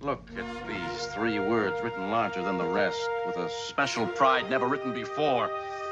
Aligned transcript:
Look 0.00 0.28
at 0.38 0.68
these 0.68 1.06
three 1.06 1.40
words 1.40 1.82
written 1.82 2.12
larger 2.12 2.40
than 2.40 2.56
the 2.56 2.64
rest, 2.64 3.00
with 3.26 3.36
a 3.36 3.50
special 3.50 4.06
pride 4.06 4.48
never 4.48 4.68
written 4.68 4.92
before 4.92 5.50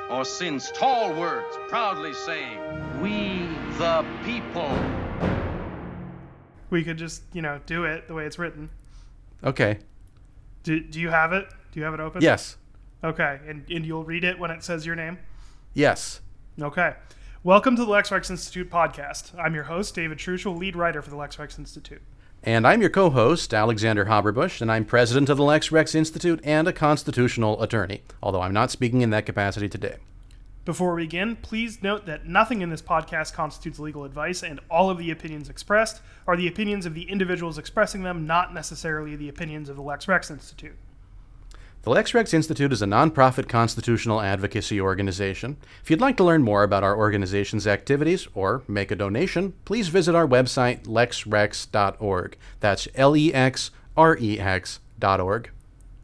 or 0.08 0.25
since. 0.25 0.71
Tall 0.71 1.12
words 1.12 1.58
proudly 1.68 2.14
saying, 2.14 2.61
We 3.03 3.48
the 3.79 4.06
people. 4.24 4.71
We 6.71 6.84
could 6.84 6.98
just, 6.98 7.24
you 7.32 7.42
know, 7.42 7.61
do 7.66 7.82
it 7.82 8.06
the 8.06 8.14
way 8.14 8.27
it's 8.27 8.38
written. 8.38 8.71
Okay. 9.42 9.80
Do, 10.63 10.79
do 10.79 11.01
you 11.01 11.09
have 11.09 11.33
it? 11.33 11.49
Do 11.73 11.81
you 11.81 11.85
have 11.85 11.95
it 11.95 11.99
open? 11.99 12.23
Yes. 12.23 12.59
Okay, 13.03 13.41
and, 13.49 13.69
and 13.69 13.85
you'll 13.85 14.04
read 14.04 14.23
it 14.23 14.38
when 14.38 14.53
it 14.53 14.63
says 14.63 14.87
your 14.87 14.95
name? 14.95 15.19
Yes. 15.75 16.20
Okay. 16.62 16.95
Welcome 17.43 17.75
to 17.75 17.84
the 17.84 17.91
Lex 17.91 18.12
Rex 18.12 18.30
Institute 18.30 18.70
podcast. 18.70 19.37
I'm 19.37 19.52
your 19.52 19.65
host, 19.65 19.97
David 19.97 20.19
Truschel, 20.19 20.57
lead 20.57 20.77
writer 20.77 21.02
for 21.02 21.11
the 21.11 21.16
Lex 21.16 21.41
Rex 21.41 21.59
Institute. 21.59 22.02
And 22.42 22.66
I'm 22.66 22.80
your 22.80 22.91
co 22.91 23.10
host, 23.10 23.52
Alexander 23.52 24.05
Haberbush, 24.05 24.60
and 24.60 24.70
I'm 24.70 24.84
president 24.84 25.28
of 25.28 25.36
the 25.36 25.42
Lex 25.42 25.73
Rex 25.73 25.95
Institute 25.95 26.40
and 26.44 26.68
a 26.68 26.72
constitutional 26.72 27.60
attorney, 27.62 28.02
although 28.22 28.42
I'm 28.42 28.52
not 28.52 28.70
speaking 28.70 29.02
in 29.02 29.10
that 29.10 29.27
capacity 29.27 29.68
today. 29.68 29.96
Before 30.64 30.94
we 30.94 31.04
begin, 31.04 31.36
please 31.36 31.82
note 31.82 32.06
that 32.06 32.27
nothing 32.27 32.60
in 32.60 32.70
this 32.70 32.82
podcast 32.82 33.32
constitutes 33.32 33.78
legal 33.78 34.04
advice, 34.04 34.42
and 34.42 34.58
all 34.68 34.91
of 34.91 34.98
the 34.98 35.12
opinions 35.12 35.48
expressed 35.48 36.02
are 36.27 36.36
the 36.36 36.48
opinions 36.48 36.86
of 36.86 36.94
the 36.94 37.08
individuals 37.08 37.56
expressing 37.56 38.02
them, 38.02 38.27
not 38.27 38.52
necessarily 38.52 39.14
the 39.14 39.28
opinions 39.28 39.68
of 39.68 39.77
the 39.77 39.82
Lex 39.82 40.08
Rex 40.08 40.30
Institute. 40.30 40.77
The 41.86 41.92
Lex 41.92 42.14
Rex 42.14 42.34
Institute 42.34 42.72
is 42.72 42.82
a 42.82 42.86
nonprofit 42.86 43.48
constitutional 43.48 44.20
advocacy 44.20 44.80
organization. 44.80 45.56
If 45.84 45.88
you'd 45.88 46.00
like 46.00 46.16
to 46.16 46.24
learn 46.24 46.42
more 46.42 46.64
about 46.64 46.82
our 46.82 46.96
organization's 46.96 47.64
activities 47.64 48.27
or 48.34 48.64
make 48.66 48.90
a 48.90 48.96
donation, 48.96 49.52
please 49.64 49.86
visit 49.86 50.12
our 50.12 50.27
website, 50.27 50.82
lexrex.org. 50.86 52.36
That's 52.58 52.88
L 52.96 53.16
E 53.16 53.32
X 53.32 53.70
R 53.96 54.18
E 54.18 54.41
X.org. 54.41 55.50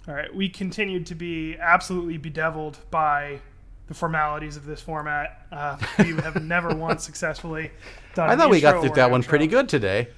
All 0.07 0.15
right, 0.15 0.33
we 0.33 0.49
continued 0.49 1.05
to 1.07 1.17
be 1.17 1.57
absolutely 1.59 2.17
bedeviled 2.17 2.79
by 2.93 3.41
the 3.89 3.95
formalities 3.95 4.57
of 4.57 4.65
this 4.65 4.81
format. 4.81 5.49
Uh, 5.51 5.79
we 5.99 6.13
have 6.13 6.41
never 6.45 6.73
once 6.73 7.03
successfully 7.03 7.73
done. 8.15 8.31
I 8.31 8.37
thought 8.37 8.51
we 8.51 8.61
got 8.61 8.81
through 8.81 8.95
that 8.95 9.11
one 9.11 9.25
pretty 9.25 9.49
good 9.49 9.69
today. 9.69 10.11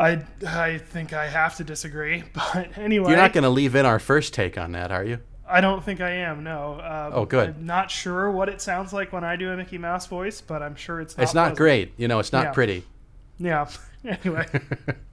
I 0.00 0.24
I 0.46 0.78
think 0.78 1.12
I 1.12 1.28
have 1.28 1.56
to 1.58 1.64
disagree, 1.64 2.24
but 2.32 2.76
anyway, 2.78 3.10
You're 3.10 3.18
not 3.20 3.32
going 3.32 3.44
to 3.44 3.50
leave 3.50 3.74
in 3.74 3.84
our 3.86 3.98
first 3.98 4.32
take 4.34 4.56
on 4.58 4.72
that, 4.72 4.90
are 4.90 5.04
you? 5.04 5.18
I 5.48 5.60
don't 5.60 5.84
think 5.84 6.00
I 6.00 6.10
am. 6.10 6.44
No. 6.44 6.74
Uh, 6.74 7.10
Oh, 7.12 7.24
good. 7.24 7.48
I'm 7.50 7.66
not 7.66 7.90
sure 7.90 8.30
what 8.30 8.48
it 8.48 8.60
sounds 8.62 8.92
like 8.92 9.12
when 9.12 9.24
I 9.24 9.34
do 9.36 9.50
a 9.50 9.56
Mickey 9.56 9.78
Mouse 9.78 10.06
voice, 10.06 10.40
but 10.40 10.62
I'm 10.62 10.76
sure 10.76 11.00
it's 11.00 11.16
not. 11.16 11.22
It's 11.24 11.34
not 11.34 11.40
pleasant. 11.42 11.58
great. 11.58 11.92
You 11.96 12.06
know, 12.08 12.18
it's 12.20 12.32
not 12.32 12.44
Yeah. 12.46 12.52
pretty. 12.52 12.84
Yeah. 13.38 13.68
Anyway, 14.02 14.46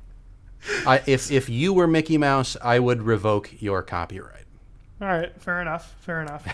I, 0.87 1.01
if, 1.05 1.29
if 1.29 1.49
you 1.49 1.73
were 1.73 1.87
Mickey 1.87 2.17
Mouse, 2.17 2.55
I 2.63 2.79
would 2.79 3.01
revoke 3.03 3.49
your 3.61 3.83
copyright. 3.83 4.45
all 5.01 5.07
right. 5.09 5.33
Fair 5.41 5.61
enough. 5.61 5.93
Fair 5.99 6.21
enough. 6.21 6.47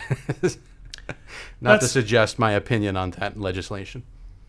Not 1.61 1.81
to 1.81 1.87
suggest 1.87 2.39
my 2.39 2.51
opinion 2.53 2.97
on 2.97 3.11
that 3.11 3.39
legislation. 3.39 4.01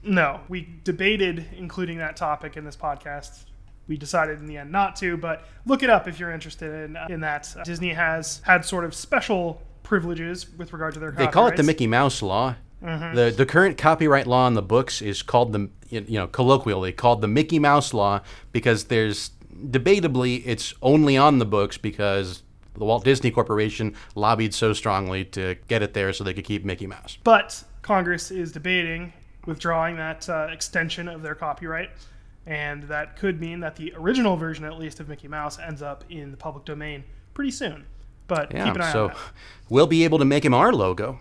No, 0.02 0.40
we 0.48 0.66
debated 0.84 1.46
including 1.56 1.98
that 1.98 2.16
topic 2.16 2.56
in 2.56 2.64
this 2.64 2.76
podcast. 2.76 3.44
We 3.86 3.96
decided 3.96 4.38
in 4.38 4.46
the 4.46 4.56
end 4.56 4.72
not 4.72 4.96
to, 4.96 5.16
but 5.16 5.44
look 5.66 5.82
it 5.82 5.90
up 5.90 6.08
if 6.08 6.18
you're 6.18 6.32
interested 6.32 6.72
in 6.72 6.96
in 7.10 7.20
that. 7.20 7.54
Uh, 7.56 7.62
Disney 7.64 7.92
has 7.92 8.40
had 8.44 8.64
sort 8.64 8.84
of 8.84 8.94
special 8.94 9.60
privileges 9.82 10.48
with 10.56 10.72
regard 10.72 10.94
to 10.94 11.00
their. 11.00 11.10
They 11.10 11.26
call 11.26 11.46
it 11.48 11.56
the. 11.56 11.62
Mickey 11.62 11.86
Mouse 11.86 12.22
law. 12.22 12.56
Mm-hmm. 12.82 13.14
The 13.14 13.30
the 13.30 13.46
current 13.46 13.78
copyright 13.78 14.26
law 14.26 14.46
in 14.46 14.54
the 14.54 14.62
books 14.62 15.00
is 15.02 15.22
called 15.22 15.52
the 15.52 15.70
you 15.88 16.18
know 16.18 16.26
colloquially 16.26 16.92
called 16.92 17.20
the 17.20 17.28
Mickey 17.28 17.58
Mouse 17.58 17.94
law 17.94 18.20
because 18.52 18.84
there's 18.84 19.30
debatably 19.54 20.42
it's 20.44 20.74
only 20.82 21.16
on 21.16 21.38
the 21.38 21.46
books 21.46 21.78
because 21.78 22.42
the 22.74 22.84
Walt 22.84 23.04
Disney 23.04 23.30
Corporation 23.30 23.94
lobbied 24.14 24.52
so 24.52 24.72
strongly 24.72 25.24
to 25.26 25.56
get 25.68 25.82
it 25.82 25.94
there 25.94 26.12
so 26.12 26.24
they 26.24 26.34
could 26.34 26.44
keep 26.44 26.64
Mickey 26.64 26.86
Mouse. 26.86 27.18
But 27.22 27.62
Congress 27.82 28.30
is 28.30 28.52
debating 28.52 29.12
withdrawing 29.46 29.96
that 29.96 30.28
uh, 30.28 30.48
extension 30.50 31.08
of 31.08 31.22
their 31.22 31.34
copyright, 31.34 31.90
and 32.46 32.82
that 32.84 33.16
could 33.16 33.40
mean 33.40 33.60
that 33.60 33.76
the 33.76 33.92
original 33.96 34.36
version, 34.36 34.64
at 34.64 34.78
least, 34.78 35.00
of 35.00 35.08
Mickey 35.08 35.28
Mouse 35.28 35.58
ends 35.58 35.82
up 35.82 36.04
in 36.10 36.30
the 36.30 36.36
public 36.36 36.64
domain 36.64 37.04
pretty 37.32 37.50
soon. 37.50 37.86
But 38.26 38.50
keep 38.50 38.58
an 38.60 38.80
eye 38.80 38.92
so 38.92 39.02
on 39.04 39.08
that. 39.08 39.16
So 39.16 39.22
we'll 39.68 39.86
be 39.86 40.04
able 40.04 40.18
to 40.18 40.24
make 40.24 40.44
him 40.44 40.54
our 40.54 40.72
logo. 40.72 41.20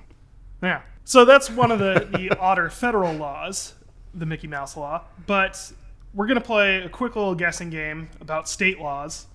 Yeah. 0.61 0.81
So 1.05 1.25
that's 1.25 1.49
one 1.49 1.71
of 1.71 1.79
the, 1.79 2.07
the 2.17 2.37
odder 2.39 2.69
federal 2.69 3.13
laws, 3.13 3.73
the 4.13 4.25
Mickey 4.25 4.47
Mouse 4.47 4.77
law. 4.77 5.03
But 5.27 5.71
we're 6.13 6.27
going 6.27 6.39
to 6.39 6.45
play 6.45 6.81
a 6.83 6.89
quick 6.89 7.15
little 7.15 7.35
guessing 7.35 7.69
game 7.69 8.09
about 8.21 8.47
state 8.47 8.79
laws. 8.79 9.27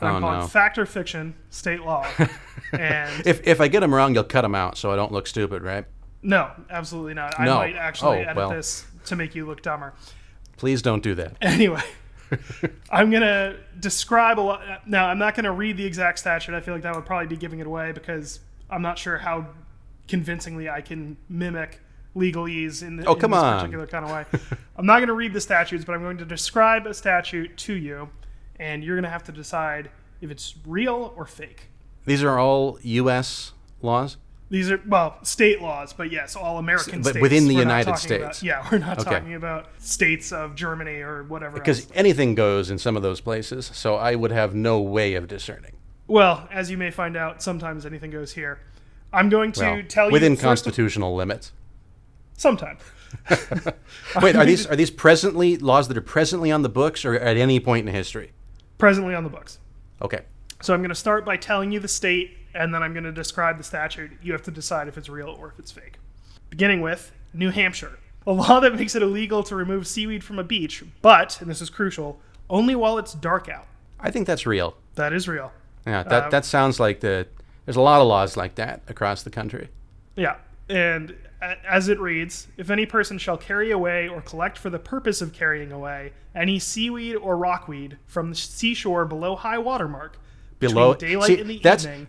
Oh, 0.00 0.06
I'm 0.06 0.20
calling 0.20 0.40
no. 0.40 0.46
fact 0.46 0.78
or 0.78 0.84
fiction, 0.86 1.34
state 1.50 1.80
law. 1.80 2.06
and 2.72 3.26
If 3.26 3.46
if 3.46 3.60
I 3.60 3.68
get 3.68 3.82
him 3.82 3.94
wrong, 3.94 4.14
you'll 4.14 4.24
cut 4.24 4.44
him 4.44 4.54
out 4.54 4.76
so 4.76 4.92
I 4.92 4.96
don't 4.96 5.10
look 5.10 5.26
stupid, 5.26 5.62
right? 5.62 5.84
no, 6.22 6.50
absolutely 6.70 7.14
not. 7.14 7.34
No. 7.38 7.58
I 7.58 7.66
might 7.72 7.76
actually 7.76 8.18
Oh, 8.18 8.22
edit 8.22 8.36
well. 8.36 8.50
this 8.50 8.84
to 9.06 9.16
make 9.16 9.34
you 9.34 9.46
look 9.46 9.62
dumber. 9.62 9.94
Please 10.56 10.82
don't 10.82 11.02
do 11.02 11.14
that. 11.16 11.36
Anyway, 11.42 11.82
I'm 12.90 13.10
going 13.10 13.22
to 13.22 13.56
describe 13.78 14.38
a 14.38 14.42
lot. 14.42 14.88
Now, 14.88 15.06
I'm 15.08 15.18
not 15.18 15.34
going 15.34 15.44
to 15.44 15.52
read 15.52 15.76
the 15.76 15.84
exact 15.84 16.18
statute. 16.18 16.54
I 16.54 16.60
feel 16.60 16.74
like 16.74 16.82
that 16.82 16.94
would 16.94 17.06
probably 17.06 17.28
be 17.28 17.36
giving 17.36 17.60
it 17.60 17.66
away 17.66 17.92
because 17.92 18.40
I'm 18.70 18.82
not 18.82 18.98
sure 18.98 19.18
how 19.18 19.46
convincingly 20.08 20.68
I 20.68 20.80
can 20.80 21.16
mimic 21.28 21.80
legalese 22.16 22.82
in, 22.82 22.96
the, 22.96 23.04
Oh, 23.06 23.14
in 23.14 23.18
this 23.20 23.32
on. 23.32 23.58
particular 23.60 23.86
kind 23.86 24.04
of 24.04 24.10
way. 24.10 24.24
I'm 24.76 24.86
not 24.86 24.96
going 24.98 25.08
to 25.08 25.14
read 25.14 25.32
the 25.34 25.40
statutes, 25.40 25.84
but 25.84 25.94
I'm 25.94 26.02
going 26.02 26.18
to 26.18 26.24
describe 26.24 26.86
a 26.86 26.94
statute 26.94 27.56
to 27.58 27.74
you, 27.74 28.08
and 28.58 28.82
you're 28.82 28.96
going 28.96 29.04
to 29.04 29.10
have 29.10 29.24
to 29.24 29.32
decide 29.32 29.90
if 30.20 30.30
it's 30.30 30.54
real 30.66 31.12
or 31.16 31.26
fake. 31.26 31.68
These 32.06 32.22
are 32.24 32.38
all 32.38 32.78
U.S. 32.82 33.52
laws. 33.82 34.16
These 34.48 34.70
are 34.70 34.80
well 34.86 35.18
state 35.22 35.60
laws, 35.60 35.92
but 35.92 36.12
yes, 36.12 36.36
all 36.36 36.58
American 36.58 37.02
But 37.02 37.10
states. 37.10 37.22
within 37.22 37.48
the 37.48 37.54
We're 37.56 37.60
United 37.62 37.96
States. 37.98 38.22
about- 38.22 38.42
yeah, 38.42 38.68
we're 38.70 38.78
not 38.78 39.00
Okay. 39.00 39.10
talking 39.10 39.34
about 39.34 39.68
states 39.78 40.30
of 40.32 40.54
Germany 40.54 41.00
or 41.00 41.24
whatever. 41.24 41.54
Because 41.54 41.80
else. 41.80 41.92
anything 41.96 42.34
goes 42.36 42.70
in 42.70 42.78
some 42.78 42.96
of 42.96 43.02
those 43.02 43.20
places, 43.20 43.70
so 43.74 43.96
I 43.96 44.14
would 44.14 44.30
have 44.30 44.54
no 44.54 44.80
way 44.80 45.14
of 45.14 45.26
discerning. 45.26 45.72
Well, 46.06 46.48
as 46.52 46.70
you 46.70 46.76
may 46.78 46.92
find 46.92 47.16
out, 47.16 47.42
sometimes 47.42 47.84
anything 47.84 48.10
goes 48.12 48.32
here. 48.34 48.60
I'm 49.12 49.28
going 49.28 49.50
to 49.52 49.60
Well, 49.60 49.82
tell 49.88 50.06
you 50.06 50.12
within 50.12 50.34
first 50.36 50.42
of- 50.42 50.44
constitutional 50.72 51.16
limits. 51.16 51.50
sometime. 52.36 52.78
Wait, 54.22 54.36
are 54.36 54.44
these 54.44 54.66
are 54.66 54.76
these 54.76 54.90
presently 54.90 55.56
laws 55.56 55.88
that 55.88 55.96
are 55.96 56.00
presently 56.02 56.50
on 56.52 56.62
the 56.62 56.68
books, 56.68 57.04
or 57.04 57.14
at 57.14 57.36
any 57.36 57.58
point 57.60 57.88
in 57.88 57.94
history? 57.94 58.32
presently 58.78 59.14
on 59.14 59.24
the 59.24 59.30
books. 59.30 59.58
Okay. 60.02 60.20
So 60.60 60.74
I'm 60.74 60.80
going 60.80 60.90
to 60.90 60.94
start 60.94 61.24
by 61.24 61.36
telling 61.38 61.72
you 61.72 61.80
the 61.80 61.88
state, 61.88 62.36
and 62.56 62.74
then 62.74 62.82
I'm 62.82 62.92
going 62.92 63.04
to 63.04 63.12
describe 63.12 63.58
the 63.58 63.64
statute. 63.64 64.10
You 64.22 64.32
have 64.32 64.42
to 64.42 64.50
decide 64.50 64.88
if 64.88 64.96
it's 64.98 65.08
real 65.08 65.28
or 65.28 65.48
if 65.48 65.58
it's 65.58 65.70
fake. 65.70 65.94
Beginning 66.50 66.80
with 66.80 67.12
New 67.34 67.50
Hampshire, 67.50 67.98
a 68.26 68.32
law 68.32 68.60
that 68.60 68.74
makes 68.74 68.94
it 68.94 69.02
illegal 69.02 69.42
to 69.44 69.54
remove 69.56 69.86
seaweed 69.86 70.24
from 70.24 70.38
a 70.38 70.44
beach, 70.44 70.82
but, 71.02 71.40
and 71.40 71.50
this 71.50 71.60
is 71.60 71.70
crucial, 71.70 72.20
only 72.48 72.74
while 72.74 72.98
it's 72.98 73.12
dark 73.14 73.48
out. 73.48 73.66
I 74.00 74.10
think 74.10 74.26
that's 74.26 74.46
real. 74.46 74.76
That 74.94 75.12
is 75.12 75.28
real. 75.28 75.52
Yeah, 75.86 76.02
that 76.04 76.24
Um, 76.24 76.30
that 76.30 76.44
sounds 76.44 76.80
like 76.80 77.00
the. 77.00 77.26
There's 77.64 77.76
a 77.76 77.80
lot 77.80 78.00
of 78.00 78.06
laws 78.06 78.36
like 78.36 78.54
that 78.56 78.82
across 78.88 79.22
the 79.24 79.30
country. 79.30 79.68
Yeah. 80.16 80.36
And 80.68 81.14
as 81.68 81.88
it 81.88 81.98
reads, 82.00 82.46
if 82.56 82.70
any 82.70 82.86
person 82.86 83.18
shall 83.18 83.36
carry 83.36 83.70
away 83.72 84.08
or 84.08 84.20
collect 84.20 84.56
for 84.58 84.70
the 84.70 84.78
purpose 84.78 85.20
of 85.20 85.32
carrying 85.32 85.72
away 85.72 86.12
any 86.34 86.58
seaweed 86.58 87.16
or 87.16 87.36
rockweed 87.36 87.98
from 88.06 88.30
the 88.30 88.36
seashore 88.36 89.04
below 89.04 89.34
high 89.36 89.58
water 89.58 89.88
mark, 89.88 90.18
Below- 90.60 90.94
daylight 90.94 91.26
See, 91.26 91.40
and 91.40 91.50
the 91.50 91.58
that's- 91.58 91.84
evening. 91.84 92.06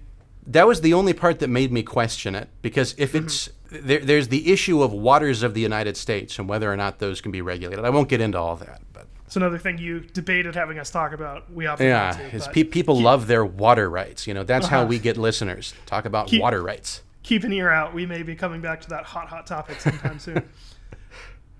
That 0.47 0.65
was 0.67 0.81
the 0.81 0.93
only 0.93 1.13
part 1.13 1.39
that 1.39 1.49
made 1.49 1.71
me 1.71 1.83
question 1.83 2.33
it 2.35 2.49
because 2.61 2.95
if 2.97 3.11
Mm-hmm. 3.13 3.25
it's 3.25 3.49
there, 3.69 3.99
there's 3.99 4.29
the 4.29 4.51
issue 4.51 4.81
of 4.81 4.93
waters 4.93 5.43
of 5.43 5.53
the 5.53 5.59
United 5.61 5.97
States 5.97 6.39
and 6.39 6.47
whether 6.47 6.71
or 6.71 6.77
not 6.77 6.99
those 6.99 7.19
can 7.19 7.31
be 7.33 7.41
regulated. 7.41 7.83
I 7.83 7.89
won't 7.89 8.07
get 8.07 8.21
into 8.21 8.37
all 8.39 8.55
that, 8.55 8.81
but 8.93 9.07
It's 9.25 9.35
another 9.35 9.57
thing 9.57 9.77
you 9.77 9.99
debated 9.99 10.55
having 10.55 10.79
us 10.79 10.89
talk 10.89 11.11
about. 11.11 11.51
We 11.51 11.65
often 11.67 11.87
yeah, 11.87 12.13
to, 12.31 12.49
pe- 12.49 12.63
people 12.63 13.01
love 13.01 13.27
their 13.27 13.43
water 13.43 13.89
rights. 13.89 14.25
You 14.25 14.33
know, 14.33 14.43
that's 14.43 14.67
how 14.67 14.79
Uh-huh. 14.79 14.87
we 14.87 14.99
get 14.99 15.17
listeners. 15.17 15.73
Talk 15.85 16.05
about 16.05 16.27
Keep- 16.27 16.41
water 16.41 16.63
rights. 16.63 17.01
keep 17.23 17.43
an 17.43 17.51
ear 17.51 17.69
out. 17.69 17.93
We 17.93 18.05
may 18.05 18.23
be 18.23 18.35
coming 18.35 18.61
back 18.61 18.79
to 18.83 18.89
that 18.91 19.03
hot, 19.03 19.27
hot 19.27 19.45
topic 19.47 19.81
sometime 19.81 20.17
soon. 20.19 20.43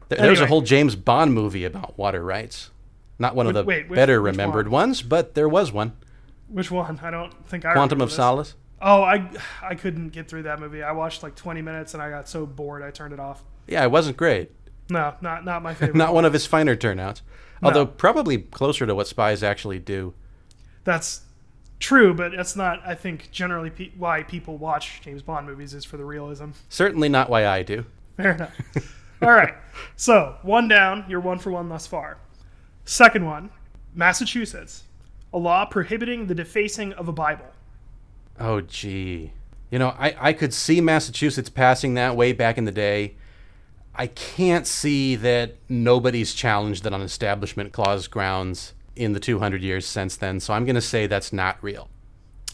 There, 0.10 0.20
there 0.20 0.30
was 0.30 0.40
a 0.40 0.48
whole 0.48 0.62
James 0.62 0.96
Bond 0.96 1.34
movie 1.34 1.66
about 1.66 1.98
water 1.98 2.24
rights. 2.24 2.70
Not 3.20 3.36
one 3.36 3.46
of 3.48 3.54
the 3.54 3.66
Wait, 3.66 3.90
which- 3.90 3.98
better 3.98 4.22
remembered 4.22 4.70
one? 4.70 4.88
ones, 4.92 5.02
but 5.02 5.36
there 5.36 5.50
was 5.50 5.74
one. 5.74 5.92
Which 6.48 6.72
one? 6.72 7.02
I 7.04 7.12
don't 7.12 7.34
think 7.50 7.66
I 7.66 7.74
Quantum 7.74 8.00
of 8.00 8.08
this. 8.08 8.16
Solace. 8.16 8.56
Oh, 8.82 9.02
I 9.02 9.30
I 9.62 9.76
couldn't 9.76 10.10
get 10.10 10.28
through 10.28 10.44
that 10.44 10.60
movie. 10.60 10.84
I 10.84 10.92
watched 10.92 11.24
like 11.24 11.36
20 11.36 11.62
minutes 11.62 11.94
and 11.94 12.04
I 12.04 12.10
got 12.10 12.30
so 12.30 12.46
bored 12.46 12.84
I 12.84 12.92
turned 12.92 13.14
it 13.14 13.20
off. 13.20 13.44
Yeah, 13.68 13.84
it 13.84 13.92
wasn't 13.92 14.18
great. 14.18 14.52
No, 14.90 15.16
not 15.22 15.44
not 15.46 15.64
my 15.64 15.74
favorite. 15.76 15.96
Not 15.98 16.14
one 16.14 16.26
of 16.26 16.34
his 16.34 16.46
finer 16.46 16.76
turnouts. 16.76 17.22
Although 17.64 17.88
probably 17.88 18.38
closer 18.38 18.86
to 18.86 18.94
what 18.94 19.08
spies 19.08 19.42
actually 19.42 19.80
do. 19.80 20.14
That's 20.84 21.22
true, 21.80 22.14
but 22.14 22.32
that's 22.36 22.56
not. 22.56 22.82
I 22.86 22.94
think 22.94 23.32
generally 23.32 23.72
pe- 23.72 23.92
why 23.98 24.24
people 24.24 24.58
watch 24.58 25.02
James 25.02 25.24
Bond 25.24 25.48
movies 25.48 25.74
is 25.74 25.84
for 25.84 25.98
the 25.98 26.06
realism. 26.06 26.52
Certainly 26.70 27.10
not 27.10 27.30
why 27.32 27.48
I 27.48 27.64
do. 27.64 27.86
Fair 28.16 28.34
enough. 28.34 28.54
All 29.24 29.32
right. 29.32 29.56
So 29.96 30.36
one 30.44 30.68
down. 30.68 31.06
You're 31.10 31.20
one 31.20 31.40
for 31.40 31.52
one 31.52 31.68
thus 31.68 31.88
far. 31.88 32.20
Second 32.86 33.26
one, 33.26 33.50
Massachusetts. 33.96 34.84
A 35.34 35.38
law 35.38 35.66
prohibiting 35.66 36.28
the 36.28 36.36
defacing 36.36 36.94
of 36.94 37.08
a 37.08 37.12
Bible. 37.12 37.48
Oh, 38.40 38.62
gee. 38.62 39.34
You 39.72 39.80
know, 39.80 39.90
I, 39.90 40.16
I 40.20 40.34
could 40.34 40.54
see 40.54 40.80
Massachusetts 40.80 41.50
passing 41.50 41.96
that 41.96 42.16
way 42.16 42.32
back 42.34 42.58
in 42.58 42.66
the 42.66 42.72
day. 42.72 43.16
I 43.96 44.08
can't 44.08 44.68
see 44.68 45.16
that 45.16 45.56
nobody's 45.68 46.34
challenged 46.34 46.86
it 46.86 46.94
on 46.94 47.02
Establishment 47.02 47.74
Clause 47.74 48.08
grounds 48.08 48.74
in 48.96 49.14
the 49.14 49.20
200 49.20 49.62
years 49.62 49.86
since 49.86 50.16
then, 50.16 50.40
so 50.40 50.54
I'm 50.54 50.66
going 50.66 50.76
to 50.76 50.82
say 50.82 51.08
that's 51.08 51.34
not 51.34 51.58
real. 51.62 51.90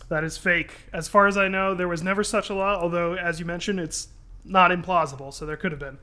That 0.09 0.23
is 0.23 0.37
fake. 0.37 0.71
As 0.93 1.07
far 1.07 1.27
as 1.27 1.37
I 1.37 1.47
know, 1.47 1.73
there 1.75 1.87
was 1.87 2.01
never 2.03 2.23
such 2.23 2.49
a 2.49 2.53
law, 2.53 2.79
although, 2.81 3.15
as 3.15 3.39
you 3.39 3.45
mentioned, 3.45 3.79
it's 3.79 4.07
not 4.45 4.71
implausible, 4.71 5.33
so 5.33 5.45
there 5.45 5.57
could 5.57 5.71
have 5.71 5.79
been. 5.79 5.97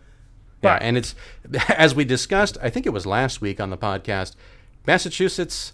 Yeah, 0.62 0.79
and 0.81 0.97
it's, 0.97 1.15
as 1.69 1.94
we 1.94 2.05
discussed, 2.05 2.59
I 2.62 2.71
think 2.71 2.87
it 2.87 2.91
was 2.91 3.06
last 3.06 3.41
week 3.41 3.61
on 3.61 3.71
the 3.71 3.79
podcast, 3.79 4.37
Massachusetts, 4.87 5.73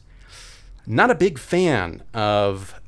not 0.87 1.11
a 1.11 1.15
big 1.15 1.39
fan 1.39 2.03
of 2.15 2.81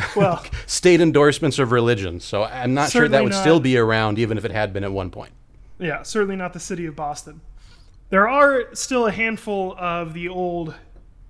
Well, 0.16 0.44
state 0.66 1.00
endorsements 1.00 1.58
of 1.58 1.72
religion, 1.72 2.20
so 2.20 2.44
I'm 2.44 2.74
not 2.74 2.90
sure 2.90 3.08
that 3.08 3.22
would 3.22 3.32
not. 3.32 3.40
still 3.40 3.60
be 3.60 3.76
around 3.76 4.18
even 4.18 4.38
if 4.38 4.44
it 4.44 4.50
had 4.50 4.72
been 4.72 4.84
at 4.84 4.92
one 4.92 5.10
point. 5.10 5.32
yeah, 5.78 6.02
certainly 6.02 6.36
not 6.36 6.52
the 6.52 6.60
city 6.60 6.86
of 6.86 6.96
Boston. 6.96 7.40
There 8.10 8.28
are 8.28 8.74
still 8.74 9.06
a 9.06 9.10
handful 9.12 9.74
of 9.78 10.12
the 10.14 10.28
old 10.28 10.74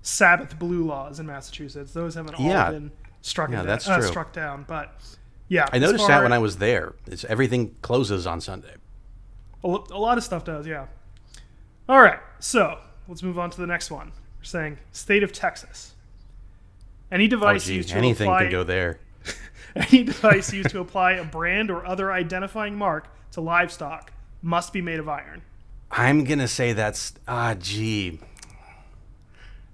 Sabbath 0.03 0.59
blue 0.59 0.85
laws 0.85 1.20
in 1.20 1.26
Massachusetts. 1.26 1.93
Those 1.93 2.14
haven't 2.17 2.35
all 2.35 2.44
Yeah. 2.47 2.70
been 2.70 2.91
struck, 3.20 3.50
Yeah, 3.50 3.59
down, 3.59 3.67
that's 3.67 3.88
uh, 3.88 3.99
true. 3.99 4.09
struck 4.09 4.32
down. 4.32 4.65
But 4.67 4.93
yeah, 5.49 5.69
I 5.73 5.79
noticed 5.79 6.00
far- 6.06 6.08
that 6.19 6.23
when 6.25 6.32
I 6.32 6.38
was 6.38 6.56
there. 6.56 6.94
It's, 7.06 7.25
everything 7.25 7.76
closes 7.82 8.26
on 8.26 8.41
Sunday. 8.41 8.75
A 9.65 9.69
a 9.69 9.99
lot 9.99 10.19
of 10.19 10.25
stuff 10.25 10.44
does, 10.44 10.67
yeah. 10.67 10.87
All 11.88 12.00
right, 12.03 12.19
so 12.41 12.79
let's 13.06 13.23
move 13.23 13.38
on 13.38 13.50
to 13.50 13.61
the 13.61 13.67
next 13.67 13.91
one. 13.91 14.08
We're 14.38 14.44
saying 14.44 14.79
state 14.91 15.23
of 15.23 15.32
Texas. 15.32 15.94
Any 17.12 17.26
Oh, 17.26 17.29
device 17.29 17.67
gee, 17.67 17.75
used 17.75 17.91
to 17.91 17.97
anything 17.97 18.26
apply 18.26 18.44
can 18.44 18.50
go 18.50 18.64
there. 18.64 18.99
any 19.76 20.03
device 20.03 20.50
used 20.53 20.70
to 20.70 20.81
apply 20.81 21.12
a 21.12 21.25
brand 21.25 21.70
or 21.70 21.87
other 21.87 22.11
identifying 22.11 22.75
mark 22.75 23.06
to 23.32 23.43
livestock 23.43 24.12
must 24.41 24.73
be 24.73 24.81
made 24.81 24.99
of 24.99 25.09
iron. 25.11 25.43
I'm 25.91 26.25
gonna 26.25 26.49
say 26.49 26.73
that's 26.73 27.12
ah, 27.29 27.55
gee. 27.59 28.19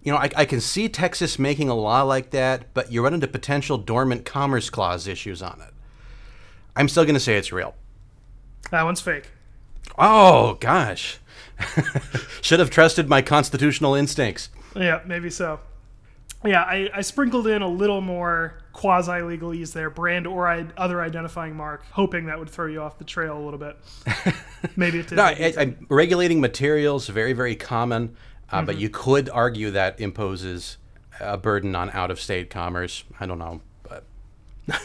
You 0.03 0.13
know, 0.13 0.19
I, 0.19 0.31
I 0.37 0.45
can 0.47 0.61
see 0.61 0.89
Texas 0.89 1.39
making 1.39 1.69
a 1.69 1.75
law 1.75 2.03
like 2.03 2.31
that, 2.31 2.75
but 2.75 2.91
you 2.91 3.05
run 3.05 3.15
into 3.15 3.29
potential 3.29 3.79
dormant 3.79 4.25
commerce 4.25 4.69
clause 4.69 5.07
issues 5.07 5.41
on 5.41 5.61
it. 5.61 5.73
I'm 6.75 6.89
still 6.89 7.05
gonna 7.05 7.21
say 7.21 7.37
it's 7.37 7.53
real. 7.53 7.77
That 8.73 8.83
one's 8.83 9.01
fake. 9.01 9.31
Oh 9.97 10.55
gosh, 10.61 11.19
should 12.43 12.59
have 12.59 12.71
trusted 12.71 13.09
my 13.09 13.23
constitutional 13.23 13.95
instincts. 13.95 14.51
Yeah, 14.75 15.03
maybe 15.07 15.31
so. 15.31 15.61
Yeah, 16.45 16.63
I, 16.63 16.89
I 16.95 17.01
sprinkled 17.01 17.49
in 17.49 17.63
a 17.63 17.69
little 17.69 18.01
more 18.01 18.59
quasi 18.73 19.11
legalese 19.11 19.73
there, 19.73 19.91
brand 19.91 20.25
or 20.27 20.47
I, 20.47 20.67
other 20.77 21.03
identifying 21.03 21.57
mark, 21.57 21.85
hoping 21.91 22.27
that 22.27 22.39
would 22.39 22.49
throw 22.49 22.67
you 22.67 22.81
off 22.81 22.97
the 22.97 23.05
trail 23.05 23.37
a 23.37 23.43
little 23.43 23.59
bit. 23.59 23.77
Maybe 24.77 25.01
it 25.01 25.09
did. 25.09 25.17
No, 25.17 25.25
I, 25.25 25.53
I, 25.59 25.75
regulating 25.89 26.41
materials 26.41 27.09
very 27.09 27.33
very 27.33 27.57
common, 27.57 28.15
uh, 28.51 28.59
Mm-hmm. 28.59 28.67
but 28.67 28.77
you 28.79 28.89
could 28.89 29.29
argue 29.31 29.73
that 29.73 30.01
imposes 30.01 30.79
a 31.21 31.37
burden 31.37 31.75
on 31.75 31.91
out 31.91 32.11
of 32.13 32.21
state 32.21 32.51
commerce. 32.51 33.03
I 33.19 33.27
don't 33.27 33.41
know, 33.41 33.61
but 33.83 34.05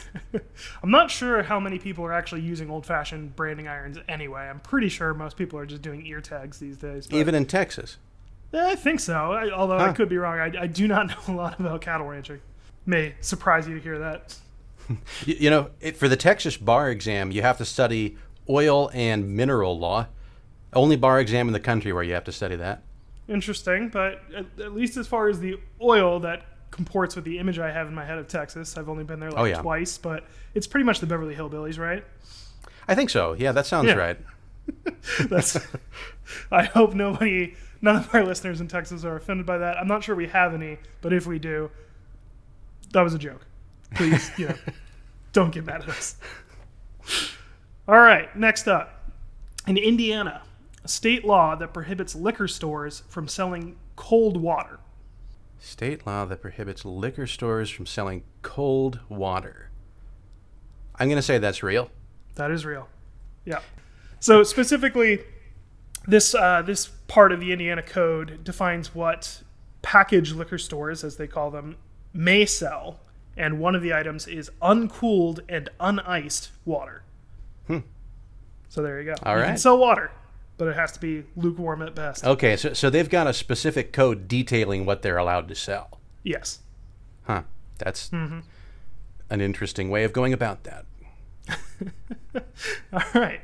I'm 0.82 0.90
not 0.90 1.12
sure 1.12 1.44
how 1.44 1.60
many 1.60 1.78
people 1.78 2.04
are 2.04 2.14
actually 2.14 2.42
using 2.42 2.72
old 2.72 2.88
fashioned 2.88 3.36
branding 3.36 3.68
irons 3.68 4.00
anyway. 4.10 4.42
I'm 4.50 4.60
pretty 4.60 4.90
sure 4.90 5.14
most 5.14 5.38
people 5.38 5.60
are 5.60 5.68
just 5.68 5.84
doing 5.84 6.04
ear 6.08 6.20
tags 6.20 6.58
these 6.58 6.78
days. 6.78 7.06
But 7.06 7.18
even 7.18 7.36
in 7.36 7.46
Texas. 7.46 7.98
Yeah, 8.54 8.68
I 8.68 8.76
think 8.76 9.00
so. 9.00 9.14
I, 9.34 9.50
although 9.52 9.78
I 9.80 9.92
could 9.94 10.08
be 10.10 10.18
wrong. 10.18 10.38
I, 10.40 10.52
I 10.64 10.68
do 10.68 10.88
not 10.88 11.08
know 11.28 11.34
a 11.34 11.36
lot 11.36 11.60
about 11.60 11.82
cattle 11.82 12.08
ranching. 12.08 12.40
May 12.86 13.16
surprise 13.20 13.68
you 13.68 13.76
to 13.76 13.82
hear 13.82 14.00
that. 14.00 14.36
You, 15.26 15.36
you 15.40 15.50
know, 15.50 15.70
it, 15.80 15.96
for 15.96 16.10
the 16.10 16.18
Texas 16.18 16.58
bar 16.58 16.90
exam, 16.90 17.32
you 17.32 17.42
have 17.42 17.58
to 17.60 17.66
study 17.66 18.18
oil 18.50 18.92
and 18.94 19.30
mineral 19.34 19.80
law. 19.80 20.08
Only 20.74 20.98
bar 20.98 21.22
exam 21.22 21.48
in 21.48 21.54
the 21.54 21.60
country 21.62 21.94
where 21.94 22.04
you 22.04 22.14
have 22.16 22.26
to 22.26 22.34
study 22.34 22.58
that. 22.58 22.84
Interesting, 23.30 23.88
but 23.88 24.22
at, 24.36 24.46
at 24.60 24.74
least 24.74 24.98
as 24.98 25.08
far 25.08 25.30
as 25.30 25.40
the 25.40 25.58
oil 25.82 26.20
that 26.20 26.44
comports 26.70 27.16
with 27.16 27.24
the 27.24 27.40
image 27.40 27.60
I 27.60 27.72
have 27.72 27.88
in 27.88 27.96
my 27.96 28.04
head 28.04 28.18
of 28.18 28.28
Texas, 28.28 28.76
I've 28.78 28.90
only 28.90 29.06
been 29.06 29.22
there 29.22 29.32
like 29.32 29.40
Oh, 29.40 29.46
yeah. 29.46 29.62
twice, 29.62 29.98
but 29.98 30.26
it's 30.54 30.68
pretty 30.68 30.84
much 30.84 31.00
the 31.00 31.06
Beverly 31.08 31.34
Hillbillies, 31.34 31.80
right? 31.80 32.04
I 32.86 32.94
think 32.94 33.10
so. 33.10 33.34
Yeah, 33.40 33.54
that 33.54 33.66
sounds 33.66 33.88
Yeah. 33.88 33.94
right. 33.94 34.20
That's. 35.30 35.58
I 36.52 36.64
hope 36.64 36.94
nobody, 36.94 37.56
none 37.84 37.98
of 37.98 38.16
our 38.16 38.24
listeners 38.24 38.62
in 38.62 38.68
Texas 38.68 39.04
are 39.04 39.18
offended 39.18 39.46
by 39.46 39.60
that. 39.60 39.78
I'm 39.78 39.88
not 39.88 40.04
sure 40.04 40.16
we 40.16 40.28
have 40.28 40.54
any, 40.56 40.80
but 41.02 41.14
if 41.14 41.28
we 41.28 41.38
do, 41.38 41.70
that 42.94 43.02
was 43.02 43.14
a 43.14 43.20
joke. 43.20 43.46
Please, 43.94 44.32
you 44.38 44.48
know, 44.48 44.56
don't 45.34 45.54
get 45.54 45.66
mad 45.66 45.82
at 45.82 45.90
us. 45.90 46.16
All 47.88 48.00
right, 48.00 48.36
next 48.36 48.68
up. 48.68 49.12
In 49.68 49.78
Indiana, 49.78 50.42
a 50.84 50.88
state 50.88 51.26
law 51.26 51.56
that 51.56 51.74
prohibits 51.74 52.16
liquor 52.16 52.48
stores 52.48 53.04
from 53.10 53.28
selling 53.28 53.76
cold 53.98 54.38
water. 54.38 54.80
State 55.60 56.08
law 56.08 56.26
that 56.26 56.42
prohibits 56.42 56.86
liquor 56.86 57.28
stores 57.28 57.70
from 57.70 57.86
selling 57.86 58.24
cold 58.42 59.00
water. 59.10 59.70
I'm 60.96 61.08
going 61.08 61.18
to 61.18 61.22
say 61.22 61.38
that's 61.38 61.64
real. 61.64 61.90
That 62.36 62.50
is 62.50 62.66
real. 62.66 62.88
Yeah. 63.46 63.60
So 64.20 64.44
specifically, 64.44 65.22
this 66.08 66.34
uh, 66.36 66.62
this 66.62 66.88
part 67.08 67.32
of 67.32 67.40
the 67.40 67.52
Indiana 67.52 67.82
Code 67.82 68.44
defines 68.44 68.94
what 68.96 69.42
package 69.82 70.34
liquor 70.34 70.58
stores, 70.58 71.04
as 71.04 71.18
they 71.18 71.28
call 71.28 71.52
them, 71.52 71.78
may 72.14 72.46
sell, 72.46 73.00
and 73.38 73.60
one 73.60 73.76
of 73.76 73.82
the 73.82 73.94
items 73.94 74.28
is 74.28 74.50
uncooled 74.62 75.42
and 75.50 75.70
uniced 75.80 76.50
water. 76.66 77.04
So 78.70 78.82
there 78.82 79.00
you 79.00 79.06
go. 79.06 79.16
All 79.24 79.38
you 79.38 79.44
can 79.46 79.58
sell 79.58 79.78
water, 79.78 80.10
but 80.58 80.68
it 80.68 80.76
has 80.76 80.92
to 80.94 81.00
be 81.00 81.26
lukewarm 81.36 81.84
at 81.84 81.94
best. 81.94 82.26
Okay, 82.26 82.58
so, 82.58 82.74
so 82.74 82.90
they've 82.90 83.08
got 83.10 83.28
a 83.28 83.34
specific 83.34 83.94
code 83.94 84.28
detailing 84.28 84.84
what 84.84 85.04
they're 85.04 85.20
allowed 85.20 85.48
to 85.50 85.54
sell. 85.56 86.00
Yes. 86.24 86.58
Huh. 87.26 87.44
That's 87.78 88.10
Mm-hmm. 88.10 88.40
an 89.30 89.42
interesting 89.42 89.92
way 89.92 90.04
of 90.06 90.12
going 90.12 90.34
about 90.34 90.64
that. 90.64 90.86
All 92.94 93.02
right. 93.14 93.42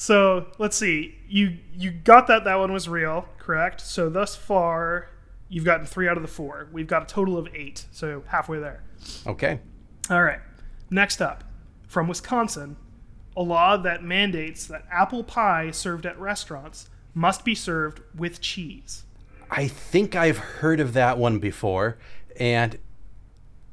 So 0.00 0.46
let's 0.58 0.76
see. 0.76 1.16
You 1.28 1.58
you 1.74 1.90
got 1.90 2.28
that 2.28 2.44
that 2.44 2.54
one 2.54 2.72
was 2.72 2.88
real, 2.88 3.28
correct? 3.36 3.80
So 3.80 4.08
thus 4.08 4.36
far, 4.36 5.08
you've 5.48 5.64
gotten 5.64 5.86
three 5.86 6.08
out 6.08 6.16
of 6.16 6.22
the 6.22 6.28
four. 6.28 6.68
We've 6.70 6.86
got 6.86 7.02
a 7.02 7.06
total 7.06 7.36
of 7.36 7.48
eight, 7.52 7.84
so 7.90 8.22
halfway 8.28 8.60
there. 8.60 8.84
Okay. 9.26 9.58
All 10.08 10.22
right. 10.22 10.38
Next 10.88 11.20
up, 11.20 11.42
from 11.88 12.06
Wisconsin, 12.06 12.76
a 13.36 13.42
law 13.42 13.76
that 13.76 14.04
mandates 14.04 14.68
that 14.68 14.84
apple 14.88 15.24
pie 15.24 15.72
served 15.72 16.06
at 16.06 16.16
restaurants 16.16 16.88
must 17.12 17.44
be 17.44 17.56
served 17.56 18.00
with 18.16 18.40
cheese. 18.40 19.02
I 19.50 19.66
think 19.66 20.14
I've 20.14 20.38
heard 20.38 20.78
of 20.78 20.92
that 20.92 21.18
one 21.18 21.40
before, 21.40 21.98
and 22.38 22.78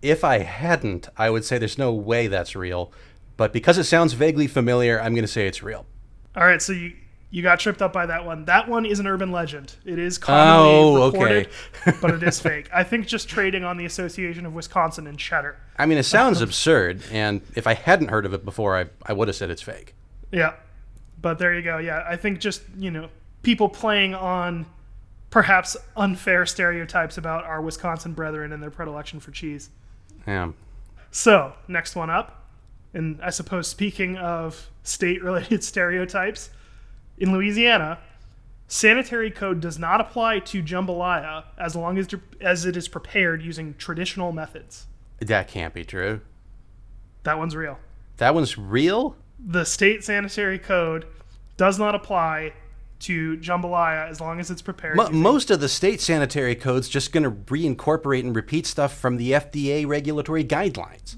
if 0.02 0.24
I 0.24 0.40
hadn't, 0.40 1.08
I 1.18 1.30
would 1.30 1.46
say 1.46 1.60
there's 1.60 1.78
no 1.78 1.94
way 1.94 2.26
that's 2.26 2.56
real. 2.56 2.92
But 3.38 3.54
because 3.54 3.78
it 3.78 3.84
sounds 3.84 4.14
vaguely 4.14 4.48
familiar, 4.48 5.00
I'm 5.00 5.14
going 5.14 5.24
to 5.24 5.32
say 5.32 5.46
it's 5.46 5.62
real. 5.62 5.86
All 6.36 6.44
right, 6.44 6.62
so 6.62 6.74
you 6.74 6.94
you 7.32 7.42
got 7.42 7.60
tripped 7.60 7.82
up 7.82 7.92
by 7.92 8.06
that 8.06 8.26
one. 8.26 8.46
That 8.46 8.70
one 8.70 8.86
is 8.86 9.00
an 9.00 9.08
urban 9.08 9.32
legend. 9.32 9.76
It 9.84 10.00
is 10.00 10.18
commonly 10.18 10.72
Oh, 10.74 11.06
reported, 11.12 11.50
okay. 11.86 11.98
but 12.02 12.12
it 12.12 12.24
is 12.24 12.40
fake. 12.40 12.70
I 12.74 12.84
think 12.84 13.08
just 13.08 13.28
trading 13.28 13.66
on 13.66 13.76
the 13.76 13.84
Association 13.84 14.46
of 14.46 14.54
Wisconsin 14.54 15.06
and 15.06 15.18
cheddar. 15.20 15.58
I 15.78 15.86
mean, 15.86 15.98
it 15.98 16.04
sounds 16.04 16.40
absurd, 16.40 17.04
and 17.12 17.42
if 17.56 17.68
I 17.68 17.74
hadn't 17.74 18.08
heard 18.08 18.26
of 18.26 18.34
it 18.34 18.46
before, 18.46 18.78
I, 18.78 18.86
I 19.06 19.12
would 19.12 19.28
have 19.28 19.36
said 19.36 19.50
it's 19.50 19.62
fake. 19.62 19.96
Yeah. 20.32 20.54
But 21.22 21.38
there 21.40 21.54
you 21.54 21.62
go. 21.62 21.78
Yeah. 21.78 22.06
I 22.08 22.16
think 22.16 22.40
just, 22.40 22.62
you 22.78 22.92
know, 22.92 23.10
people 23.42 23.68
playing 23.68 24.14
on 24.16 24.66
perhaps 25.30 25.76
unfair 25.98 26.46
stereotypes 26.46 27.18
about 27.18 27.44
our 27.44 27.62
Wisconsin 27.62 28.14
brethren 28.14 28.54
and 28.54 28.64
their 28.64 28.72
predilection 28.72 29.20
for 29.20 29.32
cheese. 29.32 29.70
Yeah. 30.26 30.52
So, 31.12 31.54
next 31.68 31.96
one 31.96 32.10
up. 32.10 32.45
And 32.96 33.20
I 33.22 33.30
suppose 33.30 33.68
speaking 33.68 34.18
of 34.18 34.72
state 34.82 35.24
related 35.24 35.64
stereotypes, 35.72 36.50
in 37.20 37.32
Louisiana, 37.32 38.00
sanitary 38.68 39.30
code 39.30 39.62
does 39.62 39.78
not 39.78 40.02
apply 40.02 40.40
to 40.40 40.64
jambalaya 40.64 41.44
as 41.60 41.76
long 41.76 42.00
as, 42.00 42.08
as 42.42 42.66
it 42.66 42.76
is 42.76 42.88
prepared 42.88 43.44
using 43.44 43.76
traditional 43.76 44.32
methods. 44.32 44.88
That 45.20 45.48
can't 45.48 45.74
be 45.74 45.86
true. 45.86 46.22
That 47.24 47.38
one's 47.38 47.56
real. 47.56 47.78
That 48.18 48.34
one's 48.34 48.58
real? 48.58 49.16
the 49.40 49.66
state 49.66 50.04
sanitary 50.04 50.60
code 50.60 51.06
does 51.58 51.78
not 51.80 51.96
apply 51.96 52.54
to 52.98 53.38
jambalaya 53.38 54.10
as 54.10 54.20
long 54.22 54.40
as 54.40 54.50
it's 54.50 54.62
prepared. 54.62 54.98
Using- 54.98 55.18
most 55.18 55.52
of 55.52 55.60
the 55.60 55.70
state 55.70 56.02
sanitary 56.02 56.56
code's 56.56 56.90
just 56.90 57.12
going 57.12 57.24
to 57.24 57.32
reincorporate 57.32 58.22
and 58.22 58.36
repeat 58.36 58.66
stuff 58.66 58.98
from 58.98 59.18
the 59.18 59.32
FDA 59.32 59.86
regulatory 59.86 60.44
guidelines. 60.44 61.18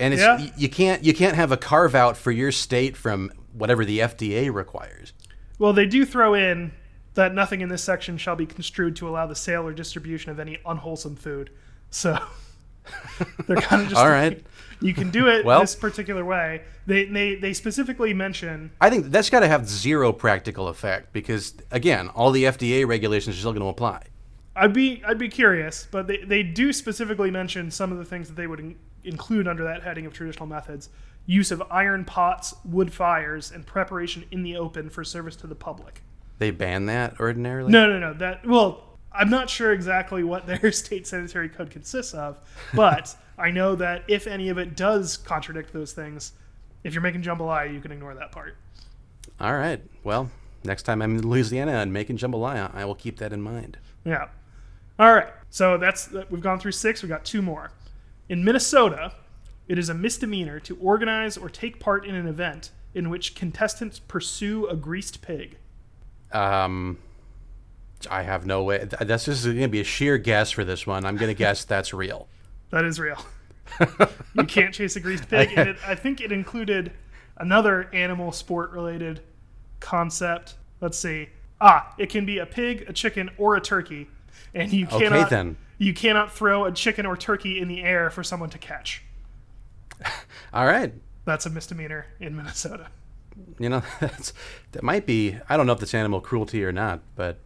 And 0.00 0.12
it's 0.14 0.22
Yeah. 0.22 0.46
you 0.56 0.68
can't 0.68 1.02
you 1.04 1.14
can't 1.14 1.36
have 1.36 1.52
a 1.52 1.56
carve 1.56 1.94
out 1.94 2.16
for 2.16 2.30
your 2.30 2.52
state 2.52 2.96
from 2.96 3.30
whatever 3.52 3.84
the 3.84 3.98
FDA 4.00 4.52
requires. 4.52 5.12
well, 5.58 5.72
they 5.72 5.86
do 5.86 6.04
throw 6.04 6.34
in 6.34 6.72
that 7.14 7.34
nothing 7.34 7.60
in 7.60 7.68
this 7.68 7.84
section 7.84 8.16
shall 8.18 8.34
be 8.36 8.46
construed 8.46 8.96
to 8.96 9.08
allow 9.08 9.26
the 9.26 9.34
sale 9.34 9.66
or 9.66 9.72
distribution 9.72 10.30
of 10.30 10.40
any 10.40 10.58
unwholesome 10.64 11.14
food. 11.16 11.50
So 11.90 12.18
they're 13.46 13.56
kind 13.58 13.82
of 13.82 13.88
just 13.88 14.00
All 14.00 14.08
right. 14.08 14.42
You 14.80 14.94
can 14.94 15.10
do 15.10 15.28
it 15.28 15.44
Well- 15.44 15.60
this 15.60 15.76
particular 15.76 16.24
way. 16.24 16.62
They 16.86 17.04
they 17.04 17.36
they 17.36 17.52
specifically 17.52 18.12
mention 18.12 18.72
I 18.80 18.90
think 18.90 19.06
that's 19.06 19.30
got 19.30 19.40
to 19.40 19.46
have 19.48 19.68
zero 19.68 20.12
practical 20.12 20.66
effect 20.66 21.12
because, 21.12 21.54
again, 21.70 22.08
all 22.08 22.32
the 22.32 22.42
FDA 22.44 22.84
regulations 22.84 23.36
are 23.36 23.38
still 23.38 23.52
going 23.52 23.62
to 23.62 23.68
apply. 23.68 24.02
I'd 24.56 24.72
be 24.72 25.00
I'd 25.06 25.18
be 25.18 25.28
curious, 25.28 25.86
but 25.88 26.08
they, 26.08 26.16
they 26.24 26.42
do 26.42 26.72
specifically 26.72 27.30
mention 27.30 27.70
some 27.70 27.92
of 27.92 27.98
the 27.98 28.04
things 28.04 28.26
that 28.26 28.34
they 28.34 28.48
would 28.48 28.74
include 29.04 29.48
under 29.48 29.64
that 29.64 29.82
heading 29.82 30.06
of 30.06 30.12
traditional 30.12 30.46
methods: 30.46 30.88
use 31.26 31.50
of 31.50 31.62
iron 31.70 32.04
pots, 32.04 32.54
wood 32.64 32.92
fires, 32.92 33.50
and 33.50 33.66
preparation 33.66 34.24
in 34.30 34.42
the 34.42 34.56
open 34.56 34.90
for 34.90 35.04
service 35.04 35.36
to 35.36 35.46
the 35.46 35.54
public. 35.54 36.02
They 36.38 36.50
ban 36.50 36.86
that 36.86 37.20
ordinarily. 37.20 37.70
No, 37.70 37.88
no, 37.88 37.98
no. 37.98 38.14
That 38.14 38.46
well, 38.46 38.98
I'm 39.12 39.30
not 39.30 39.50
sure 39.50 39.72
exactly 39.72 40.24
what 40.24 40.46
their 40.62 40.72
state 40.72 41.06
sanitary 41.06 41.48
code 41.48 41.70
consists 41.70 42.14
of, 42.14 42.38
but 42.74 43.14
I 43.38 43.50
know 43.50 43.74
that 43.76 44.04
if 44.08 44.26
any 44.26 44.48
of 44.48 44.58
it 44.58 44.76
does 44.76 45.16
contradict 45.16 45.72
those 45.72 45.92
things, 45.92 46.32
if 46.84 46.94
you're 46.94 47.02
making 47.02 47.22
jambalaya, 47.22 47.72
you 47.72 47.80
can 47.80 47.92
ignore 47.92 48.14
that 48.14 48.32
part. 48.32 48.56
All 49.40 49.54
right. 49.54 49.80
Well, 50.04 50.30
next 50.64 50.82
time 50.84 51.02
I'm 51.02 51.18
in 51.18 51.28
Louisiana 51.28 51.72
and 51.72 51.92
making 51.92 52.18
jambalaya, 52.18 52.74
I 52.74 52.84
will 52.84 52.94
keep 52.94 53.18
that 53.18 53.32
in 53.32 53.42
mind. 53.42 53.78
Yeah. 54.04 54.28
All 54.98 55.12
right. 55.12 55.28
So 55.50 55.78
that's 55.78 56.10
we've 56.30 56.40
gone 56.40 56.58
through 56.58 56.72
six. 56.72 57.02
We 57.02 57.08
got 57.08 57.24
two 57.24 57.42
more. 57.42 57.70
In 58.32 58.42
Minnesota, 58.44 59.12
it 59.68 59.78
is 59.78 59.90
a 59.90 59.94
misdemeanor 59.94 60.58
to 60.60 60.74
organize 60.78 61.36
or 61.36 61.50
take 61.50 61.78
part 61.78 62.06
in 62.06 62.14
an 62.14 62.26
event 62.26 62.70
in 62.94 63.10
which 63.10 63.34
contestants 63.34 63.98
pursue 63.98 64.66
a 64.68 64.74
greased 64.74 65.20
pig. 65.20 65.58
Um, 66.32 66.96
I 68.10 68.22
have 68.22 68.46
no 68.46 68.62
way. 68.64 68.78
th- 68.78 69.02
That's 69.02 69.26
just 69.26 69.44
going 69.44 69.60
to 69.60 69.68
be 69.68 69.80
a 69.80 69.84
sheer 69.84 70.16
guess 70.16 70.50
for 70.50 70.64
this 70.64 70.86
one. 70.86 71.04
I'm 71.04 71.18
going 71.18 71.28
to 71.28 71.34
guess 71.34 71.66
that's 71.66 71.92
real. 71.92 72.26
That 72.70 72.86
is 72.86 72.98
real. 72.98 73.22
you 74.34 74.44
can't 74.44 74.72
chase 74.72 74.96
a 74.96 75.00
greased 75.00 75.28
pig. 75.28 75.50
And 75.58 75.68
it, 75.68 75.76
I 75.86 75.94
think 75.94 76.22
it 76.22 76.32
included 76.32 76.90
another 77.36 77.90
animal 77.92 78.32
sport 78.32 78.70
related 78.70 79.20
concept. 79.78 80.54
Let's 80.80 80.96
see. 80.96 81.28
Ah, 81.60 81.92
it 81.98 82.08
can 82.08 82.24
be 82.24 82.38
a 82.38 82.46
pig, 82.46 82.86
a 82.88 82.94
chicken, 82.94 83.28
or 83.36 83.56
a 83.56 83.60
turkey, 83.60 84.08
and 84.54 84.72
you 84.72 84.86
cannot. 84.86 85.26
Okay, 85.26 85.28
then. 85.28 85.56
You 85.82 85.92
cannot 85.92 86.32
throw 86.32 86.64
a 86.64 86.70
chicken 86.72 87.04
or 87.06 87.16
turkey 87.16 87.60
in 87.60 87.66
the 87.66 87.82
air 87.82 88.08
for 88.08 88.22
someone 88.22 88.50
to 88.50 88.58
catch. 88.58 89.02
All 90.54 90.66
right. 90.66 90.92
That's 91.24 91.44
a 91.46 91.50
misdemeanor 91.50 92.06
in 92.20 92.36
Minnesota. 92.36 92.88
You 93.58 93.68
know, 93.68 93.82
that's, 94.00 94.32
that 94.72 94.82
might 94.84 95.06
be. 95.06 95.36
I 95.48 95.56
don't 95.56 95.66
know 95.66 95.72
if 95.72 95.80
that's 95.80 95.94
animal 95.94 96.20
cruelty 96.20 96.64
or 96.64 96.70
not, 96.72 97.00
but 97.16 97.38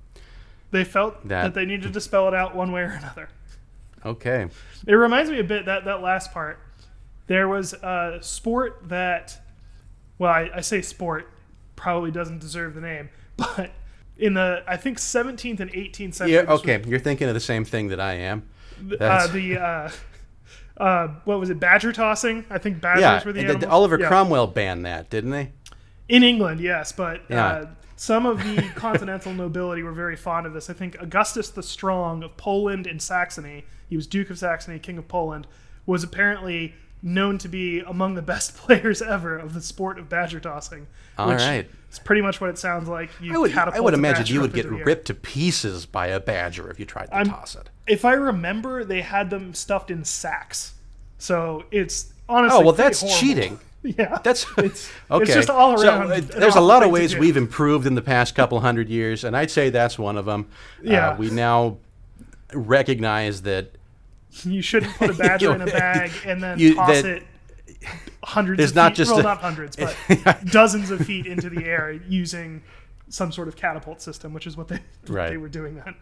They 0.70 0.84
felt 0.84 1.26
That- 1.28 1.42
that, 1.44 1.54
they 1.54 1.64
needed 1.64 1.92
to 1.94 2.00
spell 2.00 2.28
it 2.28 2.34
out 2.34 2.54
one 2.54 2.72
way 2.72 2.82
or 2.82 2.90
another. 2.98 3.28
okay. 4.04 4.48
It 4.86 4.94
reminds 4.94 5.30
me 5.30 5.38
a 5.38 5.44
bit 5.44 5.64
that 5.66 5.84
that 5.86 6.02
last 6.02 6.32
part. 6.32 6.58
There 7.28 7.48
was 7.48 7.72
a 7.72 8.18
sport 8.20 8.82
that, 8.88 9.40
well, 10.18 10.30
I, 10.32 10.50
I 10.56 10.60
say 10.60 10.82
sport, 10.82 11.28
probably 11.74 12.10
doesn't 12.10 12.38
deserve 12.40 12.74
the 12.74 12.80
name, 12.82 13.08
but 13.36 13.72
in 14.18 14.34
the 14.34 14.62
I 14.66 14.76
think 14.76 14.98
17th 14.98 15.60
and 15.60 15.70
18th 15.72 16.14
century, 16.14 16.34
Yeah. 16.34 16.42
was, 16.50 16.60
Okay. 16.60 16.82
You're 16.86 16.98
thinking 16.98 17.28
of 17.28 17.34
the 17.34 17.40
same 17.40 17.64
thing 17.64 17.88
that 17.88 18.00
I 18.00 18.14
am. 18.14 18.42
uh, 19.00 19.26
the 19.28 19.58
uh, 19.58 19.90
uh, 20.76 21.08
what 21.24 21.40
was 21.40 21.50
it? 21.50 21.58
Badger 21.58 21.92
tossing. 21.92 22.44
I 22.50 22.58
think 22.58 22.80
badgers 22.80 23.00
yeah. 23.02 23.24
were 23.24 23.32
the 23.32 23.40
th- 23.40 23.46
th- 23.46 23.56
animals. 23.56 23.72
Oliver 23.72 23.98
Yeah. 24.00 24.08
Cromwell 24.08 24.46
banned 24.46 24.84
that, 24.86 25.10
didn't 25.10 25.30
they? 25.30 25.52
in 26.08 26.22
England, 26.22 26.60
yes, 26.60 26.92
but 26.92 27.22
Yeah. 27.28 27.46
uh, 27.46 27.66
some 27.96 28.26
of 28.26 28.38
the 28.44 28.62
continental 28.76 29.32
nobility 29.32 29.82
were 29.82 29.90
very 29.92 30.14
fond 30.14 30.46
of 30.46 30.52
this. 30.52 30.70
I 30.70 30.72
think 30.72 30.96
Augustus 31.00 31.50
the 31.50 31.64
Strong 31.64 32.22
of 32.22 32.36
Poland 32.36 32.86
and 32.86 33.02
Saxony, 33.02 33.64
he 33.88 33.96
was 33.96 34.06
Duke 34.06 34.30
of 34.30 34.38
Saxony, 34.38 34.78
King 34.78 34.98
of 34.98 35.08
Poland, 35.08 35.48
was 35.84 36.04
apparently 36.04 36.74
known 37.02 37.38
to 37.38 37.48
be 37.48 37.80
among 37.80 38.14
the 38.14 38.22
best 38.22 38.56
players 38.56 39.00
ever 39.02 39.36
of 39.38 39.54
the 39.54 39.60
sport 39.60 39.98
of 39.98 40.08
badger 40.08 40.40
tossing. 40.40 40.86
All 41.18 41.30
right. 41.32 41.68
It's 41.88 41.98
pretty 41.98 42.20
much 42.20 42.40
what 42.40 42.50
it 42.50 42.58
sounds 42.58 42.88
like. 42.88 43.10
You 43.20 43.34
I 43.34 43.38
would. 43.38 43.56
I 43.56 43.80
would 43.80 43.94
imagine 43.94 44.26
you 44.26 44.40
would 44.42 44.52
get 44.52 44.64
into 44.66 44.74
the 44.76 44.80
air. 44.80 44.86
ripped 44.86 45.06
to 45.06 45.14
pieces 45.14 45.86
by 45.86 46.08
a 46.08 46.20
badger 46.20 46.70
if 46.70 46.78
you 46.78 46.84
tried 46.84 47.06
to 47.06 47.14
I'm- 47.14 47.26
toss 47.30 47.54
it. 47.54 47.70
If 47.86 48.04
I 48.04 48.12
remember, 48.14 48.84
they 48.84 49.00
had 49.02 49.30
them 49.30 49.54
stuffed 49.54 49.90
in 49.90 50.04
sacks. 50.04 50.74
So 51.18 51.64
it's 51.70 52.12
honestly 52.28 52.58
Oh 52.58 52.62
well, 52.62 52.72
that's 52.74 53.00
horrible. 53.00 53.18
cheating. 53.20 53.58
Yeah, 53.82 54.18
That's 54.24 54.44
it's 54.58 54.90
okay. 55.08 55.22
It's 55.22 55.32
just 55.32 55.48
all 55.48 55.78
So, 55.78 55.86
around. 55.86 56.10
uh, 56.10 56.20
there's 56.20 56.56
a 56.56 56.60
lot 56.60 56.82
of 56.82 56.90
ways 56.90 57.16
we've 57.16 57.36
improved 57.36 57.86
in 57.86 57.94
the 57.94 58.02
past 58.02 58.34
couple 58.34 58.58
hundred 58.58 58.88
years, 58.88 59.22
and 59.22 59.36
I'd 59.36 59.50
say 59.52 59.70
that's 59.70 59.96
one 59.96 60.16
of 60.16 60.24
them. 60.24 60.48
Yeah. 60.82 61.10
Uh, 61.10 61.16
we 61.16 61.30
now 61.30 61.76
recognize 62.52 63.42
that 63.42 63.70
You 64.44 64.62
shouldn't 64.62 64.94
put 64.96 65.10
a 65.10 65.14
badger 65.18 65.54
in 65.54 65.60
a 65.62 65.66
bag 65.66 66.10
and 66.24 66.42
then 66.42 66.58
You- 66.58 66.74
toss 66.74 66.88
that- 67.02 67.04
it 67.04 67.22
hundreds 68.24 68.58
There's 68.58 68.70
of 68.70 68.76
not 68.76 68.92
feet, 68.92 68.96
just 68.96 69.10
well, 69.12 69.20
a- 69.20 69.22
not 69.22 69.38
hundreds, 69.40 69.76
but 70.24 70.44
dozens 70.46 70.90
of 70.90 71.00
feet 71.06 71.26
into 71.26 71.48
the 71.48 71.64
air 71.64 71.92
using 71.92 72.62
some 73.08 73.30
sort 73.30 73.46
of 73.48 73.54
catapult 73.56 74.00
system, 74.02 74.32
which 74.32 74.46
is 74.46 74.56
what 74.56 74.68
they 74.68 74.80
Right. 75.06 75.30
they 75.30 75.36
were 75.36 75.48
doing 75.48 75.76
then. 75.76 75.94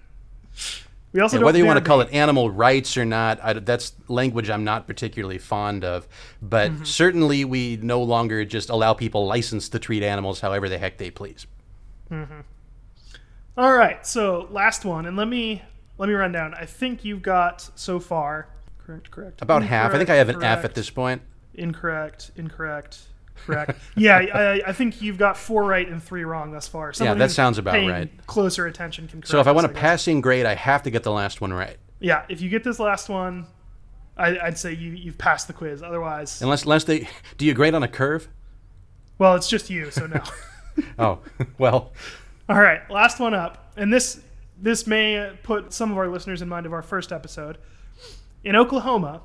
We 1.13 1.21
also 1.21 1.41
whether 1.45 1.59
you 1.59 1.67
want 1.67 1.79
to 1.79 1.85
call 1.85 2.01
it 2.01 2.13
animal 2.13 2.51
rights 2.51 2.97
or 2.97 3.05
not, 3.05 3.39
I, 3.43 3.53
that's 3.53 3.93
language 4.09 4.51
I'm 4.51 4.65
not 4.65 4.87
particularly 4.89 5.39
fond 5.39 5.85
of. 5.85 6.09
But 6.43 6.73
Mm-hmm. 6.73 6.85
certainly, 6.85 7.45
we 7.45 7.77
no 7.81 8.03
longer 8.03 8.45
just 8.45 8.69
allow 8.69 8.95
people 8.95 9.25
license 9.27 9.69
to 9.69 9.79
treat 9.79 10.03
animals 10.03 10.41
however 10.41 10.69
the 10.69 10.79
heck 10.79 10.99
they 10.99 11.11
please. 11.13 11.47
All 13.57 13.73
right, 13.73 14.05
so 14.07 14.49
last 14.51 14.85
one, 14.85 15.07
and 15.07 15.17
let 15.17 15.29
me 15.29 15.63
let 15.99 16.09
me 16.09 16.15
run 16.15 16.33
down. 16.33 16.55
I 16.55 16.67
think 16.67 17.05
you've 17.05 17.23
got 17.23 17.69
so 17.75 18.01
far 18.01 18.49
correct, 18.85 19.11
correct. 19.11 19.43
About 19.43 19.63
half. 19.63 19.95
I 19.95 19.99
think 19.99 20.11
I 20.11 20.17
have 20.17 20.29
an 20.29 20.43
F 20.43 20.65
at 20.65 20.75
this 20.75 20.91
point. 20.91 21.23
Incorrect, 21.55 22.33
incorrect, 22.37 23.01
correct. 23.47 23.79
yeah, 23.97 24.17
I, 24.17 24.69
I 24.69 24.73
think 24.73 25.01
you've 25.01 25.19
got 25.19 25.37
four 25.37 25.65
right 25.65 25.89
and 25.89 26.03
three 26.03 26.25
wrong 26.25 26.53
thus 26.53 26.69
far. 26.69 26.93
Someone 26.93 27.19
that 27.19 27.31
sounds 27.31 27.59
about 27.59 27.75
right. 27.75 28.11
Closer 28.27 28.67
attention 28.67 29.09
can. 29.09 29.23
So 29.23 29.41
if 29.41 29.47
I 29.47 29.53
want 29.53 29.65
a 29.65 29.69
this, 29.69 29.75
guess. 29.75 29.81
passing 29.81 30.21
grade, 30.21 30.47
I 30.47 30.55
have 30.55 30.83
to 30.83 30.91
get 30.91 31.03
the 31.03 31.13
last 31.13 31.41
one 31.41 31.53
right. 31.53 31.77
Yeah, 32.01 32.25
if 32.29 32.41
you 32.41 32.51
get 32.51 32.65
this 32.65 32.79
last 32.79 33.09
one, 33.09 33.47
I, 34.17 34.39
I'd 34.39 34.59
say 34.59 34.75
you 34.75 34.91
you've 34.91 35.19
passed 35.19 35.47
the 35.47 35.53
quiz. 35.53 35.83
Otherwise, 35.83 36.43
Unless, 36.43 36.65
unless 36.65 36.85
they 36.85 37.09
do 37.39 37.47
you 37.47 37.55
grade 37.55 37.75
on 37.75 37.83
a 37.83 37.89
curve? 37.89 38.29
well, 39.19 39.37
it's 39.37 39.49
just 39.49 39.71
you. 39.71 39.91
So 39.91 40.07
no. 40.07 40.23
Oh, 40.99 41.21
well, 41.57 41.93
All 42.49 42.61
right, 42.61 42.81
last 42.91 43.21
one 43.21 43.33
up, 43.33 43.73
and 43.77 43.93
this 43.93 44.21
this 44.57 44.87
may 44.87 45.33
put 45.43 45.73
some 45.73 45.91
of 45.91 45.99
our 45.99 46.09
listeners 46.09 46.43
in 46.43 46.49
mind 46.49 46.67
of 46.67 46.73
our 46.73 46.83
first 46.83 47.13
episode. 47.13 47.59
In 48.43 48.57
Oklahoma, 48.57 49.23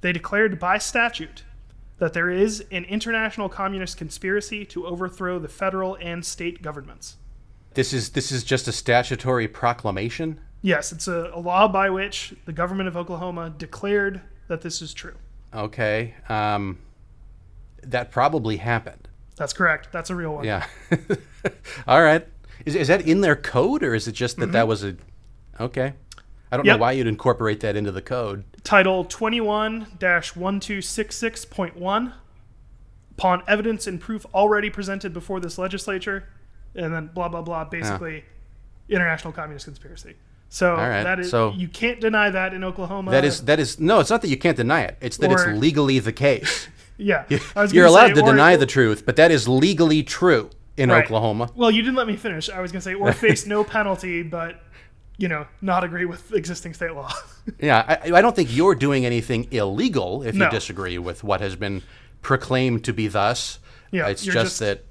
they 0.00 0.12
declared 0.12 0.58
by 0.58 0.78
statute 0.78 1.44
that 1.98 2.12
there 2.12 2.30
is 2.30 2.64
an 2.70 2.84
international 2.84 3.48
communist 3.48 3.96
conspiracy 3.96 4.64
to 4.66 4.86
overthrow 4.86 5.38
the 5.38 5.48
federal 5.48 5.96
and 6.00 6.24
state 6.24 6.60
governments. 6.62 7.16
this 7.74 7.92
is 7.92 8.10
this 8.10 8.30
is 8.30 8.44
just 8.44 8.68
a 8.68 8.72
statutory 8.72 9.48
proclamation. 9.48 10.38
Yes, 10.62 10.92
it's 10.92 11.08
a, 11.08 11.30
a 11.34 11.40
law 11.40 11.68
by 11.68 11.90
which 11.90 12.34
the 12.46 12.52
government 12.52 12.88
of 12.88 12.96
Oklahoma 12.96 13.50
declared 13.50 14.20
that 14.48 14.62
this 14.62 14.80
is 14.80 14.94
true. 14.94 15.14
Okay, 15.52 16.14
um, 16.28 16.78
that 17.82 18.10
probably 18.10 18.56
happened. 18.56 19.08
That's 19.36 19.52
correct. 19.52 19.88
That's 19.92 20.10
a 20.10 20.14
real 20.14 20.34
one. 20.34 20.44
Yeah. 20.44 20.66
All 21.86 22.02
right. 22.02 22.26
Is, 22.64 22.74
is 22.74 22.88
that 22.88 23.02
in 23.02 23.20
their 23.20 23.36
code, 23.36 23.82
or 23.82 23.94
is 23.94 24.08
it 24.08 24.12
just 24.12 24.38
that 24.38 24.52
that 24.52 24.66
was 24.68 24.82
a? 24.84 24.96
Okay. 25.60 25.92
I 26.52 26.56
don't 26.56 26.62
Mm-hmm. 26.62 26.66
Yep. 26.68 26.76
know 26.76 26.80
why 26.82 26.92
you'd 26.92 27.06
incorporate 27.08 27.60
that 27.60 27.74
into 27.76 27.90
the 27.90 28.02
code. 28.02 28.44
Title 28.62 29.04
21 29.04 29.86
1266.1 29.98 32.12
Upon 33.16 33.42
evidence 33.46 33.86
and 33.86 34.00
proof 34.00 34.26
already 34.34 34.70
presented 34.70 35.12
before 35.12 35.38
this 35.38 35.56
legislature, 35.56 36.28
and 36.74 36.92
then 36.92 37.10
blah, 37.14 37.28
blah, 37.28 37.42
blah, 37.42 37.64
basically, 37.64 38.24
international 38.88 39.32
communist 39.32 39.66
conspiracy. 39.66 40.16
So, 40.48 40.74
right, 40.74 41.04
that 41.04 41.20
is, 41.20 41.30
so- 41.30 41.52
you 41.56 41.68
can't 41.68 42.00
deny 42.00 42.30
that 42.30 42.52
in 42.54 42.64
Oklahoma. 42.64 43.12
That 43.12 43.24
is 43.24 43.42
that 43.44 43.60
is 43.60 43.78
no. 43.78 44.00
It's 44.00 44.10
not 44.10 44.20
that 44.22 44.28
you 44.28 44.36
can't 44.36 44.56
deny 44.56 44.82
it. 44.82 44.96
It's 45.00 45.16
that 45.18 45.30
Or- 45.30 45.34
it's 45.50 45.60
legally 45.60 46.00
the 46.00 46.12
case. 46.12 46.66
yeah. 46.96 47.24
You're 47.70 47.86
allowed 47.86 48.08
say, 48.08 48.14
to 48.14 48.22
or- 48.22 48.32
deny 48.32 48.56
the 48.56 48.66
truth, 48.66 49.06
but 49.06 49.14
that 49.16 49.30
is 49.30 49.46
legally 49.48 50.02
true 50.02 50.50
in 50.76 50.90
Right. 50.90 51.04
Oklahoma. 51.04 51.50
Well, 51.54 51.70
you 51.70 51.82
didn't 51.82 51.96
let 51.96 52.06
me 52.06 52.16
finish. 52.16 52.48
I 52.50 52.60
was 52.60 52.72
going 52.72 52.80
to 52.80 52.84
say, 52.84 52.94
or 52.94 53.12
face 53.28 53.46
no 53.46 53.62
penalty, 53.64 54.22
but, 54.22 54.60
you 55.18 55.28
know, 55.28 55.46
not 55.60 55.84
agree 55.84 56.04
with 56.04 56.32
existing 56.32 56.74
state 56.74 56.94
law. 56.94 57.12
Yeah, 57.60 57.98
I, 58.02 58.10
I 58.12 58.22
don't 58.22 58.34
think 58.34 58.56
you're 58.56 58.74
doing 58.74 59.04
anything 59.04 59.48
illegal 59.52 60.22
if 60.22 60.34
No. 60.34 60.46
you 60.46 60.50
disagree 60.50 60.96
with 60.96 61.22
what 61.22 61.42
has 61.42 61.56
been 61.56 61.82
proclaimed 62.22 62.84
to 62.84 62.94
be 62.94 63.06
thus. 63.06 63.58
Yeah, 63.90 64.08
it's 64.08 64.24
just, 64.24 64.34
just 64.34 64.58
that 64.60 64.84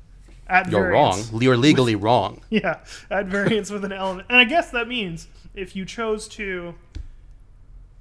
At 0.48 0.70
you're 0.70 0.90
wrong. 0.92 1.20
You're 1.34 1.58
legally 1.58 1.96
wrong. 2.06 2.42
Yeah, 2.52 2.82
at 3.10 3.26
variance 3.26 3.72
with 3.72 3.84
an 3.86 3.92
element. 3.92 4.28
And 4.30 4.38
I 4.38 4.44
guess 4.44 4.70
that 4.70 4.88
means 4.88 5.28
if 5.56 5.76
you 5.76 5.84
chose 5.84 6.28
to 6.28 6.76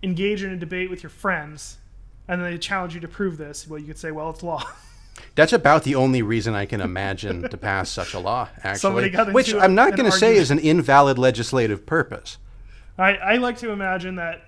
engage 0.02 0.42
in 0.42 0.50
a 0.52 0.56
debate 0.58 0.90
with 0.90 1.02
your 1.02 1.08
friends 1.10 1.78
and 2.28 2.44
they 2.44 2.58
challenge 2.58 2.94
you 2.94 3.00
to 3.00 3.08
prove 3.08 3.38
this, 3.38 3.66
well, 3.66 3.78
you 3.80 3.86
could 3.86 3.98
say, 3.98 4.10
well, 4.10 4.28
it's 4.28 4.42
law. 4.42 4.62
That's 5.34 5.52
about 5.52 5.84
the 5.84 5.94
only 5.94 6.22
reason 6.22 6.54
I 6.54 6.66
can 6.66 6.80
imagine 6.80 7.48
to 7.48 7.56
pass 7.56 7.88
such 7.90 8.14
a 8.14 8.18
law, 8.18 8.48
actually. 8.64 8.78
Somebody 8.78 9.10
got 9.10 9.20
into 9.28 9.32
which 9.32 9.54
I'm 9.54 9.74
not 9.74 9.96
going 9.96 10.10
to 10.10 10.16
say 10.16 10.36
is 10.36 10.50
an 10.50 10.58
invalid 10.58 11.18
legislative 11.18 11.86
purpose. 11.86 12.38
I, 12.98 13.14
I 13.16 13.36
like 13.36 13.56
to 13.58 13.70
imagine 13.70 14.16
that, 14.16 14.42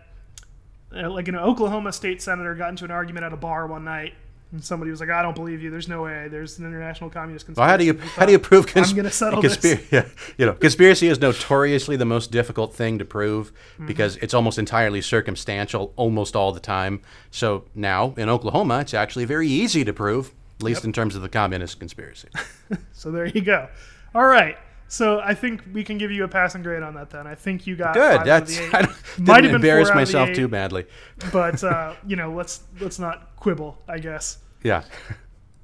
uh, 0.95 1.11
like 1.11 1.29
an 1.29 1.37
Oklahoma 1.37 1.93
state 1.93 2.21
senator 2.23 2.55
got 2.55 2.69
into 2.71 2.85
an 2.85 2.91
argument 2.91 3.25
at 3.25 3.33
a 3.33 3.37
bar 3.37 3.67
one 3.67 3.85
night, 3.85 4.13
and 4.53 4.63
somebody 4.63 4.91
was 4.91 5.01
like, 5.01 5.11
"I 5.11 5.23
don't 5.23 5.35
believe 5.35 5.61
you. 5.63 5.71
There's 5.71 5.89
no 5.89 6.03
way. 6.03 6.29
There's 6.29 6.59
an 6.59 6.67
international 6.67 7.11
communist 7.11 7.47
conspiracy." 7.47 7.61
Well, 7.67 7.69
how 7.71 7.77
do 7.79 7.85
you 7.85 7.99
how 8.17 8.27
do 8.27 8.33
you 8.33 8.39
prove 8.39 8.67
cons- 8.69 8.91
I'm 8.91 8.97
going 8.97 9.07
to 9.07 9.11
settle 9.11 9.41
this. 9.43 9.55
conspiracy? 9.57 9.87
Yeah, 9.91 10.05
you 10.39 10.47
know, 10.47 10.53
conspiracy 10.53 11.09
is 11.09 11.19
notoriously 11.21 11.97
the 11.97 12.05
most 12.05 12.31
difficult 12.31 12.75
thing 12.75 12.99
to 12.99 13.05
prove 13.05 13.51
Mm-hmm. 13.75 13.87
because 13.87 14.17
it's 14.19 14.35
almost 14.35 14.59
entirely 14.59 15.01
circumstantial 15.01 15.93
almost 15.97 16.37
all 16.37 16.53
the 16.53 16.61
time. 16.61 17.01
So 17.33 17.65
now 17.75 18.15
in 18.17 18.29
Oklahoma, 18.29 18.81
it's 18.81 18.95
actually 18.95 19.25
very 19.25 19.49
easy 19.49 19.85
to 19.85 19.93
prove, 19.93 20.33
at 20.59 20.63
least 20.63 20.85
in 20.85 20.93
terms 20.93 21.17
of 21.17 21.23
the 21.23 21.29
communist 21.29 21.79
conspiracy. 21.79 22.29
So 22.93 23.11
there 23.11 23.27
you 23.27 23.43
go. 23.43 23.69
All 24.15 24.25
right. 24.25 24.57
So 24.89 25.21
I 25.21 25.35
think 25.35 25.63
we 25.73 25.85
can 25.85 25.99
give 25.99 26.11
you 26.11 26.25
a 26.25 26.29
passing 26.29 26.63
grade 26.63 26.83
on 26.83 26.95
that. 26.95 27.11
Then 27.11 27.27
I 27.27 27.35
think 27.35 27.67
you 27.67 27.77
got 27.77 27.95
Good. 27.95 28.19
five 28.19 28.29
out 28.29 28.43
of 28.43 28.49
That's. 28.49 28.59
I 28.75 28.83
don't- 28.83 29.19
Might 29.19 29.35
have 29.35 29.43
didn't 29.43 29.55
embarrass 29.57 29.89
four 29.89 29.97
out 29.99 30.03
of 30.03 30.09
the 30.09 30.13
myself 30.15 30.29
eight. 30.31 30.35
too 30.37 30.49
badly. 30.49 30.87
but 31.33 31.63
uh, 31.63 31.95
you 32.07 32.17
know, 32.17 32.33
let's 32.33 32.63
let's 32.81 32.99
not 32.99 33.37
quibble. 33.37 33.77
I 33.89 33.99
guess. 33.99 34.39
Yeah. 34.63 34.85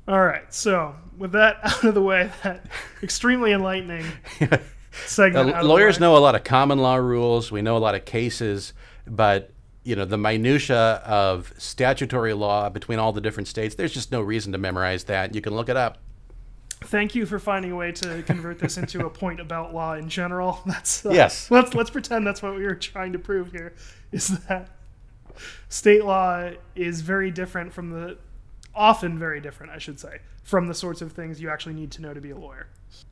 All 0.09 0.21
right. 0.25 0.53
So 0.53 0.95
with 1.17 1.33
that 1.33 1.59
out 1.63 1.85
of 1.85 1.95
the 1.95 2.03
way, 2.03 2.31
that 2.43 2.67
extremely 3.03 3.53
enlightening 3.53 4.05
segment. 5.07 5.37
Uh, 5.37 5.51
out 5.53 5.57
of 5.57 5.63
the 5.63 5.69
lawyers 5.69 6.01
know 6.01 6.17
a 6.17 6.19
lot 6.19 6.35
of 6.35 6.45
common 6.45 6.79
law 6.79 6.97
rules. 6.97 7.51
We 7.53 7.63
know 7.63 7.77
a 7.77 7.79
lot 7.79 7.95
of 7.95 8.05
cases, 8.05 8.73
but 9.07 9.53
you 9.85 9.97
know 9.97 10.05
the 10.05 10.19
minutia 10.19 11.03
of 11.05 11.53
statutory 11.59 12.35
law 12.35 12.69
between 12.69 12.99
all 12.99 13.13
the 13.13 13.21
different 13.21 13.49
states. 13.49 13.75
There's 13.75 13.93
just 13.93 14.13
no 14.13 14.21
reason 14.21 14.53
to 14.53 14.59
memorize 14.59 15.05
that. 15.05 15.35
You 15.35 15.41
can 15.41 15.55
look 15.55 15.69
it 15.69 15.77
up. 15.77 15.99
Thank 16.83 17.15
you 17.15 17.27
for 17.27 17.39
finding 17.39 17.73
a 17.73 17.77
way 17.77 17.93
to 17.93 18.23
convert 18.23 18.59
this 18.59 18.79
into 18.79 19.05
a 19.05 19.11
point 19.11 19.39
about 19.39 19.75
law 19.75 19.95
in 19.95 20.09
general. 20.09 20.61
That's 20.67 21.05
uh, 21.05 21.11
Yes. 21.11 21.51
Let's 21.51 21.75
let's 21.75 21.91
pretend 21.91 22.27
that's 22.27 22.43
what 22.43 22.55
we 22.55 22.65
were 22.65 22.75
trying 22.75 23.13
to 23.13 23.19
prove 23.19 23.53
here. 23.53 23.75
Is 24.13 24.39
that 24.47 24.71
state 25.69 26.05
law 26.05 26.51
is 26.75 27.01
very 27.03 27.31
different 27.31 27.73
from 27.73 27.91
the 27.91 28.19
often 28.75 29.19
very 29.19 29.41
different, 29.41 29.73
I 29.73 29.79
should 29.79 30.01
say, 30.01 30.21
from 30.43 30.69
the 30.69 30.75
sorts 30.75 31.03
of 31.03 31.13
things 31.13 31.41
you 31.41 31.51
actually 31.51 31.75
need 31.75 31.91
to 31.93 32.03
know 32.03 32.15
to 32.15 32.21
be 32.21 32.31
a 32.31 32.37
lawyer. 32.37 32.69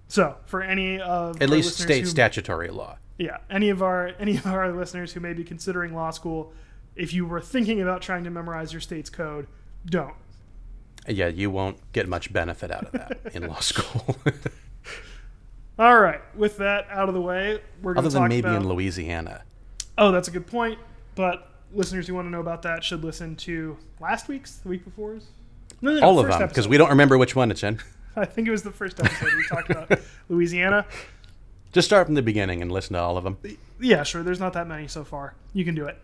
So, 0.09 0.37
for 0.47 0.63
any 0.63 0.99
of 1.01 1.41
At 1.43 1.51
least 1.51 1.79
state 1.79 2.01
who- 2.05 2.07
statutory 2.07 2.69
law. 2.71 2.97
yeah, 3.19 3.39
any 3.51 3.69
of 3.69 3.83
our 3.83 4.13
any 4.19 4.37
of 4.37 4.47
our 4.47 4.73
listeners 4.73 5.13
who 5.13 5.21
may 5.21 5.35
be 5.35 5.45
considering 5.45 5.95
law 5.95 6.11
school, 6.11 6.53
if 6.97 7.13
you 7.13 7.27
were 7.27 7.41
thinking 7.41 7.81
about 7.83 8.01
trying 8.03 8.25
to 8.25 8.31
memorize 8.31 8.73
your 8.73 8.81
state's 8.81 9.11
code, 9.11 9.47
don't. 9.87 10.15
Yeah, 11.07 11.29
you 11.29 11.51
won't 11.51 11.77
get 11.93 12.09
much 12.09 12.33
benefit 12.33 12.71
out 12.71 12.85
of 12.85 12.93
that 12.93 13.19
in 13.35 13.47
law 13.47 13.61
school. 13.61 14.17
All 15.79 16.01
right, 16.01 16.21
with 16.37 16.57
that 16.59 16.87
out 16.91 17.09
of 17.09 17.15
the 17.15 17.21
way, 17.21 17.61
we're 17.83 17.95
going 17.95 17.99
Other 18.05 18.09
to 18.11 18.15
than 18.15 18.23
talk 18.23 18.29
maybe 18.29 18.49
about. 18.49 18.63
in 18.63 18.69
Louisiana. 18.69 19.43
Oh, 19.97 20.11
that's 20.11 20.27
a 20.29 20.31
good 20.33 20.47
point. 20.47 20.79
But 21.15 21.49
listeners 21.73 22.07
who 22.09 22.15
want 22.15 22.27
to 22.27 22.31
know 22.31 22.41
about 22.41 22.63
that 22.63 22.83
should 22.83 23.05
listen 23.05 23.37
to 23.37 23.77
last 24.01 24.27
week's, 24.29 24.57
the 24.57 24.69
week 24.71 24.85
before's. 24.85 25.27
No, 25.81 25.95
no, 25.95 26.01
no, 26.01 26.07
All 26.07 26.19
of 26.19 26.27
them, 26.27 26.49
because 26.49 26.67
we 26.67 26.77
don't 26.79 26.89
remember 26.89 27.17
which 27.17 27.37
one 27.37 27.51
it's 27.53 27.63
in. 27.63 27.79
I 28.23 28.25
think 28.25 28.49
it 28.49 28.51
was 28.51 28.63
the 28.63 28.73
first 28.73 28.99
episode 29.01 29.33
we 29.37 29.47
talked 29.47 29.71
about 29.71 30.01
Louisiana. 30.29 30.87
Just 31.73 31.87
start 31.87 32.07
from 32.07 32.15
the 32.15 32.23
beginning 32.23 32.63
and 32.63 32.73
listen 32.73 32.95
to 32.95 33.01
all 33.01 33.17
of 33.17 33.25
them. 33.25 33.39
Yeah, 33.81 34.03
sure. 34.03 34.23
There's 34.23 34.41
not 34.41 34.55
that 34.55 34.67
many 34.67 34.89
so 34.89 35.05
far. 35.05 35.35
You 35.53 35.65
can 35.65 35.75
do 35.75 35.87
it. 35.87 35.99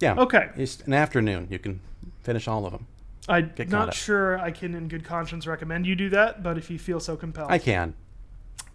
Yeah. 0.00 0.14
Okay. 0.14 0.50
It's 0.56 0.80
an 0.82 0.92
afternoon. 0.92 1.48
You 1.50 1.58
can 1.58 1.80
finish 2.22 2.48
all 2.48 2.64
of 2.64 2.72
them. 2.72 2.86
I'm 3.28 3.52
not 3.68 3.88
up. 3.88 3.94
sure 3.94 4.38
I 4.38 4.50
can, 4.50 4.74
in 4.74 4.88
good 4.88 5.04
conscience, 5.04 5.46
recommend 5.46 5.86
you 5.86 5.96
do 5.96 6.10
that. 6.10 6.42
But 6.42 6.58
if 6.58 6.70
you 6.70 6.78
feel 6.78 7.00
so 7.00 7.16
compelled, 7.16 7.50
I 7.50 7.58
can. 7.58 7.94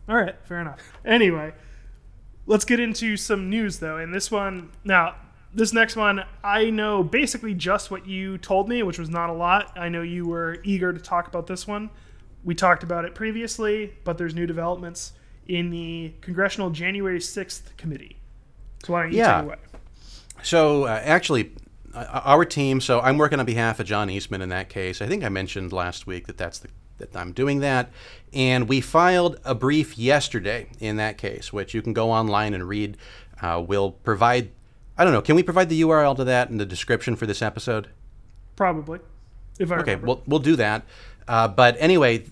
All 0.07 0.15
right, 0.15 0.35
fair 0.43 0.59
enough. 0.59 0.79
Anyway, 1.05 1.53
let's 2.47 2.65
get 2.65 2.79
into 2.79 3.15
some 3.15 3.49
news 3.49 3.79
though. 3.79 3.97
And 3.97 4.13
this 4.13 4.31
one, 4.31 4.71
now, 4.83 5.15
this 5.53 5.71
next 5.71 5.95
one, 5.95 6.23
I 6.43 6.69
know 6.69 7.03
basically 7.03 7.53
just 7.53 7.91
what 7.91 8.07
you 8.07 8.37
told 8.39 8.67
me, 8.67 8.83
which 8.83 8.99
was 8.99 9.09
not 9.09 9.29
a 9.29 9.33
lot. 9.33 9.77
I 9.77 9.89
know 9.89 10.01
you 10.01 10.27
were 10.27 10.57
eager 10.63 10.91
to 10.91 10.99
talk 10.99 11.27
about 11.27 11.47
this 11.47 11.67
one. 11.67 11.89
We 12.43 12.55
talked 12.55 12.83
about 12.83 13.05
it 13.05 13.15
previously, 13.15 13.93
but 14.03 14.17
there's 14.17 14.33
new 14.33 14.47
developments 14.47 15.13
in 15.47 15.69
the 15.71 16.13
Congressional 16.21 16.69
January 16.69 17.19
6th 17.19 17.75
committee. 17.77 18.17
So 18.83 18.93
why 18.93 19.03
don't 19.03 19.11
you 19.11 19.17
Yeah. 19.19 19.33
take 19.41 19.43
it 19.43 19.45
away? 19.47 19.55
So 20.43 20.83
uh, 20.85 21.01
actually, 21.03 21.51
uh, 21.93 22.21
our 22.23 22.45
team. 22.45 22.79
So 22.79 23.01
I'm 23.01 23.17
working 23.17 23.39
on 23.39 23.45
behalf 23.45 23.79
of 23.79 23.85
John 23.85 24.09
Eastman 24.09 24.41
in 24.41 24.49
that 24.49 24.69
case. 24.69 25.01
I 25.01 25.07
think 25.07 25.23
I 25.23 25.29
mentioned 25.29 25.73
last 25.73 26.07
week 26.07 26.27
that 26.27 26.37
that's 26.37 26.59
the 26.59 26.69
that 26.99 27.15
I'm 27.15 27.31
doing 27.31 27.59
that, 27.61 27.91
and 28.33 28.67
we 28.67 28.81
filed 28.81 29.39
a 29.45 29.55
brief 29.55 29.97
yesterday 29.97 30.67
in 30.81 30.97
that 30.97 31.17
case, 31.17 31.53
which 31.53 31.73
you 31.73 31.81
can 31.81 31.93
go 31.93 32.11
online 32.11 32.53
and 32.53 32.67
read. 32.67 32.97
Uh, 33.41 33.63
we'll 33.65 33.91
provide. 33.91 34.49
I 34.97 35.05
don't 35.05 35.13
know. 35.13 35.21
Can 35.21 35.37
we 35.37 35.43
provide 35.43 35.69
the 35.69 35.79
URL 35.81 36.13
to 36.17 36.25
that 36.25 36.49
in 36.49 36.57
the 36.57 36.65
description 36.65 37.15
for 37.15 37.25
this 37.25 37.41
episode? 37.41 37.87
Probably. 38.57 38.99
If 39.59 39.71
I 39.71 39.75
Okay, 39.77 39.91
remember. 39.91 40.07
we'll, 40.07 40.21
we'll 40.27 40.39
do 40.39 40.57
that. 40.57 40.83
Uh, 41.29 41.47
but 41.47 41.77
anyway, 41.79 42.25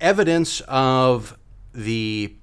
evidence 0.00 0.60
of 0.68 1.36
the 1.72 2.36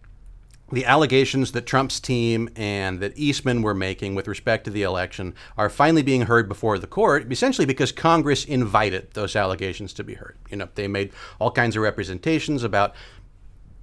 the 0.74 0.86
allegations 0.86 1.52
that 1.52 1.66
Trump's 1.66 2.00
team 2.00 2.50
and 2.56 3.02
that 3.02 3.12
Eastman 3.18 3.62
were 3.62 3.74
making 3.74 4.16
with 4.16 4.26
respect 4.26 4.64
to 4.64 4.72
the 4.72 4.84
election 4.84 5.36
are 5.58 5.70
finally 5.70 6.02
being 6.02 6.22
heard 6.22 6.48
before 6.48 6.80
the 6.80 6.88
court, 6.88 7.30
essentially 7.30 7.66
because 7.66 7.92
Congress 7.92 8.46
invited 8.46 9.12
those 9.12 9.36
allegations 9.36 9.92
to 9.92 10.04
be 10.06 10.14
heard. 10.14 10.38
You 10.50 10.56
know, 10.56 10.70
they 10.76 10.88
made 10.88 11.12
all 11.40 11.52
kinds 11.52 11.76
of 11.76 11.84
representations 11.84 12.64
about 12.64 12.96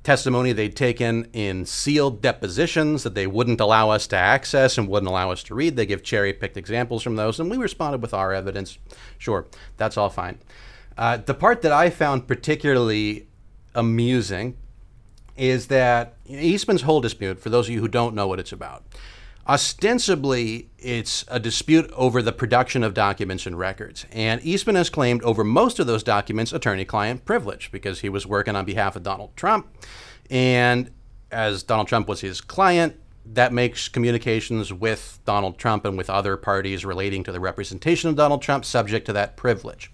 testimony 0.02 0.52
they'd 0.52 0.74
taken 0.74 1.26
in 1.35 1.66
sealed 1.66 2.22
depositions 2.22 3.02
that 3.02 3.14
they 3.14 3.26
wouldn't 3.26 3.61
allow 3.61 3.90
us 3.90 4.07
to 4.07 4.16
access 4.16 4.78
and 4.78 4.88
wouldn't 4.88 5.11
allow 5.11 5.31
us 5.31 5.42
to 5.42 5.54
read. 5.54 5.76
They 5.76 5.85
give 5.85 6.02
cherry 6.02 6.33
picked 6.33 6.57
examples 6.57 7.02
from 7.02 7.16
those, 7.16 7.38
and 7.38 7.50
we 7.50 7.59
responded 7.59 8.00
with 8.00 8.14
our 8.14 8.33
evidence. 8.33 8.78
Sure, 9.18 9.46
that's 9.76 9.98
all 9.98 10.09
fine. 10.09 10.38
Uh, 10.98 11.16
the 11.16 11.32
part 11.32 11.62
that 11.62 11.70
I 11.70 11.90
found 11.90 12.26
particularly 12.26 13.28
amusing 13.72 14.56
is 15.37 15.68
that 15.68 16.16
Eastman's 16.26 16.82
whole 16.82 17.00
dispute, 17.00 17.38
for 17.38 17.50
those 17.50 17.68
of 17.68 17.74
you 17.74 17.80
who 17.80 17.87
don't 17.87 18.16
know 18.16 18.26
what 18.26 18.40
it's 18.40 18.50
about, 18.50 18.84
ostensibly 19.46 20.70
it's 20.76 21.24
a 21.28 21.38
dispute 21.38 21.88
over 21.92 22.20
the 22.20 22.32
production 22.32 22.82
of 22.82 22.94
documents 22.94 23.46
and 23.46 23.56
records. 23.56 24.06
And 24.11 24.44
Eastman 24.44 24.74
has 24.74 24.90
claimed 24.90 25.22
over 25.22 25.44
most 25.44 25.78
of 25.78 25.87
those 25.87 26.02
documents 26.02 26.52
attorney 26.52 26.84
client 26.84 27.24
privilege 27.24 27.70
because 27.70 28.00
he 28.00 28.08
was 28.08 28.26
working 28.26 28.56
on 28.56 28.64
behalf 28.64 28.96
of 28.96 29.04
Donald 29.04 29.37
Trump. 29.37 29.68
And 30.28 30.90
as 31.30 31.62
Donald 31.62 31.87
Trump 31.87 32.08
was 32.08 32.22
his 32.22 32.40
client, 32.40 32.96
that 33.24 33.52
makes 33.52 33.88
communications 33.88 34.72
with 34.72 35.20
Donald 35.24 35.58
Trump 35.58 35.84
and 35.84 35.96
with 35.96 36.11
other 36.11 36.37
parties 36.37 36.84
relating 36.84 37.22
to 37.22 37.30
the 37.30 37.38
representation 37.38 38.11
of 38.11 38.16
Donald 38.16 38.42
Trump 38.42 38.64
subject 38.64 39.06
to 39.06 39.12
that 39.12 39.37
privilege 39.37 39.92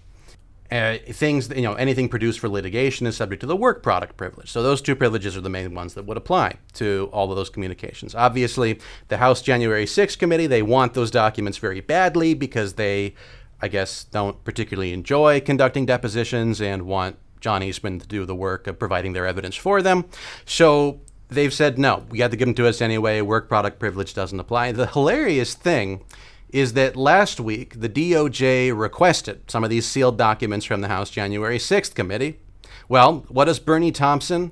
uh, 0.75 0.97
things 1.13 1.49
you 1.49 1.61
know 1.61 1.73
anything 1.75 2.09
produced 2.09 2.39
for 2.39 2.49
litigation 2.49 3.07
is 3.07 3.15
subject 3.15 3.39
to 3.41 3.47
the 3.47 3.55
work 3.55 3.83
product 3.83 4.17
privilege. 4.17 4.51
So 4.51 4.63
those 4.63 4.81
two 4.81 4.95
privileges 4.95 5.37
are 5.37 5.41
the 5.41 5.49
main 5.49 5.73
ones 5.73 5.93
that 5.93 6.05
would 6.05 6.17
apply 6.17 6.55
to 6.73 7.09
all 7.11 7.29
of 7.31 7.35
those 7.35 7.49
communications. 7.49 8.15
Obviously 8.15 8.79
the 9.07 9.17
house 9.17 9.41
january 9.41 9.85
6th 9.85 10.17
committee 10.17 10.47
they 10.47 10.61
want 10.61 10.93
those 10.93 11.11
documents 11.11 11.57
very 11.57 11.81
badly 11.81 12.33
because 12.33 12.73
they 12.73 13.13
i 13.61 13.67
guess 13.67 14.03
don't 14.05 14.43
particularly 14.43 14.93
enjoy 14.93 15.39
conducting 15.39 15.85
depositions 15.85 16.61
and 16.61 16.83
want 16.83 17.17
john 17.39 17.63
eastman 17.63 17.99
to 17.99 18.07
do 18.07 18.25
the 18.25 18.35
work 18.35 18.67
of 18.67 18.79
providing 18.79 19.13
their 19.13 19.27
evidence 19.27 19.55
for 19.55 19.81
them. 19.81 20.05
So 20.45 21.01
they've 21.29 21.53
said 21.53 21.77
no 21.77 22.05
we 22.09 22.17
got 22.17 22.31
to 22.31 22.37
give 22.37 22.47
them 22.47 22.55
to 22.55 22.67
us 22.67 22.81
anyway. 22.81 23.21
Work 23.21 23.47
product 23.47 23.79
privilege 23.79 24.13
doesn't 24.13 24.39
apply. 24.39 24.71
The 24.71 24.87
hilarious 24.87 25.53
thing 25.53 26.03
is 26.49 26.73
that 26.73 26.95
last 26.95 27.39
week 27.39 27.79
the 27.79 27.89
DOJ 27.89 28.77
requested 28.77 29.49
some 29.49 29.63
of 29.63 29.69
these 29.69 29.85
sealed 29.85 30.17
documents 30.17 30.65
from 30.65 30.81
the 30.81 30.87
House 30.87 31.09
January 31.09 31.57
6th 31.57 31.95
committee. 31.95 32.39
Well, 32.87 33.25
what 33.29 33.45
does 33.45 33.59
Bennie 33.59 33.91
Thompson, 33.91 34.51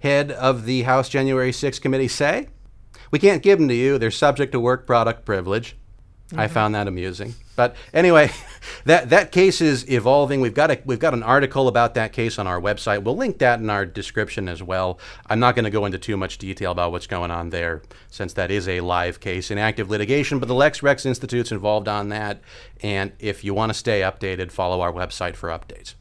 head 0.00 0.30
of 0.32 0.64
the 0.64 0.82
House 0.82 1.08
January 1.08 1.52
6th 1.52 1.80
committee, 1.80 2.08
say? 2.08 2.48
We 3.10 3.18
can't 3.18 3.42
give 3.42 3.58
them 3.58 3.68
to 3.68 3.74
you. 3.74 3.98
They're 3.98 4.10
subject 4.10 4.52
to 4.52 4.60
work 4.60 4.86
product 4.86 5.24
privilege. 5.24 5.76
I 6.36 6.48
found 6.48 6.74
that 6.74 6.88
amusing. 6.88 7.34
But 7.56 7.76
anyway, 7.92 8.30
that 8.84 9.10
that 9.10 9.32
case 9.32 9.60
is 9.60 9.88
evolving. 9.90 10.40
We've 10.40 10.54
got 10.54 10.70
a 10.70 10.80
we've 10.84 10.98
got 10.98 11.14
an 11.14 11.22
article 11.22 11.68
about 11.68 11.94
that 11.94 12.12
case 12.12 12.38
on 12.38 12.46
our 12.46 12.60
website. 12.60 13.02
We'll 13.02 13.16
link 13.16 13.38
that 13.38 13.60
in 13.60 13.70
our 13.70 13.86
description 13.86 14.48
as 14.48 14.62
well. 14.62 14.98
I'm 15.26 15.40
not 15.40 15.54
going 15.54 15.64
to 15.64 15.70
go 15.70 15.84
into 15.84 15.98
too 15.98 16.16
much 16.16 16.38
detail 16.38 16.72
about 16.72 16.92
what's 16.92 17.06
going 17.06 17.30
on 17.30 17.50
there, 17.50 17.82
since 18.10 18.32
that 18.34 18.50
is 18.50 18.68
a 18.68 18.80
live 18.80 19.20
case 19.20 19.50
in 19.50 19.58
active 19.58 19.90
litigation. 19.90 20.38
But 20.38 20.48
the 20.48 20.54
Lex 20.54 20.82
Rex 20.82 21.06
Institute's 21.06 21.52
involved 21.52 21.88
on 21.88 22.08
that, 22.08 22.40
and 22.82 23.12
if 23.18 23.44
you 23.44 23.54
want 23.54 23.70
to 23.70 23.74
stay 23.74 24.00
updated, 24.00 24.50
follow 24.50 24.80
our 24.80 24.92
website 24.92 25.36
for 25.36 25.48
updates. 25.48 25.94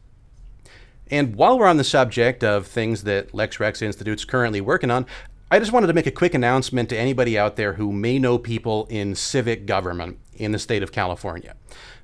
And 1.12 1.36
while 1.36 1.60
we're 1.60 1.68
on 1.68 1.78
the 1.78 1.84
subject 1.84 2.44
of 2.44 2.66
things 2.66 3.04
that 3.04 3.34
Lex 3.36 3.60
Rex 3.60 3.82
Institute's 3.82 4.26
currently 4.26 4.62
working 4.62 4.90
on, 4.90 5.06
I 5.52 5.60
just 5.60 5.72
wanted 5.72 5.86
to 5.88 5.94
make 5.94 6.08
a 6.08 6.12
quick 6.12 6.34
announcement 6.34 6.90
to 6.90 6.98
anybody 6.98 7.38
out 7.38 7.58
there 7.58 7.74
who 7.74 7.92
may 7.92 8.18
know 8.18 8.40
people 8.40 8.88
in 8.90 9.14
civic 9.14 9.68
government 9.68 10.18
in 10.38 10.52
the 10.52 10.60
state 10.60 10.84
of 10.84 10.92
California. 10.92 11.56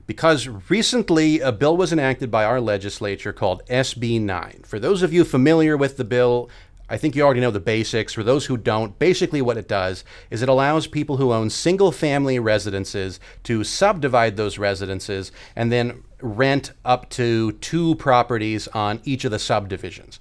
because 0.09 0.47
recently 0.71 1.39
a 1.39 1.51
bill 1.51 1.77
was 1.77 1.93
enacted 1.93 2.31
by 2.31 2.43
our 2.43 2.59
legislature 2.59 3.31
called 3.31 3.61
SB 3.67 4.19
9. 4.19 4.63
For 4.65 4.79
those 4.79 5.03
of 5.03 5.13
you 5.13 5.23
familiar 5.23 5.77
with 5.77 5.97
the 5.97 6.03
bill, 6.03 6.49
I 6.89 6.97
think 6.97 7.15
you 7.15 7.21
already 7.21 7.41
know 7.41 7.51
the 7.51 7.59
basics. 7.59 8.13
For 8.13 8.23
those 8.23 8.47
who 8.47 8.57
don't, 8.57 8.97
basically 8.97 9.41
what 9.43 9.57
it 9.57 9.67
does 9.67 10.03
is 10.31 10.41
it 10.41 10.49
allows 10.49 10.87
people 10.87 11.17
who 11.17 11.31
own 11.31 11.51
single 11.51 11.91
family 11.91 12.39
residences 12.39 13.19
to 13.43 13.63
subdivide 13.63 14.35
those 14.35 14.57
residences 14.57 15.31
and 15.55 15.71
then 15.71 16.03
rent 16.21 16.71
up 16.83 17.07
to 17.11 17.51
two 17.53 17.93
properties 17.95 18.67
on 18.69 19.01
each 19.03 19.25
of 19.25 19.31
the 19.31 19.37
subdivisions. 19.37 20.19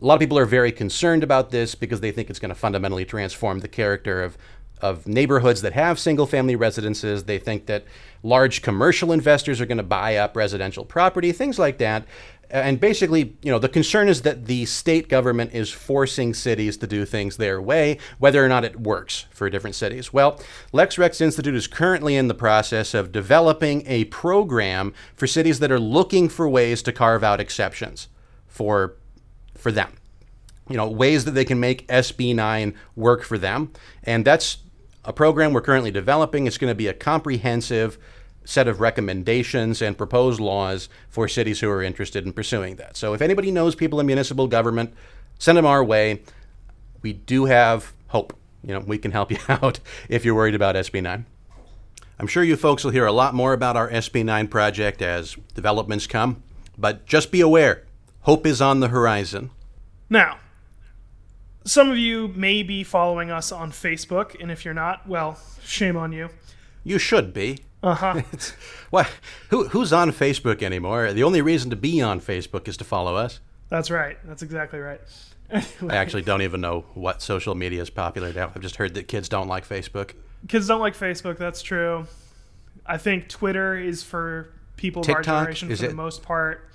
A 0.00 0.04
lot 0.04 0.14
of 0.14 0.20
people 0.20 0.38
are 0.38 0.46
very 0.46 0.70
concerned 0.70 1.24
about 1.24 1.50
this 1.50 1.74
because 1.74 2.00
they 2.00 2.12
think 2.12 2.30
it's 2.30 2.38
going 2.38 2.50
to 2.50 2.54
fundamentally 2.54 3.04
transform 3.04 3.58
the 3.58 3.68
character 3.68 4.22
of, 4.22 4.38
of 4.80 5.06
neighborhoods 5.06 5.62
that 5.62 5.72
have 5.72 5.98
single 5.98 6.26
family 6.26 6.56
residences. 6.56 7.24
They 7.24 7.38
think 7.38 7.66
that 7.66 7.84
large 8.22 8.62
commercial 8.62 9.12
investors 9.12 9.60
are 9.60 9.66
going 9.66 9.78
to 9.78 9.82
buy 9.82 10.16
up 10.16 10.36
residential 10.36 10.84
property, 10.84 11.32
things 11.32 11.58
like 11.58 11.78
that. 11.78 12.04
And 12.50 12.80
basically, 12.80 13.36
you 13.42 13.52
know, 13.52 13.60
the 13.60 13.68
concern 13.68 14.08
is 14.08 14.22
that 14.22 14.46
the 14.46 14.66
state 14.66 15.08
government 15.08 15.54
is 15.54 15.70
forcing 15.70 16.34
cities 16.34 16.76
to 16.78 16.86
do 16.86 17.04
things 17.04 17.36
their 17.36 17.62
way, 17.62 17.98
whether 18.18 18.44
or 18.44 18.48
not 18.48 18.64
it 18.64 18.80
works 18.80 19.26
for 19.30 19.48
different 19.48 19.76
cities. 19.76 20.12
Well, 20.12 20.40
Lex 20.72 20.98
Rex 20.98 21.20
Institute 21.20 21.54
is 21.54 21.68
currently 21.68 22.16
in 22.16 22.26
the 22.26 22.34
process 22.34 22.92
of 22.92 23.12
developing 23.12 23.86
a 23.86 24.06
program 24.06 24.92
for 25.14 25.28
cities 25.28 25.60
that 25.60 25.70
are 25.70 25.78
looking 25.78 26.28
for 26.28 26.48
ways 26.48 26.82
to 26.82 26.92
carve 26.92 27.22
out 27.22 27.40
exceptions 27.40 28.08
for 28.48 28.96
for 29.56 29.70
them. 29.70 29.92
You 30.68 30.76
know, 30.76 30.88
ways 30.88 31.24
that 31.26 31.32
they 31.32 31.44
can 31.44 31.60
make 31.60 31.86
SB9 31.88 32.74
work 32.96 33.22
for 33.22 33.38
them. 33.38 33.72
And 34.04 34.24
that's 34.24 34.58
a 35.04 35.12
program 35.12 35.52
we're 35.52 35.60
currently 35.60 35.90
developing. 35.90 36.46
It's 36.46 36.58
going 36.58 36.70
to 36.70 36.74
be 36.74 36.86
a 36.86 36.94
comprehensive 36.94 37.98
set 38.44 38.68
of 38.68 38.80
recommendations 38.80 39.82
and 39.82 39.96
proposed 39.96 40.40
laws 40.40 40.88
for 41.08 41.28
cities 41.28 41.60
who 41.60 41.70
are 41.70 41.82
interested 41.82 42.26
in 42.26 42.32
pursuing 42.32 42.76
that. 42.76 42.96
So 42.96 43.14
if 43.14 43.22
anybody 43.22 43.50
knows 43.50 43.74
people 43.74 44.00
in 44.00 44.06
municipal 44.06 44.46
government, 44.46 44.94
send 45.38 45.58
them 45.58 45.66
our 45.66 45.84
way. 45.84 46.22
We 47.02 47.12
do 47.12 47.44
have 47.46 47.92
hope. 48.08 48.36
You 48.62 48.74
know, 48.74 48.80
we 48.80 48.98
can 48.98 49.12
help 49.12 49.30
you 49.30 49.38
out 49.48 49.80
if 50.08 50.24
you're 50.24 50.34
worried 50.34 50.54
about 50.54 50.74
SB9. 50.74 51.24
I'm 52.18 52.26
sure 52.26 52.44
you 52.44 52.56
folks 52.56 52.84
will 52.84 52.90
hear 52.90 53.06
a 53.06 53.12
lot 53.12 53.34
more 53.34 53.54
about 53.54 53.76
our 53.76 53.88
SB9 53.88 54.50
project 54.50 55.00
as 55.00 55.36
developments 55.54 56.06
come, 56.06 56.42
but 56.76 57.06
just 57.06 57.32
be 57.32 57.40
aware, 57.40 57.84
hope 58.22 58.46
is 58.46 58.60
on 58.60 58.80
the 58.80 58.88
horizon. 58.88 59.50
Now, 60.10 60.38
some 61.64 61.90
of 61.90 61.98
you 61.98 62.28
may 62.28 62.62
be 62.62 62.82
following 62.84 63.30
us 63.30 63.52
on 63.52 63.70
Facebook, 63.70 64.40
and 64.40 64.50
if 64.50 64.64
you're 64.64 64.74
not, 64.74 65.06
well, 65.08 65.38
shame 65.62 65.96
on 65.96 66.12
you. 66.12 66.28
You 66.84 66.98
should 66.98 67.32
be. 67.32 67.58
Uh 67.82 67.94
huh. 67.94 68.20
What? 68.90 69.08
Who, 69.48 69.68
who's 69.68 69.90
on 69.90 70.10
Facebook 70.12 70.62
anymore? 70.62 71.14
The 71.14 71.22
only 71.22 71.40
reason 71.40 71.70
to 71.70 71.76
be 71.76 72.02
on 72.02 72.20
Facebook 72.20 72.68
is 72.68 72.76
to 72.76 72.84
follow 72.84 73.16
us. 73.16 73.40
That's 73.70 73.90
right. 73.90 74.18
That's 74.26 74.42
exactly 74.42 74.78
right. 74.80 75.00
I 75.50 75.96
actually 75.96 76.20
don't 76.20 76.42
even 76.42 76.60
know 76.60 76.84
what 76.92 77.22
social 77.22 77.54
media 77.54 77.80
is 77.80 77.88
popular 77.88 78.34
now. 78.34 78.52
I've 78.54 78.60
just 78.60 78.76
heard 78.76 78.92
that 78.96 79.08
kids 79.08 79.30
don't 79.30 79.48
like 79.48 79.66
Facebook. 79.66 80.12
Kids 80.46 80.66
don't 80.68 80.80
like 80.80 80.94
Facebook. 80.94 81.38
That's 81.38 81.62
true. 81.62 82.06
I 82.84 82.98
think 82.98 83.30
Twitter 83.30 83.78
is 83.78 84.02
for 84.02 84.52
people 84.76 85.00
of 85.00 85.08
our 85.08 85.22
generation 85.22 85.70
Is 85.70 85.78
for 85.80 85.86
it- 85.86 85.88
the 85.88 85.94
most 85.94 86.22
part. 86.22 86.68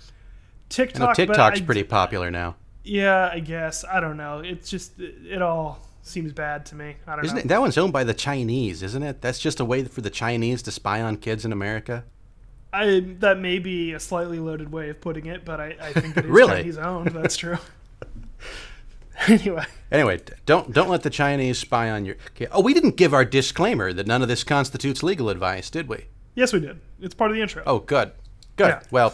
TikTok, 0.70 1.16
TikTok's 1.16 1.62
I- 1.62 1.66
pretty 1.66 1.84
popular 1.84 2.32
now. 2.32 2.56
Yeah, 2.86 3.30
I 3.34 3.40
guess. 3.40 3.84
I 3.84 4.00
don't 4.00 4.16
know. 4.18 4.40
It's 4.40 4.70
just 4.70 5.00
it 5.00 5.42
all 5.42 5.80
seems 6.04 6.32
bad 6.34 6.66
to 6.68 6.76
me. 6.76 6.96
I 7.08 7.16
don't 7.16 7.26
Isn't 7.26 7.36
know. 7.36 7.42
it? 7.42 7.48
That 7.48 7.60
one's 7.62 7.78
owned 7.78 7.92
by 7.94 8.04
the 8.04 8.14
Chinese, 8.14 8.84
isn't 8.84 9.02
it? 9.04 9.22
That's 9.22 9.40
just 9.40 9.60
a 9.60 9.66
way 9.66 9.84
for 9.86 10.02
the 10.02 10.10
Chinese 10.12 10.62
to 10.64 10.72
spy 10.72 11.02
on 11.02 11.18
kids 11.18 11.46
in 11.46 11.52
America. 11.52 12.04
I 12.72 13.00
that 13.20 13.40
may 13.40 13.60
be 13.60 13.94
a 13.94 14.00
slightly 14.00 14.38
loaded 14.40 14.72
way 14.72 14.90
of 14.90 15.02
putting 15.02 15.26
it, 15.26 15.44
but 15.46 15.60
I, 15.60 15.76
I 15.82 15.94
think 15.94 16.16
it 16.18 16.26
is 16.26 16.32
Really? 16.32 16.58
Chinese 16.58 16.78
owned. 16.78 17.08
That's 17.12 17.38
true. 17.38 17.58
anyway, 19.28 19.64
Anyway, 19.92 20.20
don't 20.46 20.74
don't 20.74 20.90
let 20.90 21.02
the 21.04 21.10
Chinese 21.10 21.58
spy 21.58 21.90
on 21.90 22.06
your 22.06 22.16
kid. 22.36 22.50
Oh, 22.52 22.62
we 22.62 22.74
didn't 22.74 22.98
give 22.98 23.14
our 23.14 23.24
disclaimer 23.24 23.94
that 23.94 24.06
none 24.08 24.22
of 24.22 24.28
this 24.28 24.44
constitutes 24.44 25.02
legal 25.04 25.30
advice, 25.30 25.70
did 25.70 25.88
we? 25.88 26.06
yes, 26.36 26.52
we 26.52 26.60
did. 26.60 26.82
It's 27.00 27.14
part 27.16 27.32
of 27.32 27.36
the 27.38 27.42
intro. 27.42 27.64
Oh, 27.66 27.80
good. 27.80 28.12
Good. 28.58 28.68
Yeah. 28.68 28.82
Well, 28.92 29.14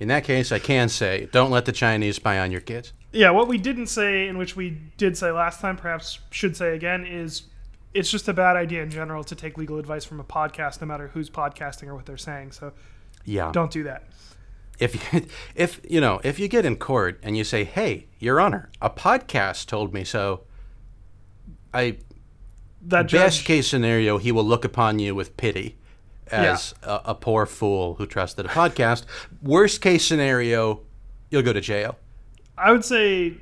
in 0.00 0.08
that 0.08 0.24
case, 0.24 0.50
I 0.50 0.58
can 0.58 0.88
say 0.88 1.28
don't 1.30 1.50
let 1.50 1.64
the 1.66 1.72
Chinese 1.72 2.16
spy 2.16 2.38
on 2.40 2.50
your 2.50 2.60
kids. 2.60 2.92
Yeah, 3.12 3.30
what 3.30 3.46
we 3.48 3.58
didn't 3.58 3.86
say, 3.88 4.26
and 4.28 4.38
which 4.38 4.56
we 4.56 4.70
did 4.96 5.16
say 5.16 5.30
last 5.30 5.60
time, 5.60 5.76
perhaps 5.76 6.18
should 6.30 6.56
say 6.56 6.74
again, 6.74 7.04
is 7.04 7.42
it's 7.92 8.10
just 8.10 8.28
a 8.28 8.32
bad 8.32 8.56
idea 8.56 8.82
in 8.82 8.90
general 8.90 9.24
to 9.24 9.34
take 9.34 9.58
legal 9.58 9.78
advice 9.78 10.04
from 10.04 10.20
a 10.20 10.24
podcast, 10.24 10.80
no 10.80 10.86
matter 10.86 11.08
who's 11.08 11.28
podcasting 11.28 11.88
or 11.88 11.94
what 11.94 12.06
they're 12.06 12.16
saying. 12.16 12.52
So 12.52 12.72
Yeah. 13.24 13.50
don't 13.52 13.70
do 13.72 13.82
that. 13.84 14.04
if 14.78 15.12
you, 15.12 15.26
if 15.54 15.80
you 15.88 16.00
know 16.00 16.20
if 16.24 16.38
you 16.38 16.48
get 16.48 16.64
in 16.64 16.76
court 16.76 17.18
and 17.22 17.36
you 17.36 17.44
say 17.44 17.64
hey 17.64 18.06
your 18.18 18.40
honor 18.40 18.70
a 18.80 18.88
podcast 18.88 19.66
told 19.66 19.92
me 19.92 20.04
so 20.04 20.40
i 21.74 21.98
That 22.82 23.10
best 23.10 23.44
case 23.44 23.66
scenario 23.68 24.16
he 24.18 24.32
will 24.32 24.44
look 24.44 24.64
upon 24.64 24.98
you 24.98 25.14
with 25.14 25.36
pity 25.36 25.76
as 26.32 26.74
a, 26.82 27.00
a 27.06 27.14
poor 27.14 27.46
fool 27.46 27.94
who 27.94 28.06
trusted 28.06 28.46
a 28.46 28.48
podcast 28.48 29.04
worst 29.42 29.80
case 29.80 30.04
scenario 30.04 30.80
you'll 31.30 31.42
go 31.42 31.52
to 31.52 31.60
jail 31.60 31.96
I 32.58 32.72
would 32.72 32.84
say, 32.84 33.38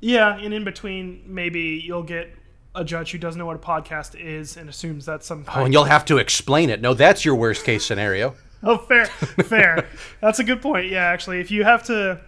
yeah, 0.00 0.38
and 0.38 0.54
in 0.54 0.64
between, 0.64 1.22
maybe 1.26 1.82
you'll 1.84 2.02
get 2.02 2.34
a 2.74 2.82
judge 2.84 3.10
who 3.12 3.18
doesn't 3.18 3.38
know 3.38 3.44
what 3.44 3.56
a 3.56 3.58
podcast 3.58 4.18
is 4.18 4.56
and 4.56 4.68
assumes 4.70 5.04
that's 5.04 5.26
some. 5.26 5.44
oh 5.54 5.64
and 5.64 5.74
you'll 5.74 5.84
have 5.84 6.04
to 6.06 6.18
explain 6.18 6.68
it 6.70 6.80
no 6.80 6.92
that's 6.94 7.24
your 7.24 7.34
worst 7.34 7.64
case 7.64 7.84
scenario 7.84 8.34
Oh, 8.62 8.78
fair, 8.78 9.06
fair. 9.06 9.86
That's 10.20 10.38
a 10.38 10.44
good 10.44 10.60
point. 10.62 10.88
Yeah, 10.90 11.04
actually, 11.04 11.40
if 11.40 11.50
you 11.50 11.62
have 11.62 11.84
to, 11.84 12.20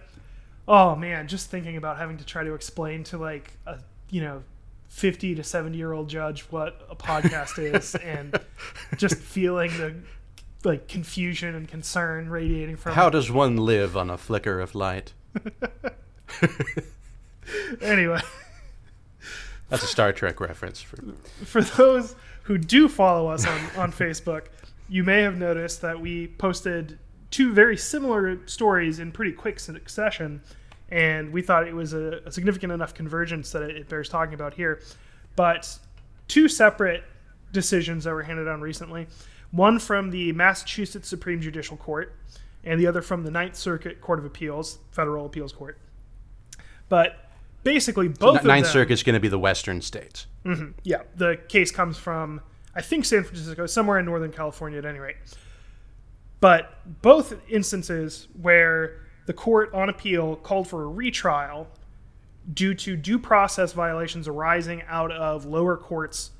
oh 0.67 0.95
man, 0.95 1.27
just 1.27 1.49
thinking 1.49 1.75
about 1.75 1.97
having 1.97 2.17
to 2.17 2.25
try 2.25 2.43
to 2.43 2.53
explain 2.53 3.03
to 3.05 3.17
like 3.17 3.51
a 3.65 3.79
you 4.11 4.21
know, 4.21 4.43
fifty 4.89 5.33
to 5.35 5.43
seventy 5.43 5.77
year 5.77 5.93
old 5.93 6.09
judge 6.09 6.41
what 6.49 6.85
a 6.89 6.95
podcast 6.95 7.57
is, 7.57 7.95
and 8.03 8.37
just 8.97 9.15
feeling 9.15 9.71
the 9.77 9.95
like 10.65 10.89
confusion 10.89 11.55
and 11.55 11.69
concern 11.69 12.29
radiating 12.29 12.75
from. 12.75 12.93
how 12.93 13.09
does 13.09 13.31
one 13.31 13.55
live 13.55 13.95
on 13.95 14.09
a 14.09 14.17
flicker 14.17 14.59
of 14.59 14.75
light? 14.75 15.13
Anyway, 17.81 18.19
that's 19.69 19.83
a 19.83 19.87
star 19.87 20.13
trek 20.13 20.39
reference 20.39 20.81
for 20.81 20.97
for 21.43 21.61
those 21.61 22.15
who 22.43 22.57
do 22.57 22.87
follow 22.87 23.27
us 23.27 23.45
on 23.45 23.59
on 23.75 23.91
Facebook, 23.91 24.47
you 24.87 25.03
may 25.03 25.21
have 25.21 25.37
noticed 25.37 25.81
that 25.81 25.99
we 25.99 26.27
posted 26.27 26.99
two 27.31 27.53
very 27.53 27.77
similar 27.77 28.45
stories 28.47 28.99
in 28.99 29.11
pretty 29.11 29.31
quick 29.31 29.59
succession, 29.59 30.41
and 30.89 31.31
we 31.31 31.41
thought 31.41 31.67
it 31.67 31.75
was 31.75 31.93
a, 31.93 32.21
a 32.25 32.31
significant 32.31 32.71
enough 32.71 32.93
convergence 32.93 33.51
that 33.51 33.63
it, 33.63 33.75
it 33.75 33.89
bears 33.89 34.09
talking 34.09 34.33
about 34.33 34.53
here. 34.53 34.81
But 35.35 35.77
two 36.27 36.47
separate 36.47 37.03
decisions 37.51 38.03
that 38.03 38.13
were 38.13 38.23
handed 38.23 38.45
down 38.45 38.61
recently 38.61 39.07
one 39.51 39.79
from 39.79 40.11
the 40.11 40.31
Massachusetts 40.33 41.07
Supreme 41.07 41.41
Judicial 41.41 41.75
Court, 41.75 42.15
and 42.63 42.79
the 42.79 42.85
other 42.85 43.01
from 43.01 43.23
the 43.23 43.31
Ninth 43.31 43.55
Circuit 43.55 43.99
Court 43.99 44.19
of 44.19 44.25
Appeals, 44.25 44.77
Federal 44.91 45.25
Appeals 45.25 45.51
Court. 45.51 45.77
But 46.87 47.31
basically, 47.63 48.09
both 48.09 48.39
of 48.39 48.45
ninth 48.45 48.65
them, 48.65 48.73
circuit's 48.73 49.01
going 49.01 49.15
to 49.15 49.19
be 49.19 49.27
the 49.27 49.39
western 49.39 49.81
states 49.81 50.27
mm-hmm. 50.45 50.71
yeah, 50.83 51.01
the 51.15 51.39
case 51.47 51.71
comes 51.71 51.97
from 51.97 52.41
I 52.75 52.81
think 52.81 53.05
San 53.05 53.23
Francisco, 53.23 53.65
somewhere 53.65 53.99
in 53.99 54.05
Northern 54.05 54.31
California 54.31 54.77
at 54.77 54.85
any 54.85 54.99
rate. 54.99 55.17
But 56.39 56.77
both 57.01 57.33
instances 57.49 58.27
where 58.39 59.01
the 59.29 59.33
court 59.33 59.71
on 59.75 59.89
appeal 59.89 60.35
called 60.37 60.67
for 60.67 60.81
a 60.81 60.87
retrial 60.87 61.67
due 62.51 62.73
to 62.73 62.95
due 62.95 63.19
process 63.19 63.73
violations 63.73 64.27
arising 64.27 64.81
out 64.87 65.11
of 65.11 65.45
lower 65.45 65.77
courts 65.77 66.31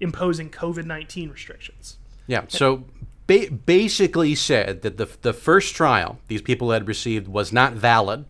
imposing 0.00 0.50
COVID 0.50 0.84
19 0.84 1.30
restrictions. 1.30 1.96
Yeah. 2.26 2.44
So 2.48 2.84
ba- 3.26 3.50
basically 3.50 4.34
said 4.34 4.82
that 4.82 4.98
the 4.98 5.08
the 5.22 5.32
first 5.32 5.74
trial 5.74 6.18
these 6.28 6.42
people 6.42 6.72
had 6.72 6.86
received 6.86 7.26
was 7.26 7.54
not 7.54 7.72
valid. 7.72 8.26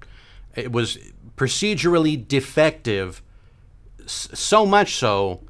It 0.55 0.71
was 0.71 0.99
procedurally 1.37 2.29
defective, 2.29 3.23
so 4.07 4.65
much 4.65 4.95
so 4.95 5.41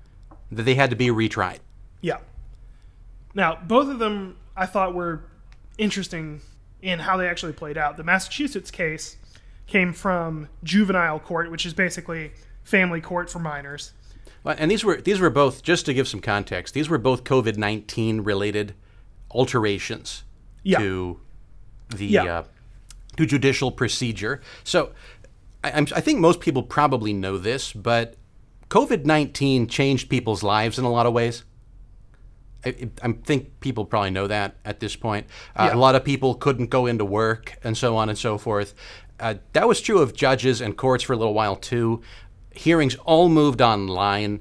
that 0.51 0.63
they 0.63 0.77
had 0.77 0.89
to 0.89 0.97
be 0.97 1.09
retried. 1.09 1.59
Yeah. 2.01 2.21
Now, 3.35 3.59
both 3.67 3.91
of 3.91 3.99
them 3.99 4.39
I 4.57 4.65
thought 4.65 4.95
were 4.95 5.25
interesting 5.77 6.41
in 6.87 7.01
how 7.01 7.17
they 7.17 7.27
actually 7.29 7.53
played 7.53 7.77
out. 7.77 7.97
The 7.97 8.05
Massachusetts 8.05 8.71
case 8.71 9.17
came 9.67 9.93
from 9.93 10.49
juvenile 10.63 11.19
court, 11.19 11.51
which 11.51 11.67
is 11.67 11.75
basically 11.75 12.31
family 12.63 13.01
court 13.01 13.29
for 13.29 13.41
minors. 13.41 13.93
Well, 14.45 14.55
And 14.57 14.71
these 14.71 14.85
were 14.85 15.01
these 15.01 15.19
were 15.19 15.31
both 15.31 15.63
just 15.65 15.87
to 15.87 15.95
give 15.95 16.07
some 16.07 16.21
context. 16.21 16.73
These 16.75 16.89
were 16.89 16.99
both 16.99 17.25
COVID 17.25 17.57
nineteen 17.57 18.21
related 18.21 18.75
alterations 19.33 20.23
Yeah. 20.63 20.79
to 20.79 21.21
the 21.89 22.07
Yeah. 22.07 22.25
uh, 22.25 22.45
to 23.17 23.27
judicial 23.27 23.73
procedure. 23.73 24.41
So 24.63 24.93
I, 25.65 25.71
I 25.81 26.01
think 26.01 26.21
most 26.21 26.39
people 26.41 26.63
probably 26.63 27.13
know 27.13 27.37
this, 27.39 27.73
but 27.73 28.15
COVID 28.71 29.05
nineteen 29.05 29.67
changed 29.67 30.09
people's 30.09 30.45
lives 30.45 30.79
in 30.79 30.85
a 30.85 30.91
lot 30.91 31.07
of 31.07 31.13
ways. 31.13 31.43
I, 32.65 32.89
I 33.03 33.13
think 33.13 33.61
people 33.61 33.85
probably 33.85 34.11
know 34.11 34.27
that 34.27 34.57
at 34.65 34.81
this 34.81 34.97
point. 34.97 35.27
Uh, 35.55 35.69
Yeah. 35.71 35.77
A 35.77 35.79
lot 35.79 35.95
of 35.95 36.05
people 36.05 36.35
couldn't 36.35 36.71
go 36.71 36.87
into 36.87 37.05
work 37.05 37.59
and 37.63 37.77
so 37.77 37.97
on 37.97 38.09
and 38.09 38.19
so 38.19 38.39
forth. 38.39 38.75
Uh, 39.19 39.35
that 39.53 39.67
was 39.67 39.81
true 39.81 40.01
of 40.01 40.15
judges 40.15 40.61
and 40.61 40.77
courts 40.77 41.05
for 41.05 41.13
a 41.13 41.17
little 41.17 41.35
while 41.35 41.57
too. 41.57 42.03
Hearings 42.53 42.95
all 43.05 43.29
moved 43.29 43.61
online. 43.63 44.41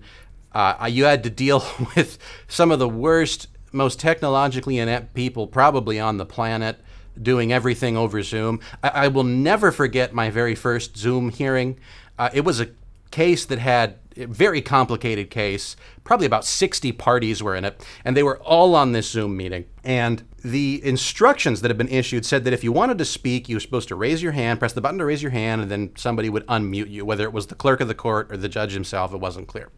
Uh, 0.54 0.88
you 0.90 1.06
had 1.06 1.24
to 1.24 1.30
deal 1.30 1.66
with 1.96 2.18
some 2.48 2.72
of 2.72 2.80
the 2.80 2.90
worst, 2.90 3.48
most 3.72 4.00
technologically 4.00 4.78
inept 4.80 5.14
people 5.14 5.48
probably 5.48 6.00
on 6.00 6.18
the 6.18 6.26
planet 6.26 6.78
doing 7.22 7.54
everything 7.54 7.96
over 7.96 8.22
Zoom. 8.22 8.60
I, 8.84 8.90
I 8.90 9.08
will 9.08 9.24
never 9.24 9.72
forget 9.72 10.14
my 10.14 10.30
very 10.30 10.56
first 10.56 10.98
Zoom 10.98 11.30
hearing. 11.30 11.78
Uh, 12.18 12.30
it 12.34 12.44
was 12.44 12.60
a 12.60 12.70
case 13.12 13.46
that 13.46 13.60
had 13.60 13.98
very 14.16 14.62
complicated 14.62 15.30
case. 15.30 15.76
Probably 16.04 16.26
about 16.26 16.46
60 16.46 16.92
parties 16.94 17.44
were 17.44 17.56
in 17.56 17.66
it, 17.66 17.86
and 18.04 18.16
they 18.16 18.24
were 18.24 18.40
all 18.40 18.76
on 18.76 18.92
this 18.92 19.10
Zoom 19.10 19.36
meeting. 19.36 19.66
And 19.84 20.24
the 20.44 20.80
instructions 20.86 21.62
that 21.62 21.70
had 21.70 21.78
been 21.78 21.90
issued 21.90 22.26
said 22.26 22.44
that 22.44 22.54
if 22.54 22.64
you 22.64 22.72
wanted 22.72 22.98
to 23.00 23.06
speak, 23.06 23.50
you 23.50 23.56
were 23.56 23.62
supposed 23.62 23.88
to 23.90 23.96
raise 23.96 24.22
your 24.22 24.32
hand, 24.32 24.60
press 24.60 24.74
the 24.74 24.82
button 24.82 25.00
to 25.00 25.06
raise 25.06 25.22
your 25.22 25.32
hand, 25.32 25.62
and 25.62 25.72
then 25.72 25.92
somebody 25.96 26.30
would 26.30 26.46
unmute 26.48 26.90
you, 26.90 27.04
whether 27.04 27.24
it 27.24 27.34
was 27.34 27.48
the 27.48 27.56
clerk 27.56 27.82
of 27.82 27.88
the 27.88 27.96
court 27.96 28.32
or 28.32 28.38
the 28.38 28.50
judge 28.50 28.74
himself, 28.74 29.14
it 29.14 29.20
wasn't 29.20 29.48
clear. 29.48 29.70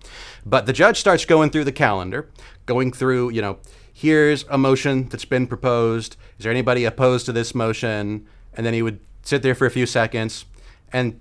But 0.46 0.66
the 0.66 0.74
judge 0.74 1.00
starts 1.00 1.26
going 1.26 1.50
through 1.50 1.64
the 1.64 1.72
calendar, 1.72 2.30
going 2.66 2.92
through, 2.92 3.30
you 3.30 3.42
know, 3.42 3.60
here's 3.92 4.46
a 4.50 4.58
motion 4.58 5.10
that's 5.10 5.26
been 5.26 5.48
proposed. 5.48 6.18
Is 6.38 6.44
there 6.44 6.52
anybody 6.52 6.86
opposed 6.86 7.26
to 7.26 7.32
this 7.32 7.56
motion? 7.56 8.28
And 8.54 8.66
then 8.66 8.74
he 8.74 8.82
would 8.82 9.00
sit 9.24 9.42
there 9.42 9.56
for 9.56 9.66
a 9.66 9.72
few 9.72 9.86
seconds. 9.86 10.46
And 10.94 11.20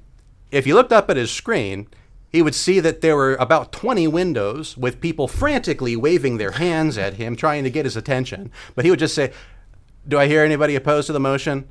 if 0.50 0.66
you 0.66 0.74
looked 0.74 0.92
up 0.92 1.08
at 1.08 1.16
his 1.16 1.30
screen, 1.30 1.88
he 2.36 2.42
would 2.42 2.54
see 2.54 2.80
that 2.80 3.00
there 3.00 3.16
were 3.16 3.34
about 3.36 3.72
20 3.72 4.06
windows 4.08 4.76
with 4.76 5.00
people 5.00 5.26
frantically 5.26 5.96
waving 5.96 6.36
their 6.36 6.50
hands 6.50 6.98
at 6.98 7.14
him, 7.14 7.34
trying 7.34 7.64
to 7.64 7.70
get 7.70 7.86
his 7.86 7.96
attention. 7.96 8.52
But 8.74 8.84
he 8.84 8.90
would 8.90 8.98
just 8.98 9.14
say, 9.14 9.32
Do 10.06 10.18
I 10.18 10.26
hear 10.26 10.44
anybody 10.44 10.76
opposed 10.76 11.06
to 11.06 11.14
the 11.14 11.18
motion? 11.18 11.66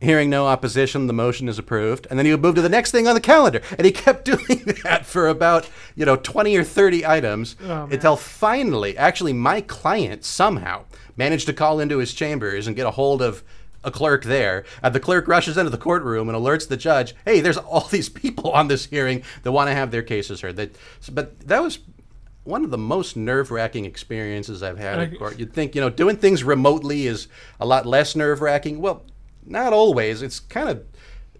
Hearing 0.00 0.30
no 0.30 0.46
opposition, 0.46 1.08
the 1.08 1.12
motion 1.12 1.48
is 1.48 1.58
approved. 1.58 2.06
And 2.08 2.16
then 2.16 2.26
he 2.26 2.32
would 2.32 2.42
move 2.42 2.54
to 2.54 2.62
the 2.62 2.68
next 2.68 2.92
thing 2.92 3.08
on 3.08 3.14
the 3.14 3.20
calendar. 3.20 3.60
And 3.76 3.84
he 3.84 3.90
kept 3.90 4.24
doing 4.24 4.62
that 4.84 5.04
for 5.04 5.26
about, 5.26 5.68
you 5.96 6.06
know, 6.06 6.14
20 6.14 6.56
or 6.56 6.62
30 6.62 7.04
items 7.04 7.56
oh, 7.64 7.88
until 7.90 8.14
finally, 8.14 8.96
actually, 8.96 9.32
my 9.32 9.62
client 9.62 10.24
somehow 10.24 10.84
managed 11.16 11.46
to 11.46 11.52
call 11.52 11.80
into 11.80 11.98
his 11.98 12.14
chambers 12.14 12.68
and 12.68 12.76
get 12.76 12.86
a 12.86 12.92
hold 12.92 13.20
of 13.20 13.42
a 13.84 13.90
clerk 13.90 14.24
there. 14.24 14.64
And 14.82 14.94
the 14.94 15.00
clerk 15.00 15.28
rushes 15.28 15.56
into 15.56 15.70
the 15.70 15.78
courtroom 15.78 16.28
and 16.28 16.36
alerts 16.36 16.68
the 16.68 16.76
judge, 16.76 17.14
hey, 17.24 17.40
there's 17.40 17.56
all 17.58 17.88
these 17.88 18.08
people 18.08 18.50
on 18.52 18.68
this 18.68 18.86
hearing 18.86 19.22
that 19.42 19.52
want 19.52 19.68
to 19.68 19.74
have 19.74 19.90
their 19.90 20.02
cases 20.02 20.40
heard. 20.40 20.56
That, 20.56 20.76
but 21.12 21.40
that 21.40 21.62
was 21.62 21.78
one 22.44 22.64
of 22.64 22.70
the 22.70 22.78
most 22.78 23.16
nerve-wracking 23.16 23.84
experiences 23.84 24.62
I've 24.62 24.78
had 24.78 24.98
in 25.00 25.16
court. 25.16 25.38
You'd 25.38 25.52
think, 25.52 25.74
you 25.74 25.80
know, 25.80 25.90
doing 25.90 26.16
things 26.16 26.42
remotely 26.42 27.06
is 27.06 27.28
a 27.60 27.66
lot 27.66 27.86
less 27.86 28.16
nerve-wracking. 28.16 28.80
Well, 28.80 29.02
not 29.44 29.72
always. 29.72 30.22
It's 30.22 30.40
kind 30.40 30.68
of 30.68 30.84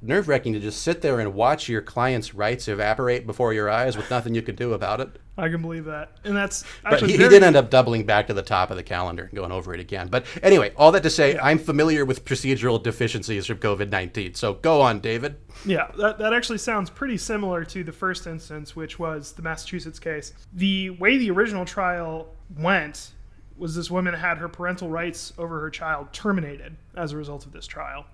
nerve-wracking 0.02 0.52
to 0.54 0.60
just 0.60 0.82
sit 0.82 1.02
there 1.02 1.20
and 1.20 1.34
watch 1.34 1.68
your 1.68 1.82
client's 1.82 2.34
rights 2.34 2.68
evaporate 2.68 3.26
before 3.26 3.52
your 3.52 3.68
eyes 3.68 3.96
with 3.96 4.10
nothing 4.10 4.34
you 4.34 4.42
could 4.42 4.56
do 4.56 4.72
about 4.72 5.00
it. 5.00 5.10
I 5.36 5.48
can 5.48 5.62
believe 5.62 5.86
that, 5.86 6.18
and 6.24 6.36
that's 6.36 6.64
But 6.82 6.94
actually 6.94 7.08
he, 7.08 7.12
he 7.12 7.18
very, 7.18 7.30
did 7.30 7.42
end 7.42 7.56
up 7.56 7.70
doubling 7.70 8.04
back 8.04 8.26
to 8.26 8.34
the 8.34 8.42
top 8.42 8.70
of 8.70 8.76
the 8.76 8.82
calendar 8.82 9.24
and 9.24 9.34
going 9.34 9.52
over 9.52 9.72
it 9.72 9.80
again. 9.80 10.08
But 10.08 10.26
anyway, 10.42 10.72
all 10.76 10.92
that 10.92 11.02
to 11.02 11.10
say, 11.10 11.38
I'm 11.38 11.58
familiar 11.58 12.04
with 12.04 12.24
procedural 12.24 12.82
deficiencies 12.82 13.46
from 13.46 13.58
COVID 13.58 13.90
19. 13.90 14.34
So 14.34 14.54
go 14.54 14.80
on, 14.80 15.00
David. 15.00 15.36
Yeah, 15.64 15.90
that, 15.98 16.18
that 16.18 16.32
actually 16.34 16.58
sounds 16.58 16.90
pretty 16.90 17.16
similar 17.16 17.64
to 17.64 17.84
the 17.84 17.92
first 17.92 18.26
instance, 18.26 18.76
which 18.76 18.98
was 18.98 19.32
the 19.32 19.42
Massachusetts 19.42 19.98
case. 19.98 20.34
The 20.52 20.90
way 20.90 21.16
the 21.16 21.30
original 21.30 21.64
trial 21.64 22.28
went 22.58 23.12
was 23.56 23.74
this 23.74 23.90
woman 23.90 24.14
had 24.14 24.38
her 24.38 24.48
parental 24.48 24.88
rights 24.88 25.32
over 25.38 25.60
her 25.60 25.70
child 25.70 26.12
terminated 26.12 26.76
as 26.96 27.12
a 27.12 27.16
result 27.16 27.46
of 27.46 27.52
this 27.52 27.66
trial. 27.66 28.06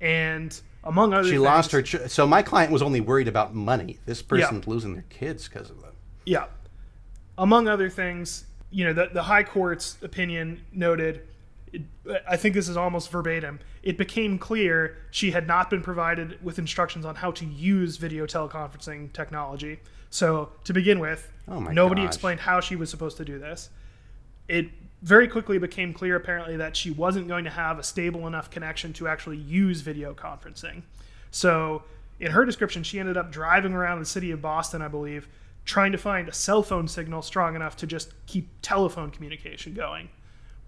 And 0.00 0.58
among 0.84 1.12
other 1.12 1.24
She 1.24 1.32
things, 1.32 1.42
lost 1.42 1.72
her. 1.72 1.82
Ch- 1.82 2.08
so 2.08 2.26
my 2.26 2.42
client 2.42 2.72
was 2.72 2.82
only 2.82 3.00
worried 3.00 3.28
about 3.28 3.54
money. 3.54 3.98
This 4.06 4.22
person's 4.22 4.66
losing 4.66 4.94
their 4.94 5.04
kids 5.10 5.48
because 5.48 5.70
of 5.70 5.80
that. 5.82 5.92
Yeah. 6.24 6.46
Among 7.36 7.68
other 7.68 7.88
things, 7.90 8.44
you 8.70 8.84
know, 8.84 8.92
the, 8.92 9.10
the 9.12 9.22
High 9.22 9.42
Court's 9.44 9.96
opinion 10.02 10.62
noted, 10.72 11.22
it, 11.72 11.82
I 12.28 12.36
think 12.36 12.54
this 12.54 12.68
is 12.68 12.76
almost 12.76 13.10
verbatim, 13.10 13.60
it 13.82 13.96
became 13.96 14.38
clear 14.38 14.96
she 15.10 15.30
had 15.30 15.46
not 15.46 15.70
been 15.70 15.82
provided 15.82 16.42
with 16.44 16.58
instructions 16.58 17.04
on 17.04 17.14
how 17.14 17.30
to 17.32 17.44
use 17.44 17.96
video 17.96 18.26
teleconferencing 18.26 19.12
technology. 19.12 19.80
So, 20.10 20.50
to 20.64 20.72
begin 20.72 21.00
with, 21.00 21.30
Oh 21.46 21.60
nobody 21.60 22.02
gosh. 22.02 22.08
explained 22.08 22.40
how 22.40 22.60
she 22.60 22.76
was 22.76 22.90
supposed 22.90 23.16
to 23.18 23.24
do 23.24 23.38
this. 23.38 23.70
It 24.48 24.68
very 25.02 25.28
quickly 25.28 25.58
became 25.58 25.92
clear, 25.92 26.16
apparently, 26.16 26.56
that 26.56 26.76
she 26.76 26.90
wasn't 26.90 27.28
going 27.28 27.44
to 27.44 27.50
have 27.50 27.78
a 27.78 27.82
stable 27.82 28.26
enough 28.26 28.50
connection 28.50 28.92
to 28.94 29.08
actually 29.08 29.36
use 29.36 29.80
video 29.80 30.14
conferencing. 30.14 30.82
So, 31.30 31.84
in 32.18 32.32
her 32.32 32.44
description, 32.44 32.82
she 32.82 32.98
ended 32.98 33.16
up 33.16 33.30
driving 33.30 33.72
around 33.72 34.00
the 34.00 34.06
city 34.06 34.30
of 34.30 34.42
Boston, 34.42 34.82
I 34.82 34.88
believe, 34.88 35.28
trying 35.64 35.92
to 35.92 35.98
find 35.98 36.28
a 36.28 36.32
cell 36.32 36.62
phone 36.62 36.88
signal 36.88 37.22
strong 37.22 37.54
enough 37.54 37.76
to 37.76 37.86
just 37.86 38.14
keep 38.26 38.48
telephone 38.62 39.10
communication 39.10 39.74
going. 39.74 40.08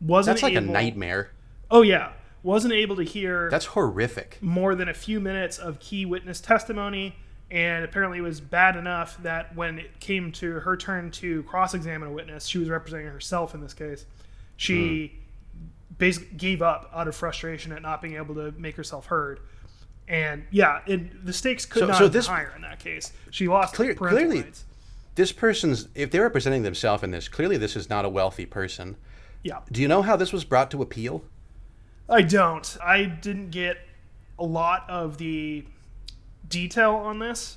Wasn't 0.01 0.37
That's 0.37 0.43
like 0.43 0.55
a 0.55 0.61
nightmare. 0.61 1.31
Oh 1.71 1.83
yeah, 1.83 2.12
wasn't 2.43 2.75
able 2.75 2.97
to 2.97 3.03
hear 3.03 3.51
That's 3.51 3.66
horrific. 3.66 4.38
more 4.40 4.75
than 4.75 4.88
a 4.88 4.95
few 4.95 5.21
minutes 5.21 5.59
of 5.59 5.81
key 5.81 6.07
witness 6.07 6.40
testimony, 6.40 7.16
and 7.51 7.85
apparently 7.85 8.19
it 8.19 8.23
was 8.23 8.40
bad 8.40 8.77
enough 8.77 9.21
that 9.23 9.57
when 9.57 9.79
it 9.79 9.99
came 10.01 10.31
to 10.33 10.61
her 10.61 10.77
turn 10.77 11.11
to 11.12 11.43
cross-examine 11.45 12.09
a 12.09 12.12
witness, 12.12 12.47
she 12.47 12.59
was 12.59 12.69
representing 12.69 13.09
herself 13.09 13.55
in 13.55 13.61
this 13.61 13.75
case. 13.75 14.07
She 14.61 15.07
Hmm. 15.57 15.64
basically 15.96 16.37
gave 16.37 16.61
up 16.61 16.90
out 16.94 17.09
of 17.09 17.16
frustration 17.16 17.73
at 17.73 17.81
not 17.81 18.03
being 18.03 18.16
able 18.16 18.35
to 18.35 18.53
make 18.59 18.77
herself 18.77 19.07
heard. 19.07 19.40
And 20.07 20.44
yeah, 20.51 20.81
it, 20.87 21.25
the 21.25 21.33
stakes 21.33 21.64
could 21.64 21.81
So- 21.81 21.87
not 21.87 21.96
so 21.96 22.09
this- 22.09 22.27
higher 22.27 22.53
in 22.55 22.61
that 22.61 22.79
case. 22.79 23.11
She 23.31 23.49
lost 23.49 23.75
Clear- 23.75 23.94
clearly- 23.94 24.42
rights. 24.42 24.64
This 25.14 25.33
person's, 25.33 25.88
if 25.94 26.11
they're 26.11 26.23
representing 26.23 26.62
themselves 26.62 27.03
in 27.03 27.11
this, 27.11 27.27
clearly 27.27 27.57
this 27.57 27.75
is 27.75 27.88
not 27.88 28.05
a 28.05 28.09
wealthy 28.11 28.44
person. 28.44 28.96
Yeah. 29.42 29.61
Do 29.73 29.81
you 29.81 29.88
know 29.88 30.03
how 30.03 30.14
this 30.16 30.31
was 30.33 30.44
brought 30.44 30.70
to 30.73 30.83
appeal? 30.83 31.25
I 32.09 32.20
don't. 32.20 32.77
I 32.85 33.05
didn't 33.07 33.51
get 33.51 33.79
a 34.38 34.44
lot 34.44 34.85
of 34.90 35.16
the 35.16 35.64
detail 36.49 36.96
on 36.96 37.18
this. 37.18 37.57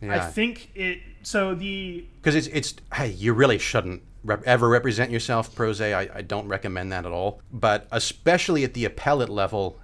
Yeah. 0.00 0.14
I 0.24 0.30
think 0.30 0.70
it. 0.76 1.00
So 1.24 1.54
the 1.56 2.04
Because 2.22 2.36
it's, 2.36 2.46
it's 2.48 2.74
hey, 2.94 3.08
you 3.10 3.32
really 3.32 3.58
shouldn't 3.58 4.02
rep- 4.24 4.42
ever 4.44 4.68
represent 4.68 5.10
yourself 5.10 5.54
pro 5.54 5.72
se. 5.72 5.92
I, 5.94 6.18
I 6.18 6.22
don't 6.22 6.48
recommend 6.48 6.92
that 6.92 7.04
at 7.06 7.12
all. 7.12 7.40
But 7.52 7.86
especially 7.92 8.64
at 8.64 8.74
the 8.74 8.84
appellate 8.84 9.28
level, 9.28 9.78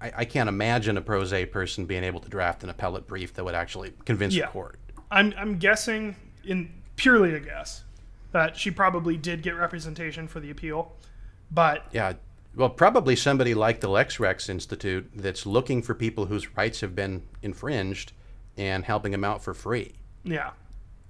I, 0.00 0.12
I 0.18 0.24
can't 0.24 0.48
imagine 0.48 0.96
a 0.96 1.00
pro 1.00 1.24
se 1.24 1.46
person 1.46 1.86
being 1.86 2.04
able 2.04 2.20
to 2.20 2.28
draft 2.28 2.62
an 2.64 2.70
appellate 2.70 3.06
brief 3.06 3.34
that 3.34 3.44
would 3.44 3.54
actually 3.54 3.92
convince 4.04 4.34
Yeah. 4.34 4.46
the 4.46 4.52
court. 4.52 4.78
I'm 5.10 5.34
I'm 5.36 5.58
guessing 5.58 6.16
in 6.44 6.72
purely 6.96 7.34
a 7.34 7.40
guess 7.40 7.84
that 8.32 8.56
she 8.56 8.70
probably 8.70 9.16
did 9.16 9.42
get 9.42 9.56
representation 9.56 10.26
for 10.26 10.40
the 10.40 10.50
appeal, 10.50 10.92
but 11.50 11.84
Yeah. 11.92 12.14
Well, 12.54 12.68
probably 12.68 13.16
somebody 13.16 13.54
like 13.54 13.80
the 13.80 13.88
Lex 13.88 14.20
Rex 14.20 14.50
Institute 14.50 15.10
that's 15.14 15.46
looking 15.46 15.80
for 15.80 15.94
people 15.94 16.26
whose 16.26 16.54
rights 16.54 16.82
have 16.82 16.94
been 16.94 17.22
infringed 17.40 18.12
and 18.58 18.84
helping 18.84 19.10
them 19.12 19.24
out 19.24 19.42
for 19.42 19.54
free. 19.54 19.92
yeah, 20.24 20.50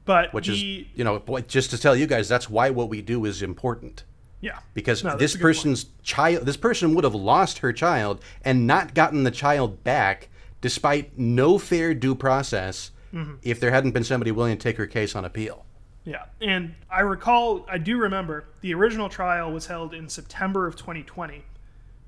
but 0.04 0.32
Which 0.34 0.46
the, 0.48 0.52
is, 0.80 0.86
you 0.94 1.04
know, 1.04 1.18
boy, 1.18 1.42
just 1.42 1.70
to 1.70 1.78
tell 1.78 1.94
you 1.96 2.06
guys, 2.06 2.28
that's 2.28 2.48
why 2.50 2.70
what 2.70 2.88
we 2.88 3.02
do 3.02 3.24
is 3.24 3.42
important. 3.42 4.04
yeah 4.40 4.58
because 4.74 5.04
No, 5.04 5.16
this 5.16 5.34
point. 5.34 5.42
person's 5.42 5.86
child 6.02 6.44
this 6.46 6.56
person 6.56 6.94
would 6.94 7.04
have 7.04 7.14
lost 7.14 7.58
her 7.58 7.72
child 7.72 8.20
and 8.44 8.66
not 8.66 8.94
gotten 8.94 9.22
the 9.24 9.30
child 9.30 9.84
back 9.84 10.28
despite 10.60 11.16
no 11.18 11.58
fair 11.58 11.94
due 11.94 12.14
process 12.14 12.90
Mm-hmm. 13.14 13.34
if 13.42 13.60
there 13.60 13.70
hadn't 13.70 13.90
been 13.92 14.04
somebody 14.04 14.30
willing 14.32 14.56
to 14.56 14.62
take 14.62 14.78
her 14.78 14.86
case 14.86 15.14
on 15.14 15.24
appeal 15.26 15.66
Yeah, 16.04 16.24
and 16.40 16.74
I 16.90 17.00
recall, 17.02 17.66
I 17.70 17.76
do 17.76 17.98
remember, 17.98 18.46
the 18.62 18.72
original 18.72 19.10
trial 19.10 19.52
was 19.52 19.66
held 19.66 19.92
in 19.92 20.08
September 20.08 20.66
of 20.66 20.76
2020. 20.76 21.44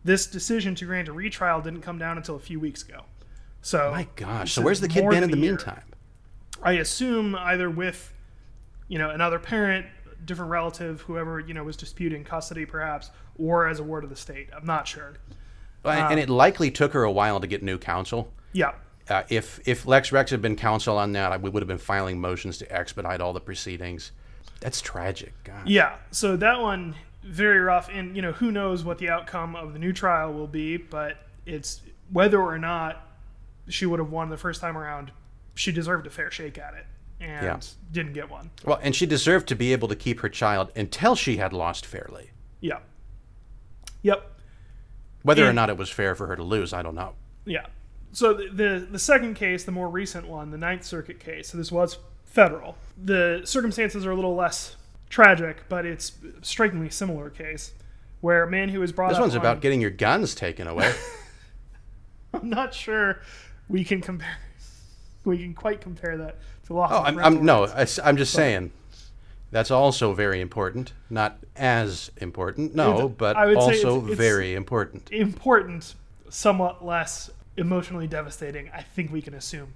This 0.03 0.27
decision 0.27 0.75
to 0.77 0.87
grant 0.87 1.09
a 1.09 1.13
retrial 1.13 1.61
didn't 1.61 1.83
come 1.83 1.99
down 1.99 2.17
until 2.17 2.37
a 2.37 2.41
few 2.41 2.59
weeks 2.59 2.83
ago. 2.83 3.05
So, 3.61 3.91
my 3.91 4.07
gosh 4.17 4.53
so 4.53 4.63
where's 4.63 4.81
the 4.81 4.89
kid 4.89 5.09
been 5.11 5.23
in 5.25 5.31
the 5.31 5.37
year. 5.37 5.51
meantime 5.53 5.83
I 6.65 6.73
assume 6.73 7.35
either 7.35 7.69
with, 7.71 8.13
you 8.89 8.99
know, 8.99 9.11
another 9.11 9.39
parent, 9.39 9.87
different 10.25 10.51
relative, 10.51 11.03
whoever 11.03 11.41
you 11.41 11.55
know 11.55 11.65
was 11.65 11.77
disputing 11.77 12.25
custody, 12.25 12.65
perhaps, 12.65 13.11
or 13.39 13.69
as 13.69 13.81
a 13.81 13.83
ward 13.83 14.05
of 14.05 14.11
the 14.11 14.17
state. 14.17 14.49
I'm 14.57 14.67
not 14.67 14.89
sure. 14.89 15.15
Well, 15.83 16.11
and 16.11 16.19
it 16.19 16.31
likely 16.31 16.71
took 16.71 16.95
her 16.95 17.05
a 17.05 17.13
while 17.13 17.41
to 17.41 17.47
get 17.47 17.63
new 17.63 17.77
counsel 17.77 18.33
Yeah, 18.55 18.73
uh, 19.11 19.25
if 19.29 19.61
if 19.69 19.87
lex 19.87 20.13
rex 20.13 20.31
had 20.31 20.41
been 20.41 20.57
counsel 20.57 20.97
on 20.97 21.13
that 21.13 21.43
we 21.43 21.51
would 21.51 21.63
have 21.63 21.69
been 21.69 21.77
filing 21.77 22.21
motions 22.21 22.57
to 22.59 22.73
expedite 22.73 23.21
all 23.21 23.35
the 23.35 23.41
proceedings 23.41 24.13
that's 24.61 24.81
tragic 24.81 25.35
God. 25.45 25.69
yeah. 25.69 25.97
So 26.11 26.37
that 26.37 26.61
one 26.61 26.95
very 27.23 27.59
rough, 27.59 27.91
and 27.93 28.17
you 28.17 28.23
know 28.23 28.33
who 28.33 28.51
knows 28.51 28.83
what 28.85 28.99
the 28.99 29.11
outcome 29.11 29.57
of 29.57 29.75
the 29.75 29.79
new 29.79 29.93
trial 29.93 30.33
will 30.33 30.47
be, 30.47 30.79
but 30.79 31.19
it's 31.45 31.83
whether 32.11 32.41
or 32.41 32.59
not 32.59 33.07
she 33.69 33.85
would 33.87 33.99
have 33.99 34.11
won 34.11 34.31
the 34.31 34.37
first 34.37 34.61
time 34.61 34.79
around. 34.79 35.11
She 35.55 35.73
deserved 35.73 36.07
a 36.07 36.11
fair 36.11 36.31
shake 36.31 36.59
at 36.59 36.75
it. 36.75 36.87
and 37.21 37.45
Yeah. 37.45 37.61
didn't 37.93 38.13
get 38.13 38.29
one. 38.29 38.51
Well, 38.65 38.79
and 38.83 38.95
she 38.95 39.07
deserved 39.07 39.47
to 39.49 39.55
be 39.55 39.73
able 39.73 39.89
to 39.89 39.97
keep 39.97 40.21
her 40.21 40.29
child 40.29 40.73
until 40.77 41.15
she 41.15 41.37
had 41.37 41.53
lost 41.53 41.87
fairly. 41.87 42.31
Yeah. 42.61 42.81
Yep. 44.03 44.31
Whether 45.23 45.49
or 45.49 45.53
not 45.53 45.71
it 45.71 45.77
was 45.77 45.89
fair 45.89 46.15
for 46.15 46.27
her 46.27 46.37
to 46.37 46.43
lose, 46.43 46.73
I 46.75 46.83
don't 46.83 46.95
know. 46.95 47.15
Yeah. 47.47 47.67
So 48.13 48.35
the, 48.35 48.49
the 48.53 48.87
the 48.93 48.99
second 48.99 49.35
case, 49.35 49.65
the 49.65 49.73
more 49.73 49.89
recent 49.89 50.27
one, 50.29 50.51
the 50.51 50.59
Ninth 50.59 50.85
Circuit 50.85 51.19
case. 51.19 51.49
So 51.49 51.57
this 51.59 51.73
was 51.73 51.99
federal. 52.25 52.77
The 53.03 53.43
circumstances 53.45 54.05
are 54.05 54.11
a 54.11 54.15
little 54.15 54.35
less 54.35 54.77
tragic, 55.09 55.63
but 55.69 55.87
it's 55.87 56.13
a 56.41 56.45
strikingly 56.45 56.91
similar 56.91 57.31
case 57.31 57.73
where 58.21 58.43
a 58.43 58.51
man 58.51 58.69
who 58.69 58.81
was 58.81 58.93
brought 58.93 59.09
This 59.11 59.17
up 59.17 59.23
one's 59.23 59.35
on- 59.35 59.41
about 59.41 59.61
getting 59.63 59.81
your 59.81 59.91
guns 59.91 60.35
taken 60.35 60.67
away. 60.67 60.93
I'm 62.35 62.51
not 62.51 62.75
sure 62.75 63.21
we 63.69 63.85
can 63.85 64.01
compare. 64.01 64.37
We 65.31 65.39
can 65.39 65.55
quite 65.55 65.81
compare 65.81 66.17
that 66.19 66.37
to 66.67 66.75
loss. 66.75 66.91
oh, 66.93 66.99
I'm, 67.03 67.19
I'm 67.19 67.45
no. 67.45 67.65
I, 67.67 67.87
am 68.05 68.17
just 68.17 68.33
saying. 68.33 68.73
That's 69.51 69.71
also 69.71 70.13
very 70.15 70.41
important. 70.41 70.93
Not 71.11 71.39
as 71.57 72.11
important, 72.17 72.75
no, 72.75 73.09
but 73.09 73.37
I 73.37 73.47
would 73.47 73.61
say 73.63 73.77
also 73.85 73.99
it's- 73.99 74.05
it's- 74.13 74.19
very 74.19 74.55
important. 74.55 75.11
important, 75.13 75.95
somewhat 76.29 76.85
less 76.85 77.31
emotionally 77.57 78.09
devastating, 78.09 78.69
I 78.75 78.83
think 78.83 79.13
we 79.13 79.23
can 79.23 79.33
assume. 79.35 79.75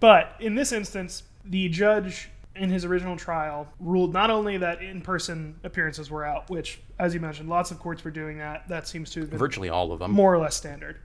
But 0.00 0.34
in 0.40 0.56
this 0.56 0.72
instance, 0.72 1.22
the 1.44 1.68
judge 1.68 2.28
in 2.56 2.70
his 2.70 2.84
original 2.84 3.16
trial 3.16 3.68
ruled 3.78 4.12
not 4.12 4.30
only 4.30 4.56
that 4.56 4.82
in 4.82 5.00
person 5.00 5.54
appearances 5.62 6.10
were 6.10 6.24
out, 6.24 6.50
which, 6.50 6.80
as 6.98 7.14
you 7.14 7.20
mentioned, 7.20 7.48
lots 7.48 7.70
of 7.70 7.78
courts 7.78 8.02
were 8.02 8.10
doing 8.10 8.38
that. 8.38 8.68
That 8.68 8.88
seems 8.88 9.10
to 9.12 9.20
have 9.20 9.30
been 9.30 9.38
Virtually 9.38 9.68
all 9.68 9.92
of 9.92 10.00
them. 10.00 10.10
more 10.10 10.34
or 10.34 10.38
less 10.38 10.56
standard. 10.56 10.96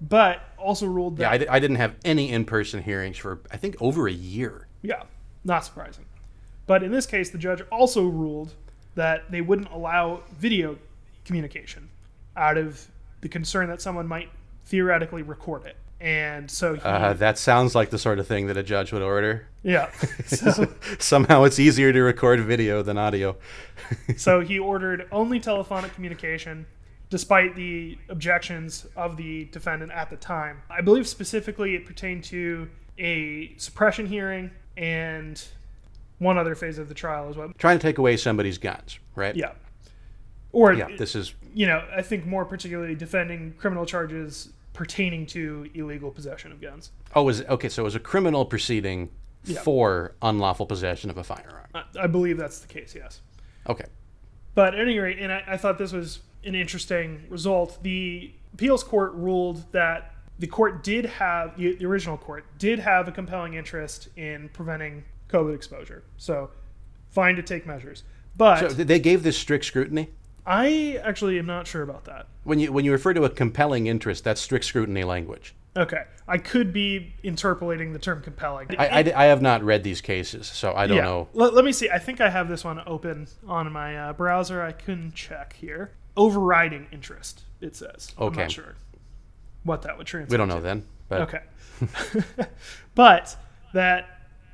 But 0.00 0.42
also 0.58 0.86
ruled 0.86 1.18
Yeah, 1.18 1.30
that, 1.30 1.34
I, 1.34 1.38
di- 1.38 1.48
I 1.48 1.58
didn't 1.58 1.76
have 1.76 1.94
any 2.04 2.30
in-person 2.30 2.82
hearings 2.82 3.16
for 3.16 3.40
I 3.50 3.56
think 3.56 3.76
over 3.80 4.06
a 4.08 4.12
year. 4.12 4.66
yeah, 4.82 5.04
not 5.44 5.64
surprising. 5.64 6.04
But 6.66 6.82
in 6.82 6.90
this 6.92 7.06
case, 7.06 7.30
the 7.30 7.38
judge 7.38 7.62
also 7.70 8.04
ruled 8.04 8.52
that 8.94 9.30
they 9.30 9.40
wouldn't 9.40 9.70
allow 9.70 10.20
video 10.38 10.76
communication 11.24 11.88
out 12.36 12.58
of 12.58 12.86
the 13.20 13.28
concern 13.28 13.68
that 13.68 13.80
someone 13.80 14.06
might 14.06 14.28
theoretically 14.66 15.22
record 15.22 15.64
it. 15.64 15.76
And 16.00 16.50
so 16.50 16.74
he, 16.74 16.80
Uh, 16.82 17.14
that 17.14 17.38
sounds 17.38 17.74
like 17.74 17.88
the 17.90 17.98
sort 17.98 18.18
of 18.18 18.26
thing 18.26 18.48
that 18.48 18.56
a 18.58 18.62
judge 18.62 18.92
would 18.92 19.00
order. 19.02 19.46
yeah. 19.62 19.90
So, 20.26 20.68
Somehow 20.98 21.44
it's 21.44 21.58
easier 21.58 21.90
to 21.92 22.00
record 22.02 22.40
video 22.40 22.82
than 22.82 22.98
audio. 22.98 23.36
so 24.18 24.40
he 24.40 24.58
ordered 24.58 25.08
only 25.10 25.40
telephonic 25.40 25.94
communication 25.94 26.66
despite 27.10 27.54
the 27.54 27.98
objections 28.08 28.86
of 28.96 29.16
the 29.16 29.44
defendant 29.46 29.92
at 29.92 30.10
the 30.10 30.16
time. 30.16 30.62
I 30.70 30.80
believe 30.80 31.06
specifically 31.06 31.74
it 31.74 31.86
pertained 31.86 32.24
to 32.24 32.68
a 32.98 33.54
suppression 33.58 34.06
hearing 34.06 34.50
and 34.76 35.42
one 36.18 36.38
other 36.38 36.54
phase 36.54 36.78
of 36.78 36.88
the 36.88 36.94
trial 36.94 37.28
as 37.28 37.36
well. 37.36 37.52
Trying 37.58 37.78
to 37.78 37.82
take 37.82 37.98
away 37.98 38.16
somebody's 38.16 38.58
guns, 38.58 38.98
right? 39.14 39.36
Yeah. 39.36 39.52
Or, 40.52 40.72
Yeah, 40.72 40.88
this 40.96 41.14
is 41.14 41.34
you 41.54 41.66
know, 41.66 41.84
I 41.94 42.02
think 42.02 42.26
more 42.26 42.44
particularly 42.44 42.94
defending 42.94 43.54
criminal 43.58 43.86
charges 43.86 44.50
pertaining 44.72 45.26
to 45.26 45.68
illegal 45.74 46.10
possession 46.10 46.52
of 46.52 46.60
guns. 46.60 46.90
Oh, 47.14 47.22
was 47.22 47.40
it, 47.40 47.48
okay, 47.48 47.68
so 47.68 47.82
it 47.82 47.84
was 47.84 47.94
a 47.94 48.00
criminal 48.00 48.44
proceeding 48.44 49.10
Yeah. 49.44 49.60
for 49.62 50.14
unlawful 50.22 50.66
possession 50.66 51.08
of 51.10 51.18
a 51.18 51.24
firearm. 51.24 51.66
I, 51.74 51.84
I 52.00 52.06
believe 52.06 52.36
that's 52.36 52.58
the 52.60 52.68
case, 52.68 52.94
yes. 52.94 53.20
Okay. 53.68 53.84
But 54.54 54.74
at 54.74 54.80
any 54.80 54.98
rate, 54.98 55.18
and 55.18 55.30
I, 55.32 55.44
I 55.46 55.56
thought 55.56 55.76
this 55.78 55.92
was 55.92 56.20
an 56.46 56.54
interesting 56.54 57.24
result. 57.28 57.82
The 57.82 58.32
appeals 58.54 58.82
court 58.82 59.12
ruled 59.14 59.70
that 59.72 60.14
the 60.38 60.46
court 60.46 60.84
did 60.84 61.06
have 61.06 61.56
the, 61.56 61.74
the 61.74 61.86
original 61.86 62.16
court 62.16 62.44
did 62.58 62.78
have 62.78 63.08
a 63.08 63.12
compelling 63.12 63.54
interest 63.54 64.08
in 64.16 64.48
preventing 64.50 65.04
COVID 65.28 65.54
exposure. 65.54 66.04
So, 66.16 66.50
fine 67.10 67.36
to 67.36 67.42
take 67.42 67.66
measures. 67.66 68.04
But 68.36 68.58
So 68.58 68.68
they 68.68 68.98
gave 68.98 69.22
this 69.22 69.36
strict 69.38 69.64
scrutiny? 69.64 70.10
I 70.46 71.00
actually 71.02 71.38
am 71.38 71.46
not 71.46 71.66
sure 71.66 71.82
about 71.82 72.04
that. 72.04 72.28
When 72.44 72.60
you 72.60 72.72
when 72.72 72.84
you 72.84 72.92
refer 72.92 73.12
to 73.14 73.24
a 73.24 73.30
compelling 73.30 73.86
interest, 73.86 74.24
that's 74.24 74.40
strict 74.40 74.64
scrutiny 74.64 75.02
language. 75.02 75.54
Okay, 75.76 76.04
I 76.26 76.38
could 76.38 76.72
be 76.72 77.12
interpolating 77.22 77.92
the 77.92 77.98
term 77.98 78.22
compelling. 78.22 78.68
I, 78.78 78.86
I, 78.86 79.12
I 79.14 79.24
have 79.26 79.42
not 79.42 79.62
read 79.62 79.84
these 79.84 80.00
cases, 80.00 80.46
so 80.46 80.72
I 80.74 80.86
don't 80.86 80.96
yeah. 80.96 81.02
know. 81.02 81.28
Let, 81.34 81.52
let 81.52 81.64
me 81.66 81.72
see. 81.72 81.90
I 81.90 81.98
think 81.98 82.20
I 82.20 82.30
have 82.30 82.48
this 82.48 82.64
one 82.64 82.80
open 82.86 83.26
on 83.46 83.70
my 83.72 83.98
uh, 83.98 84.12
browser. 84.14 84.62
I 84.62 84.72
can 84.72 85.12
check 85.12 85.54
here. 85.54 85.90
Overriding 86.16 86.86
interest. 86.92 87.42
It 87.60 87.76
says. 87.76 88.12
I'm 88.18 88.24
Okay. 88.24 88.42
not 88.42 88.50
sure 88.52 88.74
what 89.64 89.82
that 89.82 89.96
would 89.98 90.06
translate. 90.06 90.30
We 90.30 90.36
don't 90.36 90.48
know 90.48 90.60
then. 90.60 90.84
But 91.08 91.22
Okay. 91.22 91.40
but 92.94 93.36
that. 93.72 94.08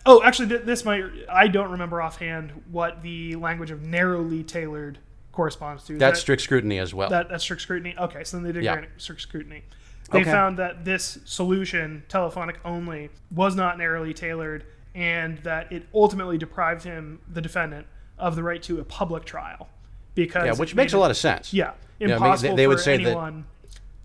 Oh, 0.05 0.22
actually, 0.25 0.48
th- 0.48 0.62
this 0.62 0.85
might. 0.85 1.05
I 1.31 1.48
don't 1.48 1.70
remember 1.70 2.03
offhand 2.03 2.51
what 2.70 3.03
the 3.03 3.37
language 3.37 3.70
of 3.70 3.83
narrowly 3.83 4.42
tailored 4.42 4.98
corresponds 5.31 5.85
to. 5.85 5.96
That's 5.98 6.18
that- 6.18 6.20
strict 6.22 6.42
scrutiny 6.42 6.79
as 6.79 6.92
well. 6.92 7.09
that 7.11 7.29
that's 7.29 7.44
strict 7.44 7.62
scrutiny. 7.62 7.94
Okay, 7.98 8.25
so 8.25 8.37
then 8.37 8.44
they 8.44 8.53
did 8.53 8.64
Yeah. 8.64 8.75
grant 8.75 8.88
strict 8.98 9.20
scrutiny. 9.22 9.62
They 10.11 10.22
Okay. 10.22 10.31
found 10.31 10.59
that 10.59 10.85
this 10.85 11.18
solution, 11.25 12.03
telephonic 12.09 12.59
only, 12.64 13.11
was 13.31 13.55
not 13.55 13.79
narrowly 13.79 14.12
tailored, 14.12 14.64
and 14.94 15.38
that 15.38 15.70
it 15.72 15.87
ultimately 15.94 16.37
deprived 16.37 16.83
him, 16.85 17.20
the 17.33 17.40
defendant, 17.40 17.87
of 18.18 18.37
the 18.37 18.42
right 18.42 18.62
to 18.64 18.79
a 18.81 18.85
public 18.85 19.25
trial, 19.25 19.68
because 20.14 20.46
yeah, 20.46 20.55
which 20.55 20.75
makes 20.75 20.92
a 20.92 20.98
lot 20.98 21.11
of 21.11 21.16
sense. 21.16 21.53
yeah 21.53 21.70
I 21.70 21.75
mean, 22.01 22.09
they- 22.09 22.14
impossible 22.14 22.57
they 22.57 22.66
would 22.66 22.79
for 22.79 22.83
say 22.85 22.96
that- 22.98 23.07
anyone 23.07 23.44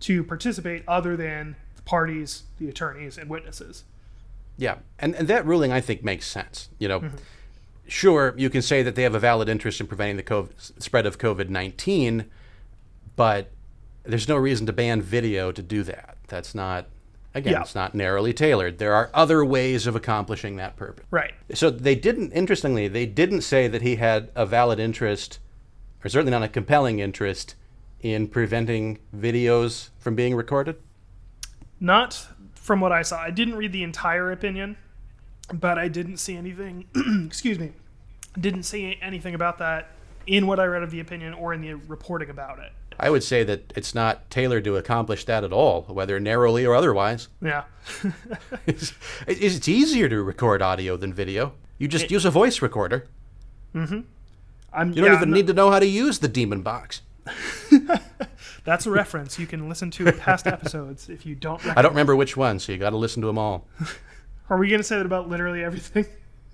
to 0.01 0.23
participate 0.23 0.83
other 0.87 1.17
than 1.17 1.55
the 1.75 1.81
parties, 1.81 2.43
the 2.59 2.69
attorneys, 2.69 3.17
and 3.17 3.29
witnesses. 3.29 3.83
Yeah, 4.57 4.75
and, 4.99 5.15
and 5.15 5.27
that 5.27 5.45
ruling 5.45 5.71
I 5.71 5.81
think 5.81 6.03
makes 6.03 6.27
sense. 6.27 6.69
You 6.79 6.87
Mm-hmm. 6.89 7.07
know, 7.07 7.13
sure 7.87 8.33
you 8.37 8.49
can 8.49 8.61
say 8.61 8.83
that 8.83 8.95
they 8.95 9.03
have 9.03 9.15
a 9.15 9.19
valid 9.19 9.49
interest 9.49 9.79
in 9.79 9.87
preventing 9.87 10.17
the 10.17 10.23
COVID, 10.23 10.81
spread 10.81 11.05
of 11.05 11.17
COVID 11.17 11.49
nineteen, 11.49 12.25
but 13.15 13.51
there's 14.03 14.27
no 14.27 14.35
reason 14.37 14.65
to 14.67 14.73
ban 14.73 15.01
video 15.01 15.51
to 15.51 15.61
do 15.61 15.83
that. 15.83 16.17
That's 16.27 16.53
not 16.55 16.87
again, 17.35 17.53
Yeah. 17.53 17.61
it's 17.61 17.75
not 17.75 17.93
narrowly 17.93 18.33
tailored. 18.33 18.77
There 18.79 18.93
are 18.93 19.09
other 19.13 19.43
ways 19.45 19.85
of 19.87 19.95
accomplishing 19.95 20.55
that 20.57 20.75
purpose. 20.75 21.05
Right. 21.11 21.33
So 21.53 21.69
they 21.69 21.93
didn't. 21.95 22.31
Interestingly, 22.31 22.87
they 22.87 23.05
didn't 23.05 23.41
say 23.41 23.67
that 23.67 23.81
he 23.83 23.97
had 23.97 24.29
a 24.35 24.45
valid 24.45 24.79
interest, 24.79 25.37
or 26.03 26.09
certainly 26.09 26.31
not 26.31 26.43
a 26.43 26.47
compelling 26.47 26.99
interest, 26.99 27.55
in 28.01 28.27
preventing 28.27 28.99
videos 29.15 29.89
from 29.97 30.15
being 30.15 30.35
recorded. 30.35 30.75
Not 31.79 32.27
from 32.53 32.79
what 32.79 32.91
I 32.91 33.01
saw. 33.01 33.19
I 33.19 33.31
didn't 33.31 33.55
read 33.55 33.71
the 33.71 33.83
entire 33.83 34.31
opinion, 34.31 34.77
but 35.53 35.77
I 35.77 35.87
didn't 35.87 36.17
see 36.17 36.35
anything. 36.35 36.85
excuse 37.25 37.59
me. 37.59 37.71
Didn't 38.39 38.63
see 38.63 38.97
anything 39.01 39.33
about 39.33 39.57
that 39.59 39.91
in 40.27 40.45
what 40.45 40.59
I 40.59 40.65
read 40.65 40.83
of 40.83 40.91
the 40.91 40.99
opinion 40.99 41.33
or 41.33 41.53
in 41.53 41.61
the 41.61 41.73
reporting 41.73 42.29
about 42.29 42.59
it. 42.59 42.71
I 42.99 43.09
would 43.09 43.23
say 43.23 43.43
that 43.43 43.73
it's 43.75 43.93
not 43.95 44.29
tailored 44.29 44.63
to 44.65 44.75
accomplish 44.75 45.25
that 45.25 45.43
at 45.43 45.53
all, 45.53 45.83
whether 45.83 46.19
narrowly 46.19 46.65
or 46.65 46.75
otherwise. 46.75 47.29
Yeah. 47.41 47.63
It's, 48.65 48.93
it's 49.27 49.67
easier 49.67 50.09
to 50.09 50.21
record 50.21 50.61
audio 50.61 50.97
than 50.97 51.13
video. 51.13 51.53
You 51.77 51.87
just 51.87 52.11
use 52.11 52.25
a 52.25 52.31
voice 52.31 52.61
recorder. 52.61 53.07
Mm-hmm. 53.73 54.01
I'm, 54.77 54.89
You 54.89 55.01
don't 55.01 55.05
yeah, 55.05 55.15
even 55.17 55.29
I'm 55.29 55.33
need 55.33 55.47
to 55.47 55.53
know 55.53 55.71
how 55.71 55.79
to 55.79 55.85
use 55.87 56.19
the 56.19 56.27
demon 56.27 56.61
box. 56.61 57.01
That's 58.63 58.85
a 58.85 58.91
reference. 58.91 59.39
You 59.39 59.47
can 59.47 59.67
listen 59.67 59.89
to 59.91 60.11
past 60.13 60.45
episodes 60.45 61.09
if 61.09 61.25
you 61.25 61.35
don't. 61.35 61.65
I 61.65 61.81
don't 61.81 61.91
remember 61.91 62.15
which 62.15 62.37
one, 62.37 62.59
so 62.59 62.71
you 62.71 62.77
got 62.77 62.91
to 62.91 62.97
listen 62.97 63.21
to 63.21 63.27
them 63.27 63.37
all. 63.37 63.67
Are 64.49 64.57
we 64.57 64.69
going 64.69 64.79
to 64.79 64.83
say 64.83 64.97
that 64.97 65.05
about 65.05 65.27
literally 65.27 65.63
everything? 65.63 66.05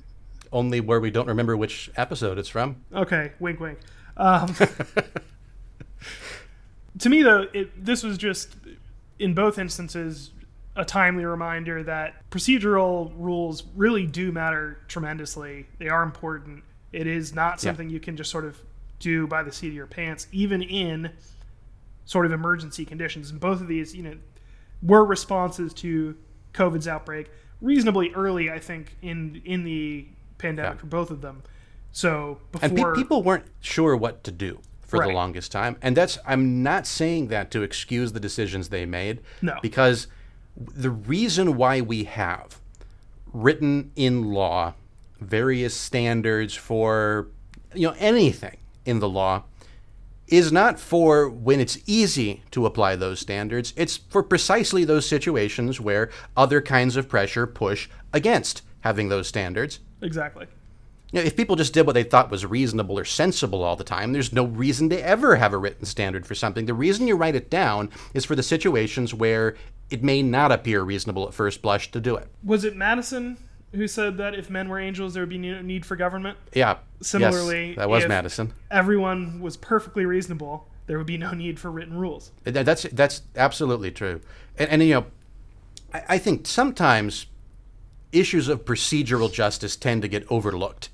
Only 0.51 0.79
where 0.79 0.99
we 0.99 1.11
don't 1.11 1.27
remember 1.27 1.57
which 1.57 1.91
episode 1.95 2.37
it's 2.37 2.49
from. 2.49 2.77
Okay, 2.93 3.33
wink, 3.39 3.59
wink. 3.59 3.79
Um, 4.15 4.55
to 6.99 7.09
me, 7.09 7.23
though, 7.23 7.47
it, 7.53 7.83
this 7.83 8.03
was 8.03 8.17
just, 8.17 8.55
in 9.19 9.33
both 9.33 9.57
instances, 9.57 10.31
a 10.75 10.85
timely 10.85 11.25
reminder 11.25 11.83
that 11.83 12.29
procedural 12.29 13.11
rules 13.15 13.63
really 13.75 14.05
do 14.05 14.31
matter 14.31 14.79
tremendously. 14.87 15.67
They 15.79 15.89
are 15.89 16.03
important. 16.03 16.63
It 16.93 17.07
is 17.07 17.33
not 17.35 17.59
something 17.59 17.89
you 17.89 17.99
can 17.99 18.15
just 18.15 18.31
sort 18.31 18.45
of 18.45 18.57
do 18.99 19.27
by 19.27 19.43
the 19.43 19.51
seat 19.51 19.67
of 19.69 19.73
your 19.73 19.87
pants, 19.87 20.27
even 20.31 20.61
in 20.61 21.11
sort 22.05 22.25
of 22.25 22.31
emergency 22.31 22.85
conditions. 22.85 23.31
And 23.31 23.39
both 23.39 23.59
of 23.59 23.67
these, 23.67 23.95
you 23.95 24.03
know, 24.03 24.15
were 24.81 25.03
responses 25.03 25.73
to 25.75 26.15
COVID's 26.53 26.87
outbreak 26.87 27.29
reasonably 27.61 28.13
early, 28.13 28.51
I 28.51 28.59
think, 28.59 28.95
in 29.01 29.41
in 29.43 29.63
the 29.63 30.05
pandemic 30.37 30.73
Yeah. 30.75 30.79
for 30.79 30.85
both 30.87 31.09
of 31.11 31.21
them. 31.21 31.41
So 31.91 32.39
before 32.51 32.69
And 32.69 32.77
pe- 32.77 33.01
people 33.01 33.23
weren't 33.23 33.45
sure 33.61 33.95
what 33.95 34.23
to 34.25 34.31
do 34.31 34.59
for 34.81 34.99
Right. 34.99 35.07
the 35.07 35.13
longest 35.13 35.51
time. 35.51 35.77
And 35.81 35.95
that's, 35.97 36.17
I'm 36.25 36.61
not 36.61 36.85
saying 36.85 37.27
that 37.29 37.49
to 37.51 37.61
excuse 37.63 38.11
the 38.11 38.19
decisions 38.19 38.69
they 38.69 38.85
made. 38.85 39.21
No. 39.41 39.57
Because 39.61 40.07
the 40.57 40.89
reason 40.91 41.55
why 41.55 41.81
we 41.81 42.03
have 42.03 42.59
written 43.31 43.91
in 43.95 44.31
law 44.31 44.73
various 45.23 45.73
standards 45.73 46.53
for, 46.53 47.27
you 47.73 47.87
know, 47.87 47.95
anything 47.99 48.57
in 48.85 48.99
the 48.99 49.09
law 49.09 49.43
is 50.27 50.51
not 50.51 50.79
for 50.79 51.29
when 51.29 51.59
it's 51.59 51.77
easy 51.85 52.43
to 52.51 52.65
apply 52.65 52.95
those 52.95 53.19
standards. 53.19 53.73
It's 53.75 53.97
for 53.97 54.23
precisely 54.23 54.85
those 54.85 55.07
situations 55.07 55.79
where 55.79 56.09
other 56.35 56.61
kinds 56.61 56.95
of 56.95 57.09
pressure 57.09 57.45
push 57.45 57.89
against 58.13 58.61
having 58.81 59.09
those 59.09 59.27
standards. 59.27 59.79
Exactly. 60.01 60.47
You 61.11 61.19
know, 61.19 61.25
if 61.25 61.37
people 61.37 61.55
just 61.55 61.73
did 61.73 61.85
what 61.85 61.93
they 61.93 62.03
thought 62.03 62.31
was 62.31 62.45
reasonable 62.45 62.97
or 62.97 63.05
sensible 63.05 63.63
all 63.63 63.75
the 63.75 63.83
time, 63.83 64.13
there's 64.13 64.33
no 64.33 64.45
reason 64.45 64.89
to 64.89 65.05
ever 65.05 65.35
have 65.35 65.53
a 65.53 65.57
written 65.57 65.85
standard 65.85 66.25
for 66.25 66.33
something. 66.33 66.65
The 66.65 66.73
reason 66.73 67.07
you 67.07 67.15
write 67.15 67.35
it 67.35 67.51
down 67.51 67.91
is 68.15 68.25
for 68.25 68.35
the 68.35 68.41
situations 68.41 69.13
where 69.13 69.55
it 69.91 70.03
may 70.03 70.23
not 70.23 70.51
appear 70.51 70.81
reasonable 70.81 71.27
at 71.27 71.35
first 71.35 71.61
blush 71.61 71.91
to 71.91 72.01
do 72.01 72.15
it. 72.15 72.27
Was 72.43 72.65
it 72.65 72.75
Madison 72.75 73.37
who 73.73 73.87
said 73.87 74.17
that 74.17 74.35
if 74.35 74.49
men 74.49 74.69
were 74.69 74.79
angels, 74.79 75.13
there 75.13 75.23
would 75.23 75.29
be 75.29 75.37
no 75.37 75.61
need 75.61 75.85
for 75.85 75.95
government? 75.95 76.37
Yeah. 76.53 76.77
Similarly, 77.01 77.69
yes, 77.69 77.77
that 77.77 77.89
was 77.89 78.07
Madison. 78.07 78.53
Everyone 78.71 79.41
was 79.41 79.57
perfectly 79.57 80.05
reasonable. 80.05 80.69
There 80.85 80.97
would 80.97 81.07
be 81.07 81.17
no 81.17 81.31
need 81.31 81.59
for 81.59 81.71
written 81.71 81.97
rules. 81.97 82.31
That's 82.43 82.83
that's 82.83 83.21
absolutely 83.35 83.91
true, 83.91 84.21
and, 84.57 84.69
and 84.69 84.83
you 84.83 84.93
know, 84.93 85.05
I, 85.93 86.03
I 86.09 86.17
think 86.17 86.45
sometimes 86.45 87.27
issues 88.11 88.47
of 88.47 88.63
procedural 88.65 89.31
justice 89.31 89.75
tend 89.75 90.01
to 90.03 90.07
get 90.07 90.29
overlooked. 90.29 90.89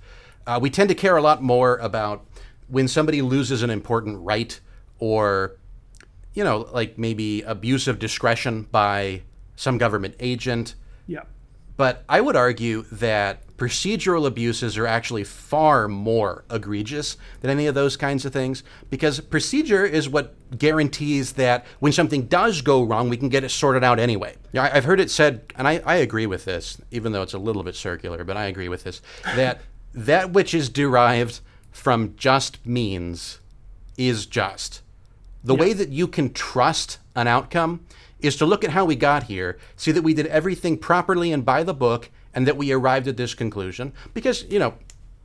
Uh, 0.48 0.60
we 0.62 0.70
tend 0.70 0.90
to 0.90 0.96
care 0.96 1.18
a 1.18 1.22
lot 1.22 1.44
more 1.44 1.78
about 1.78 2.26
when 2.68 2.88
somebody 2.88 3.22
loses 3.22 3.62
an 3.62 3.70
important 3.70 4.20
right, 4.20 4.60
or 5.00 5.58
you 6.34 6.44
know, 6.44 6.70
like 6.72 6.98
maybe 6.98 7.42
abuse 7.42 7.88
of 7.88 8.00
discretion 8.00 8.68
by 8.72 9.24
some 9.56 9.78
government 9.78 10.16
agent. 10.20 10.76
Yeah. 11.08 11.24
But 11.80 12.04
I 12.10 12.20
would 12.20 12.36
argue 12.36 12.84
that 12.92 13.56
procedural 13.56 14.28
abuses 14.28 14.78
are 14.78 14.86
actually 14.86 15.24
far 15.24 15.88
more 15.88 16.44
egregious 16.52 17.16
than 17.40 17.50
any 17.50 17.68
of 17.68 17.74
those 17.74 17.96
kinds 17.96 18.26
of 18.26 18.34
things 18.34 18.64
because 18.90 19.22
procedure 19.22 19.86
is 19.86 20.10
what 20.10 20.36
guarantees 20.58 21.32
that 21.34 21.66
when 21.80 21.94
something 21.94 22.24
does 22.24 22.62
go 22.62 22.84
wrong, 22.84 23.08
we 23.08 23.16
can 23.16 23.30
get 23.30 23.46
it 23.46 23.50
sorted 23.50 23.82
out 23.82 23.98
anyway. 23.98 24.36
You 24.52 24.60
know, 24.60 24.70
I've 24.70 24.84
heard 24.84 25.00
it 25.00 25.10
said, 25.10 25.54
and 25.56 25.70
I, 25.70 25.82
I 25.86 25.96
agree 25.96 26.26
with 26.26 26.44
this, 26.44 26.82
even 26.92 27.14
though 27.14 27.22
it's 27.22 27.34
a 27.34 27.40
little 27.40 27.64
bit 27.64 27.76
circular, 27.76 28.26
but 28.26 28.36
I 28.36 28.48
agree 28.48 28.68
with 28.68 28.84
this, 28.84 29.02
that 29.24 29.62
that 29.94 30.32
which 30.32 30.54
is 30.54 30.68
derived 30.68 31.40
from 31.72 32.14
just 32.18 32.66
means 32.66 33.40
is 33.98 34.26
just. 34.26 34.82
The 35.46 35.56
way 35.56 35.72
that 35.72 35.88
you 35.88 36.10
can 36.10 36.34
trust 36.34 36.98
an 37.16 37.28
outcome 37.28 37.86
is 38.20 38.36
to 38.38 38.46
look 38.46 38.64
at 38.64 38.72
how 38.72 38.86
we 38.86 38.96
got 38.96 39.24
here, 39.24 39.58
see 39.76 39.92
that 39.92 40.02
we 40.02 40.14
did 40.14 40.28
everything 40.28 40.78
properly 40.78 41.32
and 41.32 41.46
by 41.46 41.64
the 41.64 41.74
book, 41.74 42.10
and 42.34 42.46
that 42.48 42.58
we 42.58 42.72
arrived 42.72 43.08
at 43.08 43.18
this 43.18 43.34
conclusion. 43.34 43.94
Because, 44.14 44.44
you 44.44 44.60
know, 44.60 44.76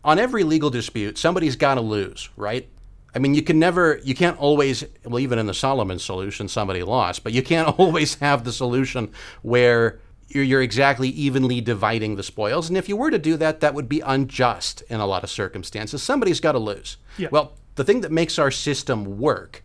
on 0.05 0.19
every 0.19 0.45
legal 0.45 0.71
dispute, 0.71 1.19
somebody's 1.19 1.57
got 1.57 1.75
to 1.75 1.81
lose, 1.81 2.29
right? 2.37 2.69
I 3.15 3.19
mean, 3.19 3.35
you 3.35 3.43
can 3.43 3.59
never, 3.59 4.01
you 4.03 4.15
can't 4.15 4.39
always, 4.39 4.85
well, 5.05 5.21
even 5.21 5.39
in 5.39 5.47
the 5.47 5.55
Solomon 5.55 5.99
solution, 5.99 6.49
somebody 6.49 6.83
lost, 6.83 7.23
but 7.23 7.33
you 7.33 7.43
can't 7.43 7.69
always 7.79 8.17
have 8.17 8.45
the 8.45 8.53
solution 8.53 9.13
where 9.43 10.01
you're, 10.29 10.45
you're 10.45 10.63
exactly 10.63 11.09
evenly 11.09 11.61
dividing 11.61 12.17
the 12.17 12.23
spoils. 12.23 12.69
And 12.69 12.77
if 12.77 12.89
you 12.89 12.97
were 12.97 13.11
to 13.11 13.19
do 13.19 13.37
that, 13.37 13.61
that 13.61 13.75
would 13.75 13.89
be 13.89 14.01
unjust 14.01 14.83
in 14.89 15.01
a 15.01 15.07
lot 15.07 15.25
of 15.25 15.31
circumstances. 15.31 16.03
Somebody's 16.03 16.41
got 16.41 16.53
to 16.53 16.59
lose. 16.59 16.97
Yeah. 17.17 17.29
Well, 17.31 17.55
the 17.77 17.85
thing 17.85 18.01
that 18.03 18.13
makes 18.13 18.39
our 18.39 18.51
system 18.51 19.19
work 19.19 19.64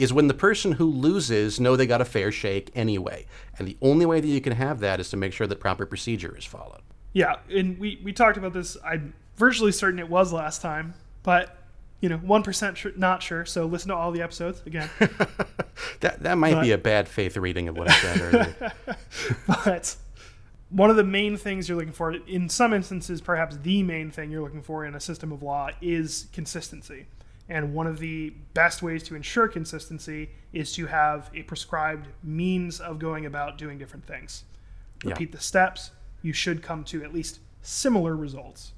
is 0.00 0.12
when 0.12 0.28
the 0.28 0.34
person 0.34 0.72
who 0.72 0.86
loses 0.86 1.60
know 1.60 1.76
they 1.76 1.86
got 1.86 2.00
a 2.00 2.04
fair 2.04 2.32
shake 2.32 2.70
anyway. 2.74 3.26
And 3.58 3.68
the 3.68 3.76
only 3.82 4.06
way 4.06 4.20
that 4.20 4.28
you 4.28 4.40
can 4.40 4.54
have 4.54 4.80
that 4.80 5.00
is 5.00 5.10
to 5.10 5.16
make 5.16 5.32
sure 5.32 5.46
that 5.46 5.60
proper 5.60 5.86
procedure 5.86 6.36
is 6.36 6.44
followed. 6.44 6.80
Yeah, 7.12 7.36
and 7.50 7.78
we, 7.78 8.00
we 8.02 8.12
talked 8.12 8.36
about 8.36 8.52
this. 8.52 8.76
I'm 8.84 9.14
virtually 9.36 9.72
certain 9.72 9.98
it 9.98 10.08
was 10.08 10.32
last 10.32 10.62
time, 10.62 10.94
but 11.22 11.56
you 12.00 12.08
know, 12.08 12.16
one 12.18 12.42
percent 12.42 12.78
not 12.96 13.22
sure. 13.22 13.44
So 13.44 13.66
listen 13.66 13.88
to 13.88 13.94
all 13.94 14.10
the 14.10 14.22
episodes 14.22 14.62
again. 14.66 14.88
That 16.00 16.22
that 16.22 16.38
might 16.38 16.60
be 16.60 16.72
a 16.72 16.78
bad 16.78 17.08
faith 17.08 17.36
reading 17.36 17.68
of 17.68 17.76
what 17.76 17.90
I 17.90 17.94
said 17.94 18.20
earlier. 18.20 18.72
but 19.46 19.96
one 20.70 20.88
of 20.88 20.96
the 20.96 21.04
main 21.04 21.36
things 21.36 21.68
you're 21.68 21.76
looking 21.76 21.92
for, 21.92 22.12
in 22.12 22.48
some 22.48 22.72
instances, 22.72 23.20
perhaps 23.20 23.58
the 23.62 23.82
main 23.82 24.10
thing 24.10 24.30
you're 24.30 24.42
looking 24.42 24.62
for 24.62 24.84
in 24.84 24.94
a 24.94 25.00
system 25.00 25.32
of 25.32 25.42
law, 25.42 25.70
is 25.80 26.28
consistency. 26.32 27.06
And 27.50 27.74
one 27.74 27.88
of 27.88 27.98
the 27.98 28.30
best 28.54 28.80
ways 28.80 29.02
to 29.02 29.16
ensure 29.16 29.48
consistency 29.48 30.30
is 30.52 30.72
to 30.74 30.86
have 30.86 31.30
a 31.34 31.42
prescribed 31.42 32.06
means 32.22 32.80
of 32.80 33.00
going 33.00 33.26
about 33.26 33.58
doing 33.58 33.76
different 33.76 34.06
things. 34.06 34.44
Yeah. 35.04 35.10
Repeat 35.10 35.32
the 35.32 35.40
steps, 35.40 35.90
you 36.22 36.32
should 36.32 36.62
come 36.62 36.84
to 36.84 37.02
at 37.02 37.12
least 37.12 37.40
similar 37.60 38.16
results. 38.16 38.72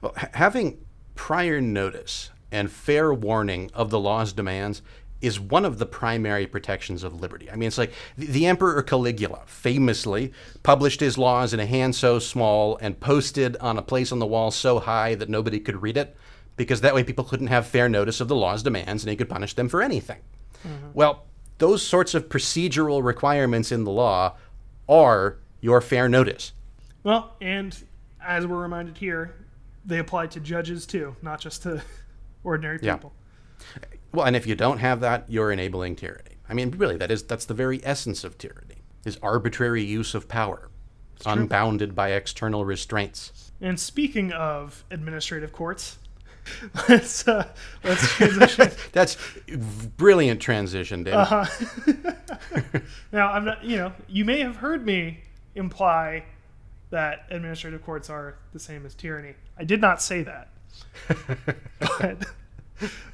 Well, 0.00 0.14
ha- 0.16 0.30
having 0.32 0.84
prior 1.14 1.60
notice 1.60 2.30
and 2.50 2.70
fair 2.70 3.12
warning 3.12 3.70
of 3.74 3.90
the 3.90 4.00
law's 4.00 4.32
demands 4.32 4.80
is 5.20 5.38
one 5.40 5.64
of 5.64 5.78
the 5.78 5.86
primary 5.86 6.46
protections 6.46 7.02
of 7.02 7.20
liberty. 7.20 7.50
I 7.50 7.56
mean, 7.56 7.66
it's 7.66 7.78
like 7.78 7.92
the, 8.16 8.26
the 8.26 8.46
Emperor 8.46 8.82
Caligula 8.82 9.42
famously 9.46 10.32
published 10.62 11.00
his 11.00 11.18
laws 11.18 11.52
in 11.52 11.60
a 11.60 11.66
hand 11.66 11.94
so 11.94 12.18
small 12.18 12.78
and 12.80 12.98
posted 13.00 13.56
on 13.58 13.78
a 13.78 13.82
place 13.82 14.12
on 14.12 14.18
the 14.18 14.26
wall 14.26 14.50
so 14.50 14.78
high 14.78 15.14
that 15.14 15.28
nobody 15.28 15.60
could 15.60 15.82
read 15.82 15.96
it, 15.96 16.16
because 16.56 16.80
that 16.80 16.94
way 16.94 17.04
people 17.04 17.24
couldn't 17.24 17.48
have 17.48 17.66
fair 17.66 17.88
notice 17.88 18.20
of 18.20 18.28
the 18.28 18.36
law's 18.36 18.62
demands 18.62 19.02
and 19.02 19.10
he 19.10 19.16
could 19.16 19.28
punish 19.28 19.54
them 19.54 19.68
for 19.68 19.82
anything. 19.82 20.20
Mm-hmm. 20.66 20.88
Well, 20.94 21.24
those 21.58 21.82
sorts 21.82 22.14
of 22.14 22.28
procedural 22.28 23.02
requirements 23.04 23.72
in 23.72 23.84
the 23.84 23.90
law 23.90 24.36
are 24.88 25.38
your 25.60 25.80
fair 25.80 26.08
notice. 26.08 26.52
Well, 27.02 27.36
and 27.40 27.76
as 28.22 28.46
we're 28.46 28.60
reminded 28.60 28.98
here, 28.98 29.34
they 29.84 29.98
apply 29.98 30.28
to 30.28 30.40
judges 30.40 30.86
too, 30.86 31.16
not 31.22 31.40
just 31.40 31.62
to 31.62 31.82
ordinary 32.44 32.78
people. 32.78 33.12
Yeah. 33.76 33.84
Well, 34.12 34.26
and 34.26 34.36
if 34.36 34.46
you 34.46 34.54
don't 34.54 34.78
have 34.78 35.00
that, 35.00 35.28
you're 35.28 35.50
enabling 35.50 35.96
tyranny. 35.96 36.36
I 36.48 36.54
mean, 36.54 36.70
really, 36.72 36.96
that 36.96 37.10
is 37.10 37.22
that's 37.24 37.46
the 37.46 37.54
very 37.54 37.80
essence 37.84 38.24
of 38.24 38.38
tyranny: 38.38 38.82
is 39.04 39.18
arbitrary 39.22 39.82
use 39.82 40.14
of 40.14 40.28
power, 40.28 40.70
unbounded 41.26 41.94
by 41.94 42.12
external 42.12 42.64
restraints. 42.64 43.52
And 43.60 43.78
speaking 43.80 44.32
of 44.32 44.84
administrative 44.90 45.52
courts, 45.52 45.98
let's 46.88 47.26
uh, 47.26 47.48
let's 47.82 48.08
transition. 48.10 48.70
That's 48.92 49.16
brilliant 49.96 50.40
transition, 50.40 51.04
David. 51.04 51.18
Uh-huh. 51.18 52.80
now, 53.12 53.30
I'm 53.32 53.44
not. 53.44 53.64
You 53.64 53.76
know, 53.76 53.92
you 54.08 54.24
may 54.24 54.40
have 54.40 54.56
heard 54.56 54.84
me 54.84 55.20
imply 55.54 56.24
that 56.90 57.26
administrative 57.30 57.82
courts 57.82 58.10
are 58.10 58.36
the 58.52 58.58
same 58.58 58.86
as 58.86 58.94
tyranny. 58.94 59.34
I 59.58 59.64
did 59.64 59.80
not 59.80 60.02
say 60.02 60.22
that. 60.22 60.48
but 61.98 62.26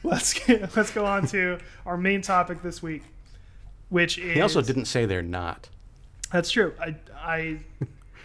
let's 0.03 0.33
get, 0.35 0.75
let's 0.77 0.91
go 0.91 1.05
on 1.05 1.27
to 1.29 1.59
our 1.87 1.97
main 1.97 2.23
topic 2.23 2.63
this 2.63 2.83
week, 2.83 3.03
which 3.89 4.19
is 4.19 4.35
He 4.35 4.41
also 4.41 4.63
didn't 4.63 4.87
say 4.87 5.07
they're 5.07 5.23
not. 5.23 5.69
That's 6.33 6.51
true. 6.51 6.75
I 6.81 6.97
I 7.17 7.59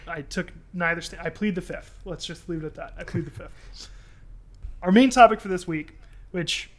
I 0.06 0.22
took 0.22 0.52
neither. 0.72 1.00
Sta- 1.00 1.18
I 1.20 1.30
plead 1.30 1.54
the 1.54 1.60
fifth. 1.60 1.94
Let's 2.04 2.24
just 2.24 2.48
leave 2.48 2.62
it 2.62 2.66
at 2.66 2.74
that. 2.76 2.94
I 2.98 3.04
plead 3.04 3.26
the 3.26 3.30
fifth. 3.30 3.88
Our 4.82 4.92
main 4.92 5.10
topic 5.10 5.40
for 5.40 5.48
this 5.48 5.66
week, 5.66 5.98
which 6.30 6.70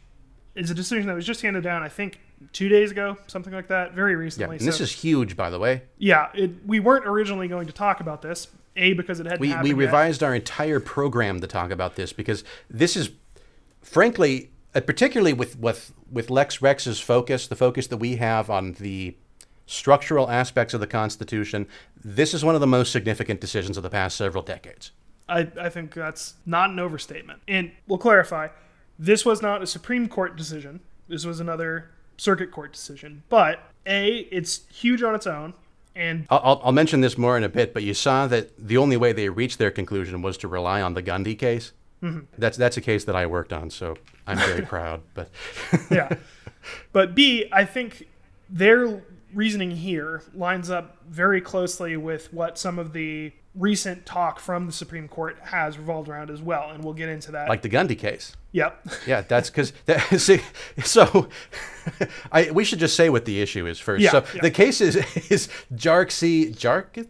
is 0.54 0.70
a 0.70 0.74
decision 0.74 1.06
that 1.06 1.14
was 1.14 1.26
just 1.26 1.42
handed 1.42 1.62
down, 1.62 1.82
I 1.82 1.88
think 1.88 2.20
two 2.52 2.68
days 2.68 2.90
ago, 2.90 3.16
something 3.26 3.52
like 3.52 3.68
that, 3.68 3.94
very 3.94 4.14
recently. 4.16 4.56
Yeah, 4.56 4.60
and 4.60 4.68
this 4.68 4.80
is 4.80 4.92
huge, 4.92 5.36
by 5.36 5.50
the 5.50 5.58
way. 5.58 5.82
yeah. 5.98 6.28
It, 6.34 6.66
we 6.66 6.80
weren't 6.80 7.06
originally 7.06 7.48
going 7.48 7.66
to 7.66 7.72
talk 7.72 8.00
about 8.00 8.22
this. 8.22 8.48
A 8.76 8.92
because 8.92 9.18
it 9.18 9.26
hadn't 9.26 9.40
We 9.40 9.48
we 9.48 9.52
happened 9.52 9.68
yet. 9.70 9.76
revised 9.76 10.22
our 10.22 10.34
entire 10.34 10.78
program 10.78 11.40
to 11.40 11.48
talk 11.48 11.72
about 11.72 11.96
this 11.96 12.12
because 12.12 12.44
this 12.70 12.96
is, 12.96 13.10
frankly, 13.82 14.50
uh, 14.72 14.80
particularly 14.80 15.32
with 15.32 15.58
with 15.58 15.92
with 16.10 16.30
Lex 16.30 16.62
Rex's 16.62 17.00
focus, 17.00 17.48
the 17.48 17.56
focus 17.56 17.88
that 17.88 17.96
we 17.96 18.16
have 18.16 18.48
on 18.50 18.74
the 18.74 19.16
structural 19.66 20.30
aspects 20.30 20.74
of 20.74 20.80
the 20.80 20.86
Constitution. 20.86 21.66
This 22.02 22.32
is 22.32 22.44
one 22.44 22.54
of 22.54 22.60
the 22.60 22.66
most 22.68 22.92
significant 22.92 23.40
decisions 23.40 23.76
of 23.76 23.82
the 23.82 23.90
past 23.90 24.16
several 24.16 24.44
decades. 24.44 24.92
I, 25.28 25.48
I 25.60 25.68
think 25.68 25.94
that's 25.94 26.34
not 26.46 26.70
an 26.70 26.78
overstatement. 26.78 27.40
And 27.46 27.72
we'll 27.86 27.98
clarify 27.98 28.48
this 28.98 29.24
was 29.24 29.42
not 29.42 29.62
a 29.62 29.66
Supreme 29.66 30.08
Court 30.08 30.36
decision, 30.36 30.80
this 31.08 31.24
was 31.24 31.40
another 31.40 31.90
circuit 32.16 32.50
court 32.50 32.72
decision. 32.72 33.22
But 33.28 33.60
A, 33.86 34.18
it's 34.30 34.66
huge 34.70 35.02
on 35.02 35.14
its 35.14 35.26
own. 35.26 35.54
And 35.94 36.26
I'll, 36.30 36.60
I'll, 36.62 36.72
mention 36.72 37.00
this 37.00 37.18
more 37.18 37.36
in 37.36 37.42
a 37.42 37.48
bit, 37.48 37.74
but 37.74 37.82
you 37.82 37.92
saw 37.92 38.28
that 38.28 38.50
the 38.56 38.76
only 38.76 38.96
way 38.96 39.12
they 39.12 39.28
reached 39.28 39.58
their 39.58 39.72
conclusion 39.72 40.22
was 40.22 40.36
to 40.38 40.48
rely 40.48 40.80
on 40.80 40.94
the 40.94 41.02
Gundy 41.02 41.36
case. 41.36 41.72
Mm-hmm. 42.02 42.20
That's 42.36 42.56
that's 42.56 42.76
a 42.76 42.80
case 42.80 43.04
that 43.06 43.16
I 43.16 43.26
worked 43.26 43.52
on, 43.52 43.70
so 43.70 43.96
I'm 44.24 44.38
very 44.38 44.62
proud. 44.66 45.02
But 45.14 45.28
yeah. 45.90 46.08
But 46.92 47.16
B, 47.16 47.48
I 47.50 47.64
think 47.64 48.06
their 48.48 49.02
reasoning 49.34 49.72
here 49.72 50.22
lines 50.34 50.70
up 50.70 50.98
very 51.08 51.40
closely 51.40 51.96
with 51.96 52.32
what 52.32 52.58
some 52.58 52.78
of 52.78 52.92
the 52.92 53.32
recent 53.58 54.06
talk 54.06 54.38
from 54.40 54.66
the 54.66 54.72
Supreme 54.72 55.08
Court 55.08 55.36
has 55.42 55.76
revolved 55.78 56.08
around 56.08 56.30
as 56.30 56.40
well. 56.40 56.70
And 56.70 56.82
we'll 56.84 56.94
get 56.94 57.08
into 57.08 57.32
that. 57.32 57.48
like 57.48 57.62
the 57.62 57.68
Gundy 57.68 57.98
case, 57.98 58.36
yep. 58.52 58.80
yeah, 59.06 59.22
that's 59.22 59.50
because 59.50 59.72
that, 59.86 60.00
see, 60.20 60.40
so 60.84 61.28
I 62.32 62.50
we 62.50 62.64
should 62.64 62.78
just 62.78 62.96
say 62.96 63.10
what 63.10 63.24
the 63.24 63.40
issue 63.40 63.66
is 63.66 63.78
first. 63.78 64.02
Yeah, 64.02 64.10
so 64.12 64.24
yeah. 64.34 64.42
the 64.42 64.50
case 64.50 64.80
is 64.80 64.96
is 65.30 65.48
Jarksy 65.74 66.54
Jarksy 66.54 67.08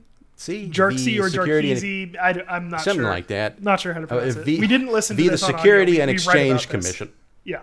Jerksy 0.73 1.21
or 1.21 1.29
Security 1.29 1.73
and- 1.73 1.81
Jarkisi, 2.15 2.17
I, 2.49 2.57
am 2.57 2.69
not 2.69 2.79
sure. 2.79 2.85
something 2.85 3.03
sure. 3.05 3.11
like 3.11 3.27
that. 3.29 3.63
Not 3.63 3.81
sure 3.81 3.93
how 3.93 4.01
to 4.01 4.07
Uh, 4.07 4.09
pronounce 4.09 4.35
v- 4.37 4.55
it. 4.57 4.61
We 4.61 4.67
didn't 4.69 4.93
listen 4.93 5.17
to 5.17 5.23
v 5.23 5.29
the 5.29 5.35
on 5.35 5.43
audio. 5.45 5.57
Security 5.57 5.93
We- 5.93 6.01
and 6.01 6.09
we 6.09 6.15
Exchange. 6.15 6.69
Commission. 6.69 7.13
Yeah. 7.45 7.63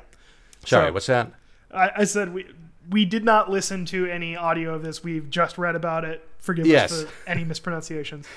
Sorry, 0.66 0.90
So- 0.90 0.94
what's 0.94 1.06
that? 1.08 1.32
I, 1.74 1.92
I 1.98 2.04
said 2.04 2.34
we 2.34 2.46
we 2.90 3.04
did 3.06 3.24
not 3.24 3.50
listen 3.50 3.86
to 3.86 4.06
any 4.06 4.36
audio 4.36 4.76
of 4.76 4.84
this. 4.84 5.04
We've 5.04 5.28
just 5.30 5.58
read 5.58 5.76
about 5.76 6.04
it. 6.06 6.28
Forgive 6.38 6.68
Yes. 6.68 6.92
us 6.92 7.04
for 7.06 7.10
any 7.28 7.44
mispronunciations. 7.44 8.28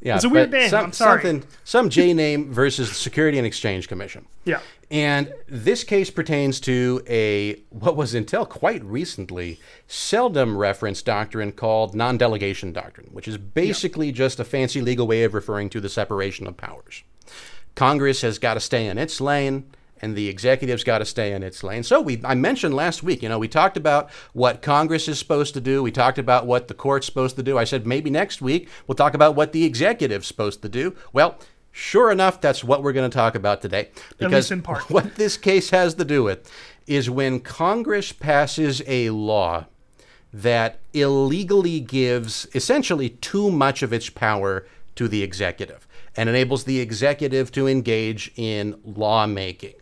Yeah, 0.00 0.16
It's 0.16 0.24
a 0.24 0.28
weird 0.28 0.50
name, 0.50 0.68
Some, 0.68 0.84
I'm 0.86 0.92
sorry. 0.92 1.22
Something, 1.22 1.48
some 1.64 1.88
J 1.88 2.12
name 2.12 2.52
versus 2.52 2.88
the 2.90 2.94
Security 2.94 3.38
and 3.38 3.46
Exchange 3.46 3.88
Commission. 3.88 4.26
Yeah. 4.44 4.60
And 4.90 5.32
this 5.48 5.84
case 5.84 6.10
pertains 6.10 6.60
to 6.60 7.02
a 7.08 7.54
what 7.70 7.96
was 7.96 8.14
until 8.14 8.44
quite 8.46 8.84
recently 8.84 9.58
seldom 9.88 10.56
referenced 10.56 11.06
doctrine 11.06 11.50
called 11.50 11.94
non-delegation 11.94 12.72
doctrine, 12.72 13.08
which 13.12 13.26
is 13.26 13.38
basically 13.38 14.12
just 14.12 14.38
a 14.38 14.44
fancy 14.44 14.80
legal 14.80 15.06
way 15.06 15.24
of 15.24 15.34
referring 15.34 15.70
to 15.70 15.80
the 15.80 15.88
separation 15.88 16.46
of 16.46 16.56
powers. 16.56 17.02
Congress 17.74 18.20
has 18.20 18.38
got 18.38 18.54
to 18.54 18.60
stay 18.60 18.86
in 18.86 18.98
its 18.98 19.20
lane 19.20 19.64
and 20.00 20.16
the 20.16 20.28
executive's 20.28 20.84
got 20.84 20.98
to 20.98 21.04
stay 21.04 21.32
in 21.32 21.42
its 21.42 21.62
lane. 21.62 21.82
So 21.82 22.00
we 22.00 22.20
I 22.24 22.34
mentioned 22.34 22.74
last 22.74 23.02
week, 23.02 23.22
you 23.22 23.28
know, 23.28 23.38
we 23.38 23.48
talked 23.48 23.76
about 23.76 24.10
what 24.32 24.62
Congress 24.62 25.08
is 25.08 25.18
supposed 25.18 25.54
to 25.54 25.60
do, 25.60 25.82
we 25.82 25.90
talked 25.90 26.18
about 26.18 26.46
what 26.46 26.68
the 26.68 26.74
court's 26.74 27.06
supposed 27.06 27.36
to 27.36 27.42
do. 27.42 27.58
I 27.58 27.64
said 27.64 27.86
maybe 27.86 28.10
next 28.10 28.42
week 28.42 28.68
we'll 28.86 28.96
talk 28.96 29.14
about 29.14 29.34
what 29.34 29.52
the 29.52 29.64
executive's 29.64 30.26
supposed 30.26 30.62
to 30.62 30.68
do. 30.68 30.94
Well, 31.12 31.38
sure 31.72 32.10
enough, 32.10 32.40
that's 32.40 32.62
what 32.64 32.82
we're 32.82 32.92
going 32.92 33.10
to 33.10 33.14
talk 33.14 33.34
about 33.34 33.62
today 33.62 33.90
because 34.18 34.32
least 34.32 34.52
in 34.52 34.62
part. 34.62 34.90
what 34.90 35.16
this 35.16 35.36
case 35.36 35.70
has 35.70 35.94
to 35.94 36.04
do 36.04 36.22
with 36.22 36.50
is 36.86 37.10
when 37.10 37.40
Congress 37.40 38.12
passes 38.12 38.82
a 38.86 39.10
law 39.10 39.66
that 40.32 40.78
illegally 40.92 41.80
gives 41.80 42.46
essentially 42.54 43.08
too 43.08 43.50
much 43.50 43.82
of 43.82 43.92
its 43.92 44.10
power 44.10 44.66
to 44.94 45.08
the 45.08 45.22
executive 45.22 45.86
and 46.16 46.28
enables 46.28 46.64
the 46.64 46.80
executive 46.80 47.52
to 47.52 47.66
engage 47.66 48.32
in 48.36 48.78
lawmaking. 48.84 49.74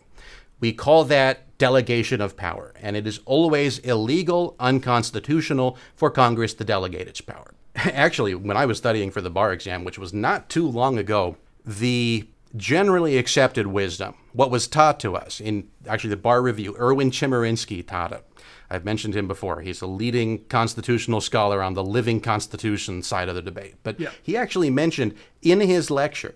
We 0.59 0.73
call 0.73 1.03
that 1.05 1.57
delegation 1.57 2.21
of 2.21 2.35
power, 2.37 2.73
and 2.81 2.95
it 2.95 3.07
is 3.07 3.19
always 3.25 3.79
illegal, 3.79 4.55
unconstitutional 4.59 5.77
for 5.95 6.09
Congress 6.09 6.53
to 6.55 6.63
delegate 6.63 7.07
its 7.07 7.21
power. 7.21 7.53
Actually, 7.75 8.35
when 8.35 8.57
I 8.57 8.65
was 8.65 8.77
studying 8.77 9.11
for 9.11 9.21
the 9.21 9.29
bar 9.29 9.51
exam, 9.53 9.83
which 9.83 9.99
was 9.99 10.13
not 10.13 10.49
too 10.49 10.67
long 10.67 10.97
ago, 10.97 11.37
the 11.65 12.27
generally 12.55 13.17
accepted 13.17 13.67
wisdom, 13.67 14.15
what 14.31 14.49
was 14.51 14.67
taught 14.67 14.99
to 15.01 15.15
us 15.15 15.41
in 15.41 15.67
actually 15.87 16.11
the 16.11 16.15
bar 16.17 16.41
review, 16.41 16.75
Erwin 16.79 17.11
Chemerinsky 17.11 17.85
taught 17.85 18.13
it. 18.13 18.23
I've 18.69 18.85
mentioned 18.85 19.13
him 19.15 19.27
before. 19.27 19.61
He's 19.61 19.81
a 19.81 19.87
leading 19.87 20.45
constitutional 20.45 21.21
scholar 21.21 21.61
on 21.61 21.73
the 21.73 21.83
living 21.83 22.19
constitution 22.21 23.03
side 23.03 23.27
of 23.29 23.35
the 23.35 23.41
debate. 23.41 23.75
But 23.83 23.99
Yeah. 23.99 24.09
he 24.23 24.37
actually 24.37 24.69
mentioned 24.69 25.13
in 25.41 25.59
his 25.59 25.91
lecture 25.91 26.33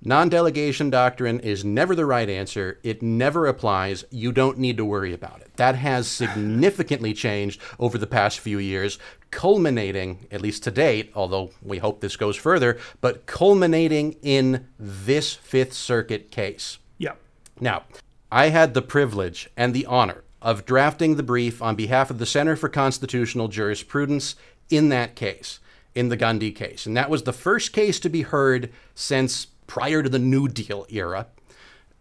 Non 0.00 0.28
delegation 0.28 0.90
doctrine 0.90 1.40
is 1.40 1.64
never 1.64 1.94
the 1.94 2.06
right 2.06 2.28
answer. 2.28 2.78
It 2.84 3.02
never 3.02 3.46
applies. 3.46 4.04
You 4.10 4.30
don't 4.30 4.58
need 4.58 4.76
to 4.76 4.84
worry 4.84 5.12
about 5.12 5.40
it. 5.40 5.56
That 5.56 5.74
has 5.74 6.06
significantly 6.08 7.14
changed 7.14 7.60
over 7.78 7.98
the 7.98 8.06
past 8.06 8.38
few 8.38 8.58
years, 8.58 8.98
culminating, 9.30 10.26
at 10.30 10.40
least 10.40 10.62
to 10.64 10.70
date, 10.70 11.10
although 11.14 11.50
we 11.62 11.78
hope 11.78 12.00
this 12.00 12.16
goes 12.16 12.36
further, 12.36 12.78
but 13.00 13.26
culminating 13.26 14.16
in 14.22 14.68
this 14.78 15.34
Fifth 15.34 15.72
Circuit 15.72 16.30
case. 16.30 16.78
Yeah. 16.96 17.14
Now, 17.60 17.82
I 18.30 18.50
had 18.50 18.74
the 18.74 18.82
privilege 18.82 19.50
and 19.56 19.74
the 19.74 19.86
honor 19.86 20.22
of 20.40 20.64
drafting 20.64 21.16
the 21.16 21.22
brief 21.24 21.60
on 21.60 21.74
behalf 21.74 22.10
of 22.10 22.18
the 22.18 22.26
Center 22.26 22.54
for 22.54 22.68
Constitutional 22.68 23.48
Jurisprudence 23.48 24.36
in 24.70 24.90
that 24.90 25.16
case, 25.16 25.58
in 25.94 26.08
the 26.08 26.16
Gundy 26.16 26.54
case. 26.54 26.86
And 26.86 26.96
that 26.96 27.10
was 27.10 27.24
the 27.24 27.32
first 27.32 27.72
case 27.72 27.98
to 28.00 28.08
be 28.08 28.22
heard 28.22 28.70
since 28.94 29.48
prior 29.68 30.02
to 30.02 30.08
the 30.08 30.18
New 30.18 30.48
Deal 30.48 30.84
era 30.88 31.28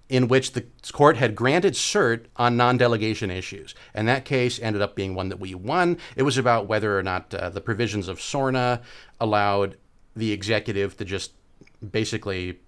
in 0.09 0.27
which 0.27 0.53
the 0.53 0.65
court 0.93 1.17
had 1.17 1.35
granted 1.35 1.73
cert 1.73 2.25
on 2.37 2.57
non 2.57 2.77
delegation 2.77 3.29
issues. 3.29 3.75
And 3.93 4.07
that 4.07 4.25
case 4.25 4.59
ended 4.59 4.81
up 4.81 4.95
being 4.95 5.13
one 5.13 5.29
that 5.29 5.39
we 5.39 5.53
won. 5.53 5.97
It 6.15 6.23
was 6.23 6.37
about 6.37 6.67
whether 6.67 6.97
or 6.97 7.03
not 7.03 7.33
uh, 7.33 7.49
the 7.49 7.61
provisions 7.61 8.07
of 8.07 8.21
SORNA 8.21 8.81
allowed 9.19 9.77
the 10.15 10.31
executive 10.31 10.97
to 10.97 11.05
just 11.05 11.33
basically, 11.91 12.59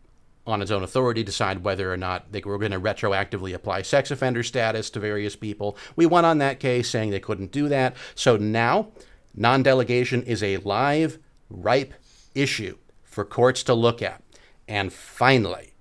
on 0.46 0.62
its 0.62 0.72
own 0.72 0.84
authority, 0.84 1.24
decide 1.24 1.64
whether 1.64 1.92
or 1.92 1.98
not 1.98 2.32
they 2.32 2.42
were 2.42 2.58
going 2.58 2.72
to 2.72 2.80
retroactively 2.80 3.54
apply 3.54 3.82
sex 3.82 4.12
offender 4.12 4.44
status 4.44 4.90
to 4.92 5.00
various 5.00 5.36
people. 5.36 5.78
We 5.96 6.06
won 6.06 6.26
on 6.26 6.40
that 6.40 6.60
case 6.60 6.90
saying 6.90 7.10
they 7.10 7.20
couldn't 7.20 7.52
do 7.52 7.70
that. 7.70 7.96
So 8.16 8.36
now, 8.38 8.90
non 9.34 9.64
delegation 9.64 10.24
is 10.24 10.44
a 10.44 10.58
live, 10.58 11.20
ripe 11.50 11.94
issue 12.36 12.78
for 13.04 13.24
courts 13.26 13.64
to 13.64 13.74
look 13.74 14.02
at. 14.02 14.22
And 14.70 14.94
finally, 14.94 15.74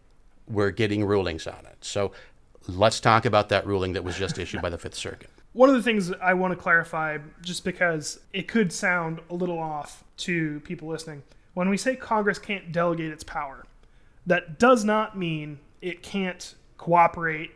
we're 0.48 0.70
getting 0.70 1.04
rulings 1.04 1.46
on 1.46 1.66
it. 1.66 1.76
So 1.82 2.12
let's 2.66 3.00
talk 3.00 3.26
about 3.26 3.50
that 3.50 3.66
ruling 3.66 3.92
that 3.92 4.02
was 4.02 4.16
just 4.16 4.38
issued 4.38 4.62
by 4.62 4.70
the 4.70 4.78
Fifth 4.78 4.94
Circuit. 4.94 5.30
One 5.52 5.68
of 5.68 5.76
the 5.76 5.82
things 5.82 6.10
I 6.22 6.34
want 6.34 6.52
to 6.52 6.56
clarify, 6.56 7.18
just 7.42 7.64
because 7.64 8.20
it 8.32 8.48
could 8.48 8.72
sound 8.72 9.20
a 9.30 9.34
little 9.34 9.58
off 9.58 10.04
to 10.18 10.60
people 10.60 10.88
listening, 10.88 11.22
when 11.52 11.68
we 11.68 11.76
say 11.76 11.96
Congress 11.96 12.38
can't 12.38 12.72
delegate 12.72 13.12
its 13.12 13.24
power, 13.24 13.66
that 14.26 14.58
does 14.58 14.84
not 14.84 15.18
mean 15.18 15.58
it 15.82 16.02
can't 16.02 16.54
cooperate 16.78 17.50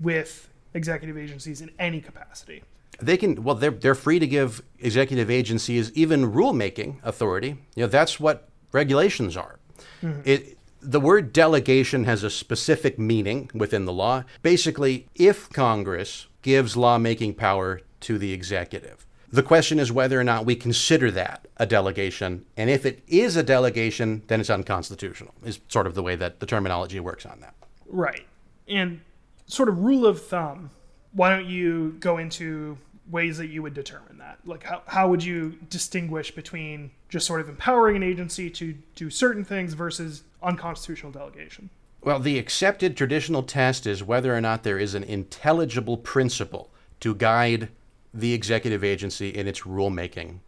with 0.00 0.48
executive 0.74 1.18
agencies 1.18 1.60
in 1.60 1.70
any 1.78 2.00
capacity. 2.00 2.62
They 3.00 3.16
can 3.16 3.42
well 3.42 3.54
they're 3.54 3.70
they're 3.70 3.94
free 3.94 4.18
to 4.18 4.26
give 4.26 4.62
executive 4.78 5.30
agencies 5.30 5.92
even 5.92 6.32
rulemaking 6.32 6.96
authority. 7.02 7.56
You 7.74 7.84
know, 7.84 7.86
that's 7.86 8.18
what 8.18 8.48
regulations 8.72 9.36
are. 9.36 9.58
Mm-hmm. 10.02 10.20
It 10.24 10.55
the 10.80 11.00
word 11.00 11.32
delegation 11.32 12.04
has 12.04 12.22
a 12.22 12.30
specific 12.30 12.98
meaning 12.98 13.50
within 13.54 13.84
the 13.84 13.92
law. 13.92 14.24
Basically, 14.42 15.08
if 15.14 15.50
Congress 15.50 16.26
gives 16.42 16.76
lawmaking 16.76 17.34
power 17.34 17.80
to 18.00 18.18
the 18.18 18.32
executive, 18.32 19.06
the 19.32 19.42
question 19.42 19.78
is 19.78 19.90
whether 19.90 20.18
or 20.18 20.24
not 20.24 20.46
we 20.46 20.54
consider 20.54 21.10
that 21.10 21.46
a 21.56 21.66
delegation. 21.66 22.44
And 22.56 22.70
if 22.70 22.86
it 22.86 23.02
is 23.08 23.36
a 23.36 23.42
delegation, 23.42 24.22
then 24.28 24.40
it's 24.40 24.50
unconstitutional, 24.50 25.34
is 25.44 25.60
sort 25.68 25.86
of 25.86 25.94
the 25.94 26.02
way 26.02 26.16
that 26.16 26.40
the 26.40 26.46
terminology 26.46 27.00
works 27.00 27.26
on 27.26 27.40
that. 27.40 27.54
Right. 27.86 28.26
And 28.68 29.00
sort 29.46 29.68
of 29.68 29.80
rule 29.80 30.06
of 30.06 30.24
thumb, 30.24 30.70
why 31.12 31.30
don't 31.30 31.46
you 31.46 31.96
go 32.00 32.18
into 32.18 32.78
ways 33.10 33.38
that 33.38 33.46
you 33.48 33.62
would 33.62 33.74
determine 33.74 34.18
that? 34.18 34.38
Like, 34.44 34.64
how, 34.64 34.82
how 34.86 35.08
would 35.08 35.24
you 35.24 35.58
distinguish 35.70 36.30
between 36.30 36.90
just 37.08 37.26
sort 37.26 37.40
of 37.40 37.48
empowering 37.48 37.96
an 37.96 38.02
agency 38.02 38.50
to 38.50 38.74
do 38.94 39.10
certain 39.10 39.44
things 39.44 39.74
versus 39.74 40.24
unconstitutional 40.42 41.12
delegation? 41.12 41.70
Well, 42.02 42.18
the 42.20 42.38
accepted 42.38 42.96
traditional 42.96 43.42
test 43.42 43.86
is 43.86 44.02
whether 44.02 44.34
or 44.34 44.40
not 44.40 44.62
there 44.62 44.78
is 44.78 44.94
an 44.94 45.02
intelligible 45.02 45.96
principle 45.96 46.70
to 47.00 47.14
guide 47.14 47.68
the 48.14 48.32
executive 48.32 48.84
agency 48.84 49.30
in 49.30 49.46
its 49.48 49.62
rulemaking 49.62 50.38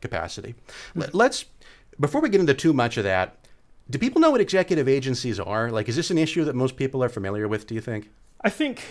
capacity. 0.00 0.54
Let- 0.94 1.14
Let's, 1.14 1.44
before 2.00 2.20
we 2.20 2.28
get 2.28 2.40
into 2.40 2.54
too 2.54 2.72
much 2.72 2.96
of 2.96 3.04
that, 3.04 3.36
do 3.88 3.98
people 3.98 4.20
know 4.20 4.30
what 4.30 4.40
executive 4.40 4.88
agencies 4.88 5.38
are? 5.38 5.70
Like, 5.70 5.88
is 5.88 5.96
this 5.96 6.10
an 6.10 6.18
issue 6.18 6.44
that 6.44 6.54
most 6.54 6.76
people 6.76 7.02
are 7.04 7.08
familiar 7.08 7.46
with, 7.46 7.66
do 7.66 7.74
you 7.74 7.80
think? 7.80 8.10
I 8.40 8.50
think 8.50 8.82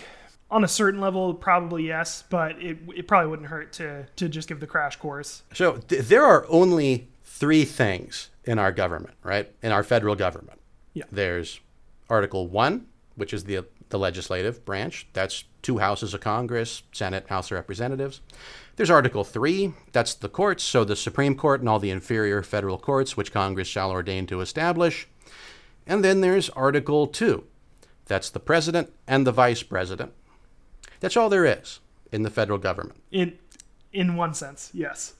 on 0.50 0.64
a 0.64 0.68
certain 0.68 1.00
level, 1.00 1.34
probably 1.34 1.86
yes, 1.86 2.24
but 2.30 2.60
it, 2.62 2.78
it 2.96 3.08
probably 3.08 3.28
wouldn't 3.28 3.48
hurt 3.48 3.72
to, 3.74 4.06
to 4.16 4.28
just 4.28 4.48
give 4.48 4.60
the 4.60 4.66
crash 4.66 4.96
course. 4.96 5.42
So, 5.52 5.78
th- 5.78 6.02
there 6.04 6.24
are 6.24 6.46
only 6.48 7.08
three 7.24 7.64
things 7.64 8.30
in 8.44 8.58
our 8.58 8.72
government, 8.72 9.14
right? 9.22 9.50
In 9.62 9.72
our 9.72 9.82
federal 9.82 10.14
government. 10.14 10.60
Yeah. 10.92 11.04
There's 11.10 11.60
Article 12.08 12.46
1, 12.48 12.86
which 13.16 13.32
is 13.32 13.44
the, 13.44 13.64
the 13.88 13.98
legislative 13.98 14.64
branch. 14.64 15.06
That's 15.12 15.44
two 15.62 15.78
houses 15.78 16.14
of 16.14 16.20
Congress, 16.20 16.82
Senate, 16.92 17.28
House 17.28 17.50
of 17.50 17.52
Representatives. 17.56 18.20
There's 18.76 18.90
Article 18.90 19.24
3, 19.24 19.72
that's 19.92 20.14
the 20.14 20.28
courts, 20.28 20.62
so 20.62 20.84
the 20.84 20.96
Supreme 20.96 21.36
Court 21.36 21.60
and 21.60 21.68
all 21.68 21.78
the 21.78 21.90
inferior 21.90 22.42
federal 22.42 22.78
courts, 22.78 23.16
which 23.16 23.32
Congress 23.32 23.68
shall 23.68 23.90
ordain 23.90 24.26
to 24.26 24.40
establish. 24.40 25.08
And 25.86 26.04
then 26.04 26.20
there's 26.20 26.50
Article 26.50 27.06
2, 27.06 27.44
that's 28.06 28.30
the 28.30 28.40
president 28.40 28.92
and 29.06 29.26
the 29.26 29.32
vice 29.32 29.62
president. 29.62 30.12
That's 31.00 31.16
all 31.16 31.28
there 31.28 31.44
is 31.44 31.80
in 32.12 32.22
the 32.22 32.30
federal 32.30 32.58
government. 32.58 33.00
In, 33.10 33.38
in 33.92 34.16
one 34.16 34.34
sense, 34.34 34.70
yes. 34.74 35.14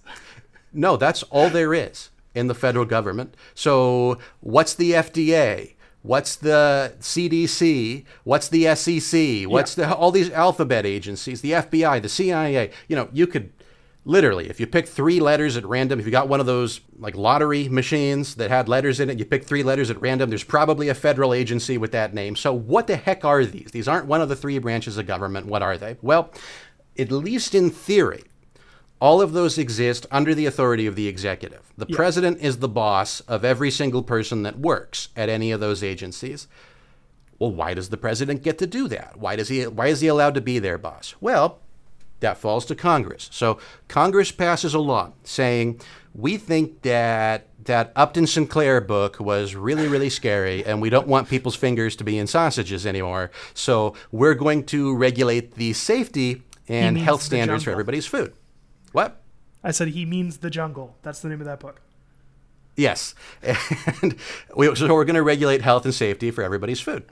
No, 0.73 0.97
that's 0.97 1.23
all 1.25 1.49
there 1.49 1.73
is 1.73 2.11
in 2.35 2.49
the 2.49 2.55
federal 2.55 2.85
government. 2.85 3.37
So, 3.55 4.19
what's 4.41 4.75
the 4.75 4.93
FDA? 4.93 5.75
What's 6.03 6.37
the 6.37 6.95
CDC? 7.01 8.05
What's 8.25 8.49
the 8.49 8.75
SEC? 8.75 9.49
What's 9.49 9.75
the 9.75 9.95
all 9.95 10.11
these 10.11 10.31
alphabet 10.31 10.85
agencies? 10.85 11.41
The 11.41 11.53
FBI, 11.53 12.03
the 12.03 12.11
CIA. 12.11 12.71
You 12.89 12.97
know, 12.97 13.09
you 13.13 13.27
could 13.27 13.53
literally, 14.05 14.51
if 14.51 14.61
you 14.61 14.67
pick 14.67 14.87
three 14.87 15.19
letters 15.19 15.57
at 15.57 15.65
random, 15.65 15.99
if 15.99 16.05
you 16.05 16.13
got 16.13 16.29
one 16.29 16.41
of 16.41 16.47
those 16.47 16.81
like 16.99 17.17
lottery 17.17 17.69
machines 17.69 18.35
that 18.35 18.51
had 18.51 18.69
letters 18.69 19.01
in 19.01 19.09
it, 19.09 19.19
you 19.19 19.25
pick 19.25 19.45
three 19.45 19.63
letters 19.63 19.91
at 19.91 20.01
random. 20.01 20.29
There's 20.29 20.45
probably 20.45 20.89
a 20.89 20.95
federal 20.95 21.33
agency 21.33 21.79
with 21.79 21.93
that 21.93 22.13
name. 22.13 22.37
So, 22.37 22.53
what 22.53 22.87
the 22.87 22.97
heck 22.97 23.25
are 23.25 23.45
these? 23.45 23.71
These 23.71 23.89
aren't 23.89 24.07
one 24.07 24.21
of 24.21 24.29
the 24.29 24.37
three 24.37 24.59
branches 24.59 24.99
of 24.99 25.07
government. 25.07 25.47
What 25.47 25.63
are 25.63 25.79
they? 25.79 25.97
Well, 26.03 26.31
at 26.99 27.11
least 27.11 27.55
in 27.55 27.71
theory, 27.71 28.25
all 29.05 29.21
of 29.21 29.35
those 29.35 29.59
exist 29.59 30.07
under 30.11 30.35
the 30.35 30.47
authority 30.47 30.87
of 30.87 30.97
the 30.97 31.09
executive. 31.09 31.75
The 31.77 31.85
president 31.85 32.41
is 32.41 32.57
the 32.57 32.71
boss 32.71 33.21
of 33.21 33.45
every 33.45 33.71
single 33.71 34.03
person 34.03 34.45
that 34.45 34.59
works 34.59 35.11
at 35.15 35.29
any 35.29 35.51
of 35.51 35.61
those 35.61 35.83
agencies. 35.83 36.49
Well, 37.39 37.53
why 37.53 37.75
does 37.75 37.91
the 37.91 37.99
president 37.99 38.43
get 38.43 38.57
to 38.61 38.67
do 38.67 38.89
that? 38.89 39.19
Why 39.19 39.37
does 39.37 39.49
he 39.49 39.67
why 39.67 39.89
is 39.89 40.01
he 40.01 40.07
allowed 40.07 40.33
to 40.37 40.41
be 40.41 40.59
their 40.59 40.79
boss? 40.79 41.17
Well, 41.21 41.59
that 42.21 42.39
falls 42.39 42.65
to 42.65 42.75
Congress. 42.75 43.29
So 43.31 43.59
Congress 43.89 44.33
passes 44.33 44.73
a 44.73 44.79
law 44.79 45.13
saying 45.23 45.83
we 46.15 46.39
think 46.39 46.81
that 46.81 47.49
that 47.65 47.93
Upton 47.95 48.27
Sinclair 48.27 48.81
book 48.81 49.21
was 49.21 49.55
really 49.55 49.87
really 49.87 50.09
scary 50.09 50.65
and 50.65 50.81
we 50.81 50.89
don't 50.89 51.09
want 51.09 51.29
people's 51.29 51.57
fingers 51.57 51.95
to 51.97 52.05
be 52.05 52.17
in 52.17 52.27
sausages 52.27 52.87
anymore. 52.87 53.31
So 53.53 53.95
we're 54.11 54.33
going 54.33 54.65
to 54.67 54.97
regulate 54.97 55.57
the 55.57 55.75
safety 55.75 56.41
and 56.69 56.97
health 56.97 57.21
standards 57.21 57.65
for 57.65 57.71
everybody's 57.71 58.07
food. 58.07 58.33
What? 58.95 59.21
I 59.65 59.73
said 59.73 59.89
he 59.89 60.05
means 60.05 60.37
the 60.37 60.51
jungle. 60.51 60.95
That's 61.03 61.19
the 61.19 61.29
name 61.29 61.41
of 61.41 61.47
that 61.47 61.59
book. 61.59 61.81
Yes. 62.77 63.17
And 64.03 64.17
we, 64.55 64.73
so 64.77 64.87
we're 64.95 65.05
going 65.05 65.17
to 65.17 65.23
regulate 65.23 65.63
health 65.63 65.85
and 65.85 65.93
safety 65.93 66.31
for 66.31 66.45
everybody's 66.45 66.81
food. 66.81 67.05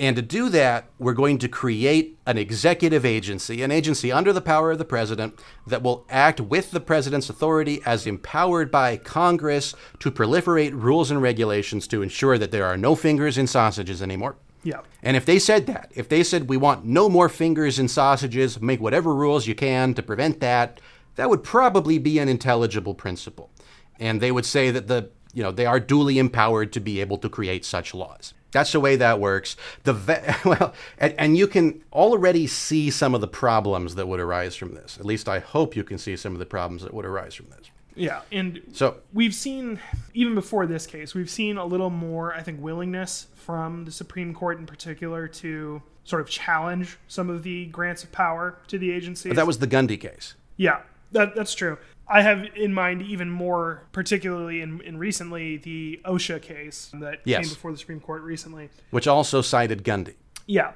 And 0.00 0.16
to 0.16 0.22
do 0.22 0.48
that, 0.48 0.86
we're 0.98 1.14
going 1.14 1.38
to 1.38 1.48
create 1.48 2.18
an 2.26 2.36
executive 2.36 3.04
agency, 3.04 3.62
an 3.62 3.70
agency 3.70 4.10
under 4.10 4.32
the 4.32 4.40
power 4.40 4.72
of 4.72 4.78
the 4.78 4.84
president 4.84 5.38
that 5.68 5.82
will 5.82 6.04
act 6.10 6.40
with 6.40 6.72
the 6.72 6.80
president's 6.80 7.30
authority 7.30 7.80
as 7.86 8.08
empowered 8.08 8.72
by 8.72 8.96
Congress 8.96 9.72
to 10.00 10.10
proliferate 10.10 10.72
rules 10.72 11.12
and 11.12 11.22
regulations 11.22 11.86
to 11.88 12.02
ensure 12.02 12.38
that 12.38 12.50
there 12.50 12.66
are 12.66 12.76
no 12.76 12.96
fingers 12.96 13.38
in 13.38 13.46
sausages 13.46 14.02
anymore. 14.02 14.34
Yeah. 14.64 14.80
And 15.02 15.16
if 15.16 15.24
they 15.24 15.38
said 15.38 15.66
that, 15.66 15.92
if 15.94 16.08
they 16.08 16.24
said 16.24 16.48
we 16.48 16.56
want 16.56 16.84
no 16.84 17.08
more 17.08 17.28
fingers 17.28 17.78
in 17.78 17.88
sausages, 17.88 18.60
make 18.60 18.80
whatever 18.80 19.14
rules 19.14 19.46
you 19.46 19.54
can 19.54 19.94
to 19.94 20.02
prevent 20.02 20.40
that, 20.40 20.80
that 21.16 21.30
would 21.30 21.42
probably 21.42 21.98
be 21.98 22.18
an 22.18 22.28
intelligible 22.28 22.94
principle. 22.94 23.50
And 23.98 24.20
they 24.20 24.32
would 24.32 24.46
say 24.46 24.70
that 24.70 24.88
the 24.88 25.10
you 25.32 25.42
know 25.42 25.52
they 25.52 25.66
are 25.66 25.80
duly 25.80 26.18
empowered 26.18 26.72
to 26.72 26.80
be 26.80 27.00
able 27.00 27.18
to 27.18 27.28
create 27.28 27.64
such 27.64 27.94
laws. 27.94 28.34
That's 28.52 28.72
the 28.72 28.80
way 28.80 28.96
that 28.96 29.20
works. 29.20 29.56
The 29.84 29.94
well, 30.44 30.74
and, 30.98 31.14
and 31.18 31.36
you 31.36 31.46
can 31.46 31.82
already 31.92 32.46
see 32.46 32.90
some 32.90 33.14
of 33.14 33.20
the 33.20 33.28
problems 33.28 33.94
that 33.94 34.08
would 34.08 34.20
arise 34.20 34.56
from 34.56 34.74
this. 34.74 34.98
At 34.98 35.04
least 35.04 35.28
I 35.28 35.38
hope 35.38 35.76
you 35.76 35.84
can 35.84 35.98
see 35.98 36.16
some 36.16 36.32
of 36.32 36.38
the 36.38 36.46
problems 36.46 36.82
that 36.82 36.92
would 36.92 37.04
arise 37.04 37.34
from 37.34 37.50
this. 37.50 37.70
Yeah. 37.94 38.22
And 38.32 38.62
So 38.72 38.96
we've 39.12 39.34
seen 39.34 39.78
even 40.14 40.34
before 40.34 40.66
this 40.66 40.86
case 40.86 41.14
we've 41.14 41.30
seen 41.30 41.56
a 41.56 41.64
little 41.64 41.90
more 41.90 42.34
i 42.34 42.42
think 42.42 42.60
willingness 42.60 43.26
from 43.34 43.84
the 43.84 43.92
supreme 43.92 44.34
court 44.34 44.58
in 44.58 44.66
particular 44.66 45.28
to 45.28 45.82
sort 46.04 46.22
of 46.22 46.28
challenge 46.28 46.98
some 47.08 47.30
of 47.30 47.42
the 47.42 47.66
grants 47.66 48.02
of 48.02 48.10
power 48.12 48.58
to 48.68 48.78
the 48.78 48.90
agencies 48.90 49.34
that 49.34 49.46
was 49.46 49.58
the 49.58 49.66
Gundy 49.66 50.00
case. 50.00 50.34
yeah 50.56 50.80
that, 51.12 51.34
that's 51.34 51.54
true 51.54 51.76
i 52.08 52.22
have 52.22 52.44
in 52.56 52.72
mind 52.74 53.02
even 53.02 53.28
more 53.30 53.82
particularly 53.92 54.60
in, 54.62 54.80
in 54.82 54.98
recently 54.98 55.56
the 55.58 56.00
osha 56.04 56.40
case 56.40 56.90
that 56.94 57.20
Yes. 57.24 57.40
came 57.46 57.48
before 57.54 57.72
the 57.72 57.78
supreme 57.78 58.00
court 58.00 58.22
recently 58.22 58.68
which 58.90 59.06
also 59.06 59.40
cited 59.42 59.84
Gundy. 59.84 60.14
yeah 60.46 60.72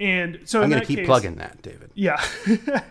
and 0.00 0.40
so 0.46 0.62
I'm 0.62 0.70
going 0.70 0.80
to 0.80 0.86
keep 0.86 1.00
case- 1.00 1.06
plugging 1.06 1.36
that, 1.36 1.62
David. 1.62 1.90
yeah. 1.94 2.16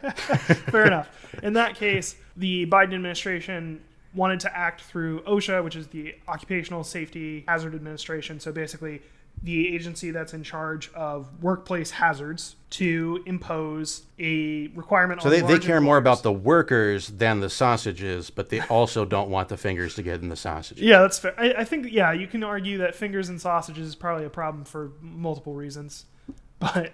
Fair 0.72 0.86
enough. 0.86 1.10
In 1.44 1.54
that 1.54 1.76
case, 1.76 2.16
the 2.38 2.66
Biden 2.68 2.94
administration 2.94 3.82
wanted 4.14 4.40
to 4.42 4.56
act 4.58 4.82
through 4.82 5.22
OSHA, 5.22 5.64
which 5.64 5.76
is 5.76 5.88
the 5.88 6.16
Occupational 6.30 6.84
Safety 6.84 7.44
Hazard 7.48 7.76
Administration. 7.76 8.40
So 8.40 8.52
basically, 8.54 9.02
the 9.44 9.74
agency 9.74 10.12
that's 10.12 10.34
in 10.36 10.44
charge 10.44 10.92
of 10.94 11.28
workplace 11.42 11.90
hazards 11.92 12.56
to 12.70 13.24
impose 13.26 14.04
a 14.20 14.68
requirement 14.76 15.20
So 15.22 15.30
they, 15.32 15.42
they 15.42 15.58
care 15.58 15.82
more 15.82 15.98
about 15.98 16.22
the 16.22 16.32
workers 16.32 17.08
than 17.08 17.40
the 17.40 17.50
sausages, 17.50 18.30
but 18.30 18.50
they 18.50 18.62
also 18.62 19.04
don't 19.04 19.30
want 19.30 19.50
the 19.50 19.58
fingers 19.58 19.96
to 19.96 20.04
get 20.04 20.22
in 20.22 20.30
the 20.30 20.36
sausages. 20.36 20.84
Yeah, 20.84 21.00
that's 21.02 21.18
fair. 21.18 21.34
I, 21.40 21.54
I 21.60 21.64
think, 21.64 21.88
yeah, 21.92 22.12
you 22.14 22.28
can 22.28 22.44
argue 22.44 22.78
that 22.80 22.94
fingers 22.94 23.30
and 23.30 23.42
sausages 23.42 23.88
is 23.88 23.96
probably 23.96 24.26
a 24.26 24.30
problem 24.30 24.64
for 24.64 24.92
multiple 25.02 25.54
reasons. 25.56 26.06
But 26.60 26.92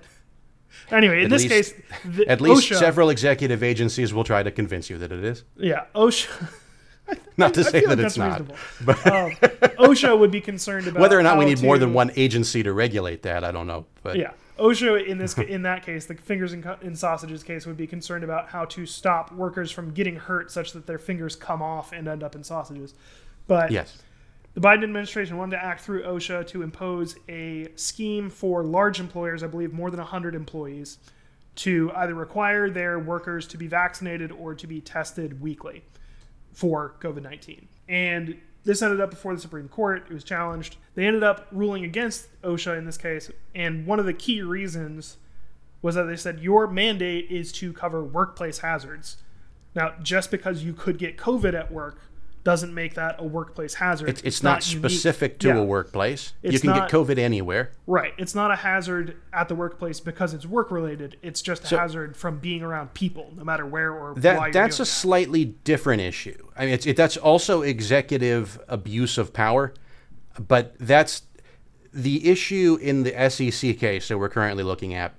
anyway, 0.90 1.20
in 1.20 1.26
At 1.26 1.30
this 1.32 1.50
least- 1.50 1.76
case, 1.76 1.84
the, 2.06 2.28
At 2.28 2.40
least 2.40 2.72
OSHA, 2.72 2.76
several 2.80 3.10
executive 3.10 3.62
agencies 3.64 4.14
will 4.14 4.24
try 4.24 4.42
to 4.42 4.52
convince 4.52 4.90
you 4.90 4.98
that 5.00 5.12
it 5.12 5.24
is. 5.24 5.44
yeah, 5.58 5.86
OSHA. 5.94 6.50
Not 7.38 7.54
to 7.54 7.62
I 7.62 7.64
say 7.64 7.80
that 7.82 7.98
like 7.98 8.00
it's 8.00 8.18
not. 8.18 8.40
reasonable. 8.40 8.56
But 8.82 9.08
um, 9.08 9.32
OSHA 9.78 10.18
would 10.18 10.32
be 10.32 10.42
concerned 10.42 10.88
about 10.88 11.00
whether 11.00 11.18
or 11.18 11.24
not 11.24 11.38
we 11.38 11.46
need 11.46 11.62
more 11.62 11.78
than 11.78 11.94
one 11.94 12.12
agency 12.16 12.64
to 12.64 12.74
regulate 12.74 13.24
that, 13.24 13.44
I 13.44 13.52
don't 13.52 13.68
know. 13.68 13.86
But 14.02 14.18
Yeah, 14.18 14.32
OSHA 14.58 15.06
in 15.06 15.18
this 15.18 15.38
in 15.38 15.62
that 15.64 15.86
case, 15.86 16.06
the 16.06 16.16
fingers 16.16 16.54
in, 16.54 16.68
in 16.82 16.96
sausages 16.96 17.44
case 17.44 17.66
would 17.66 17.78
be 17.78 17.88
concerned 17.88 18.24
about 18.24 18.50
how 18.50 18.66
to 18.66 18.86
stop 18.86 19.32
workers 19.32 19.72
from 19.72 19.92
getting 19.92 20.16
hurt 20.16 20.52
such 20.52 20.74
that 20.74 20.88
their 20.88 20.98
fingers 20.98 21.36
come 21.36 21.62
off 21.62 21.92
and 21.92 22.08
end 22.08 22.24
up 22.24 22.36
in 22.36 22.44
sausages. 22.44 22.94
But 23.48 23.72
yes. 23.72 24.02
the 24.56 24.62
Biden 24.62 24.84
administration 24.84 25.38
wanted 25.38 25.58
to 25.58 25.64
act 25.64 25.82
through 25.82 26.04
OSHA 26.04 26.48
to 26.48 26.64
impose 26.64 27.16
a 27.30 27.68
scheme 27.76 28.30
for 28.30 28.64
large 28.64 29.00
employers, 29.00 29.44
I 29.44 29.48
believe 29.48 29.72
more 29.72 29.92
than 29.92 30.00
100 30.00 30.36
employees, 30.36 30.98
to 31.56 31.92
either 31.96 32.14
require 32.14 32.70
their 32.70 33.00
workers 33.00 33.48
to 33.48 33.58
be 33.58 33.68
vaccinated 33.68 34.32
or 34.32 34.54
to 34.56 34.68
be 34.68 34.82
tested 34.82 35.40
weekly 35.40 35.84
for 36.58 36.96
COVID 37.00 37.22
19. 37.22 37.68
And 37.88 38.36
this 38.64 38.82
ended 38.82 39.00
up 39.00 39.12
before 39.12 39.36
the 39.36 39.40
Supreme 39.40 39.70
Court. 39.70 40.08
It 40.10 40.14
was 40.14 40.24
challenged. 40.24 40.78
They 40.96 41.06
ended 41.06 41.22
up 41.22 41.46
ruling 41.52 41.84
against 41.84 42.30
OSHA 42.42 42.80
in 42.80 42.86
this 42.86 42.98
case. 42.98 43.30
And 43.54 43.86
one 43.86 44.00
of 44.00 44.08
the 44.08 44.14
key 44.14 44.42
reasons 44.42 45.18
was 45.84 45.94
that 45.94 46.06
they 46.06 46.16
said 46.16 46.40
your 46.40 46.66
mandate 46.66 47.30
is 47.30 47.52
to 47.54 47.72
cover 47.74 48.04
workplace 48.04 48.58
hazards. 48.60 49.18
Now, 49.76 49.94
just 50.02 50.32
because 50.32 50.64
you 50.64 50.74
could 50.74 50.98
get 50.98 51.16
COVID 51.16 51.54
at 51.54 51.72
work 51.72 52.02
doesn't 52.48 52.74
make 52.74 52.94
that 52.94 53.18
a 53.20 53.26
workplace 53.26 53.74
hazard. 53.74 54.08
It's, 54.08 54.22
it's, 54.22 54.42
not, 54.42 54.66
unique. 54.72 54.90
specific 54.90 55.38
to 55.40 55.50
Yeah. 55.50 55.58
a 55.58 55.64
workplace. 55.66 56.32
you 56.42 56.58
can 56.58 56.70
not- 56.70 56.90
get 56.90 56.98
COVID 56.98 57.18
anywhere. 57.18 57.72
Right. 57.86 58.14
It's 58.18 58.34
not 58.34 58.52
a 58.52 58.56
hazard 58.56 59.18
at 59.34 59.50
the 59.50 59.56
workplace 59.56 60.00
because 60.00 60.34
it's 60.34 60.46
work 60.46 60.72
related. 60.72 61.18
It's 61.22 61.42
just 61.42 61.66
a 61.66 61.68
So- 61.68 61.78
hazard 61.78 62.16
from 62.16 62.40
being 62.40 62.64
around 62.64 62.94
people, 62.94 63.34
no 63.36 63.44
matter 63.44 63.66
where 63.66 63.92
or 63.92 64.14
why 64.14 64.22
That 64.22 64.54
that's 64.54 64.78
a 64.78 64.84
doing 64.84 64.86
slightly 64.86 65.44
different 65.66 66.02
issue. 66.02 66.48
I 66.56 66.64
mean, 66.64 66.74
it's, 66.74 66.86
it, 66.86 66.96
that's 66.96 67.18
also 67.18 67.64
executive 67.64 68.58
abuse 68.70 69.18
of 69.18 69.34
power, 69.34 69.74
but 70.40 70.74
that's 70.80 71.24
the 71.94 72.30
issue 72.30 72.78
in 72.82 73.04
the 73.04 73.30
SEC 73.30 73.74
case 73.74 74.08
that 74.08 74.18
we're 74.18 74.30
currently 74.30 74.64
looking 74.64 74.94
at 74.94 75.16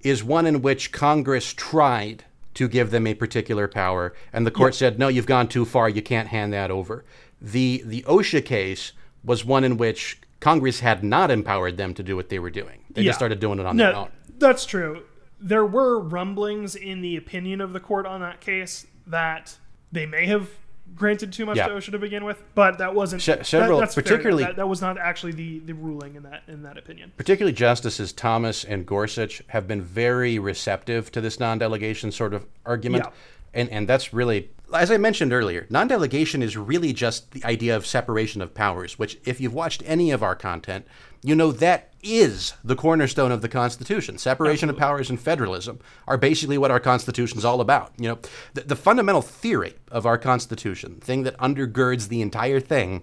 is 0.00 0.24
one 0.24 0.46
in 0.46 0.62
which 0.62 0.90
Congress 0.90 1.52
tried 1.52 2.24
to 2.54 2.68
give 2.68 2.90
them 2.90 3.06
a 3.06 3.14
particular 3.14 3.68
power, 3.68 4.14
and 4.32 4.46
the 4.46 4.50
court 4.50 4.74
said, 4.74 4.98
"No, 4.98 5.08
you've 5.08 5.26
gone 5.26 5.48
too 5.48 5.64
far. 5.64 5.88
You 5.88 6.02
can't 6.02 6.28
hand 6.28 6.52
that 6.52 6.70
over." 6.70 7.04
The 7.40 7.82
the 7.84 8.02
OSHA 8.06 8.44
case 8.44 8.92
was 9.24 9.44
one 9.44 9.64
in 9.64 9.76
which 9.76 10.18
Congress 10.40 10.80
had 10.80 11.04
not 11.04 11.30
empowered 11.30 11.76
them 11.76 11.94
to 11.94 12.02
do 12.02 12.16
what 12.16 12.28
they 12.28 12.38
were 12.38 12.50
doing. 12.50 12.80
They 12.90 13.02
Yeah. 13.02 13.10
just 13.10 13.18
started 13.18 13.38
doing 13.40 13.58
it 13.60 13.66
on 13.66 13.76
No, 13.76 13.84
their 13.86 13.96
own. 13.96 14.08
That's 14.38 14.66
true. 14.66 15.02
There 15.40 15.64
were 15.66 15.98
rumblings 16.00 16.74
in 16.76 17.00
the 17.00 17.16
opinion 17.16 17.60
of 17.60 17.72
the 17.72 17.80
court 17.80 18.06
on 18.06 18.20
that 18.20 18.40
case 18.40 18.86
that 19.06 19.58
they 19.90 20.06
may 20.06 20.26
have 20.26 20.48
granted 20.94 21.32
too 21.32 21.46
much 21.46 21.56
Yeah. 21.56 21.68
to 21.68 21.74
OSHA 21.74 21.92
to 21.92 21.98
begin 21.98 22.24
with, 22.24 22.42
but 22.54 22.78
that 22.78 22.94
wasn't 22.94 23.22
Se- 23.22 23.36
that- 23.36 23.78
that's 23.78 23.94
particularly- 23.94 24.44
that, 24.44 24.56
that 24.56 24.68
was 24.68 24.80
not 24.80 24.98
actually 24.98 25.32
the, 25.32 25.58
the 25.60 25.72
ruling 25.74 26.14
in 26.16 26.22
that 26.24 26.42
in 26.48 26.62
that 26.62 26.76
opinion. 26.76 27.12
particularly 27.16 27.52
Justices 27.54 28.12
Thomas 28.12 28.64
and 28.64 28.84
Gorsuch 28.86 29.42
have 29.48 29.66
been 29.66 29.82
very 29.82 30.38
receptive 30.38 31.10
to 31.12 31.20
this 31.20 31.40
non-delegation 31.40 32.12
sort 32.12 32.34
of 32.34 32.46
argument, 32.66 33.04
Yeah. 33.06 33.12
And 33.54 33.68
and 33.70 33.88
that's 33.88 34.12
really, 34.12 34.50
as 34.74 34.90
I 34.90 34.96
mentioned 34.96 35.32
earlier, 35.32 35.66
non-delegation 35.70 36.42
is 36.42 36.56
really 36.56 36.92
just 36.92 37.32
the 37.32 37.44
idea 37.44 37.76
of 37.76 37.86
separation 37.86 38.40
of 38.42 38.54
powers. 38.54 38.98
Which, 38.98 39.18
if 39.24 39.40
you've 39.40 39.54
watched 39.54 39.82
any 39.86 40.10
of 40.10 40.22
our 40.22 40.34
content, 40.34 40.86
you 41.22 41.34
know 41.34 41.52
that 41.52 41.92
is 42.02 42.54
the 42.64 42.74
cornerstone 42.74 43.30
of 43.30 43.42
the 43.42 43.48
Constitution. 43.48 44.18
Separation 44.18 44.68
of 44.68 44.76
powers 44.76 45.08
and 45.08 45.20
federalism 45.20 45.78
are 46.08 46.18
basically 46.18 46.58
what 46.58 46.72
our 46.72 46.80
Constitution's 46.80 47.44
all 47.44 47.60
about. 47.60 47.92
You 47.96 48.08
know, 48.08 48.18
the, 48.54 48.62
the 48.62 48.76
fundamental 48.76 49.22
theory 49.22 49.74
of 49.90 50.04
our 50.04 50.18
Constitution, 50.18 50.96
the 50.98 51.06
thing 51.06 51.22
that 51.22 51.38
undergirds 51.38 52.08
the 52.08 52.22
entire 52.22 52.58
thing, 52.58 53.02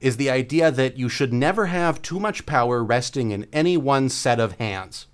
is 0.00 0.16
the 0.16 0.30
idea 0.30 0.70
that 0.70 0.96
you 0.96 1.08
should 1.08 1.32
never 1.32 1.66
have 1.66 2.00
too 2.00 2.20
much 2.20 2.46
power 2.46 2.82
resting 2.82 3.32
in 3.32 3.46
any 3.52 3.76
one 3.76 4.08
set 4.08 4.40
of 4.40 4.52
hands. 4.52 5.06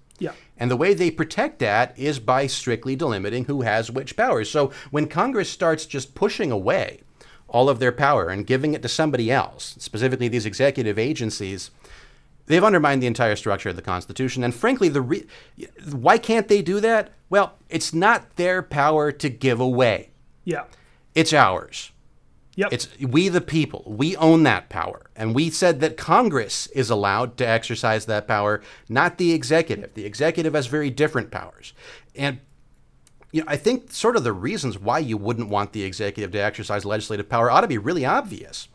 And 0.57 0.71
the 0.71 0.77
way 0.77 0.95
they 0.95 1.11
protect 1.11 1.59
that 1.59 1.99
is 1.99 2.19
by 2.19 2.47
strictly 2.47 2.97
delimiting 2.97 3.47
who 3.47 3.63
has 3.63 3.91
which 3.91 4.17
powers. 4.17 4.51
So 4.51 4.71
when 4.91 5.09
Congress 5.09 5.51
starts 5.51 5.87
just 5.87 6.15
pushing 6.15 6.51
away 6.51 7.01
all 7.49 7.69
of 7.69 7.79
their 7.79 7.93
power 7.93 8.29
and 8.29 8.47
giving 8.47 8.75
it 8.75 8.83
to 8.83 8.89
somebody 8.89 9.31
else, 9.31 9.75
specifically 9.79 10.29
these 10.29 10.47
executive 10.47 10.99
agencies, 10.99 11.71
they've 12.47 12.65
undermined 12.65 13.03
the 13.03 13.09
entire 13.09 13.37
structure 13.37 13.69
of 13.69 13.77
the 13.77 13.83
Constitution. 13.83 14.45
And 14.45 14.55
frankly, 14.55 14.89
the 14.89 15.01
re- 15.01 15.27
why 15.91 16.19
can't 16.19 16.49
they 16.49 16.63
do 16.63 16.81
that? 16.81 17.13
Well, 17.31 17.55
it's 17.69 17.93
not 17.93 18.37
their 18.37 18.63
power 18.63 19.11
to 19.11 19.29
give 19.29 19.61
away. 19.61 20.11
Yeah. 20.45 20.65
It's 21.15 21.33
ours. 21.33 21.91
Yep. 22.57 22.73
It's 22.73 22.99
we 23.01 23.29
the 23.29 23.41
people. 23.41 23.83
We 23.87 24.17
own 24.17 24.45
that 24.45 24.69
power. 24.69 25.11
And 25.17 25.35
we 25.35 25.51
said 25.51 25.81
that 25.81 25.97
Congress 25.97 26.67
is 26.69 26.91
allowed 26.91 27.37
to 27.39 27.47
exercise 27.47 28.07
that 28.07 28.29
power, 28.29 28.63
not 28.89 29.19
the 29.19 29.33
executive. 29.33 29.95
The 29.95 30.05
executive 30.05 30.55
has 30.55 30.67
very 30.67 30.91
different 30.91 31.31
powers. 31.31 31.73
And 32.15 32.41
you 33.33 33.41
know, 33.41 33.47
I 33.49 33.57
think 33.57 33.91
sort 33.91 34.17
of 34.17 34.23
the 34.23 34.33
reasons 34.33 34.79
why 34.79 35.01
you 35.01 35.17
wouldn't 35.17 35.49
want 35.49 35.73
the 35.73 35.83
executive 35.83 36.31
to 36.33 36.39
exercise 36.39 36.85
legislative 36.85 37.29
power 37.29 37.51
ought 37.51 37.63
to 37.63 37.69
be 37.69 37.79
really 37.79 38.05
obvious. 38.05 38.69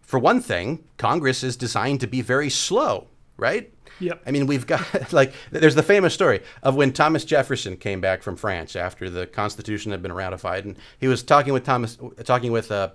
For 0.00 0.18
one 0.18 0.40
thing, 0.40 0.84
Congress 0.96 1.42
is 1.42 1.56
designed 1.56 2.00
to 2.00 2.06
be 2.06 2.22
very 2.22 2.48
slow 2.48 3.08
right? 3.38 3.72
Yep. 4.00 4.22
I 4.26 4.30
mean, 4.30 4.46
we've 4.46 4.66
got 4.66 5.12
like 5.12 5.32
there's 5.50 5.74
the 5.74 5.82
famous 5.82 6.12
story 6.12 6.42
of 6.62 6.74
when 6.74 6.92
Thomas 6.92 7.24
Jefferson 7.24 7.78
came 7.78 8.02
back 8.02 8.22
from 8.22 8.36
France 8.36 8.76
after 8.76 9.08
the 9.08 9.26
Constitution 9.26 9.92
had 9.92 10.02
been 10.02 10.12
ratified, 10.12 10.66
and 10.66 10.76
he 10.98 11.08
was 11.08 11.22
talking 11.22 11.54
with 11.54 11.64
Thomas, 11.64 11.96
talking 12.24 12.52
with 12.52 12.70
uh, 12.70 12.90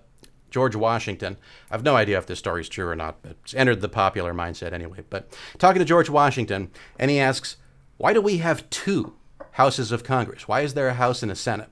George 0.54 0.76
Washington. 0.76 1.36
I 1.70 1.74
have 1.74 1.84
no 1.84 1.95
idea 1.95 2.18
if 2.20 2.28
this 2.28 2.39
story's 2.39 2.70
true 2.70 2.88
or 2.88 2.95
not, 2.95 3.22
but 3.24 3.32
it's 3.43 3.56
entered 3.56 3.82
the 3.82 3.89
popular 3.89 4.34
mindset 4.34 4.72
anyway. 4.72 4.99
But 5.10 5.36
talking 5.58 5.80
to 5.80 5.86
George 5.86 6.10
Washington, 6.10 6.70
and 6.97 7.10
he 7.10 7.20
asks, 7.20 7.58
"Why 7.97 8.14
do 8.14 8.22
we 8.22 8.38
have 8.38 8.70
two 8.70 9.16
houses 9.54 9.91
of 9.91 10.04
Congress? 10.04 10.47
Why 10.47 10.62
is 10.62 10.76
there 10.76 10.88
a 10.88 10.93
House 10.93 11.24
and 11.24 11.32
a 11.32 11.36
Senate?" 11.36 11.70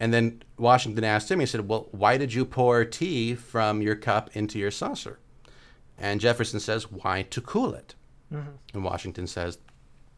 And 0.00 0.12
then 0.12 0.42
Washington 0.56 1.04
asked 1.04 1.30
him, 1.30 1.40
he 1.40 1.46
said, 1.46 1.68
Well, 1.68 1.88
why 1.90 2.16
did 2.16 2.32
you 2.32 2.44
pour 2.44 2.84
tea 2.84 3.34
from 3.34 3.82
your 3.82 3.96
cup 3.96 4.30
into 4.36 4.58
your 4.58 4.70
saucer? 4.70 5.18
And 5.96 6.20
Jefferson 6.20 6.60
says, 6.60 6.90
Why 6.90 7.22
to 7.22 7.40
cool 7.40 7.74
it? 7.74 7.94
Mm-hmm. 8.32 8.50
And 8.74 8.84
Washington 8.84 9.26
says, 9.26 9.58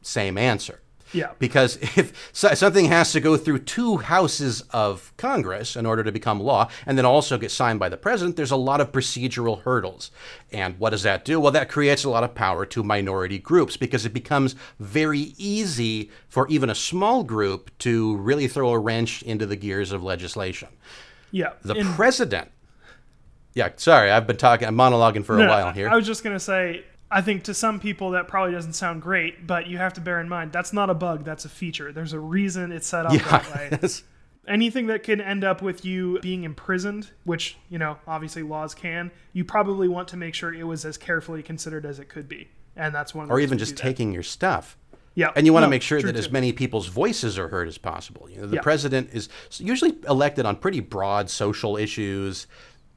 Same 0.03 0.37
answer. 0.37 0.83
Yeah. 1.13 1.33
Because 1.39 1.77
if 1.97 2.13
something 2.33 2.85
has 2.87 3.13
to 3.13 3.21
go 3.21 3.37
through 3.37 3.61
two 3.61 3.97
houses 3.99 4.63
of 4.71 5.13
Congress 5.17 5.75
in 5.75 5.85
order 5.87 6.05
to 6.05 6.13
become 6.13 6.39
law 6.41 6.69
and 6.87 6.97
then 6.97 7.05
also 7.05 7.37
get 7.37 7.51
signed 7.51 7.81
by 7.81 7.89
the 7.89 7.97
president, 7.97 8.37
there's 8.37 8.51
a 8.53 8.57
lot 8.57 8.81
of 8.81 8.93
procedural 8.93 9.63
hurdles. 9.63 10.11
And 10.53 10.79
what 10.79 10.91
does 10.91 11.03
that 11.03 11.25
do? 11.25 11.41
Well, 11.41 11.53
that 11.53 11.69
creates 11.69 12.05
a 12.05 12.11
lot 12.11 12.23
of 12.25 12.35
power 12.35 12.65
to 12.67 12.83
minority 12.85 13.39
groups 13.39 13.77
because 13.77 14.07
it 14.07 14.13
becomes 14.15 14.55
very 14.79 15.35
easy 15.37 16.11
for 16.29 16.47
even 16.49 16.71
a 16.71 16.75
small 16.75 17.25
group 17.25 17.71
to 17.81 18.17
really 18.17 18.47
throw 18.47 18.71
a 18.71 18.79
wrench 18.79 19.23
into 19.23 19.47
the 19.47 19.57
gears 19.57 19.93
of 19.93 20.03
legislation. 20.05 20.69
Yeah. 21.33 21.55
The 21.65 21.75
And- 21.75 21.95
president. 21.95 22.51
Yeah, 23.53 23.71
sorry, 23.77 24.13
I've 24.13 24.29
been 24.29 24.37
talking, 24.37 24.69
I'm 24.69 24.77
monologuing 24.77 25.25
for 25.25 25.37
a 25.43 25.49
while 25.49 25.73
here. 25.73 25.89
I 25.89 25.97
was 25.97 26.07
just 26.07 26.23
gonna 26.23 26.39
say, 26.39 26.85
I 27.11 27.21
think 27.23 27.43
to 27.45 27.55
some 27.55 27.81
people 27.81 28.11
that 28.11 28.29
probably 28.29 28.53
doesn't 28.53 28.75
sound 28.75 29.03
great, 29.03 29.47
but 29.47 29.67
you 29.67 29.79
have 29.79 29.93
to 29.95 30.01
bear 30.01 30.21
in 30.21 30.29
mind 30.29 30.53
that's 30.53 30.73
not 30.73 30.91
a 30.91 30.95
bug, 30.95 31.25
that's 31.25 31.45
a 31.45 31.49
feature. 31.49 31.93
There's 31.93 32.13
a 32.13 32.21
reason 32.21 32.71
it's 32.73 32.87
set 32.87 33.07
up 33.07 33.13
that 33.13 33.55
way. 33.55 33.79
yeah. 33.83 33.89
Anything 34.49 34.87
that 34.87 35.03
can 35.03 35.21
end 35.21 35.45
up 35.45 35.61
with 35.61 35.85
you 35.85 36.19
being 36.21 36.45
imprisoned, 36.45 37.11
which, 37.25 37.57
you 37.69 37.79
know, 37.79 37.99
obviously 38.07 38.43
laws 38.43 38.75
can, 38.75 39.11
you 39.33 39.45
probably 39.45 39.87
want 39.87 40.09
to 40.09 40.17
make 40.17 40.35
sure 40.35 40.53
it 40.53 40.65
was 40.65 40.85
as 40.85 40.97
carefully 40.97 41.43
considered 41.43 41.85
as 41.85 41.99
it 42.01 42.09
could 42.09 42.29
be. 42.29 42.49
And 42.75 42.95
that's 42.95 43.15
one 43.15 43.25
of 43.25 43.29
the 43.29 43.35
or 43.35 43.41
even 43.41 43.59
just 43.59 43.77
taking 43.77 44.13
your 44.13 44.23
stuff. 44.23 44.77
Yeah. 45.15 45.31
And 45.37 45.45
you 45.45 45.53
want 45.53 45.65
to 45.65 45.69
make 45.69 45.83
sure 45.83 46.01
that 46.01 46.17
as 46.17 46.31
many 46.31 46.53
people's 46.53 46.87
voices 46.87 47.39
are 47.39 47.49
heard 47.49 47.69
as 47.69 47.77
possible. 47.79 48.29
You 48.31 48.41
know, 48.41 48.47
the 48.47 48.57
Yeah. 48.57 48.63
president 48.63 49.11
is 49.13 49.29
usually 49.59 49.97
elected 50.09 50.47
on 50.47 50.57
pretty 50.57 50.81
broad 50.81 51.29
social 51.29 51.77
issues. 51.77 52.47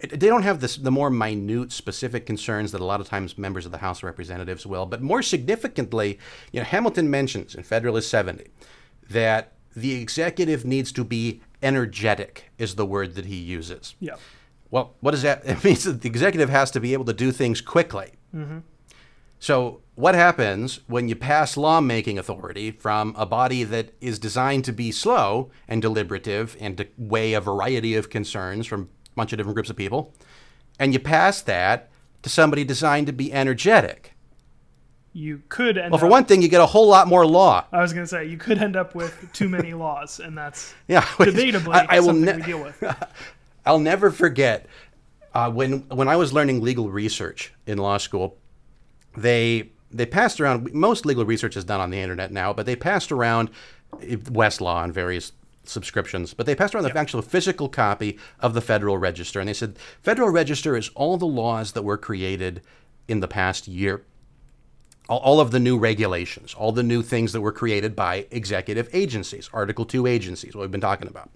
They 0.09 0.27
don't 0.27 0.43
have 0.43 0.59
this, 0.59 0.75
the 0.75 0.91
more 0.91 1.09
minute, 1.09 1.71
specific 1.71 2.25
concerns 2.25 2.71
that 2.73 2.81
a 2.81 2.85
lot 2.85 2.99
of 2.99 3.07
times 3.07 3.37
members 3.37 3.65
of 3.65 3.71
the 3.71 3.77
House 3.77 3.99
of 3.99 4.03
Representatives 4.03 4.65
will. 4.65 4.85
But 4.85 5.01
more 5.01 5.21
significantly, 5.21 6.19
you 6.51 6.59
know, 6.59 6.65
Hamilton 6.65 7.09
mentions 7.09 7.55
in 7.55 7.63
Federalist 7.63 8.09
70 8.09 8.45
that 9.09 9.53
the 9.75 9.93
executive 9.93 10.65
needs 10.65 10.91
to 10.91 11.03
be 11.03 11.41
energetic, 11.63 12.51
is 12.57 12.75
the 12.75 12.85
word 12.85 13.15
that 13.15 13.25
he 13.25 13.37
uses. 13.37 13.95
Yeah. 13.99 14.15
Well, 14.69 14.95
what 14.99 15.11
does 15.11 15.21
that? 15.23 15.45
It 15.45 15.63
means 15.63 15.85
that 15.85 16.01
the 16.01 16.09
executive 16.09 16.49
has 16.49 16.69
to 16.71 16.79
be 16.79 16.93
able 16.93 17.05
to 17.05 17.13
do 17.13 17.31
things 17.31 17.61
quickly. 17.61 18.11
Mm-hmm. 18.35 18.59
So, 19.39 19.81
what 19.95 20.15
happens 20.15 20.79
when 20.87 21.09
you 21.09 21.15
pass 21.15 21.57
lawmaking 21.57 22.17
authority 22.17 22.71
from 22.71 23.13
a 23.17 23.25
body 23.25 23.63
that 23.65 23.93
is 23.99 24.17
designed 24.17 24.65
to 24.65 24.73
be 24.73 24.91
slow 24.91 25.51
and 25.67 25.81
deliberative 25.81 26.55
and 26.59 26.77
to 26.77 26.87
weigh 26.97 27.33
a 27.33 27.41
variety 27.41 27.93
of 27.95 28.09
concerns 28.09 28.65
from 28.65 28.89
bunch 29.15 29.33
of 29.33 29.37
different 29.37 29.55
groups 29.55 29.69
of 29.69 29.75
people, 29.75 30.13
and 30.79 30.93
you 30.93 30.99
pass 30.99 31.41
that 31.41 31.89
to 32.23 32.29
somebody 32.29 32.63
designed 32.63 33.07
to 33.07 33.13
be 33.13 33.31
energetic? 33.33 34.13
You 35.15 35.43
could 35.49 35.77
end 35.77 35.91
Well, 35.91 35.99
for 35.99 36.07
up, 36.07 36.11
one 36.11 36.25
thing, 36.25 36.41
you 36.41 36.47
get 36.47 36.61
a 36.61 36.65
whole 36.65 36.87
lot 36.87 37.07
more 37.07 37.25
law. 37.25 37.65
I 37.71 37.81
was 37.81 37.93
gonna 37.93 38.07
say 38.07 38.25
you 38.25 38.37
could 38.37 38.57
end 38.57 38.75
up 38.75 38.95
with 38.95 39.15
too 39.31 39.47
many 39.47 39.73
laws, 39.85 40.19
and 40.19 40.35
that's 40.37 40.73
Yeah, 40.87 41.05
which 41.17 41.29
debatably 41.29 41.73
I, 41.75 41.97
I 41.97 41.99
will 41.99 42.07
something 42.07 42.25
ne- 42.25 42.35
we 42.37 42.41
deal 42.41 42.63
with. 42.63 42.83
I'll 43.65 43.79
never 43.79 44.09
forget 44.11 44.65
uh, 45.33 45.51
when 45.51 45.81
when 45.89 46.07
I 46.07 46.15
was 46.15 46.33
learning 46.33 46.61
legal 46.61 46.89
research 46.89 47.53
in 47.67 47.77
law 47.77 47.97
school. 47.97 48.37
They 49.15 49.69
they 49.91 50.07
passed 50.07 50.41
around. 50.41 50.73
Most 50.73 51.05
legal 51.05 51.25
research 51.25 51.55
is 51.55 51.63
done 51.63 51.79
on 51.79 51.91
the 51.91 51.99
internet 51.99 52.31
now, 52.31 52.51
but 52.51 52.65
they 52.65 52.75
passed 52.75 53.11
around 53.11 53.51
eh, 54.01 54.15
Westlaw 54.15 54.83
and 54.83 54.91
various 54.91 55.31
subscriptions. 55.63 56.33
But 56.33 56.45
they 56.45 56.55
passed 56.55 56.75
around 56.75 56.83
the 56.83 56.97
actual 56.97 57.21
physical 57.21 57.69
copy 57.69 58.17
of 58.39 58.53
the 58.53 58.61
Federal 58.61 58.97
Register, 58.97 59.39
and 59.39 59.49
they 59.49 59.53
said 59.53 59.77
Federal 60.01 60.29
Register 60.29 60.75
is 60.75 60.89
all 60.95 61.17
the 61.17 61.25
laws 61.25 61.71
that 61.73 61.83
were 61.83 61.97
created 61.97 62.61
in 63.07 63.19
the 63.19 63.27
past 63.27 63.67
year 63.67 64.03
all, 65.09 65.19
all 65.19 65.39
of 65.39 65.51
the 65.51 65.59
new 65.59 65.77
regulations, 65.77 66.53
all 66.53 66.71
the 66.71 66.83
new 66.83 67.01
things 67.01 67.33
that 67.33 67.41
were 67.41 67.51
created 67.51 67.95
by 67.95 68.27
executive 68.31 68.89
agencies, 68.93 69.49
Article 69.53 69.85
2 69.85 70.07
agencies, 70.07 70.55
what 70.55 70.61
we've 70.61 70.71
been 70.71 70.81
talking 70.81 71.07
about. 71.07 71.29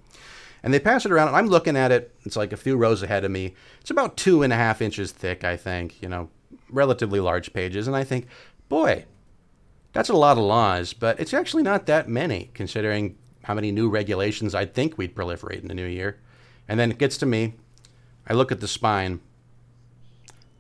And 0.64 0.74
they 0.74 0.80
pass 0.80 1.06
it 1.06 1.12
around, 1.12 1.30
and 1.30 1.38
I'm 1.38 1.48
looking 1.48 1.78
at 1.78 1.92
it. 1.92 2.14
It's 2.26 2.36
like 2.36 2.52
a 2.52 2.58
few 2.58 2.78
rows 2.78 3.04
ahead 3.04 3.24
of 3.24 3.32
me. 3.32 3.54
It's 3.80 3.92
about 3.92 4.18
two 4.18 4.44
and 4.44 4.52
a 4.52 4.56
half 4.56 4.82
inches 4.82 5.12
thick, 5.12 5.44
I 5.44 5.56
think, 5.56 6.02
you 6.02 6.10
know, 6.10 6.30
relatively 6.70 7.20
large 7.20 7.54
pages. 7.54 7.88
And 7.88 7.96
I 7.96 8.04
think, 8.04 8.28
boy, 8.68 9.06
that's 9.94 10.10
a 10.10 10.18
lot 10.18 10.38
of 10.38 10.44
laws, 10.44 10.94
but 10.94 11.20
it's 11.20 11.34
actually 11.34 11.64
not 11.64 11.86
that 11.86 12.10
many 12.10 12.50
considering 12.54 13.18
how 13.48 13.54
many 13.54 13.72
new 13.72 13.88
regulations 13.90 14.54
I'd 14.54 14.74
think 14.74 14.98
we'd 14.98 15.16
proliferate 15.16 15.62
in 15.62 15.70
the 15.70 15.74
new 15.74 15.86
year. 15.86 16.20
And 16.68 16.78
then 16.78 16.92
it 16.92 16.98
gets 16.98 17.18
to 17.20 17.26
me. 17.26 17.54
I 18.28 18.34
look 18.34 18.52
at 18.52 18.60
the 18.60 18.68
spine. 18.68 19.22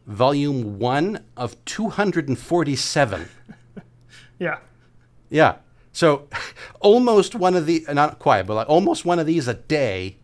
Volume 0.05 0.79
1 0.79 1.21
of 1.35 1.63
247. 1.65 3.29
Yeah. 4.39 4.59
Yeah. 5.29 5.55
So 5.93 6.27
almost 6.79 7.33
one 7.33 7.55
of 7.55 7.65
the 7.65 7.83
not 7.89 8.19
quite, 8.19 8.43
but 8.43 8.53
like 8.53 8.69
almost 8.69 9.03
one 9.03 9.17
of 9.17 9.25
these 9.25 9.47
a 9.47 9.55
day. 9.55 10.17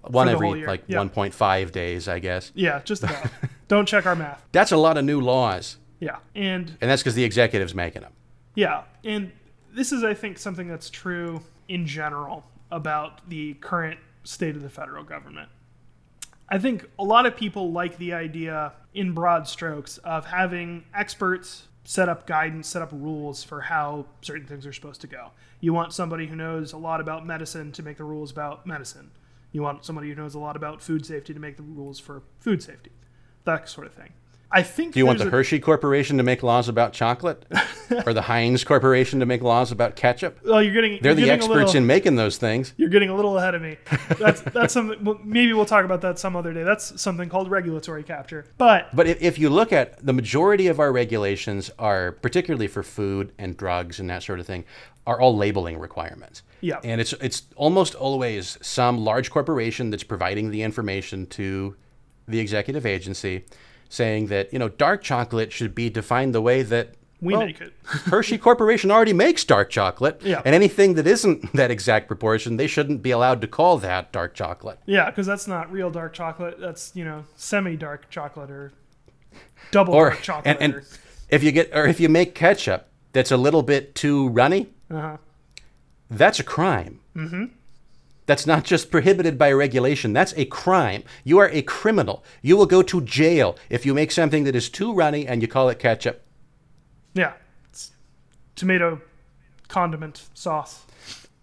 One 0.00 0.30
every 0.30 0.64
like 0.64 0.84
yeah. 0.86 0.96
1.5 0.96 1.72
days, 1.72 2.08
I 2.08 2.20
guess. 2.20 2.52
Yeah, 2.54 2.80
just 2.82 3.02
about. 3.02 3.26
Don't 3.68 3.86
check 3.86 4.06
our 4.06 4.16
math. 4.16 4.42
That's 4.50 4.72
a 4.72 4.78
lot 4.78 4.96
of 4.96 5.04
new 5.04 5.20
laws, 5.20 5.76
Yeah. 6.00 6.20
And 6.34 6.74
and 6.80 6.90
that's 6.90 7.02
because 7.02 7.14
the 7.14 7.24
executive's 7.24 7.74
making 7.74 8.00
them. 8.00 8.14
Yeah, 8.54 8.84
and 9.04 9.30
this 9.74 9.92
is, 9.92 10.02
I 10.04 10.14
think, 10.14 10.38
something 10.38 10.68
that's 10.68 10.88
true 10.88 11.42
in 11.68 11.86
general 11.86 12.44
about 12.70 13.28
the 13.28 13.54
current 13.54 14.00
state 14.24 14.56
of 14.56 14.62
the 14.62 14.70
federal 14.70 15.04
government. 15.04 15.48
I 16.48 16.58
think 16.58 16.86
a 16.98 17.04
lot 17.04 17.26
of 17.26 17.36
people 17.36 17.72
like 17.72 17.96
the 17.98 18.12
idea, 18.12 18.72
in 18.92 19.12
broad 19.12 19.48
strokes, 19.48 19.98
of 19.98 20.26
having 20.26 20.84
experts 20.94 21.68
set 21.84 22.08
up 22.08 22.26
guidance, 22.26 22.68
set 22.68 22.82
up 22.82 22.90
rules 22.92 23.42
for 23.42 23.62
how 23.62 24.06
certain 24.20 24.46
things 24.46 24.66
are 24.66 24.72
supposed 24.72 25.00
to 25.00 25.06
go. 25.06 25.30
You 25.60 25.72
want 25.72 25.92
somebody 25.92 26.26
who 26.26 26.36
knows 26.36 26.72
a 26.72 26.76
lot 26.76 27.00
about 27.00 27.26
medicine 27.26 27.72
to 27.72 27.82
make 27.82 27.96
the 27.96 28.04
rules 28.04 28.30
about 28.30 28.66
medicine. 28.66 29.10
You 29.50 29.62
want 29.62 29.84
somebody 29.84 30.08
who 30.08 30.14
knows 30.14 30.34
a 30.34 30.38
lot 30.38 30.56
about 30.56 30.82
food 30.82 31.04
safety 31.06 31.34
to 31.34 31.40
make 31.40 31.56
the 31.56 31.62
rules 31.62 31.98
for 31.98 32.22
food 32.38 32.62
safety. 32.62 32.92
That 33.44 33.68
sort 33.68 33.86
of 33.86 33.94
thing. 33.94 34.12
I 34.52 34.62
think 34.62 34.92
Do 34.94 34.98
you 35.00 35.06
want 35.06 35.18
the 35.18 35.26
a- 35.28 35.30
Hershey 35.30 35.58
Corporation 35.60 36.18
to 36.18 36.22
make 36.22 36.42
laws 36.42 36.68
about 36.68 36.92
chocolate, 36.92 37.44
or 38.06 38.12
the 38.12 38.22
Heinz 38.22 38.64
Corporation 38.64 39.20
to 39.20 39.26
make 39.26 39.42
laws 39.42 39.72
about 39.72 39.96
ketchup? 39.96 40.38
Well, 40.44 40.62
you're 40.62 40.74
getting. 40.74 40.98
They're 41.00 41.12
you're 41.12 41.14
the 41.14 41.20
getting 41.22 41.34
experts 41.40 41.54
little- 41.68 41.76
in 41.76 41.86
making 41.86 42.16
those 42.16 42.36
things. 42.36 42.74
You're 42.76 42.90
getting 42.90 43.08
a 43.08 43.16
little 43.16 43.38
ahead 43.38 43.54
of 43.54 43.62
me. 43.62 43.78
That's 44.18 44.42
that's 44.42 44.74
something. 44.74 45.18
Maybe 45.24 45.52
we'll 45.52 45.64
talk 45.66 45.84
about 45.84 46.00
that 46.02 46.18
some 46.18 46.36
other 46.36 46.52
day. 46.52 46.62
That's 46.62 47.00
something 47.00 47.28
called 47.28 47.50
regulatory 47.50 48.02
capture. 48.02 48.44
But 48.58 48.94
But 48.94 49.06
if, 49.06 49.22
if 49.22 49.38
you 49.38 49.48
look 49.48 49.72
at 49.72 50.04
the 50.04 50.12
majority 50.12 50.66
of 50.66 50.78
our 50.80 50.92
regulations 50.92 51.70
are 51.78 52.12
particularly 52.12 52.66
for 52.66 52.82
food 52.82 53.32
and 53.38 53.56
drugs 53.56 53.98
and 54.00 54.10
that 54.10 54.22
sort 54.22 54.38
of 54.40 54.46
thing 54.46 54.64
are 55.06 55.20
all 55.20 55.36
labeling 55.36 55.78
requirements. 55.78 56.42
Yeah. 56.60 56.78
And 56.84 57.00
it's 57.00 57.12
it's 57.14 57.42
almost 57.56 57.94
always 57.96 58.56
some 58.62 58.98
large 59.04 59.30
corporation 59.30 59.90
that's 59.90 60.04
providing 60.04 60.50
the 60.50 60.62
information 60.62 61.26
to 61.28 61.74
the 62.28 62.38
executive 62.38 62.86
agency 62.86 63.44
saying 63.92 64.28
that, 64.28 64.50
you 64.52 64.58
know, 64.58 64.70
dark 64.70 65.02
chocolate 65.02 65.52
should 65.52 65.74
be 65.74 65.90
defined 65.90 66.34
the 66.34 66.40
way 66.40 66.62
that 66.62 66.94
we 67.20 67.34
well, 67.34 67.44
make 67.46 67.60
it. 67.60 67.74
Hershey 67.84 68.38
Corporation 68.38 68.90
already 68.90 69.12
makes 69.12 69.44
dark 69.44 69.68
chocolate. 69.68 70.20
Yeah. 70.24 70.40
And 70.46 70.54
anything 70.54 70.94
that 70.94 71.06
isn't 71.06 71.52
that 71.54 71.70
exact 71.70 72.08
proportion, 72.08 72.56
they 72.56 72.66
shouldn't 72.66 73.02
be 73.02 73.10
allowed 73.10 73.42
to 73.42 73.46
call 73.46 73.76
that 73.78 74.10
dark 74.10 74.34
chocolate. 74.34 74.78
yeah, 74.86 75.10
because 75.10 75.26
that's 75.26 75.46
not 75.46 75.70
real 75.70 75.90
dark 75.90 76.14
chocolate. 76.14 76.58
That's 76.58 76.90
you 76.96 77.04
know 77.04 77.24
semi-dark 77.36 78.08
chocolate 78.08 78.50
or 78.50 78.72
double 79.70 79.94
Or 79.94 80.10
dark 80.10 80.22
chocolate. 80.22 80.56
and, 80.58 80.74
and 80.74 80.84
if 81.28 81.42
you 81.42 81.52
get 81.52 81.70
or 81.76 81.86
if 81.86 82.00
you 82.00 82.08
make 82.08 82.34
ketchup 82.34 82.88
that's 83.12 83.30
a 83.30 83.36
little 83.36 83.62
bit 83.62 83.94
too 83.94 84.28
runny, 84.30 84.68
uh-huh. 84.90 85.18
that's 86.10 86.40
a 86.40 86.44
crime. 86.44 87.00
Mm-hmm. 87.14 87.44
That's 88.32 88.46
not 88.46 88.64
just 88.64 88.90
prohibited 88.90 89.36
by 89.36 89.52
regulation. 89.52 90.14
That's 90.14 90.32
a 90.38 90.46
crime. 90.46 91.04
You 91.22 91.36
are 91.36 91.50
a 91.50 91.60
criminal. 91.60 92.24
You 92.40 92.56
will 92.56 92.64
go 92.64 92.80
to 92.80 93.02
jail 93.02 93.58
if 93.68 93.84
you 93.84 93.92
make 93.92 94.10
something 94.10 94.44
that 94.44 94.56
is 94.56 94.70
too 94.70 94.94
runny 94.94 95.26
and 95.26 95.42
you 95.42 95.48
call 95.48 95.68
it 95.68 95.78
ketchup. 95.78 96.22
Yeah, 97.12 97.34
it's 97.68 97.92
tomato 98.56 99.02
condiment 99.68 100.30
sauce. 100.32 100.86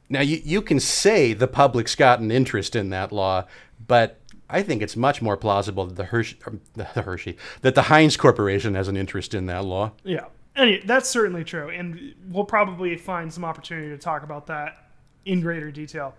Now 0.09 0.21
you, 0.21 0.41
you 0.43 0.63
can 0.63 0.79
say 0.79 1.33
the 1.33 1.47
public's 1.47 1.93
got 1.93 2.21
an 2.21 2.31
interest 2.31 2.75
in 2.75 2.89
that 2.89 3.11
law, 3.11 3.45
but 3.85 4.19
I 4.49 4.63
think 4.63 4.81
it's 4.81 4.95
much 4.95 5.21
more 5.21 5.37
plausible 5.37 5.85
that 5.85 5.95
the 5.95 6.05
Hershey, 6.05 6.39
the 6.73 6.85
Hershey, 6.85 7.37
that 7.61 7.75
the 7.75 7.83
Heinz 7.83 8.17
Corporation 8.17 8.73
has 8.73 8.87
an 8.87 8.97
interest 8.97 9.35
in 9.35 9.45
that 9.45 9.63
law. 9.63 9.91
Yeah. 10.03 10.25
Anyway, 10.55 10.81
that's 10.85 11.07
certainly 11.07 11.43
true, 11.43 11.69
and 11.69 12.15
we'll 12.31 12.45
probably 12.45 12.97
find 12.97 13.31
some 13.31 13.45
opportunity 13.45 13.89
to 13.89 13.97
talk 13.99 14.23
about 14.23 14.47
that 14.47 14.89
in 15.25 15.41
greater 15.41 15.69
detail. 15.69 16.15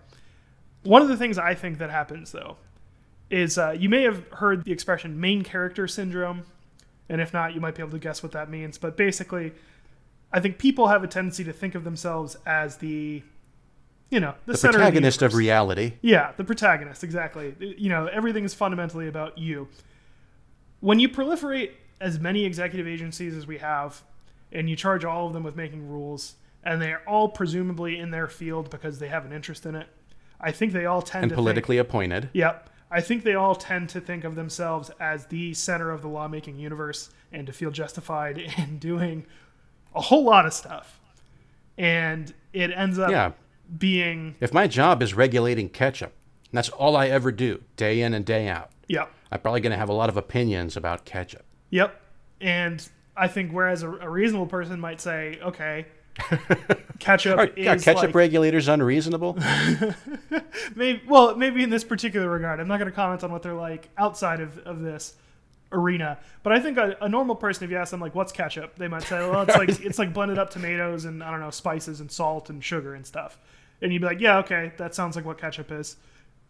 One 0.83 1.01
of 1.01 1.07
the 1.07 1.17
things 1.17 1.37
I 1.37 1.53
think 1.53 1.77
that 1.77 1.89
happens, 1.89 2.31
though, 2.31 2.57
is 3.29 3.57
uh, 3.57 3.71
you 3.71 3.89
may 3.89 4.03
have 4.03 4.27
heard 4.31 4.65
the 4.65 4.71
expression 4.71 5.19
main 5.19 5.43
character 5.43 5.87
syndrome, 5.87 6.43
and 7.07 7.21
if 7.21 7.33
not, 7.33 7.53
you 7.53 7.61
might 7.61 7.75
be 7.75 7.81
able 7.81 7.91
to 7.91 7.99
guess 7.99 8.23
what 8.23 8.31
that 8.33 8.49
means. 8.49 8.77
But 8.77 8.97
basically, 8.97 9.53
I 10.31 10.39
think 10.39 10.57
people 10.57 10.87
have 10.87 11.03
a 11.03 11.07
tendency 11.07 11.43
to 11.43 11.53
think 11.53 11.75
of 11.75 11.83
themselves 11.83 12.37
as 12.45 12.77
the, 12.77 13.21
you 14.09 14.19
know, 14.19 14.33
the, 14.45 14.53
The 14.53 14.57
center 14.57 14.79
protagonist 14.79 15.21
of, 15.21 15.31
of 15.31 15.37
reality. 15.37 15.93
Yeah, 16.01 16.31
the 16.35 16.43
protagonist, 16.43 17.03
exactly. 17.03 17.55
You 17.59 17.89
know, 17.89 18.07
everything 18.07 18.43
is 18.43 18.53
fundamentally 18.53 19.07
about 19.07 19.37
you. 19.37 19.67
When 20.79 20.99
you 20.99 21.09
proliferate 21.09 21.71
as 21.99 22.19
many 22.19 22.43
executive 22.45 22.87
agencies 22.87 23.35
as 23.35 23.45
we 23.45 23.59
have, 23.59 24.01
and 24.51 24.69
you 24.69 24.75
charge 24.75 25.05
all 25.05 25.27
of 25.27 25.33
them 25.33 25.43
with 25.43 25.55
making 25.55 25.87
rules, 25.87 26.35
and 26.63 26.81
they're 26.81 27.07
all 27.07 27.29
presumably 27.29 27.97
in 27.99 28.11
their 28.11 28.27
field 28.27 28.69
because 28.69 28.99
they 28.99 29.07
have 29.07 29.25
an 29.25 29.31
interest 29.31 29.65
in 29.65 29.75
it, 29.75 29.87
I 30.41 30.51
think 30.51 30.73
they 30.73 30.85
all 30.85 31.01
tend 31.01 31.23
and 31.23 31.29
to 31.29 31.35
politically 31.35 31.77
appointed. 31.77 32.29
Yep. 32.33 32.69
I 32.89 32.99
think 32.99 33.23
they 33.23 33.35
all 33.35 33.55
tend 33.55 33.87
to 33.89 34.01
think 34.01 34.23
of 34.25 34.35
themselves 34.35 34.89
as 34.99 35.27
the 35.27 35.53
center 35.53 35.91
of 35.91 36.01
the 36.01 36.09
lawmaking 36.09 36.57
universe 36.59 37.09
and 37.31 37.47
to 37.47 37.53
feel 37.53 37.71
justified 37.71 38.37
in 38.57 38.79
doing 38.79 39.25
a 39.95 40.01
whole 40.01 40.23
lot 40.25 40.45
of 40.45 40.53
stuff. 40.53 40.99
And 41.77 42.33
it 42.53 42.71
ends 42.71 42.99
up 42.99 43.11
Yeah. 43.11 43.31
being, 43.77 44.35
If 44.39 44.53
my 44.53 44.67
job 44.67 45.01
is 45.01 45.13
regulating 45.13 45.69
ketchup, 45.69 46.13
and 46.51 46.57
that's 46.57 46.69
all 46.69 46.95
I 46.97 47.07
ever 47.07 47.31
do, 47.31 47.63
day 47.77 48.01
in 48.01 48.13
and 48.13 48.25
day 48.25 48.47
out, 48.49 48.71
yep. 48.87 49.09
I'm 49.31 49.39
probably 49.39 49.61
going 49.61 49.71
to 49.71 49.77
have 49.77 49.89
a 49.89 49.93
lot 49.93 50.09
of 50.09 50.17
opinions 50.17 50.75
about 50.75 51.05
ketchup. 51.05 51.45
Yep. 51.69 51.97
And 52.41 52.85
I 53.15 53.27
think 53.29 53.51
whereas 53.51 53.83
a, 53.83 53.89
a 53.89 54.09
reasonable 54.09 54.47
person 54.47 54.79
might 54.79 54.99
say, 54.99 55.39
okay, 55.41 55.85
ketchup 56.99 57.37
Are, 57.37 57.47
is 57.47 57.67
are 57.67 57.77
ketchup 57.77 58.03
like, 58.03 58.15
regulators 58.15 58.67
unreasonable? 58.67 59.37
maybe, 60.75 61.01
well, 61.07 61.35
maybe 61.35 61.63
in 61.63 61.69
this 61.69 61.83
particular 61.83 62.29
regard. 62.29 62.59
I'm 62.59 62.67
not 62.67 62.77
going 62.77 62.89
to 62.89 62.95
comment 62.95 63.23
on 63.23 63.31
what 63.31 63.43
they're 63.43 63.53
like 63.53 63.89
outside 63.97 64.39
of, 64.39 64.57
of 64.59 64.81
this 64.81 65.15
arena. 65.71 66.19
But 66.43 66.53
I 66.53 66.59
think 66.59 66.77
a, 66.77 66.97
a 67.01 67.09
normal 67.09 67.35
person, 67.35 67.63
if 67.63 67.71
you 67.71 67.77
ask 67.77 67.91
them 67.91 68.01
like, 68.01 68.15
what's 68.15 68.31
ketchup? 68.31 68.75
They 68.75 68.87
might 68.87 69.03
say, 69.03 69.19
well, 69.19 69.43
it's 69.43 69.57
like, 69.57 69.69
it's 69.69 69.99
like 69.99 70.13
blended 70.13 70.37
up 70.37 70.49
tomatoes 70.49 71.05
and 71.05 71.23
I 71.23 71.31
don't 71.31 71.39
know, 71.39 71.51
spices 71.51 71.99
and 71.99 72.11
salt 72.11 72.49
and 72.49 72.63
sugar 72.63 72.95
and 72.95 73.05
stuff. 73.05 73.37
And 73.81 73.91
you'd 73.91 74.01
be 74.01 74.05
like, 74.05 74.19
yeah, 74.19 74.37
okay, 74.39 74.73
that 74.77 74.93
sounds 74.93 75.15
like 75.15 75.25
what 75.25 75.39
ketchup 75.39 75.71
is. 75.71 75.95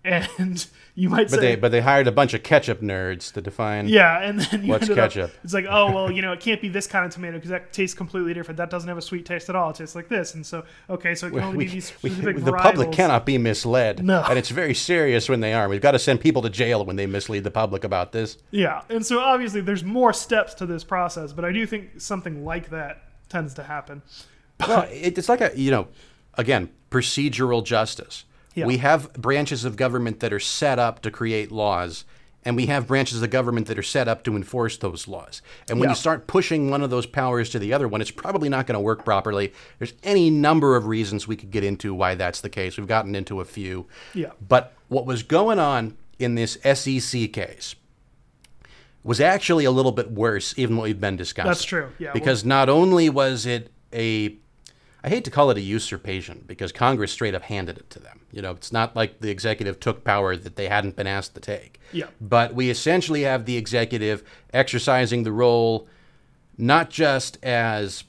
And 0.04 0.66
you 0.96 1.10
might 1.10 1.30
But 1.30 1.40
say, 1.40 1.42
they 1.42 1.56
but 1.56 1.72
they 1.72 1.82
hired 1.82 2.08
a 2.08 2.12
bunch 2.12 2.34
of 2.34 2.42
ketchup 2.42 2.82
nerds 2.82 3.32
to 3.34 3.42
define. 3.42 3.88
Yeah, 3.88 4.20
and 4.22 4.40
then 4.40 4.64
you 4.66 4.70
What's 4.72 4.84
ended 4.90 4.98
up- 4.98 5.12
ketchup? 5.12 5.32
it's 5.44 5.54
like, 5.54 5.66
oh 5.70 5.92
well, 5.92 6.12
you 6.16 6.22
know, 6.24 6.32
it 6.32 6.40
can't 6.40 6.60
be 6.60 6.70
this 6.70 6.88
kind 6.88 7.06
of 7.06 7.12
tomato 7.12 7.34
because 7.38 7.52
that 7.52 7.72
tastes 7.72 7.96
completely 7.96 8.34
different. 8.34 8.58
That 8.58 8.70
doesn't 8.72 8.88
have 8.88 8.98
a 8.98 9.02
sweet 9.02 9.26
taste 9.26 9.48
at 9.50 9.56
all. 9.56 9.70
It 9.70 9.76
tastes 9.76 9.96
like 9.96 10.10
this, 10.10 10.34
and 10.34 10.44
so 10.46 10.64
okay, 10.90 11.14
so 11.14 11.28
it 11.28 11.32
can 11.32 11.40
only 11.42 11.58
We, 11.58 11.66
be 11.66 11.72
these 11.72 11.94
we- 12.02 12.10
specific 12.10 12.44
the 12.44 12.52
public 12.54 12.92
cannot 12.92 13.26
be 13.26 13.38
misled. 13.38 14.04
No. 14.04 14.24
And 14.28 14.40
it's 14.40 14.50
very 14.50 14.74
serious 14.74 15.30
when 15.30 15.40
they 15.42 15.54
are. 15.54 15.70
We've 15.70 15.82
got 15.82 15.92
to 15.92 16.00
send 16.00 16.20
people 16.20 16.42
to 16.42 16.50
jail 16.50 16.84
when 16.84 16.96
they 16.96 17.06
mislead 17.06 17.44
the 17.44 17.52
public 17.52 17.84
about 17.84 18.12
this. 18.12 18.38
Yeah, 18.50 18.82
and 18.90 19.06
so 19.06 19.20
obviously 19.20 19.62
there's 19.62 19.84
more 19.84 20.14
steps 20.14 20.56
to 20.56 20.66
this 20.66 20.84
process, 20.84 21.32
but 21.32 21.46
I 21.46 21.52
do 21.52 21.66
think 21.68 22.02
something 22.02 22.44
like 22.44 22.70
that 22.72 23.04
tends 23.30 23.54
to 23.54 23.64
happen. 23.64 24.02
Well, 24.68 24.88
it, 24.92 25.18
it's 25.18 25.30
like 25.30 25.42
a, 25.42 25.52
you 25.56 25.70
know, 25.72 25.88
again, 26.36 26.70
procedural 26.90 27.64
justice. 27.64 28.26
Yeah. 28.56 28.66
We 28.66 28.78
have 28.78 29.14
branches 29.14 29.64
of 29.66 29.76
government 29.78 30.20
that 30.20 30.34
are 30.34 30.40
set 30.40 30.78
up 30.80 31.02
to 31.04 31.12
create 31.12 31.52
laws, 31.52 32.04
and 32.44 32.56
we 32.56 32.66
have 32.66 32.88
branches 32.88 33.22
of 33.22 33.30
government 33.30 33.68
that 33.68 33.78
are 33.80 33.84
set 33.84 34.08
up 34.08 34.24
to 34.26 34.36
enforce 34.36 34.76
those 34.78 35.08
laws. 35.08 35.42
And 35.70 35.80
when 35.80 35.88
Yeah. 35.88 35.92
you 35.94 35.96
start 35.96 36.28
pushing 36.28 36.70
one 36.70 36.82
of 36.82 36.90
those 36.90 37.06
powers 37.06 37.50
to 37.52 37.60
the 37.60 37.72
other 37.72 37.88
one, 37.88 38.02
it's 38.02 38.12
probably 38.12 38.50
not 38.50 38.68
going 38.68 38.74
to 38.76 38.80
work 38.82 39.06
properly. 39.06 39.54
There's 39.80 39.94
any 40.04 40.30
number 40.30 40.76
of 40.76 40.88
reasons 40.88 41.28
we 41.28 41.36
could 41.36 41.52
get 41.52 41.64
into 41.64 41.94
why 41.94 42.16
that's 42.16 42.42
the 42.42 42.50
case. 42.50 42.78
We've 42.78 42.88
gotten 42.88 43.16
into 43.16 43.40
a 43.42 43.46
few. 43.46 43.88
Yeah. 44.14 44.32
But 44.46 44.74
what 44.90 45.06
was 45.06 45.24
going 45.24 45.60
on 45.60 45.96
in 46.20 46.36
this 46.36 46.58
SEC 46.64 47.28
case 47.28 47.76
was 49.04 49.20
actually 49.22 49.66
a 49.66 49.72
little 49.72 49.92
bit 49.92 50.12
worse, 50.12 50.54
even 50.58 50.78
what 50.78 50.84
we've 50.84 51.00
been 51.02 51.16
discussing. 51.18 51.50
That's 51.50 51.64
true, 51.64 51.90
yeah, 51.98 52.12
Because 52.12 52.46
not 52.46 52.70
only 52.70 53.10
was 53.10 53.46
it 53.46 53.72
a, 53.94 54.36
I 55.04 55.10
hate 55.10 55.24
to 55.26 55.32
call 55.32 55.50
it 55.50 55.58
a 55.58 55.62
usurpation 55.62 56.44
because 56.46 56.72
Congress 56.72 57.12
straight 57.12 57.34
up 57.34 57.44
handed 57.44 57.78
it 57.78 57.90
to 57.92 58.00
them. 58.00 58.22
You 58.32 58.42
know, 58.42 58.52
it's 58.52 58.72
not 58.72 58.96
like 58.96 59.20
the 59.20 59.32
executive 59.32 59.80
took 59.80 60.04
power 60.04 60.36
that 60.36 60.56
they 60.56 60.68
hadn't 60.68 60.96
been 60.96 61.08
asked 61.08 61.34
to 61.36 61.42
take. 61.42 61.80
Yeah. 61.92 62.08
But 62.20 62.54
we 62.54 62.70
essentially 62.70 63.22
have 63.24 63.46
the 63.46 63.58
executive 63.58 64.24
exercising 64.54 65.24
the 65.24 65.32
role 65.32 65.88
not 66.58 66.90
just 66.92 67.44
as 67.44 68.04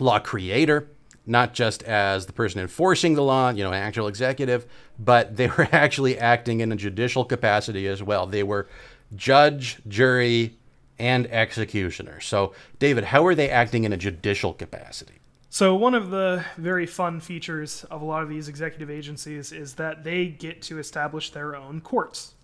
law 0.00 0.18
creator, 0.18 0.88
not 1.26 1.52
just 1.52 1.82
as 1.82 2.24
the 2.24 2.32
person 2.32 2.60
enforcing 2.60 3.14
the 3.14 3.22
law, 3.22 3.50
you 3.50 3.62
know, 3.62 3.72
an 3.72 3.82
actual 3.82 4.08
executive, 4.08 4.66
but 4.98 5.36
they 5.36 5.48
were 5.48 5.68
actually 5.72 6.18
acting 6.18 6.60
in 6.60 6.72
a 6.72 6.76
judicial 6.76 7.24
capacity 7.24 7.86
as 7.86 8.02
well. 8.02 8.26
They 8.26 8.42
were 8.42 8.66
judge, 9.14 9.78
jury, 9.86 10.56
and 10.98 11.26
executioner. 11.26 12.20
So, 12.20 12.54
David, 12.78 13.04
how 13.04 13.26
are 13.26 13.34
they 13.34 13.50
acting 13.50 13.84
in 13.84 13.92
a 13.92 13.96
judicial 13.96 14.54
capacity? 14.54 15.17
So 15.50 15.74
one 15.74 15.94
of 15.94 16.10
the 16.10 16.44
very 16.56 16.86
fun 16.86 17.20
features 17.20 17.84
of 17.84 18.02
a 18.02 18.04
lot 18.04 18.22
of 18.22 18.28
these 18.28 18.48
executive 18.48 18.90
agencies 18.90 19.50
is 19.50 19.74
that 19.74 20.04
they 20.04 20.26
get 20.26 20.60
to 20.62 20.78
establish 20.78 21.30
their 21.30 21.56
own 21.56 21.80
courts. 21.80 22.34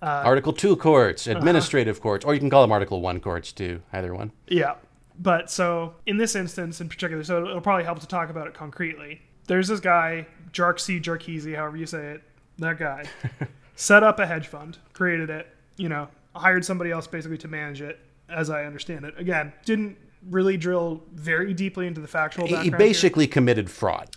Uh, 0.00 0.22
Article 0.24 0.52
2 0.52 0.76
courts, 0.76 1.26
uh-huh. 1.26 1.38
administrative 1.38 2.00
courts, 2.00 2.24
or 2.24 2.34
you 2.34 2.40
can 2.40 2.50
call 2.50 2.62
them 2.62 2.72
Article 2.72 3.00
1 3.00 3.20
courts 3.20 3.52
too, 3.52 3.82
either 3.92 4.14
one. 4.14 4.32
Yeah. 4.48 4.74
But 5.18 5.50
so 5.50 5.94
in 6.06 6.16
this 6.16 6.34
instance 6.34 6.80
in 6.80 6.88
particular, 6.88 7.22
so 7.24 7.44
it'll 7.44 7.60
probably 7.60 7.84
help 7.84 8.00
to 8.00 8.06
talk 8.06 8.30
about 8.30 8.46
it 8.46 8.54
concretely. 8.54 9.22
There's 9.46 9.68
this 9.68 9.80
guy, 9.80 10.26
Jarksy 10.52 11.00
Jarkeezy, 11.02 11.54
however 11.54 11.76
you 11.76 11.86
say 11.86 12.12
it, 12.12 12.22
that 12.58 12.78
guy, 12.78 13.04
set 13.76 14.02
up 14.02 14.18
a 14.18 14.26
hedge 14.26 14.48
fund, 14.48 14.78
created 14.92 15.28
it, 15.30 15.48
you 15.76 15.88
know, 15.88 16.08
hired 16.34 16.64
somebody 16.64 16.90
else 16.90 17.06
basically 17.06 17.38
to 17.38 17.48
manage 17.48 17.82
it, 17.82 18.00
as 18.28 18.50
I 18.50 18.64
understand 18.64 19.04
it. 19.04 19.14
Again, 19.18 19.52
didn't 19.64 19.96
really 20.28 20.56
drill 20.56 21.02
very 21.12 21.52
deeply 21.54 21.86
into 21.86 22.00
the 22.00 22.08
factual 22.08 22.46
He- 22.46 22.52
background. 22.52 22.64
He 22.64 22.70
here. 22.70 22.78
basically 22.78 23.26
committed 23.26 23.70
fraud. 23.70 24.10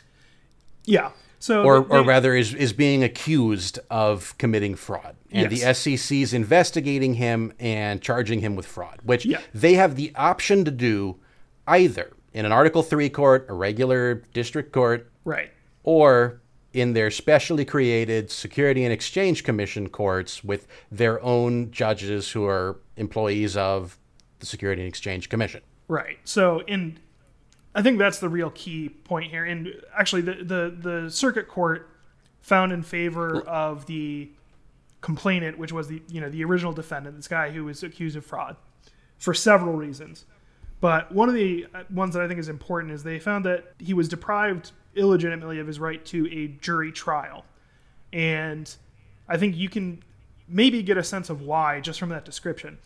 Yeah. 0.85 1.11
So 1.39 1.63
or, 1.63 1.81
they- 1.81 1.95
or 1.97 2.03
rather 2.03 2.35
is, 2.35 2.53
is 2.53 2.73
being 2.73 3.03
accused 3.03 3.79
of 3.89 4.35
committing 4.37 4.75
fraud. 4.75 5.15
And 5.31 5.51
Yes. 5.51 5.61
the 5.83 5.95
SEC 5.97 6.21
is 6.21 6.33
investigating 6.33 7.15
him 7.15 7.53
and 7.59 8.01
charging 8.01 8.39
him 8.39 8.55
with 8.55 8.65
fraud, 8.65 8.99
which 9.03 9.25
Yeah. 9.25 9.41
they 9.53 9.73
have 9.75 9.95
the 9.95 10.11
option 10.15 10.65
to 10.65 10.71
do 10.71 11.17
either 11.67 12.11
in 12.33 12.45
an 12.45 12.51
Article 12.51 12.81
3 12.83 13.09
court, 13.09 13.45
a 13.49 13.53
regular 13.53 14.23
district 14.33 14.71
court, 14.71 15.11
right. 15.25 15.51
or 15.83 16.41
in 16.73 16.93
their 16.93 17.09
specially 17.11 17.65
created 17.65 18.29
Security 18.31 18.83
and 18.83 18.93
Exchange 18.93 19.43
Commission 19.43 19.89
courts 19.89 20.43
with 20.43 20.67
their 20.91 21.21
own 21.23 21.71
judges 21.71 22.31
who 22.31 22.45
are 22.45 22.79
employees 22.97 23.57
of 23.57 23.97
the 24.39 24.45
Security 24.45 24.81
and 24.81 24.89
Exchange 24.89 25.29
Commission. 25.29 25.61
Right. 25.87 26.19
So 26.23 26.59
in 26.61 26.99
I 27.75 27.81
think 27.81 27.99
that's 27.99 28.19
the 28.19 28.29
real 28.29 28.49
key 28.49 28.89
point 28.89 29.31
here. 29.31 29.45
And 29.45 29.73
actually 29.97 30.21
the 30.21 30.43
the, 30.43 30.75
the 31.03 31.11
circuit 31.11 31.47
court 31.47 31.89
found 32.41 32.71
in 32.71 32.83
favor 32.83 33.41
of 33.41 33.85
the 33.85 34.29
complainant, 35.01 35.57
which 35.57 35.71
was 35.71 35.87
the 35.87 36.01
you 36.09 36.21
know 36.21 36.29
the 36.29 36.43
original 36.43 36.73
defendant, 36.73 37.15
this 37.15 37.27
guy 37.27 37.51
who 37.51 37.65
was 37.65 37.83
accused 37.83 38.15
of 38.15 38.25
fraud, 38.25 38.55
for 39.17 39.33
several 39.33 39.73
reasons. 39.73 40.25
But 40.79 41.11
one 41.11 41.27
of 41.27 41.35
the 41.35 41.65
uh, 41.73 41.83
ones 41.89 42.13
that 42.13 42.21
I 42.21 42.27
think 42.27 42.39
is 42.39 42.49
important 42.49 42.93
is 42.93 43.03
they 43.03 43.19
found 43.19 43.45
that 43.45 43.73
he 43.79 43.93
was 43.93 44.07
deprived 44.07 44.71
illegitimately 44.95 45.59
of 45.59 45.67
his 45.67 45.79
right 45.79 46.03
to 46.05 46.27
a 46.31 46.47
jury 46.47 46.91
trial. 46.91 47.45
And 48.13 48.73
I 49.27 49.37
think 49.37 49.55
you 49.55 49.69
can 49.69 50.03
maybe 50.47 50.81
get 50.83 50.97
a 50.97 51.03
sense 51.03 51.29
of 51.29 51.41
why 51.41 51.79
just 51.79 51.99
from 51.99 52.09
that 52.09 52.25
description. 52.25 52.77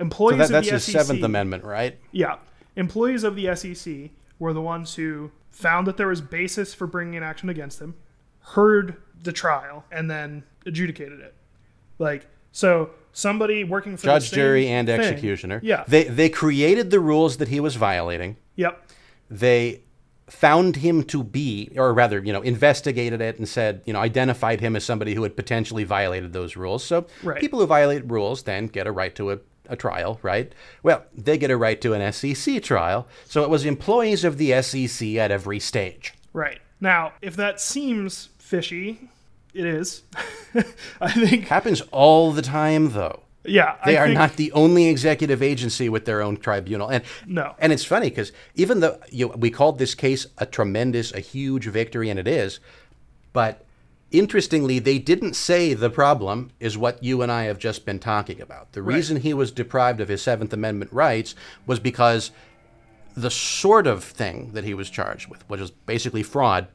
Employees 0.00 0.34
So 0.46 0.52
that, 0.52 0.64
of 0.64 0.70
that's 0.70 0.84
SEC, 0.84 0.92
Seventh 0.92 1.22
Amendment, 1.22 1.64
right? 1.64 1.98
yeah. 2.12 2.36
Employees 2.76 3.22
of 3.24 3.36
the 3.36 3.54
SEC 3.54 4.10
were 4.38 4.52
the 4.52 4.60
ones 4.62 4.94
who 4.94 5.30
found 5.50 5.86
that 5.86 5.96
there 5.98 6.08
was 6.08 6.20
basis 6.22 6.72
for 6.72 6.86
bringing 6.86 7.16
an 7.16 7.22
action 7.22 7.48
against 7.50 7.78
them, 7.78 7.94
heard 8.40 8.96
the 9.22 9.32
trial, 9.32 9.84
and 9.92 10.10
then 10.10 10.42
adjudicated 10.66 11.20
it. 11.20 11.34
Like, 11.98 12.26
so 12.50 12.90
somebody 13.12 13.62
working 13.64 13.96
for 13.98 14.06
the 14.06 14.12
Judge, 14.14 14.30
jury, 14.32 14.66
and 14.68 14.88
thing- 14.88 15.00
executioner. 15.00 15.60
Yeah. 15.62 15.84
They, 15.86 16.04
they 16.04 16.28
created 16.30 16.90
the 16.90 16.98
rules 17.00 17.36
that 17.36 17.48
he 17.48 17.60
was 17.60 17.76
violating. 17.76 18.36
yep. 18.56 18.82
they 19.30 19.82
found 20.28 20.76
him 20.76 21.02
to 21.02 21.22
be, 21.22 21.70
or 21.76 21.92
rather, 21.92 22.22
you 22.24 22.32
know, 22.32 22.40
investigated 22.40 23.20
it 23.20 23.36
and 23.36 23.46
said, 23.46 23.82
you 23.84 23.92
know, 23.92 23.98
identified 24.00 24.60
him 24.62 24.74
as 24.76 24.82
somebody 24.84 25.12
who 25.14 25.22
had 25.24 25.36
potentially 25.36 25.84
violated 25.84 26.32
those 26.32 26.56
rules. 26.56 26.82
So 26.82 27.06
Right. 27.22 27.38
people 27.38 27.60
who 27.60 27.66
violate 27.66 28.10
rules 28.10 28.44
then 28.44 28.66
get 28.68 28.86
a 28.86 28.92
right 28.92 29.14
to 29.16 29.32
a, 29.32 29.38
a 29.68 29.76
trial, 29.76 30.18
right? 30.22 30.52
Well, 30.82 31.04
they 31.16 31.38
get 31.38 31.50
a 31.50 31.56
right 31.56 31.80
to 31.80 31.92
an 31.94 32.12
SEC 32.12 32.62
trial. 32.62 33.06
So 33.26 33.42
it 33.42 33.50
was 33.50 33.64
employees 33.64 34.24
of 34.24 34.38
the 34.38 34.60
SEC 34.62 35.16
at 35.16 35.30
every 35.30 35.60
stage. 35.60 36.14
Right. 36.32 36.60
Now, 36.80 37.12
if 37.22 37.36
that 37.36 37.60
seems 37.60 38.28
fishy, 38.38 39.08
It 39.54 39.66
is. 39.66 40.02
I 41.00 41.12
think. 41.12 41.46
Happens 41.48 41.80
all 41.92 42.32
the 42.32 42.42
time, 42.42 42.92
though. 42.92 43.20
Yeah, 43.44 43.76
They 43.84 43.96
I 43.96 44.02
are 44.02 44.06
think- 44.06 44.18
not 44.18 44.36
the 44.36 44.52
only 44.52 44.86
executive 44.88 45.42
agency 45.42 45.88
with 45.88 46.04
their 46.06 46.22
own 46.22 46.36
tribunal, 46.36 46.88
and 46.88 47.02
No. 47.26 47.54
and 47.58 47.72
it's 47.72 47.84
funny 47.84 48.08
because 48.08 48.30
even 48.54 48.80
though 48.80 48.98
you 49.10 49.28
we 49.28 49.50
called 49.50 49.78
this 49.78 49.94
case 49.96 50.26
a 50.38 50.46
tremendous, 50.46 51.12
a 51.12 51.18
huge 51.20 51.66
victory, 51.66 52.08
and 52.08 52.18
it 52.20 52.28
is, 52.28 52.60
but 53.32 53.64
interestingly, 54.12 54.78
they 54.78 54.98
didn't 54.98 55.34
say 55.34 55.74
the 55.74 55.90
problem 55.90 56.50
is 56.60 56.76
what 56.78 57.02
you 57.02 57.22
and 57.22 57.32
I 57.32 57.44
have 57.44 57.58
just 57.58 57.84
been 57.84 57.98
talking 57.98 58.40
about. 58.40 58.72
The 58.72 58.82
Right. 58.82 58.96
reason 58.96 59.18
he 59.18 59.34
was 59.34 59.50
deprived 59.50 60.00
of 60.00 60.08
his 60.08 60.22
Seventh 60.22 60.52
Amendment 60.52 60.92
rights 60.92 61.34
was 61.66 61.80
because 61.80 62.30
the 63.16 63.30
sort 63.30 63.86
of 63.86 64.04
thing 64.04 64.52
that 64.52 64.64
he 64.64 64.74
was 64.74 64.88
charged 64.90 65.28
with, 65.28 65.48
which 65.48 65.60
was 65.60 65.70
basically 65.70 66.22
fraud, 66.22 66.68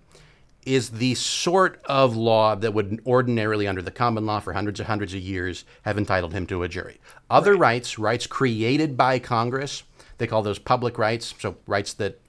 is 0.65 0.89
the 0.89 1.15
sort 1.15 1.81
of 1.85 2.15
law 2.15 2.53
that 2.53 2.73
would 2.73 2.99
ordinarily, 3.05 3.67
under 3.67 3.81
the 3.81 3.89
common 3.91 4.25
law 4.25 4.39
for 4.39 4.51
hundreds 4.53 4.79
and 4.79 4.87
hundreds 4.87 5.13
of 5.13 5.19
years, 5.21 5.63
have 5.83 5.97
entitled 5.97 6.33
him 6.33 6.45
to 6.45 6.61
a 6.61 6.67
jury. 6.67 6.99
Other 7.29 7.55
rights, 7.55 7.97
rights 7.97 8.27
created 8.27 8.97
by 8.97 9.17
Congress, 9.17 9.83
they 10.17 10.27
call 10.27 10.41
those 10.43 10.59
public 10.59 10.97
rights, 10.97 11.33
so 11.39 11.55
rights 11.67 11.93
that 11.93 12.19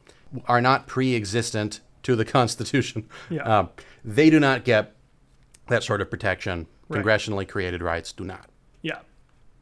are 0.46 0.61
not 0.61 0.86
pre 0.86 1.14
existent 1.16 1.80
to 2.04 2.14
the 2.14 2.24
Constitution, 2.38 3.09
Yeah. 3.28 3.42
um, 3.42 3.70
they 4.04 4.30
do 4.30 4.38
not 4.38 4.64
get 4.64 4.94
that 5.69 5.83
sort 5.83 6.01
of 6.01 6.11
protection. 6.11 6.66
Right. 6.89 7.05
Congressionally 7.05 7.49
created 7.49 7.83
rights 7.83 8.12
do 8.12 8.25
not. 8.25 8.47
Yeah, 8.83 9.01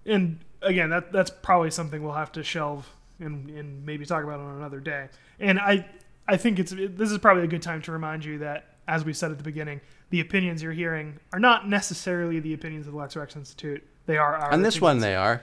and 0.04 0.38
again, 0.62 0.90
that 0.90 1.12
that's 1.12 1.30
probably 1.30 1.70
something 1.70 2.02
we'll 2.02 2.12
have 2.12 2.32
to 2.32 2.42
shelve 2.44 2.88
and, 3.18 3.48
and 3.50 3.84
maybe 3.84 4.04
talk 4.04 4.22
about 4.24 4.40
on 4.40 4.56
another 4.56 4.80
day. 4.80 5.08
And 5.40 5.58
I 5.58 5.86
I 6.28 6.36
think 6.36 6.58
it's 6.58 6.72
this 6.76 7.10
is 7.10 7.18
probably 7.18 7.44
a 7.44 7.48
good 7.48 7.62
time 7.62 7.82
to 7.82 7.92
remind 7.92 8.24
you 8.24 8.38
that 8.38 8.76
as 8.88 9.04
we 9.04 9.12
said 9.12 9.30
at 9.30 9.38
the 9.38 9.44
beginning, 9.44 9.80
the 10.10 10.20
opinions 10.20 10.62
you're 10.62 10.72
hearing 10.72 11.18
are 11.32 11.40
not 11.40 11.68
necessarily 11.68 12.38
the 12.40 12.54
opinions 12.54 12.86
of 12.86 12.92
the 12.92 12.98
Lex 12.98 13.16
Rex 13.16 13.34
Institute. 13.36 13.84
They 14.06 14.16
are 14.16 14.36
our 14.36 14.52
On 14.52 14.62
this 14.62 14.80
one, 14.80 14.98
they 15.00 15.16
are. 15.16 15.42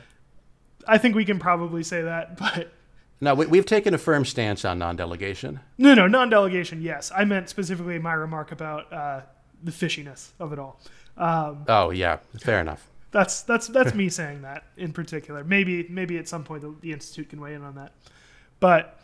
I 0.87 0.97
think 0.97 1.15
we 1.15 1.25
can 1.25 1.39
probably 1.39 1.83
say 1.83 2.01
that, 2.01 2.37
but 2.37 2.71
No, 3.19 3.35
we, 3.35 3.45
we've 3.45 3.65
taken 3.65 3.93
a 3.93 3.97
firm 3.97 4.23
stance 4.25 4.63
on 4.63 4.79
non 4.79 4.95
delegation. 4.95 5.59
no, 5.77 5.93
no, 5.93 6.07
non-delegation. 6.07 6.81
Yes, 6.81 7.11
I 7.15 7.25
meant 7.25 7.49
specifically 7.49 7.99
my 7.99 8.13
remark 8.13 8.51
about 8.51 8.91
uh, 8.93 9.21
the 9.63 9.71
fishiness 9.71 10.29
of 10.39 10.53
it 10.53 10.59
all. 10.59 10.79
Um, 11.17 11.65
Oh, 11.67 11.89
yeah, 11.91 12.17
fair 12.39 12.59
enough. 12.59 12.87
That's 13.11 13.43
that's 13.43 13.67
that's 13.67 13.93
me 13.95 14.09
saying 14.09 14.41
that 14.41 14.63
in 14.77 14.91
particular. 14.91 15.43
Maybe 15.43 15.87
maybe 15.89 16.17
at 16.17 16.27
some 16.27 16.43
point 16.43 16.61
the, 16.61 16.75
the 16.81 16.91
institute 16.91 17.29
can 17.29 17.39
weigh 17.39 17.53
in 17.53 17.63
on 17.63 17.75
that. 17.75 17.93
But 18.59 18.99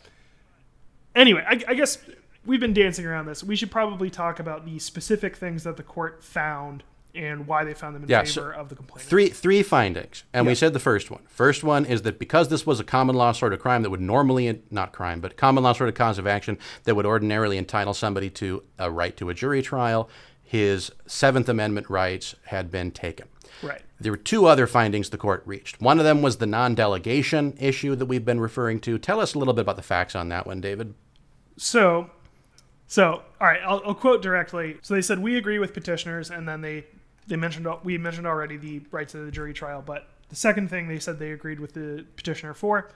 anyway, 1.14 1.44
I, 1.46 1.62
I 1.68 1.74
guess 1.74 1.98
we've 2.44 2.60
been 2.60 2.74
dancing 2.74 3.06
around 3.06 3.26
this. 3.26 3.44
We 3.44 3.56
should 3.56 3.70
probably 3.70 4.10
talk 4.10 4.40
about 4.40 4.64
the 4.64 4.78
specific 4.78 5.36
things 5.36 5.64
that 5.64 5.76
the 5.76 5.82
court 5.82 6.24
found 6.24 6.82
and 7.14 7.46
why 7.46 7.64
they 7.64 7.74
found 7.74 7.96
them 7.96 8.04
in 8.04 8.08
Yeah, 8.08 8.22
so 8.22 8.40
favor 8.40 8.52
of 8.54 8.68
the 8.68 8.76
complainant. 8.76 9.08
Three 9.08 9.28
three 9.28 9.62
findings, 9.62 10.24
and 10.32 10.46
we 10.46 10.54
said 10.54 10.72
the 10.72 10.78
first 10.78 11.10
one. 11.10 11.22
First 11.26 11.64
one 11.64 11.84
is 11.84 12.02
that 12.02 12.18
because 12.18 12.48
this 12.48 12.64
was 12.66 12.78
a 12.80 12.84
common 12.84 13.16
law 13.16 13.32
sort 13.32 13.52
of 13.52 13.60
crime 13.60 13.82
that 13.82 13.90
would 13.90 14.00
normally 14.00 14.62
not 14.70 14.92
crime, 14.92 15.20
but 15.20 15.36
common 15.36 15.64
law 15.64 15.72
sort 15.72 15.88
of 15.88 15.94
cause 15.94 16.18
of 16.18 16.26
action 16.26 16.56
that 16.84 16.94
would 16.94 17.06
ordinarily 17.06 17.58
entitle 17.58 17.94
somebody 17.94 18.30
to 18.30 18.62
a 18.78 18.90
right 18.90 19.16
to 19.16 19.28
a 19.28 19.34
jury 19.34 19.60
trial, 19.60 20.08
his 20.50 20.90
Seventh 21.06 21.48
Amendment 21.48 21.88
rights 21.88 22.34
had 22.46 22.72
been 22.72 22.90
taken. 22.90 23.28
Right. 23.62 23.82
There 24.00 24.10
were 24.10 24.18
two 24.18 24.46
other 24.46 24.66
findings 24.66 25.08
the 25.08 25.16
court 25.16 25.44
reached. 25.46 25.80
One 25.80 26.00
of 26.00 26.04
them 26.04 26.22
was 26.22 26.38
the 26.38 26.46
non-delegation 26.46 27.54
issue 27.60 27.94
that 27.94 28.06
we've 28.06 28.24
been 28.24 28.40
referring 28.40 28.80
to. 28.80 28.98
Tell 28.98 29.20
us 29.20 29.34
a 29.34 29.38
little 29.38 29.54
bit 29.54 29.60
about 29.60 29.76
the 29.76 29.82
facts 29.82 30.16
on 30.16 30.28
that 30.30 30.48
one, 30.48 30.60
David. 30.60 30.94
So, 31.56 32.10
so 32.88 33.22
all 33.40 33.46
right, 33.46 33.60
I'll, 33.64 33.80
I'll 33.86 33.94
quote 33.94 34.22
directly. 34.22 34.78
So 34.82 34.92
they 34.92 35.02
said 35.02 35.20
we 35.20 35.36
agree 35.36 35.60
with 35.60 35.72
petitioners, 35.72 36.32
and 36.32 36.48
then 36.48 36.62
they 36.62 36.84
they 37.28 37.36
mentioned 37.36 37.68
we 37.84 37.96
mentioned 37.96 38.26
already 38.26 38.56
the 38.56 38.82
rights 38.90 39.14
of 39.14 39.24
the 39.26 39.30
jury 39.30 39.54
trial. 39.54 39.84
But 39.86 40.08
the 40.30 40.36
second 40.36 40.68
thing 40.68 40.88
they 40.88 40.98
said 40.98 41.20
they 41.20 41.30
agreed 41.30 41.60
with 41.60 41.74
the 41.74 42.04
petitioner 42.16 42.54
for. 42.54 42.90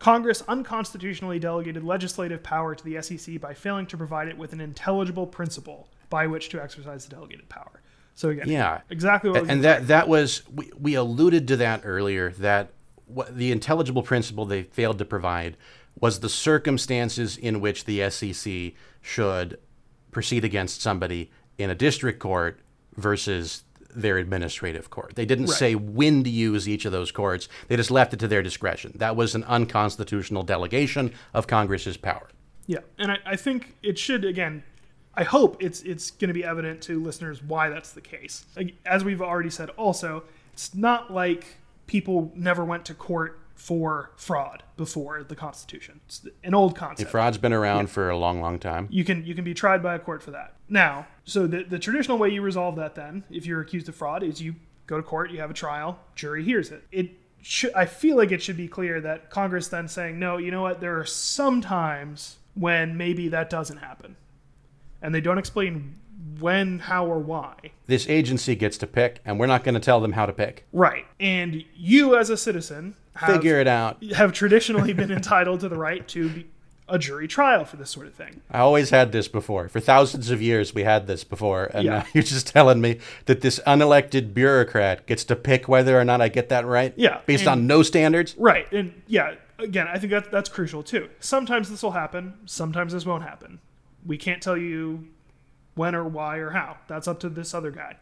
Congress 0.00 0.42
unconstitutionally 0.48 1.38
delegated 1.38 1.84
legislative 1.84 2.42
power 2.42 2.74
to 2.74 2.84
the 2.84 3.00
SEC 3.00 3.40
by 3.40 3.54
failing 3.54 3.86
to 3.86 3.96
provide 3.96 4.26
it 4.26 4.36
with 4.36 4.52
an 4.52 4.60
intelligible 4.60 5.28
principle 5.28 5.88
by 6.10 6.26
which 6.26 6.48
to 6.50 6.62
exercise 6.62 7.04
the 7.06 7.14
delegated 7.14 7.48
power. 7.48 7.80
So 8.14 8.30
again, 8.30 8.48
Yeah. 8.48 8.80
exactly 8.90 9.30
what 9.30 9.48
and 9.48 9.62
that 9.64 9.86
that 9.88 10.08
was 10.08 10.42
we, 10.52 10.70
we 10.78 10.94
alluded 10.94 11.46
to 11.48 11.56
that 11.58 11.82
earlier 11.84 12.30
that 12.38 12.70
what 13.06 13.36
the 13.36 13.52
intelligible 13.52 14.02
principle 14.02 14.44
they 14.44 14.64
failed 14.64 14.98
to 14.98 15.04
provide 15.04 15.56
was 16.00 16.20
the 16.20 16.28
circumstances 16.28 17.36
in 17.36 17.60
which 17.60 17.84
the 17.84 18.08
SEC 18.10 18.72
should 19.00 19.58
proceed 20.10 20.44
against 20.44 20.80
somebody 20.82 21.30
in 21.58 21.70
a 21.70 21.74
district 21.74 22.18
court 22.18 22.60
versus 22.96 23.64
their 23.94 24.18
administrative 24.18 24.90
court. 24.90 25.14
They 25.14 25.24
didn't 25.24 25.46
Right. 25.46 25.58
say 25.58 25.74
when 25.74 26.22
to 26.24 26.30
use 26.30 26.68
each 26.68 26.84
of 26.84 26.92
those 26.92 27.10
courts. 27.10 27.48
They 27.68 27.76
just 27.76 27.90
left 27.90 28.12
it 28.12 28.20
to 28.20 28.28
their 28.28 28.42
discretion. 28.42 28.92
That 28.96 29.16
was 29.16 29.34
an 29.34 29.44
unconstitutional 29.44 30.42
delegation 30.42 31.12
of 31.34 31.46
Congress's 31.46 31.96
power. 31.96 32.28
Yeah, 32.66 32.80
and 32.98 33.10
I, 33.12 33.18
I 33.24 33.36
think 33.36 33.74
it 33.82 33.98
should 33.98 34.24
again. 34.24 34.62
I 35.18 35.24
hope 35.24 35.60
it's 35.60 35.82
it's 35.82 36.12
going 36.12 36.28
to 36.28 36.34
be 36.34 36.44
evident 36.44 36.80
to 36.82 37.02
listeners 37.02 37.42
why 37.42 37.70
that's 37.70 37.90
the 37.90 38.00
case. 38.00 38.46
As 38.86 39.02
we've 39.02 39.20
already 39.20 39.50
said, 39.50 39.70
also, 39.70 40.22
it's 40.52 40.76
not 40.76 41.12
like 41.12 41.56
people 41.88 42.30
never 42.36 42.64
went 42.64 42.84
to 42.84 42.94
court 42.94 43.40
for 43.56 44.12
fraud 44.14 44.62
before 44.76 45.24
the 45.24 45.34
Constitution. 45.34 45.98
It's 46.06 46.24
an 46.44 46.54
old 46.54 46.76
concept. 46.76 47.10
Fraud's 47.10 47.36
been 47.36 47.52
around 47.52 47.90
for 47.90 48.08
a 48.08 48.16
long, 48.16 48.40
long 48.40 48.60
time. 48.60 48.86
You 48.90 49.04
can 49.04 49.26
you 49.26 49.34
can 49.34 49.42
be 49.42 49.54
tried 49.54 49.82
by 49.82 49.96
a 49.96 49.98
court 49.98 50.22
for 50.22 50.30
that. 50.30 50.54
Now, 50.68 51.08
so 51.24 51.48
the 51.48 51.64
the 51.64 51.80
traditional 51.80 52.16
way 52.16 52.28
you 52.28 52.40
resolve 52.40 52.76
that 52.76 52.94
then, 52.94 53.24
if 53.28 53.44
you're 53.44 53.60
accused 53.60 53.88
of 53.88 53.96
fraud, 53.96 54.22
is 54.22 54.40
you 54.40 54.54
go 54.86 54.98
to 54.98 55.02
court, 55.02 55.32
you 55.32 55.40
have 55.40 55.50
a 55.50 55.54
trial, 55.54 55.98
jury 56.14 56.44
hears 56.44 56.70
it. 56.70 56.84
It 56.92 57.10
should 57.42 57.74
I 57.74 57.86
feel 57.86 58.16
like 58.16 58.30
it 58.30 58.40
should 58.40 58.56
be 58.56 58.68
clear 58.68 59.00
that 59.00 59.30
Congress 59.30 59.66
then 59.66 59.88
saying, 59.88 60.20
no, 60.20 60.36
you 60.36 60.52
know 60.52 60.62
what, 60.62 60.80
there 60.80 60.96
are 61.00 61.04
some 61.04 61.60
times 61.60 62.36
when 62.54 62.96
maybe 62.96 63.26
that 63.30 63.50
doesn't 63.50 63.78
happen. 63.78 64.14
And 65.02 65.14
they 65.14 65.20
don't 65.20 65.38
explain 65.38 65.94
when, 66.40 66.78
how, 66.80 67.06
or 67.06 67.18
why. 67.18 67.54
This 67.86 68.08
agency 68.08 68.54
gets 68.54 68.78
to 68.78 68.86
pick, 68.86 69.20
and 69.24 69.38
we're 69.38 69.46
not 69.46 69.64
going 69.64 69.74
to 69.74 69.80
tell 69.80 70.00
them 70.00 70.12
how 70.12 70.26
to 70.26 70.32
pick. 70.32 70.66
Right. 70.72 71.06
And 71.20 71.64
you 71.74 72.16
as 72.16 72.30
a 72.30 72.36
citizen 72.36 72.94
have, 73.14 73.36
Figure 73.36 73.60
it 73.60 73.66
out. 73.68 74.02
have 74.14 74.32
traditionally 74.32 74.92
been 74.92 75.10
entitled 75.20 75.60
to 75.60 75.68
the 75.68 75.76
right 75.76 76.06
to 76.08 76.28
be 76.30 76.46
a 76.90 76.98
jury 76.98 77.28
trial 77.28 77.64
for 77.66 77.76
this 77.76 77.90
sort 77.90 78.06
of 78.06 78.14
thing. 78.14 78.40
I 78.50 78.60
always 78.60 78.88
had 78.90 79.12
this 79.12 79.28
before. 79.28 79.68
For 79.68 79.78
thousands 79.78 80.30
of 80.30 80.40
years, 80.40 80.74
we 80.74 80.84
had 80.84 81.06
this 81.06 81.22
before, 81.22 81.70
and 81.74 81.84
Yeah. 81.84 81.90
now 81.98 82.04
you're 82.14 82.22
just 82.22 82.46
telling 82.46 82.80
me 82.80 82.98
that 83.26 83.40
this 83.42 83.60
unelected 83.66 84.32
bureaucrat 84.32 85.06
gets 85.06 85.22
to 85.24 85.36
pick 85.36 85.68
whether 85.68 85.98
or 86.00 86.04
not 86.04 86.20
I 86.22 86.28
get 86.28 86.48
that 86.48 86.64
right. 86.66 86.94
Yeah, 86.96 87.20
based 87.26 87.42
and- 87.42 87.50
on 87.50 87.66
no 87.66 87.82
standards. 87.82 88.34
Right. 88.38 88.70
And 88.72 89.02
yeah, 89.06 89.34
again, 89.58 89.86
I 89.86 89.98
think 89.98 90.12
that 90.12 90.30
that's 90.30 90.48
crucial 90.48 90.82
too. 90.82 91.08
Sometimes 91.20 91.68
this 91.68 91.82
will 91.82 91.90
happen, 91.92 92.34
sometimes 92.46 92.92
this 92.94 93.04
won't 93.04 93.22
happen. 93.22 93.58
We 94.06 94.16
can't 94.16 94.42
tell 94.42 94.56
you 94.56 95.06
when 95.74 95.94
or 95.94 96.04
why 96.04 96.38
or 96.38 96.50
how. 96.50 96.76
That's 96.88 97.06
up 97.08 97.20
to 97.20 97.28
this 97.28 97.54
other 97.54 97.70
guy. 97.70 97.96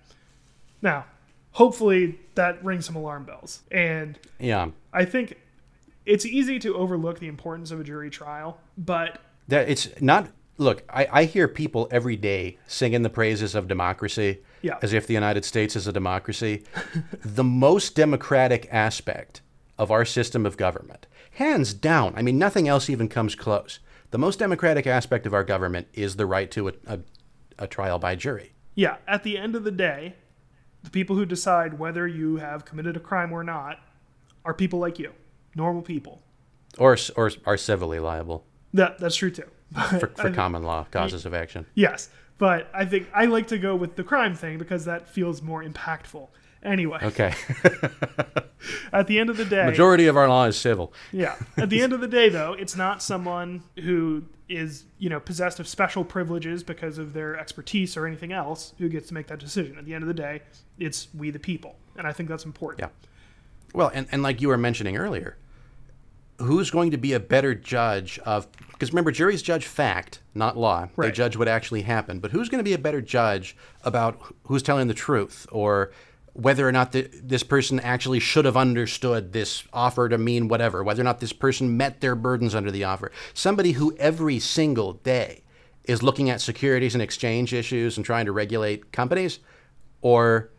Now, 0.83 1.07
hopefully 1.53 2.19
that 2.35 2.63
rings 2.65 2.87
some 2.87 2.97
alarm 2.97 3.25
bells. 3.25 3.63
And 3.71 4.19
Yeah, 4.39 4.69
I 4.93 5.05
think 5.05 5.39
it's 6.05 6.25
easy 6.27 6.59
to 6.61 6.75
overlook 6.77 7.19
the 7.19 7.29
importance 7.29 7.71
of 7.71 7.81
a 7.81 7.85
jury 7.85 8.11
trial, 8.11 8.61
but 8.79 9.21
that 9.49 9.69
it's 9.69 9.89
not. 10.01 10.29
Look, 10.59 10.85
I, 10.89 11.07
I 11.13 11.25
hear 11.25 11.49
people 11.49 11.87
every 11.91 12.17
day 12.17 12.57
singing 12.67 13.03
the 13.03 13.11
praises 13.11 13.55
of 13.55 13.69
democracy, 13.69 14.39
Yeah. 14.63 14.79
as 14.81 14.95
if 14.95 15.07
the 15.07 15.13
United 15.13 15.45
States 15.45 15.77
is 15.77 15.87
a 15.87 15.93
democracy. 15.93 16.65
the 17.23 17.45
most 17.45 17.95
democratic 17.95 18.67
aspect 18.73 19.43
of 19.79 19.91
our 19.91 20.07
system 20.07 20.47
of 20.47 20.57
government, 20.57 21.07
hands 21.33 21.75
down. 21.75 22.15
I 22.17 22.23
mean, 22.23 22.39
nothing 22.39 22.69
else 22.69 22.89
even 22.89 23.07
comes 23.09 23.35
close. 23.35 23.81
The 24.11 24.19
most 24.19 24.39
democratic 24.39 24.87
aspect 24.87 25.27
of 25.27 25.35
our 25.35 25.45
government 25.45 25.89
is 25.93 26.17
the 26.17 26.27
right 26.27 26.51
to 26.53 26.69
a, 26.69 26.73
a, 26.87 27.01
a 27.59 27.67
trial 27.67 27.99
by 27.99 28.15
jury. 28.15 28.53
yeah, 28.75 28.97
at 29.09 29.23
the 29.25 29.37
end 29.39 29.55
of 29.57 29.65
the 29.65 29.71
day, 29.71 30.15
the 30.83 30.91
people 30.91 31.17
who 31.17 31.27
decide 31.27 31.79
whether 31.79 32.07
you 32.07 32.37
have 32.37 32.65
committed 32.65 32.97
a 32.97 33.01
crime 33.01 33.33
or 33.33 33.43
not 33.43 33.81
are 34.45 34.55
people 34.55 34.79
like 34.79 34.99
you, 34.99 35.13
normal 35.55 35.83
people. 35.83 36.23
or 36.79 36.97
or 37.17 37.31
are 37.45 37.57
civilly 37.57 37.99
liable 37.99 38.45
That 38.75 38.99
that's 38.99 39.17
true 39.17 39.31
too. 39.31 39.51
for, 39.99 40.07
for 40.15 40.31
common 40.31 40.63
law 40.63 40.87
causes 40.93 41.27
of 41.27 41.35
action. 41.35 41.67
Yes, 41.75 42.09
but 42.39 42.69
I 42.73 42.85
think 42.85 43.09
I 43.13 43.25
like 43.25 43.49
to 43.49 43.59
go 43.59 43.75
with 43.75 43.97
the 43.97 44.05
crime 44.05 44.35
thing 44.37 44.59
because 44.59 44.85
that 44.85 45.09
feels 45.09 45.43
more 45.43 45.65
impactful. 45.65 46.29
Anyway, 46.67 46.99
Okay, 47.01 47.33
at 48.93 49.07
the 49.07 49.21
end 49.21 49.31
of 49.31 49.37
the 49.37 49.45
day, 49.45 49.65
majority 49.65 50.09
of 50.09 50.17
our 50.17 50.29
law 50.29 50.47
is 50.47 50.57
civil. 50.57 50.93
yeah. 51.13 51.37
At 51.57 51.71
the 51.71 51.81
end 51.81 51.93
of 51.93 52.01
the 52.01 52.09
day, 52.09 52.29
though, 52.29 52.55
it's 52.55 52.75
not 52.75 53.01
someone 53.01 53.63
who 53.85 54.25
is 54.49 54.85
you 54.99 55.09
know 55.09 55.21
possessed 55.21 55.61
of 55.61 55.69
special 55.69 56.05
privileges 56.05 56.65
because 56.65 56.99
of 56.99 57.13
their 57.13 57.39
expertise 57.39 57.97
or 57.97 58.05
anything 58.05 58.33
else 58.33 58.75
who 58.79 58.89
gets 58.89 59.09
to 59.09 59.15
make 59.15 59.29
that 59.29 59.39
decision. 59.39 59.79
At 59.79 59.85
the 59.85 59.95
end 59.95 60.03
of 60.03 60.09
the 60.09 60.15
day, 60.15 60.43
it's 60.77 61.07
we 61.17 61.31
the 61.31 61.39
people, 61.39 61.77
and 61.97 62.05
I 62.05 62.13
think 62.13 62.29
that's 62.29 62.45
important. 62.45 62.81
Yeah. 62.81 63.09
Well, 63.73 63.93
and, 63.95 64.09
and 64.11 64.23
like 64.23 64.41
you 64.41 64.49
were 64.49 64.59
mentioning 64.59 64.97
earlier, 64.97 65.37
who's 66.39 66.71
going 66.71 66.91
to 66.91 66.97
be 66.97 67.13
a 67.13 67.21
better 67.21 67.55
judge 67.55 68.19
of 68.21 68.49
because 68.73 68.91
remember 68.91 69.11
juries 69.11 69.41
judge 69.41 69.67
fact 69.67 70.21
not 70.35 70.57
law 70.57 70.89
they 70.99 71.11
judge 71.11 71.37
what 71.37 71.49
actually 71.49 71.83
happened 71.83 72.21
but 72.21 72.31
who's 72.31 72.49
going 72.49 72.59
to 72.59 72.65
be 72.65 72.75
a 72.75 72.79
better 72.79 73.01
judge 73.01 73.57
about 73.85 74.21
who's 74.45 74.63
telling 74.63 74.87
the 74.87 74.95
truth 74.95 75.47
or 75.51 75.93
whether 76.37 76.69
or 76.69 76.73
not 76.73 76.93
the, 76.93 77.09
this 77.23 77.43
person 77.43 77.81
actually 77.81 78.21
should 78.21 78.45
have 78.45 78.57
understood 78.57 79.33
this 79.33 79.65
offer 79.73 80.09
to 80.09 80.19
mean 80.19 80.49
whatever 80.49 80.85
whether 80.85 81.01
or 81.01 81.05
not 81.05 81.21
this 81.21 81.33
person 81.33 81.77
met 81.77 82.01
their 82.01 82.15
burdens 82.15 82.55
under 82.55 82.71
the 82.71 82.85
offer 82.85 83.11
somebody 83.33 83.73
who 83.73 83.97
every 83.97 84.39
single 84.39 84.95
day 84.95 85.43
is 85.85 86.03
looking 86.03 86.29
at 86.29 86.41
securities 86.41 86.95
and 86.95 87.03
exchange 87.03 87.55
issues 87.55 87.97
and 87.97 88.05
trying 88.05 88.27
to 88.27 88.33
regulate 88.33 88.93
companies 88.93 89.39
or 90.03 90.51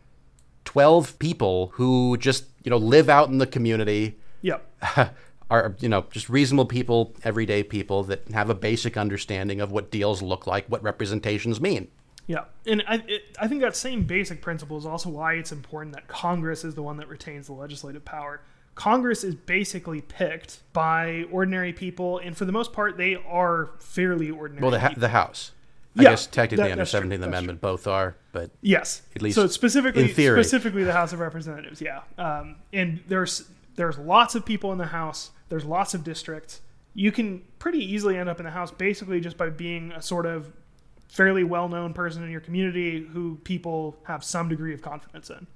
12 0.64 1.18
people 1.18 1.70
who 1.74 2.16
just 2.16 2.46
you 2.64 2.70
know 2.70 2.76
live 2.76 3.08
out 3.08 3.28
in 3.28 3.38
the 3.38 3.46
community 3.46 4.18
Yep. 4.42 4.64
are 5.50 5.76
you 5.80 5.88
know 5.88 6.06
just 6.10 6.28
reasonable 6.28 6.66
people 6.66 7.14
everyday 7.22 7.62
people 7.62 8.02
that 8.04 8.28
have 8.30 8.50
a 8.50 8.54
basic 8.54 8.96
understanding 8.96 9.60
of 9.60 9.70
what 9.70 9.90
deals 9.90 10.22
look 10.22 10.46
like 10.46 10.66
what 10.66 10.82
representations 10.82 11.60
mean 11.60 11.88
Yeah, 12.28 12.44
and 12.66 12.84
I, 12.86 13.02
it, 13.08 13.36
I 13.40 13.48
think 13.48 13.62
that 13.62 13.74
same 13.74 14.04
basic 14.04 14.40
principle 14.42 14.76
is 14.78 14.86
also 14.86 15.08
why 15.08 15.32
it's 15.34 15.50
important 15.50 15.94
that 15.96 16.06
Congress 16.06 16.62
is 16.62 16.74
the 16.76 16.82
one 16.82 16.98
that 16.98 17.08
retains 17.08 17.46
the 17.46 17.54
legislative 17.54 18.04
power. 18.04 18.42
Congress 18.76 19.24
is 19.24 19.34
basically 19.34 20.02
picked 20.02 20.60
by 20.72 21.24
ordinary 21.32 21.72
people, 21.72 22.18
and 22.18 22.36
for 22.36 22.44
the 22.44 22.52
most 22.52 22.72
part, 22.72 22.96
they 22.96 23.16
are 23.26 23.70
fairly 23.80 24.30
ordinary. 24.30 24.62
well 24.62 24.70
the, 24.70 24.78
ha- 24.78 24.94
the 24.96 25.08
house 25.08 25.50
i 25.98 26.02
Yeah, 26.02 26.10
guess 26.10 26.26
technically 26.28 26.64
that- 26.68 26.72
under 26.72 26.84
17th 26.84 27.08
that's 27.08 27.24
amendment 27.24 27.60
both 27.60 27.86
are 27.88 28.14
but 28.32 28.50
Yes, 28.60 29.02
At 29.16 29.22
least 29.22 29.34
so 29.34 29.46
specifically, 29.48 30.06
specifically 30.12 30.84
the 30.84 30.92
House 30.92 31.12
of 31.12 31.18
Representatives. 31.18 31.80
Yeah, 31.80 32.02
um, 32.18 32.56
and 32.72 33.00
there's 33.08 33.48
there's 33.74 33.96
lots 33.98 34.34
of 34.36 34.44
people 34.44 34.70
in 34.70 34.78
the 34.78 34.86
House. 34.86 35.30
There's 35.48 35.64
lots 35.64 35.94
of 35.94 36.04
districts. 36.04 36.60
You 36.94 37.10
can 37.10 37.42
pretty 37.58 37.78
easily 37.78 38.16
end 38.18 38.28
up 38.28 38.38
in 38.38 38.44
the 38.44 38.50
House 38.52 38.70
basically 38.70 39.20
just 39.20 39.36
by 39.38 39.48
being 39.50 39.92
a 39.92 40.02
sort 40.02 40.26
of 40.26 40.52
fairly 41.08 41.44
well-known 41.44 41.94
person 41.94 42.22
in 42.22 42.30
your 42.30 42.40
community 42.40 43.04
who 43.12 43.36
people 43.44 43.96
have 44.04 44.22
some 44.22 44.48
degree 44.48 44.74
of 44.74 44.82
confidence 44.82 45.30
in. 45.30 45.46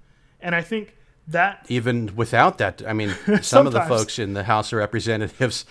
And 0.41 0.55
I 0.55 0.63
think 0.63 0.97
that 1.29 1.65
even 1.69 2.17
without 2.17 2.59
that 2.59 2.83
i 2.85 2.93
mean 2.93 3.15
some 3.43 3.65
of 3.65 3.73
the 3.73 3.81
folks 3.83 4.19
in 4.19 4.35
the 4.35 4.43
house 4.43 4.73
of 4.73 4.79
representatives 4.81 5.65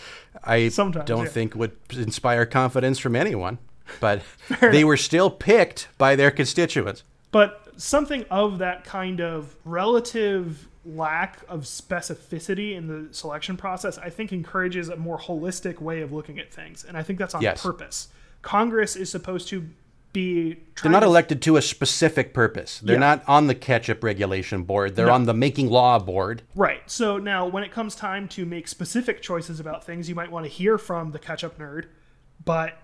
i 0.46 0.70
Sometimes, 0.70 1.06
don't 1.06 1.26
yeah. 1.26 1.30
think 1.30 1.56
would 1.56 1.74
inspire 1.92 2.46
confidence 2.46 3.00
from 3.00 3.18
anyone 3.18 3.58
but 4.00 4.22
they 4.62 4.86
were 4.86 4.96
still 4.96 5.30
picked 5.30 5.90
by 5.98 6.16
their 6.16 6.32
constituents 6.32 7.04
But 7.32 7.68
something 7.76 8.24
of 8.32 8.60
that 8.60 8.86
kind 8.86 9.20
of 9.20 9.58
relative 9.66 10.70
lack 10.86 11.40
of 11.50 11.62
specificity 11.62 12.76
in 12.76 12.88
the 12.88 13.14
selection 13.14 13.58
process, 13.58 13.98
I 13.98 14.10
think, 14.10 14.32
encourages 14.32 14.90
a 14.90 14.96
more 14.96 15.20
holistic 15.20 15.80
way 15.80 16.02
of 16.02 16.12
looking 16.12 16.40
at 16.40 16.52
things. 16.52 16.84
And 16.84 16.98
I 16.98 17.04
think 17.04 17.20
that's 17.20 17.36
on 17.36 17.42
Yes. 17.42 17.62
purpose. 17.62 18.08
Congress 18.42 18.96
is 18.96 19.10
supposed 19.10 19.48
to 19.50 19.68
be. 20.14 20.58
They're 20.82 20.92
not 20.92 21.02
to- 21.02 21.06
elected 21.06 21.42
to 21.44 21.58
a 21.58 21.62
specific 21.62 22.34
purpose. 22.34 22.80
They're 22.80 22.96
Yeah. 22.96 23.00
not 23.00 23.24
on 23.28 23.48
the 23.48 23.56
ketchup 23.56 24.04
regulation 24.04 24.64
board. 24.64 24.96
They're 24.96 25.06
No. 25.08 25.14
on 25.14 25.26
the 25.26 25.34
making 25.34 25.70
law 25.70 26.00
board. 26.00 26.42
Right. 26.56 26.82
So 26.88 27.18
now, 27.18 27.46
when 27.48 27.64
it 27.64 27.72
comes 27.72 27.96
time 27.96 28.28
to 28.30 28.46
make 28.46 28.68
specific 28.68 29.22
choices 29.22 29.60
about 29.60 29.84
things, 29.86 30.10
you 30.10 30.16
might 30.16 30.32
want 30.32 30.46
to 30.46 30.50
hear 30.52 30.78
from 30.78 31.12
the 31.12 31.20
ketchup 31.20 31.58
nerd. 31.60 31.86
But 32.44 32.78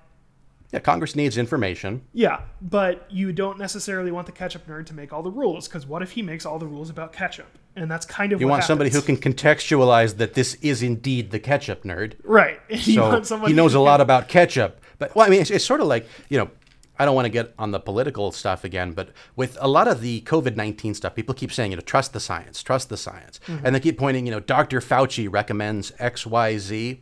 Yeah, 0.72 0.80
Congress 0.80 1.16
needs 1.16 1.38
information. 1.38 2.02
yeah, 2.14 2.42
but 2.62 3.06
you 3.10 3.32
don't 3.32 3.58
necessarily 3.58 4.12
want 4.12 4.26
the 4.26 4.34
ketchup 4.34 4.68
nerd 4.68 4.86
to 4.88 4.94
make 4.94 5.12
all 5.14 5.24
the 5.24 5.32
rules 5.32 5.68
because 5.68 5.86
what 5.88 6.02
if 6.02 6.12
he 6.12 6.22
makes 6.22 6.46
all 6.46 6.60
the 6.60 6.68
rules 6.68 6.90
about 6.90 7.14
ketchup? 7.14 7.48
And 7.76 7.90
that's 7.90 8.06
kind 8.06 8.34
of 8.34 8.42
You 8.42 8.48
want 8.48 8.64
somebody 8.64 8.90
who 8.90 9.02
can 9.02 9.18
contextualize 9.18 10.18
that 10.18 10.34
this 10.34 10.56
is 10.56 10.84
indeed 10.84 11.32
the 11.32 11.40
ketchup 11.40 11.84
nerd. 11.84 12.14
right. 12.24 12.60
So 12.80 13.46
he 13.48 13.54
knows 13.54 13.74
a 13.74 13.80
lot 13.80 14.02
about 14.02 14.28
ketchup. 14.28 14.82
But 15.00 15.16
well, 15.16 15.26
I 15.26 15.30
mean, 15.30 15.42
it's, 15.42 15.52
it's 15.52 15.66
sort 15.66 15.82
of 15.82 15.88
like 15.88 16.08
you 16.30 16.38
know. 16.38 16.50
I 17.00 17.06
don't 17.06 17.14
want 17.14 17.26
to 17.26 17.30
get 17.30 17.54
on 17.60 17.70
the 17.70 17.80
political 17.80 18.32
stuff 18.32 18.64
again, 18.64 18.94
but 18.94 19.10
with 19.36 19.56
a 19.62 19.68
lot 19.68 19.88
of 19.88 20.02
the 20.02 20.22
COVID 20.22 20.56
19 20.56 20.96
stuff, 20.96 21.14
people 21.14 21.36
keep 21.36 21.52
saying, 21.52 21.70
you 21.70 21.78
know, 21.78 21.82
trust 21.82 22.12
the 22.12 22.20
science, 22.20 22.64
trust 22.64 22.90
the 22.90 22.98
science. 22.98 23.40
Mm-hmm. 23.46 23.68
And 23.68 23.76
they 23.76 23.80
keep 23.80 24.00
pointing, 24.00 24.26
you 24.26 24.32
know, 24.32 24.40
Dr. 24.40 24.80
Fauci 24.80 25.32
recommends 25.32 25.92
XYZ. 25.92 26.98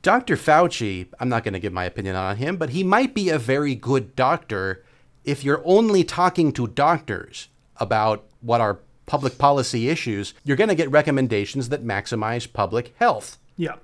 Dr. 0.00 0.36
Fauci, 0.36 1.08
I'm 1.20 1.28
not 1.28 1.44
going 1.44 1.52
to 1.52 1.60
give 1.60 1.74
my 1.74 1.84
opinion 1.84 2.16
on 2.16 2.36
him, 2.36 2.56
but 2.56 2.70
he 2.70 2.82
might 2.82 3.14
be 3.14 3.28
a 3.28 3.38
very 3.38 3.74
good 3.74 4.16
doctor 4.16 4.82
if 5.24 5.44
you're 5.44 5.62
only 5.64 6.04
talking 6.04 6.50
to 6.52 6.66
doctors 6.66 7.48
about 7.76 8.24
what 8.40 8.60
are 8.60 8.80
public 9.06 9.38
policy 9.38 9.88
issues. 9.88 10.34
You're 10.42 10.56
going 10.56 10.68
to 10.68 10.74
get 10.74 10.90
recommendations 10.90 11.68
that 11.68 11.84
maximize 11.84 12.50
public 12.50 12.94
health 12.98 13.38
Yeah. 13.56 13.76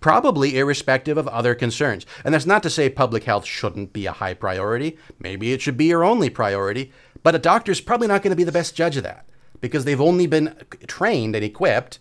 Probably 0.00 0.56
irrespective 0.56 1.18
of 1.18 1.28
other 1.28 1.54
concerns. 1.54 2.06
And 2.24 2.34
that's 2.34 2.46
not 2.46 2.62
to 2.62 2.70
say 2.70 2.88
public 2.88 3.24
health 3.24 3.44
shouldn't 3.44 3.92
be 3.92 4.06
a 4.06 4.12
high 4.12 4.34
priority. 4.34 4.96
Maybe 5.18 5.52
it 5.52 5.60
should 5.60 5.76
be 5.76 5.86
your 5.86 6.04
only 6.04 6.30
priority. 6.30 6.92
But 7.22 7.34
a 7.34 7.38
doctor's 7.38 7.80
probably 7.80 8.06
not 8.08 8.22
going 8.22 8.30
to 8.30 8.36
be 8.36 8.44
the 8.44 8.52
best 8.52 8.74
judge 8.74 8.96
of 8.96 9.02
that 9.02 9.26
because 9.60 9.84
they've 9.84 10.00
only 10.00 10.26
been 10.26 10.54
trained 10.86 11.34
and 11.34 11.44
equipped 11.44 11.98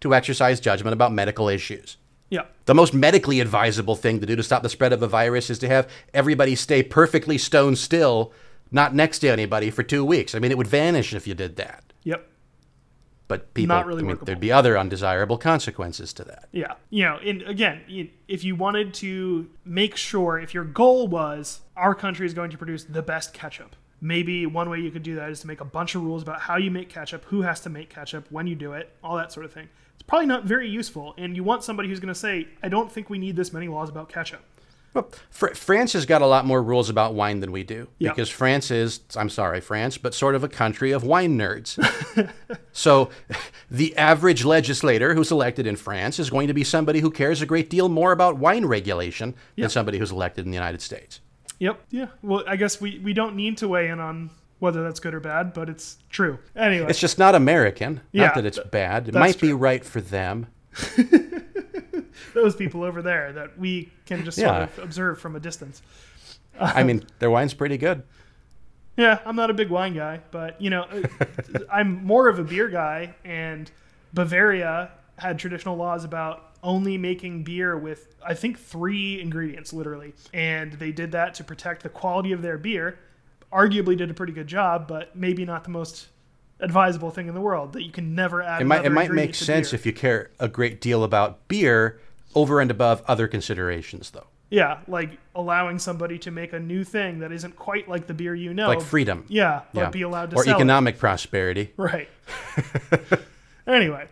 to 0.00 0.14
exercise 0.14 0.60
judgment 0.60 0.94
about 0.94 1.12
medical 1.12 1.48
issues. 1.48 1.96
Yeah. 2.30 2.46
The 2.64 2.74
most 2.74 2.94
medically 2.94 3.40
advisable 3.40 3.96
thing 3.96 4.20
to 4.20 4.26
do 4.26 4.36
to 4.36 4.42
stop 4.42 4.62
the 4.62 4.68
spread 4.68 4.92
of 4.92 5.02
a 5.02 5.06
virus 5.06 5.50
is 5.50 5.58
to 5.60 5.68
have 5.68 5.88
everybody 6.12 6.54
stay 6.54 6.82
perfectly 6.82 7.38
stone 7.38 7.76
still, 7.76 8.32
not 8.70 8.94
next 8.94 9.20
to 9.20 9.28
anybody 9.28 9.70
for 9.70 9.82
two 9.82 10.04
weeks. 10.04 10.34
I 10.34 10.38
mean, 10.38 10.50
it 10.50 10.58
would 10.58 10.66
vanish 10.66 11.14
if 11.14 11.26
you 11.26 11.34
did 11.34 11.56
that. 11.56 11.92
Yep. 12.04 12.28
But 13.26 13.54
people, 13.54 13.74
Not 13.74 13.86
really 13.86 14.00
I 14.00 14.02
mean, 14.02 14.08
workable. 14.08 14.26
there'd 14.26 14.40
be 14.40 14.52
other 14.52 14.76
undesirable 14.76 15.38
consequences 15.38 16.12
to 16.14 16.24
that. 16.24 16.48
Yeah. 16.52 16.74
You 16.90 17.04
know, 17.04 17.16
and 17.16 17.40
again, 17.42 17.80
if 18.28 18.44
you 18.44 18.54
wanted 18.54 18.92
to 18.94 19.48
make 19.64 19.96
sure, 19.96 20.38
if 20.38 20.52
your 20.52 20.64
goal 20.64 21.08
was 21.08 21.60
our 21.74 21.94
country 21.94 22.26
is 22.26 22.34
going 22.34 22.50
to 22.50 22.58
produce 22.58 22.84
the 22.84 23.00
best 23.00 23.32
ketchup, 23.32 23.76
maybe 24.00 24.44
one 24.44 24.68
way 24.68 24.78
you 24.80 24.90
could 24.90 25.02
do 25.02 25.14
that 25.14 25.30
is 25.30 25.40
to 25.40 25.46
make 25.46 25.62
a 25.62 25.64
bunch 25.64 25.94
of 25.94 26.02
rules 26.02 26.22
about 26.22 26.40
how 26.40 26.58
you 26.58 26.70
make 26.70 26.90
ketchup, 26.90 27.24
who 27.26 27.40
has 27.40 27.60
to 27.60 27.70
make 27.70 27.88
ketchup, 27.88 28.26
when 28.30 28.46
you 28.46 28.54
do 28.54 28.74
it, 28.74 28.90
all 29.02 29.16
that 29.16 29.32
sort 29.32 29.46
of 29.46 29.52
thing. 29.52 29.70
It's 29.94 30.02
probably 30.02 30.26
not 30.26 30.44
very 30.44 30.68
useful. 30.68 31.14
And 31.16 31.34
you 31.34 31.44
want 31.44 31.64
somebody 31.64 31.88
who's 31.88 32.00
going 32.00 32.12
to 32.12 32.18
say, 32.18 32.48
I 32.62 32.68
don't 32.68 32.92
think 32.92 33.08
we 33.08 33.16
need 33.16 33.36
this 33.36 33.54
many 33.54 33.68
laws 33.68 33.88
about 33.88 34.10
ketchup. 34.10 34.42
Well, 34.94 35.10
Fr- 35.28 35.48
France 35.54 35.92
has 35.94 36.06
got 36.06 36.22
a 36.22 36.26
lot 36.26 36.46
more 36.46 36.62
rules 36.62 36.88
about 36.88 37.14
wine 37.14 37.40
than 37.40 37.50
we 37.52 37.64
do 37.64 37.88
Yeah. 37.98 38.10
because 38.10 38.30
France 38.30 38.70
is, 38.70 39.00
I'm 39.16 39.28
sorry, 39.28 39.60
France, 39.60 39.98
but 39.98 40.14
sort 40.14 40.34
of 40.36 40.44
a 40.44 40.48
country 40.48 40.92
of 40.92 41.02
wine 41.04 41.36
nerds. 41.36 41.76
so 42.72 43.10
the 43.70 43.96
average 43.96 44.44
legislator 44.44 45.14
who's 45.14 45.30
elected 45.32 45.66
in 45.66 45.76
France 45.76 46.18
is 46.18 46.30
going 46.30 46.46
to 46.48 46.54
be 46.54 46.62
somebody 46.64 47.00
who 47.00 47.10
cares 47.10 47.42
a 47.42 47.46
great 47.46 47.68
deal 47.68 47.88
more 47.88 48.12
about 48.12 48.38
wine 48.38 48.66
regulation 48.66 49.34
Yeah. 49.56 49.64
than 49.64 49.70
somebody 49.70 49.98
who's 49.98 50.12
elected 50.12 50.44
in 50.44 50.52
the 50.52 50.56
United 50.56 50.80
States. 50.80 51.20
Yep. 51.58 51.80
Yeah. 51.90 52.06
Well, 52.22 52.44
I 52.46 52.56
guess 52.56 52.80
we, 52.80 52.98
we 53.00 53.12
don't 53.12 53.34
need 53.36 53.58
to 53.58 53.68
weigh 53.68 53.88
in 53.88 53.98
on 54.00 54.30
whether 54.60 54.82
that's 54.84 55.00
good 55.00 55.14
or 55.14 55.20
bad, 55.20 55.52
but 55.52 55.68
it's 55.68 55.98
true. 56.08 56.38
Anyway. 56.56 56.86
It's 56.88 57.00
just 57.00 57.18
not 57.18 57.34
American. 57.34 58.00
Yeah, 58.12 58.26
not 58.26 58.34
that 58.36 58.46
it's 58.46 58.58
bad. 58.70 59.08
It 59.08 59.14
might 59.14 59.40
be 59.40 59.52
right 59.52 59.84
for 59.84 60.00
them. 60.00 60.46
those 62.34 62.54
people 62.56 62.82
over 62.82 63.02
there 63.02 63.32
that 63.32 63.58
we 63.58 63.90
can 64.06 64.24
just 64.24 64.38
Yeah. 64.38 64.66
sort 64.66 64.78
of 64.78 64.84
observe 64.84 65.20
from 65.20 65.36
a 65.36 65.40
distance. 65.40 65.82
I 66.60 66.82
mean, 66.84 67.04
their 67.18 67.30
wine's 67.30 67.54
pretty 67.54 67.76
good. 67.78 68.02
Yeah, 68.96 69.18
I'm 69.26 69.34
not 69.34 69.50
a 69.50 69.54
big 69.54 69.70
wine 69.70 69.94
guy, 69.94 70.20
but 70.30 70.60
you 70.60 70.70
know, 70.70 70.82
uh, 70.82 71.58
I'm 71.72 72.04
more 72.04 72.28
of 72.28 72.38
a 72.38 72.44
beer 72.44 72.68
guy. 72.68 73.14
And 73.24 73.70
Bavaria 74.12 74.90
had 75.18 75.38
traditional 75.38 75.76
laws 75.76 76.04
about 76.04 76.52
only 76.62 76.96
making 76.96 77.42
beer 77.44 77.76
with, 77.76 78.14
I 78.24 78.34
think, 78.34 78.58
three 78.58 79.20
ingredients, 79.20 79.72
literally. 79.72 80.14
And 80.32 80.74
they 80.74 80.92
did 80.92 81.12
that 81.12 81.34
to 81.34 81.44
protect 81.44 81.82
the 81.82 81.88
quality 81.88 82.32
of 82.32 82.40
their 82.42 82.56
beer. 82.56 82.98
Arguably, 83.52 83.96
did 83.96 84.10
a 84.10 84.14
pretty 84.14 84.32
good 84.32 84.46
job, 84.46 84.86
but 84.88 85.14
maybe 85.16 85.44
not 85.44 85.64
the 85.64 85.70
most 85.70 86.08
advisable 86.60 87.10
thing 87.10 87.26
in 87.28 87.34
the 87.34 87.40
world. 87.40 87.72
That 87.72 87.82
you 87.82 87.90
can 87.92 88.14
never 88.14 88.42
add. 88.42 88.62
It 88.62 88.64
might, 88.64 88.84
it 88.84 88.90
might 88.90 89.10
make 89.10 89.34
sense 89.34 89.70
beer. 89.70 89.74
if 89.76 89.86
you 89.86 89.92
care 89.92 90.30
a 90.38 90.48
great 90.48 90.80
deal 90.80 91.02
about 91.04 91.46
beer 91.48 92.00
over 92.34 92.60
and 92.60 92.70
above 92.70 93.02
other 93.06 93.26
considerations, 93.28 94.10
though. 94.10 94.26
Yeah, 94.50 94.78
like 94.86 95.18
allowing 95.34 95.78
somebody 95.78 96.18
to 96.20 96.30
make 96.30 96.52
a 96.52 96.60
new 96.60 96.84
thing 96.84 97.18
that 97.20 97.32
isn't 97.32 97.56
quite 97.56 97.88
like 97.88 98.06
the 98.06 98.14
beer 98.14 98.34
you 98.34 98.54
know. 98.54 98.68
Like 98.68 98.82
freedom. 98.82 99.24
Yeah, 99.28 99.62
but 99.72 99.80
Yeah. 99.80 99.90
be 99.90 100.02
allowed 100.02 100.30
to 100.30 100.36
or 100.36 100.44
sell 100.44 100.52
it. 100.54 100.56
economic 100.56 100.98
prosperity. 100.98 101.72
Right. 101.76 102.08
anyway, 103.66 104.06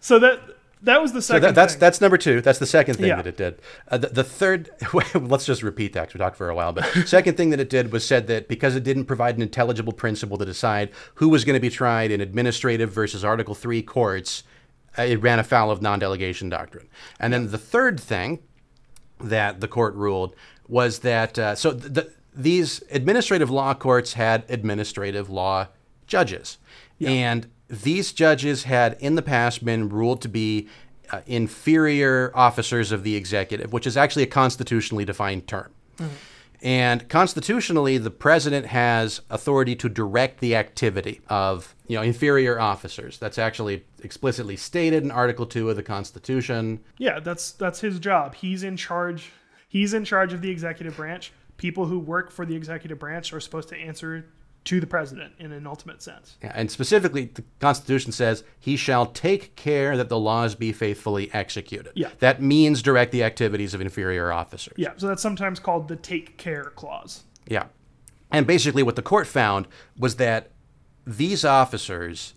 so 0.00 0.18
that 0.18 0.40
that 0.82 1.00
was 1.02 1.12
the 1.12 1.22
So 1.22 1.34
second. 1.34 1.42
that, 1.48 1.54
that's 1.54 1.72
thing. 1.74 1.80
that's 1.80 2.00
number 2.00 2.16
two. 2.18 2.40
That's 2.42 2.58
the 2.58 2.66
second 2.66 2.96
thing 2.96 3.06
Yeah. 3.06 3.16
that 3.16 3.26
it 3.26 3.36
did. 3.36 3.58
Uh, 3.88 3.98
the, 3.98 4.08
the 4.08 4.22
third, 4.24 4.70
let's 5.14 5.46
just 5.46 5.62
repeat 5.62 5.94
that 5.94 6.08
'cause 6.08 6.14
we 6.14 6.18
talked 6.18 6.36
for 6.36 6.48
a 6.48 6.54
while. 6.54 6.72
But 6.72 6.84
second 7.06 7.36
thing 7.36 7.50
that 7.50 7.58
it 7.58 7.70
did 7.70 7.90
was 7.92 8.04
said 8.06 8.26
that 8.28 8.46
because 8.46 8.76
it 8.76 8.84
didn't 8.84 9.06
provide 9.06 9.36
an 9.36 9.42
intelligible 9.42 9.94
principle 9.94 10.36
to 10.38 10.44
decide 10.44 10.90
who 11.16 11.28
was 11.28 11.44
going 11.44 11.54
to 11.54 11.60
be 11.60 11.70
tried 11.70 12.10
in 12.10 12.20
administrative 12.20 12.92
versus 12.92 13.24
Article 13.24 13.54
Three 13.54 13.82
courts, 13.82 14.44
it 14.98 15.20
ran 15.20 15.38
afoul 15.38 15.70
of 15.70 15.82
non-delegation 15.82 16.48
doctrine. 16.48 16.88
And 17.20 17.32
then 17.32 17.50
the 17.50 17.58
third 17.58 18.00
thing 18.00 18.40
that 19.20 19.60
the 19.60 19.68
court 19.68 19.94
ruled 19.94 20.34
was 20.68 21.00
that 21.00 21.38
uh, 21.38 21.54
so 21.54 21.72
th- 21.72 21.92
the, 21.92 22.12
these 22.34 22.82
administrative 22.90 23.50
law 23.50 23.72
courts 23.74 24.14
had 24.14 24.44
administrative 24.48 25.30
law 25.30 25.68
judges, 26.06 26.58
and 27.00 27.48
these 27.68 28.12
judges 28.12 28.64
had 28.64 28.96
in 29.00 29.14
the 29.14 29.22
past 29.22 29.64
been 29.64 29.88
ruled 29.88 30.20
to 30.22 30.28
be 30.28 30.68
uh, 31.10 31.20
inferior 31.26 32.30
officers 32.34 32.92
of 32.92 33.02
the 33.04 33.16
executive, 33.16 33.72
which 33.72 33.86
is 33.86 33.96
actually 33.96 34.22
a 34.22 34.26
constitutionally 34.26 35.04
defined 35.04 35.46
term. 35.46 35.72
And 36.62 37.08
constitutionally, 37.08 37.98
the 37.98 38.10
president 38.10 38.66
has 38.66 39.20
authority 39.30 39.76
to 39.76 39.88
direct 39.88 40.40
the 40.40 40.56
activity 40.56 41.20
of 41.28 41.74
you 41.86 41.96
know 41.96 42.02
inferior 42.02 42.58
officers. 42.58 43.18
That's 43.18 43.38
actually 43.38 43.84
explicitly 44.02 44.56
stated 44.56 45.02
in 45.02 45.10
Article 45.10 45.46
Two 45.46 45.70
of 45.70 45.76
the 45.76 45.82
Constitution. 45.82 46.80
Yeah, 46.98 47.20
that's 47.20 47.52
that's 47.52 47.80
his 47.80 47.98
job. 47.98 48.34
He's 48.34 48.62
in 48.62 48.76
charge. 48.76 49.32
He's 49.68 49.94
in 49.94 50.04
charge 50.04 50.32
of 50.32 50.42
the 50.42 50.50
executive 50.50 50.96
branch. 50.96 51.32
People 51.56 51.86
who 51.86 51.98
work 51.98 52.30
for 52.30 52.46
the 52.46 52.54
executive 52.54 52.98
branch 52.98 53.32
are 53.32 53.40
supposed 53.40 53.68
to 53.70 53.76
answer 53.76 54.26
to 54.66 54.80
the 54.80 54.86
president 54.86 55.32
in 55.38 55.52
an 55.52 55.66
ultimate 55.66 56.02
sense. 56.02 56.36
Yeah, 56.42 56.52
And 56.54 56.70
specifically, 56.70 57.26
the 57.26 57.44
Constitution 57.60 58.12
says 58.12 58.44
he 58.58 58.76
shall 58.76 59.06
take 59.06 59.56
care 59.56 59.96
that 59.96 60.08
the 60.08 60.18
laws 60.18 60.54
be 60.54 60.72
faithfully 60.72 61.30
executed. 61.32 61.92
Yeah. 61.94 62.10
That 62.18 62.42
means 62.42 62.82
direct 62.82 63.12
the 63.12 63.22
activities 63.22 63.74
of 63.74 63.80
inferior 63.80 64.32
officers. 64.32 64.74
Yeah, 64.76 64.92
so 64.96 65.06
that's 65.06 65.22
sometimes 65.22 65.60
called 65.60 65.88
the 65.88 65.96
take 65.96 66.36
care 66.36 66.72
clause. 66.74 67.24
Yeah. 67.46 67.66
And 68.30 68.46
basically, 68.46 68.82
what 68.82 68.96
the 68.96 69.02
court 69.02 69.26
found 69.26 69.68
was 69.96 70.16
that 70.16 70.50
these 71.06 71.44
officers, 71.44 72.34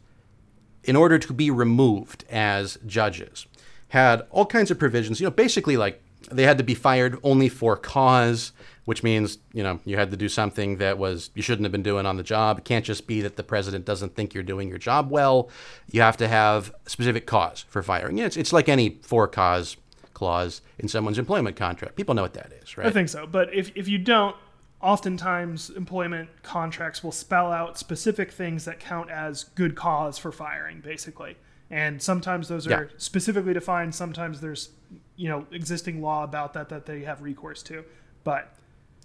in 0.84 0.96
order 0.96 1.18
to 1.18 1.34
be 1.34 1.50
removed 1.50 2.26
as 2.30 2.78
judges, 2.86 3.48
had 3.90 4.22
all 4.30 4.46
kinds 4.46 4.70
of 4.70 4.78
provisions. 4.78 5.20
You 5.20 5.26
know, 5.26 5.32
basically, 5.32 5.78
like 5.78 6.02
they 6.32 6.44
had 6.44 6.60
to 6.60 6.64
be 6.64 6.76
fired 6.76 7.18
only 7.24 7.50
for 7.50 7.76
cause, 7.76 8.52
which 8.90 9.04
means, 9.04 9.38
you 9.54 9.62
know, 9.62 9.80
you 9.86 9.96
had 9.98 10.10
to 10.10 10.18
do 10.18 10.28
something 10.28 10.78
that 10.78 10.98
was 10.98 11.30
you 11.36 11.44
shouldn't 11.44 11.64
have 11.64 11.72
been 11.72 11.84
doing 11.84 12.08
on 12.08 12.18
the 12.18 12.24
job. 12.24 12.58
It 12.58 12.66
can't 12.66 12.84
just 12.84 13.06
be 13.06 13.22
that 13.22 13.36
the 13.36 13.44
president 13.44 13.86
doesn't 13.86 14.16
think 14.16 14.34
you're 14.34 14.42
doing 14.42 14.68
your 14.68 14.80
job 14.80 15.12
well. 15.12 15.52
You 15.92 16.02
have 16.02 16.18
to 16.18 16.28
have 16.28 16.74
a 16.88 16.90
specific 16.90 17.28
cause 17.28 17.64
for 17.70 17.84
firing. 17.84 18.18
Yeah, 18.18 18.26
it's, 18.26 18.36
it's 18.36 18.52
like 18.52 18.68
any 18.68 18.98
for 19.04 19.28
cause 19.28 19.78
clause 20.16 20.62
in 20.80 20.88
someone's 20.88 21.20
employment 21.20 21.56
contract. 21.56 21.98
People 21.98 22.16
know 22.16 22.24
what 22.24 22.34
that 22.34 22.52
is, 22.64 22.80
right? 22.80 22.88
I 22.88 22.90
think 22.90 23.10
so. 23.10 23.28
But 23.28 23.54
if, 23.54 23.72
if 23.76 23.88
you 23.88 24.00
don't, 24.00 24.36
oftentimes 24.82 25.70
employment 25.70 26.28
contracts 26.42 27.04
will 27.04 27.12
spell 27.12 27.52
out 27.52 27.78
specific 27.78 28.32
things 28.32 28.66
that 28.66 28.80
count 28.80 29.12
as 29.12 29.44
good 29.44 29.76
cause 29.76 30.18
for 30.18 30.32
firing, 30.32 30.82
basically. 30.82 31.38
And 31.70 32.02
sometimes 32.02 32.48
those 32.48 32.66
are 32.66 32.72
Yeah. 32.72 32.84
specifically 32.98 33.54
defined. 33.54 33.94
Sometimes 33.94 34.42
there's, 34.42 34.72
you 35.16 35.30
know, 35.30 35.46
existing 35.52 36.02
law 36.02 36.24
about 36.24 36.54
that 36.54 36.70
that 36.70 36.88
they 36.88 37.02
have 37.02 37.22
recourse 37.22 37.62
to. 37.64 37.86
But 38.24 38.56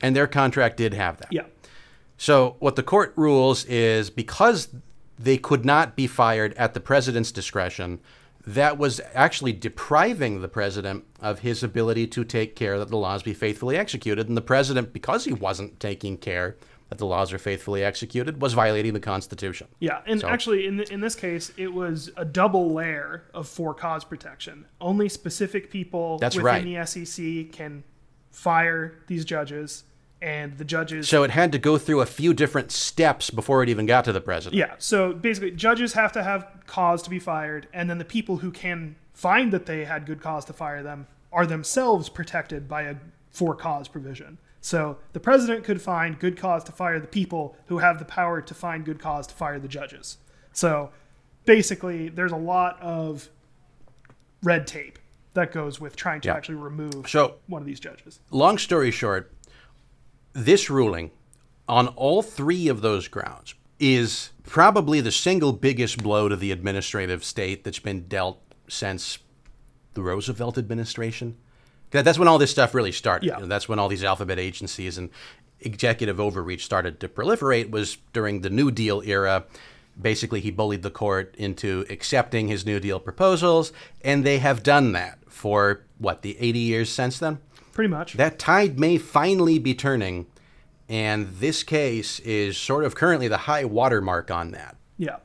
and 0.02 0.14
their 0.14 0.26
contract 0.26 0.76
did 0.76 0.94
have 0.94 1.18
that. 1.18 1.32
yeah, 1.32 1.44
So, 2.16 2.56
what 2.58 2.76
the 2.76 2.82
court 2.82 3.12
rules 3.16 3.64
is 3.66 4.10
because 4.10 4.68
they 5.18 5.36
could 5.38 5.64
not 5.64 5.96
be 5.96 6.06
fired 6.06 6.52
at 6.54 6.74
the 6.74 6.80
president's 6.80 7.30
discretion, 7.32 8.00
that 8.46 8.76
was 8.76 9.00
actually 9.14 9.52
depriving 9.52 10.42
the 10.42 10.48
president 10.48 11.04
of 11.20 11.38
his 11.38 11.62
ability 11.62 12.06
to 12.08 12.24
take 12.24 12.54
care 12.54 12.78
that 12.78 12.88
the 12.88 12.96
laws 12.96 13.22
be 13.22 13.32
faithfully 13.32 13.76
executed. 13.76 14.28
And 14.28 14.36
the 14.36 14.42
president, 14.42 14.92
because 14.92 15.24
he 15.24 15.32
wasn't 15.32 15.80
taking 15.80 16.18
care 16.18 16.56
that 16.90 16.98
the 16.98 17.06
laws 17.06 17.32
are 17.32 17.38
faithfully 17.38 17.82
executed, 17.82 18.42
was 18.42 18.52
violating 18.52 18.92
the 18.92 19.00
Constitution. 19.00 19.68
Yeah, 19.80 20.02
and 20.06 20.20
So- 20.20 20.28
actually, 20.28 20.66
in 20.66 20.76
th- 20.76 20.90
in 20.90 21.00
this 21.00 21.14
case, 21.14 21.52
it 21.56 21.72
was 21.72 22.10
a 22.18 22.24
double 22.26 22.74
layer 22.74 23.22
of 23.32 23.48
for 23.48 23.72
cause 23.72 24.04
protection. 24.04 24.66
Only 24.78 25.08
specific 25.08 25.70
people 25.70 26.18
That's 26.18 26.36
within 26.36 26.44
right. 26.46 26.64
the 26.64 26.76
SEC 26.76 27.44
can 27.50 27.82
fire 28.34 28.94
these 29.06 29.24
judges, 29.24 29.84
and 30.20 30.56
the 30.58 30.64
judges. 30.64 31.08
So, 31.08 31.22
it 31.22 31.30
had 31.30 31.52
to 31.52 31.58
go 31.58 31.78
through 31.78 32.00
a 32.00 32.06
few 32.06 32.34
different 32.34 32.70
steps 32.72 33.30
before 33.30 33.62
it 33.62 33.68
even 33.68 33.86
got 33.86 34.04
to 34.04 34.12
the 34.12 34.20
president. 34.20 34.58
yeah, 34.58 34.74
so 34.78 35.12
basically, 35.12 35.52
judges 35.52 35.92
have 35.94 36.12
to 36.12 36.22
have 36.22 36.46
cause 36.66 37.02
to 37.02 37.10
be 37.10 37.18
fired, 37.18 37.68
and 37.72 37.88
then 37.88 37.98
the 37.98 38.04
people 38.04 38.38
who 38.38 38.50
can 38.50 38.96
find 39.12 39.52
that 39.52 39.66
they 39.66 39.84
had 39.84 40.06
good 40.06 40.20
cause 40.20 40.44
to 40.46 40.52
fire 40.52 40.82
them 40.82 41.06
are 41.32 41.46
themselves 41.46 42.08
protected 42.08 42.68
by 42.68 42.82
a 42.82 42.96
for 43.30 43.54
cause 43.54 43.88
provision. 43.88 44.38
So 44.60 44.96
the 45.12 45.20
president 45.20 45.64
could 45.64 45.82
find 45.82 46.18
good 46.18 46.38
cause 46.38 46.64
to 46.64 46.72
fire 46.72 46.98
the 46.98 47.06
people 47.06 47.56
who 47.66 47.78
have 47.78 47.98
the 47.98 48.04
power 48.04 48.40
to 48.40 48.54
find 48.54 48.84
good 48.84 48.98
cause 48.98 49.26
to 49.26 49.34
fire 49.34 49.58
the 49.58 49.68
judges. 49.68 50.16
So 50.52 50.90
basically, 51.44 52.08
there's 52.08 52.32
a 52.32 52.36
lot 52.36 52.80
of 52.80 53.28
red 54.42 54.66
tape 54.66 54.98
that 55.34 55.52
goes 55.52 55.80
with 55.80 55.94
trying 55.96 56.20
to 56.22 56.28
Yeah. 56.28 56.34
actually 56.36 56.54
remove 56.56 57.08
So- 57.08 57.36
one 57.46 57.60
of 57.62 57.66
these 57.66 57.80
judges. 57.80 58.20
long 58.30 58.56
story 58.58 58.90
short, 58.90 59.32
this 60.32 60.68
ruling 60.70 61.10
on 61.68 61.88
all 61.88 62.22
three 62.22 62.68
of 62.68 62.80
those 62.80 63.08
grounds 63.08 63.54
is 63.78 64.30
probably 64.44 65.00
the 65.00 65.12
single 65.12 65.52
biggest 65.52 66.02
blow 66.02 66.28
to 66.28 66.36
the 66.36 66.50
administrative 66.52 67.24
state 67.24 67.64
that's 67.64 67.78
been 67.78 68.06
dealt 68.06 68.40
since 68.68 69.18
the 69.94 70.02
Roosevelt 70.02 70.56
administration. 70.58 71.36
That's 71.90 72.18
when 72.18 72.26
all 72.28 72.38
this 72.38 72.50
stuff 72.50 72.74
really 72.74 72.90
started. 72.92 73.26
Yeah. 73.26 73.36
You 73.36 73.42
know, 73.42 73.46
that's 73.48 73.68
when 73.68 73.78
all 73.78 73.88
these 73.88 74.02
alphabet 74.02 74.38
agencies 74.38 74.98
and 74.98 75.10
executive 75.60 76.18
overreach 76.18 76.64
started 76.64 76.98
to 77.00 77.08
proliferate 77.08 77.70
was 77.70 77.98
during 78.12 78.40
the 78.40 78.50
New 78.50 78.70
Deal 78.72 79.00
era. 79.04 79.44
Basically, 80.00 80.40
he 80.40 80.50
bullied 80.50 80.82
the 80.82 80.90
court 80.90 81.34
into 81.38 81.86
accepting 81.88 82.48
his 82.48 82.66
New 82.66 82.80
Deal 82.80 82.98
proposals, 82.98 83.72
and 84.02 84.24
they 84.26 84.38
have 84.40 84.64
done 84.64 84.90
that 84.92 85.18
for 85.34 85.84
what, 85.98 86.22
the 86.22 86.36
80 86.38 86.58
years 86.58 86.90
since 86.90 87.18
then? 87.18 87.38
Pretty 87.72 87.88
much. 87.88 88.14
That 88.14 88.38
tide 88.38 88.78
may 88.78 88.98
finally 88.98 89.58
be 89.58 89.74
turning, 89.74 90.26
and 90.88 91.28
this 91.38 91.62
case 91.62 92.20
is 92.20 92.56
sort 92.56 92.84
of 92.84 92.94
currently 92.94 93.28
the 93.28 93.38
high 93.38 93.64
watermark 93.64 94.30
on 94.30 94.52
that. 94.52 94.76
Yeah. 94.96 95.16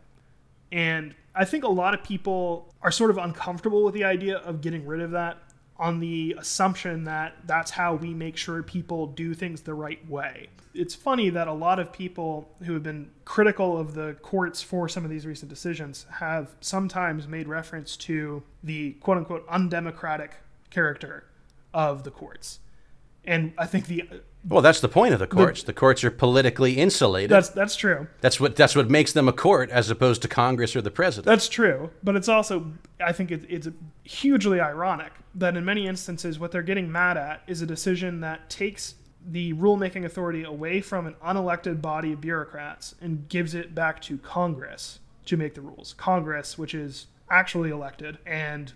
And 0.71 1.13
I 1.35 1.45
think 1.45 1.63
a 1.63 1.69
lot 1.69 1.93
of 1.93 2.03
people 2.03 2.73
are 2.81 2.91
sort 2.91 3.11
of 3.11 3.17
uncomfortable 3.17 3.83
with 3.83 3.93
the 3.93 4.03
idea 4.03 4.37
of 4.37 4.61
getting 4.61 4.85
rid 4.85 5.01
of 5.01 5.11
that 5.11 5.37
on 5.79 5.99
the 5.99 6.35
assumption 6.37 7.05
that 7.05 7.35
that's 7.45 7.71
how 7.71 7.95
we 7.95 8.13
make 8.13 8.35
sure 8.35 8.61
people 8.61 9.07
do 9.07 9.33
things 9.33 9.61
the 9.61 9.73
right 9.73 10.07
way. 10.09 10.49
It's 10.73 10.93
funny 10.93 11.29
that 11.29 11.47
a 11.47 11.53
lot 11.53 11.79
of 11.79 11.91
people 11.93 12.49
who 12.63 12.73
have 12.73 12.83
been 12.83 13.09
critical 13.23 13.77
of 13.77 13.93
the 13.95 14.15
courts 14.21 14.61
for 14.61 14.89
some 14.89 15.05
of 15.05 15.09
these 15.09 15.25
recent 15.25 15.49
decisions 15.49 16.05
have 16.11 16.55
sometimes 16.59 17.27
made 17.27 17.47
reference 17.47 17.95
to 17.97 18.43
the 18.61 18.91
quote 18.93 19.17
unquote 19.17 19.45
undemocratic 19.47 20.35
character 20.69 21.23
of 21.73 22.03
the 22.03 22.11
courts. 22.11 22.59
And 23.23 23.53
I 23.57 23.65
think 23.65 23.87
the 23.87 24.03
Well, 24.47 24.61
that's 24.61 24.79
the 24.79 24.87
point 24.87 25.13
of 25.13 25.19
the 25.19 25.27
courts. 25.27 25.63
The 25.63 25.73
courts 25.73 26.03
are 26.03 26.11
politically 26.11 26.77
insulated. 26.77 27.29
that's 27.29 27.49
that's 27.49 27.75
true. 27.75 28.07
That's 28.21 28.39
what 28.39 28.55
that's 28.55 28.75
what 28.75 28.89
makes 28.89 29.11
them 29.11 29.27
a 29.27 29.33
court 29.33 29.69
as 29.69 29.89
opposed 29.89 30.21
to 30.21 30.27
Congress 30.27 30.75
or 30.75 30.81
the 30.81 30.91
president. 30.91 31.25
That's 31.25 31.49
true, 31.49 31.91
but 32.03 32.15
it's 32.15 32.29
also 32.29 32.71
I 33.03 33.11
think 33.11 33.31
it, 33.31 33.45
it's 33.49 33.67
hugely 34.03 34.61
ironic 34.61 35.11
that 35.35 35.57
in 35.57 35.65
many 35.65 35.87
instances 35.87 36.39
what 36.39 36.51
they're 36.51 36.61
getting 36.61 36.91
mad 36.91 37.17
at 37.17 37.43
is 37.47 37.61
a 37.61 37.65
decision 37.65 38.21
that 38.21 38.49
takes 38.49 38.95
the 39.27 39.53
rulemaking 39.53 40.05
authority 40.05 40.43
away 40.43 40.79
from 40.79 41.05
an 41.05 41.15
unelected 41.23 41.81
body 41.81 42.13
of 42.13 42.21
bureaucrats 42.21 42.95
and 43.01 43.27
gives 43.27 43.53
it 43.53 43.75
back 43.75 44.01
to 44.01 44.17
Congress 44.19 44.99
to 45.25 45.35
make 45.35 45.53
the 45.53 45.61
rules. 45.61 45.93
Congress, 45.97 46.57
which 46.57 46.73
is 46.73 47.07
actually 47.29 47.69
elected 47.69 48.17
and 48.25 48.73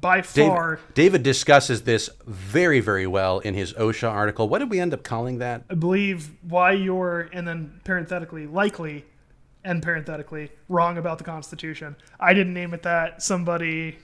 by 0.00 0.22
far 0.22 0.76
David, 0.76 0.94
David 0.94 1.22
discusses 1.22 1.82
this 1.82 2.10
very, 2.26 2.80
very 2.80 3.06
well 3.06 3.38
in 3.40 3.54
his 3.54 3.72
OSHA 3.74 4.10
article. 4.10 4.48
What 4.48 4.60
did 4.60 4.70
we 4.70 4.80
end 4.80 4.94
up 4.94 5.02
calling 5.02 5.38
that? 5.38 5.64
I 5.70 5.74
believe 5.74 6.30
why 6.42 6.72
you're, 6.72 7.28
and 7.32 7.46
then 7.46 7.80
parenthetically, 7.84 8.46
likely, 8.46 9.04
and 9.64 9.82
parenthetically, 9.82 10.50
wrong 10.68 10.96
about 10.96 11.18
the 11.18 11.24
Constitution. 11.24 11.96
I 12.20 12.34
didn't 12.34 12.54
name 12.54 12.72
it 12.72 12.82
that. 12.84 13.22
Somebody 13.22 13.98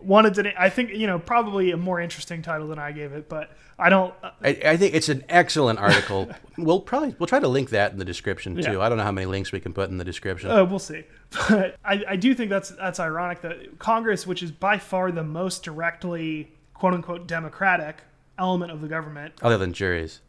wanted 0.00 0.34
to. 0.34 0.60
I 0.60 0.70
think 0.70 0.90
you 0.92 1.06
know 1.06 1.18
probably 1.18 1.70
a 1.70 1.76
more 1.76 2.00
interesting 2.00 2.42
title 2.42 2.68
than 2.68 2.78
I 2.78 2.92
gave 2.92 3.12
it, 3.12 3.28
but 3.28 3.50
I 3.78 3.88
don't. 3.90 4.14
uh, 4.22 4.30
I, 4.42 4.48
I 4.64 4.76
think 4.76 4.94
it's 4.94 5.08
an 5.08 5.24
excellent 5.28 5.78
article. 5.78 6.30
we'll 6.58 6.80
probably 6.80 7.14
we'll 7.18 7.26
try 7.26 7.40
to 7.40 7.48
link 7.48 7.70
that 7.70 7.92
in 7.92 7.98
the 7.98 8.04
description 8.04 8.54
too. 8.56 8.72
Yeah. 8.72 8.80
I 8.80 8.88
don't 8.88 8.98
know 8.98 9.04
how 9.04 9.12
many 9.12 9.26
links 9.26 9.52
we 9.52 9.60
can 9.60 9.72
put 9.72 9.90
in 9.90 9.98
the 9.98 10.04
description. 10.04 10.50
Uh, 10.50 10.64
we'll 10.64 10.78
see. 10.78 11.04
But 11.48 11.76
I, 11.84 12.02
I 12.08 12.16
do 12.16 12.34
think 12.34 12.48
that's 12.48 12.70
that's 12.70 12.98
ironic 12.98 13.42
that 13.42 13.78
Congress, 13.78 14.26
which 14.26 14.42
is 14.42 14.50
by 14.50 14.78
far 14.78 15.12
the 15.12 15.22
most 15.24 15.62
directly 15.62 16.52
quote 16.72 16.94
unquote 16.94 17.26
democratic 17.26 17.98
element 18.38 18.72
of 18.72 18.80
the 18.80 18.88
government, 18.88 19.34
other 19.42 19.58
than 19.58 19.72
juries. 19.72 20.20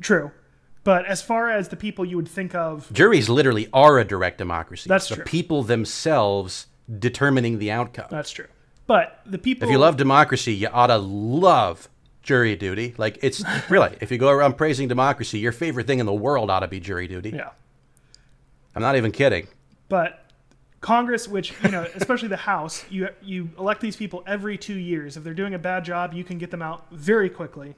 true. 0.00 0.30
But 0.84 1.06
as 1.06 1.22
far 1.22 1.48
as 1.48 1.68
the 1.68 1.76
people 1.76 2.04
you 2.04 2.16
would 2.16 2.28
think 2.28 2.54
of, 2.56 2.92
Juries 2.92 3.28
literally 3.28 3.68
are 3.72 3.98
a 4.00 4.04
direct 4.04 4.38
democracy. 4.38 4.88
That's 4.88 5.08
the 5.08 5.14
true. 5.14 5.24
people 5.24 5.62
themselves 5.62 6.66
determining 6.98 7.58
the 7.60 7.70
outcome. 7.70 8.08
that's 8.10 8.32
true. 8.32 8.48
But 8.86 9.20
the 9.24 9.38
people 9.38 9.68
If 9.68 9.72
you 9.72 9.78
love 9.78 9.96
democracy, 9.96 10.52
you 10.54 10.68
ought 10.68 10.88
to 10.88 10.98
love 10.98 11.88
jury 12.22 12.56
duty. 12.56 12.94
Like 12.98 13.18
it's 13.22 13.42
really, 13.68 13.96
if 14.00 14.10
you 14.10 14.18
go 14.18 14.28
around 14.28 14.56
praising 14.56 14.88
democracy, 14.88 15.38
your 15.38 15.52
favorite 15.52 15.86
thing 15.86 15.98
in 15.98 16.06
the 16.06 16.12
world 16.12 16.50
ought 16.50 16.60
to 16.60 16.68
be 16.68 16.80
jury 16.80 17.06
duty. 17.06 17.30
yeah. 17.30 17.50
I'm 18.74 18.82
not 18.82 18.96
even 18.96 19.12
kidding. 19.12 19.48
But 19.88 20.24
Congress, 20.80 21.28
which 21.28 21.52
you 21.62 21.70
know, 21.70 21.86
especially 21.94 22.28
the 22.28 22.36
House, 22.36 22.84
you 22.90 23.08
you 23.22 23.50
elect 23.58 23.80
these 23.80 23.96
people 23.96 24.22
every 24.26 24.56
two 24.56 24.78
years. 24.78 25.16
If 25.16 25.24
they're 25.24 25.34
doing 25.34 25.54
a 25.54 25.58
bad 25.58 25.84
job, 25.84 26.14
you 26.14 26.24
can 26.24 26.38
get 26.38 26.50
them 26.50 26.62
out 26.62 26.86
very 26.90 27.28
quickly. 27.28 27.74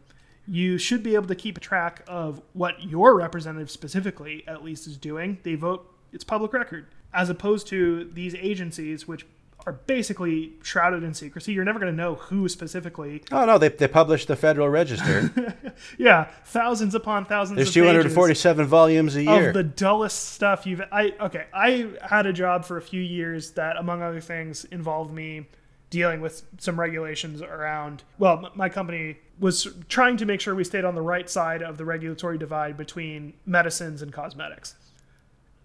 You 0.47 0.77
should 0.79 1.03
be 1.03 1.15
able 1.15 1.27
to 1.29 1.35
keep 1.35 1.59
track 1.61 2.03
of 2.07 2.43
what 2.53 2.83
your 2.83 3.15
representative 3.17 3.71
specifically, 3.71 4.45
at 4.47 4.63
least, 4.63 4.87
is 4.87 4.97
doing. 4.97 5.39
They 5.43 5.55
vote; 5.55 5.93
it's 6.13 6.25
public 6.25 6.53
record, 6.53 6.87
as 7.13 7.31
opposed 7.31 7.67
to 7.69 8.11
these 8.13 8.35
agencies, 8.35 9.09
which 9.09 9.27
are 9.67 9.73
basically 9.73 10.53
shrouded 10.63 11.03
in 11.03 11.15
secrecy. 11.15 11.53
You're 11.53 11.65
never 11.65 11.79
going 11.79 11.93
to 11.93 11.97
know 11.97 12.17
who 12.17 12.49
specifically. 12.49 13.23
Oh 13.33 13.45
no, 13.47 13.59
they, 13.59 13.69
they 13.69 13.89
published 13.89 14.29
the 14.29 14.37
Federal 14.37 14.69
Register. 14.69 15.33
Yeah, 15.99 16.29
thousands 16.45 16.95
upon 16.95 17.25
thousands. 17.25 17.57
There's 17.57 17.69
of 17.71 17.75
pages 17.75 18.05
247 18.05 18.67
volumes 18.67 19.17
a 19.17 19.23
year. 19.25 19.49
of 19.49 19.55
the 19.55 19.65
dullest 19.65 20.33
stuff 20.33 20.67
you've. 20.67 20.81
I 20.93 21.15
okay. 21.21 21.47
I 21.53 21.91
had 22.01 22.27
a 22.27 22.33
job 22.33 22.65
for 22.65 22.77
a 22.77 22.83
few 22.83 23.01
years 23.01 23.53
that, 23.53 23.77
among 23.77 24.03
other 24.03 24.21
things, 24.21 24.65
involved 24.67 25.13
me 25.13 25.47
dealing 25.91 26.21
with 26.21 26.45
some 26.59 26.79
regulations 26.79 27.43
around. 27.43 28.03
Well, 28.19 28.51
my 28.55 28.69
company 28.69 29.17
was 29.39 29.67
trying 29.89 30.17
to 30.19 30.27
make 30.27 30.41
sure 30.41 30.55
we 30.55 30.65
stayed 30.65 30.85
on 30.85 30.95
the 30.95 31.03
right 31.03 31.29
side 31.29 31.63
of 31.63 31.77
the 31.77 31.85
regulatory 31.85 32.39
divide 32.39 32.77
between 32.77 33.35
medicines 33.47 34.01
and 34.03 34.13
cosmetics, 34.13 34.75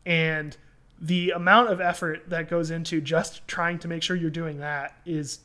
and 0.06 0.58
the 1.02 1.32
amount 1.32 1.70
of 1.70 1.80
effort 1.82 2.24
that 2.30 2.50
goes 2.50 2.72
into 2.72 3.00
just 3.02 3.48
trying 3.48 3.80
to 3.80 3.88
make 3.88 4.04
sure 4.04 4.16
you're 4.16 4.30
doing 4.30 4.60
that 4.60 4.96
is 5.06 5.40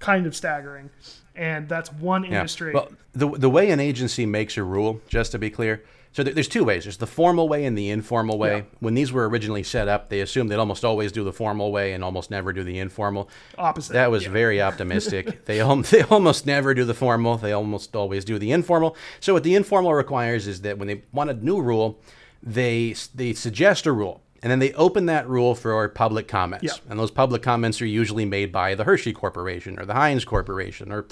kind 0.00 0.26
of 0.26 0.36
staggering. 0.36 0.90
And 1.34 1.68
that's 1.68 1.92
one 1.92 2.24
Yeah. 2.24 2.38
industry. 2.38 2.72
Well, 2.74 2.88
the 3.12 3.28
the 3.30 3.50
way 3.50 3.70
an 3.70 3.80
agency 3.80 4.26
makes 4.26 4.56
a 4.56 4.62
rule, 4.62 5.00
just 5.08 5.32
to 5.32 5.38
be 5.38 5.50
clear, 5.50 5.82
so 6.12 6.22
there- 6.22 6.34
there's 6.34 6.48
two 6.48 6.64
ways. 6.64 6.84
There's 6.84 6.96
the 6.98 7.06
formal 7.06 7.48
way 7.48 7.64
and 7.64 7.76
the 7.78 7.90
informal 7.90 8.38
way. 8.38 8.56
Yeah. 8.58 8.62
When 8.80 8.94
these 8.94 9.12
were 9.12 9.28
originally 9.28 9.62
set 9.62 9.88
up, 9.88 10.08
they 10.08 10.20
assumed 10.20 10.50
they'd 10.50 10.56
almost 10.56 10.84
always 10.84 11.10
do 11.12 11.22
the 11.24 11.32
formal 11.32 11.70
way 11.72 11.92
and 11.92 12.02
almost 12.04 12.30
never 12.30 12.52
do 12.52 12.62
the 12.64 12.78
informal. 12.78 13.28
Opposite. 13.56 13.92
That 13.92 14.10
was 14.10 14.24
Yeah. 14.24 14.30
very 14.30 14.60
optimistic. 14.68 15.44
they 15.46 15.60
al- 15.60 15.76
they 15.82 16.02
almost 16.02 16.44
never 16.46 16.74
do 16.74 16.84
the 16.84 16.94
formal. 16.94 17.36
They 17.38 17.52
almost 17.52 17.94
always 17.96 18.24
do 18.24 18.38
the 18.38 18.50
informal. 18.52 18.96
So 19.20 19.32
what 19.34 19.42
the 19.44 19.54
informal 19.54 19.94
requires 19.94 20.46
is 20.46 20.60
that 20.62 20.76
when 20.78 20.88
they 20.88 21.02
want 21.12 21.30
a 21.30 21.34
new 21.34 21.60
rule, 21.60 21.98
they 22.42 22.94
they 23.14 23.32
suggest 23.32 23.86
a 23.86 23.92
rule. 23.92 24.22
And 24.42 24.50
then 24.52 24.58
they 24.60 24.72
open 24.74 25.06
that 25.06 25.28
rule 25.28 25.54
for 25.54 25.88
public 25.88 26.28
comments. 26.28 26.64
Yeah. 26.64 26.72
And 26.90 26.98
those 26.98 27.10
public 27.10 27.42
comments 27.42 27.82
are 27.82 27.86
usually 27.86 28.24
made 28.24 28.52
by 28.52 28.74
the 28.74 28.84
Hershey 28.84 29.12
Corporation 29.12 29.78
or 29.80 29.84
the 29.84 29.94
Heinz 29.94 30.24
Corporation 30.24 30.92
or 30.92 31.06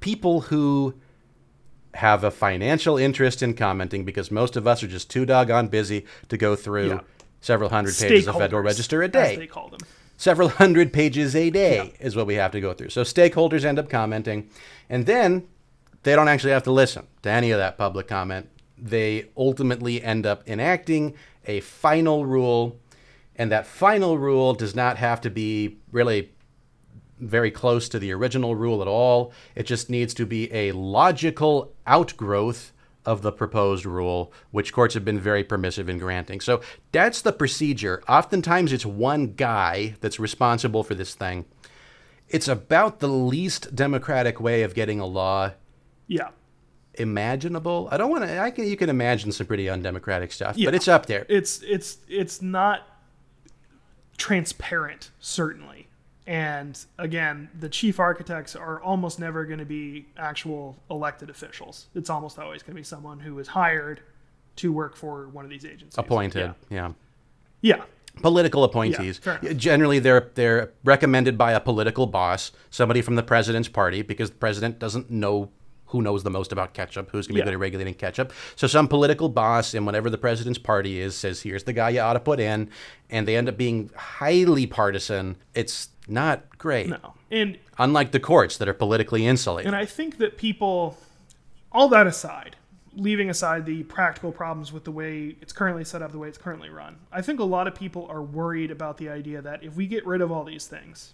people 0.00 0.42
who 0.42 0.94
have 1.94 2.22
a 2.22 2.30
financial 2.30 2.96
interest 2.96 3.42
in 3.42 3.54
commenting 3.54 4.04
because 4.04 4.30
most 4.30 4.56
of 4.56 4.66
us 4.66 4.82
are 4.82 4.86
just 4.86 5.10
too 5.10 5.26
doggone 5.26 5.68
busy 5.68 6.04
to 6.28 6.36
go 6.36 6.54
through 6.54 6.88
Yeah. 6.90 7.00
several 7.40 7.70
hundred 7.70 7.96
pages 7.96 8.28
of 8.28 8.36
Federal 8.36 8.62
Register 8.62 9.02
a 9.02 9.08
day. 9.08 9.34
they 9.36 9.46
call 9.46 9.68
them. 9.68 9.80
Several 10.16 10.48
hundred 10.48 10.92
pages 10.92 11.34
a 11.34 11.50
day 11.50 11.94
is 12.00 12.14
what 12.14 12.26
we 12.26 12.34
have 12.34 12.52
to 12.52 12.60
go 12.60 12.74
through. 12.74 12.90
So 12.90 13.02
stakeholders 13.02 13.64
end 13.64 13.78
up 13.78 13.88
commenting, 13.88 14.50
and 14.90 15.06
then 15.06 15.46
they 16.02 16.14
don't 16.14 16.28
actually 16.28 16.52
have 16.52 16.64
to 16.64 16.72
listen 16.72 17.06
to 17.22 17.30
any 17.30 17.50
of 17.50 17.58
that 17.58 17.78
public 17.78 18.06
comment. 18.08 18.48
They 18.76 19.26
ultimately 19.36 20.02
end 20.02 20.26
up 20.26 20.48
enacting 20.48 21.14
a 21.48 21.60
final 21.60 22.26
rule, 22.26 22.78
and 23.34 23.50
that 23.50 23.66
final 23.66 24.18
rule 24.18 24.54
does 24.54 24.76
not 24.76 24.98
have 24.98 25.20
to 25.22 25.30
be 25.30 25.78
really 25.90 26.32
very 27.18 27.50
close 27.50 27.88
to 27.88 27.98
the 27.98 28.12
original 28.12 28.54
rule 28.54 28.80
at 28.80 28.86
all. 28.88 29.32
It 29.56 29.64
just 29.64 29.90
needs 29.90 30.14
to 30.14 30.26
be 30.26 30.52
a 30.52 30.72
logical 30.72 31.74
outgrowth 31.86 32.72
of 33.04 33.22
the 33.22 33.32
proposed 33.32 33.86
rule, 33.86 34.32
which 34.50 34.72
courts 34.72 34.94
have 34.94 35.04
been 35.04 35.18
very 35.18 35.42
permissive 35.42 35.88
in 35.88 35.98
granting. 35.98 36.40
So 36.40 36.60
that's 36.92 37.22
the 37.22 37.32
procedure. 37.32 38.02
Oftentimes 38.06 38.72
it's 38.72 38.84
one 38.84 39.32
guy 39.32 39.96
that's 40.00 40.20
responsible 40.20 40.84
for 40.84 40.94
this 40.94 41.14
thing. 41.14 41.46
It's 42.28 42.48
about 42.48 43.00
the 43.00 43.08
least 43.08 43.74
democratic 43.74 44.38
way 44.40 44.62
of 44.62 44.74
getting 44.74 45.00
a 45.00 45.06
law 45.06 45.52
Yeah. 46.06 46.28
Imaginable. 46.98 47.88
I 47.90 47.96
don't 47.96 48.10
want 48.10 48.24
to 48.24 48.38
I 48.38 48.50
can 48.50 48.66
you 48.66 48.76
can 48.76 48.88
imagine 48.90 49.32
some 49.32 49.46
pretty 49.46 49.68
undemocratic 49.68 50.32
stuff, 50.32 50.56
Yeah. 50.56 50.66
but 50.68 50.74
it's 50.74 50.88
up 50.88 51.06
there. 51.06 51.26
it's 51.28 51.62
it's 51.62 51.98
it's 52.08 52.42
not 52.42 52.86
transparent 54.16 55.10
certainly 55.20 55.86
and 56.26 56.84
again 56.98 57.48
the 57.58 57.68
chief 57.68 58.00
architects 58.00 58.56
are 58.56 58.80
almost 58.82 59.20
never 59.20 59.44
going 59.44 59.60
to 59.60 59.64
be 59.64 60.06
actual 60.16 60.76
elected 60.90 61.30
officials 61.30 61.86
it's 61.94 62.10
almost 62.10 62.36
always 62.36 62.60
going 62.62 62.72
to 62.74 62.80
be 62.80 62.82
someone 62.82 63.20
who 63.20 63.38
is 63.38 63.46
hired 63.46 64.00
to 64.56 64.72
work 64.72 64.96
for 64.96 65.28
one 65.28 65.44
of 65.44 65.50
these 65.50 65.64
agencies 65.64 65.96
Appointed, 65.96 66.52
yeah, 66.68 66.88
yeah. 67.62 67.76
yeah. 67.78 67.84
political 68.22 68.64
appointees. 68.64 69.20
enough. 69.24 69.56
Generally, 69.56 70.00
they're 70.00 70.30
they're 70.34 70.72
recommended 70.82 71.38
by 71.38 71.52
a 71.52 71.60
political 71.60 72.06
boss, 72.08 72.50
somebody 72.68 73.00
from 73.00 73.14
the 73.14 73.22
president's 73.22 73.68
party, 73.68 74.02
because 74.02 74.30
the 74.30 74.36
president 74.36 74.80
doesn't 74.80 75.08
know 75.12 75.50
who 75.88 76.02
knows 76.02 76.22
the 76.22 76.30
most 76.30 76.52
about 76.52 76.74
ketchup, 76.74 77.10
who's 77.10 77.26
going 77.26 77.34
to 77.34 77.34
be 77.34 77.38
Yeah. 77.40 77.44
good 77.44 77.54
at 77.54 77.58
regulating 77.60 77.94
ketchup. 77.94 78.32
So 78.56 78.66
some 78.66 78.88
political 78.88 79.28
boss 79.28 79.74
in 79.74 79.84
whatever 79.84 80.10
the 80.10 80.18
president's 80.18 80.58
party 80.58 81.00
is 81.00 81.16
says, 81.16 81.42
"Here's 81.42 81.64
the 81.64 81.72
guy 81.72 81.90
you 81.90 82.00
ought 82.00 82.14
to 82.14 82.20
put 82.20 82.40
in," 82.40 82.70
and 83.10 83.26
they 83.26 83.36
end 83.36 83.48
up 83.48 83.56
being 83.56 83.90
highly 83.96 84.66
partisan. 84.66 85.36
It's 85.54 85.88
not 86.06 86.58
great. 86.58 86.88
no 86.88 87.14
and 87.30 87.58
Unlike 87.78 88.12
the 88.12 88.20
courts 88.20 88.56
that 88.56 88.68
are 88.68 88.74
politically 88.74 89.26
insulated. 89.26 89.66
And 89.66 89.76
I 89.76 89.84
think 89.84 90.16
that 90.18 90.36
people, 90.38 90.96
all 91.70 91.88
that 91.88 92.06
aside, 92.06 92.56
leaving 92.96 93.30
aside 93.30 93.66
the 93.66 93.82
practical 93.84 94.32
problems 94.32 94.72
with 94.72 94.84
the 94.84 94.90
way 94.90 95.36
it's 95.40 95.52
currently 95.52 95.84
set 95.84 96.02
up, 96.02 96.10
the 96.10 96.18
way 96.18 96.26
it's 96.28 96.38
currently 96.38 96.70
run, 96.70 96.96
I 97.12 97.20
think 97.22 97.38
a 97.38 97.44
lot 97.44 97.68
of 97.68 97.74
people 97.74 98.06
are 98.10 98.22
worried 98.22 98.70
about 98.70 98.96
the 98.96 99.08
idea 99.10 99.40
that 99.42 99.62
if 99.62 99.76
we 99.76 99.86
get 99.86 100.04
rid 100.06 100.20
of 100.22 100.32
all 100.32 100.42
these 100.44 100.66
things, 100.66 101.12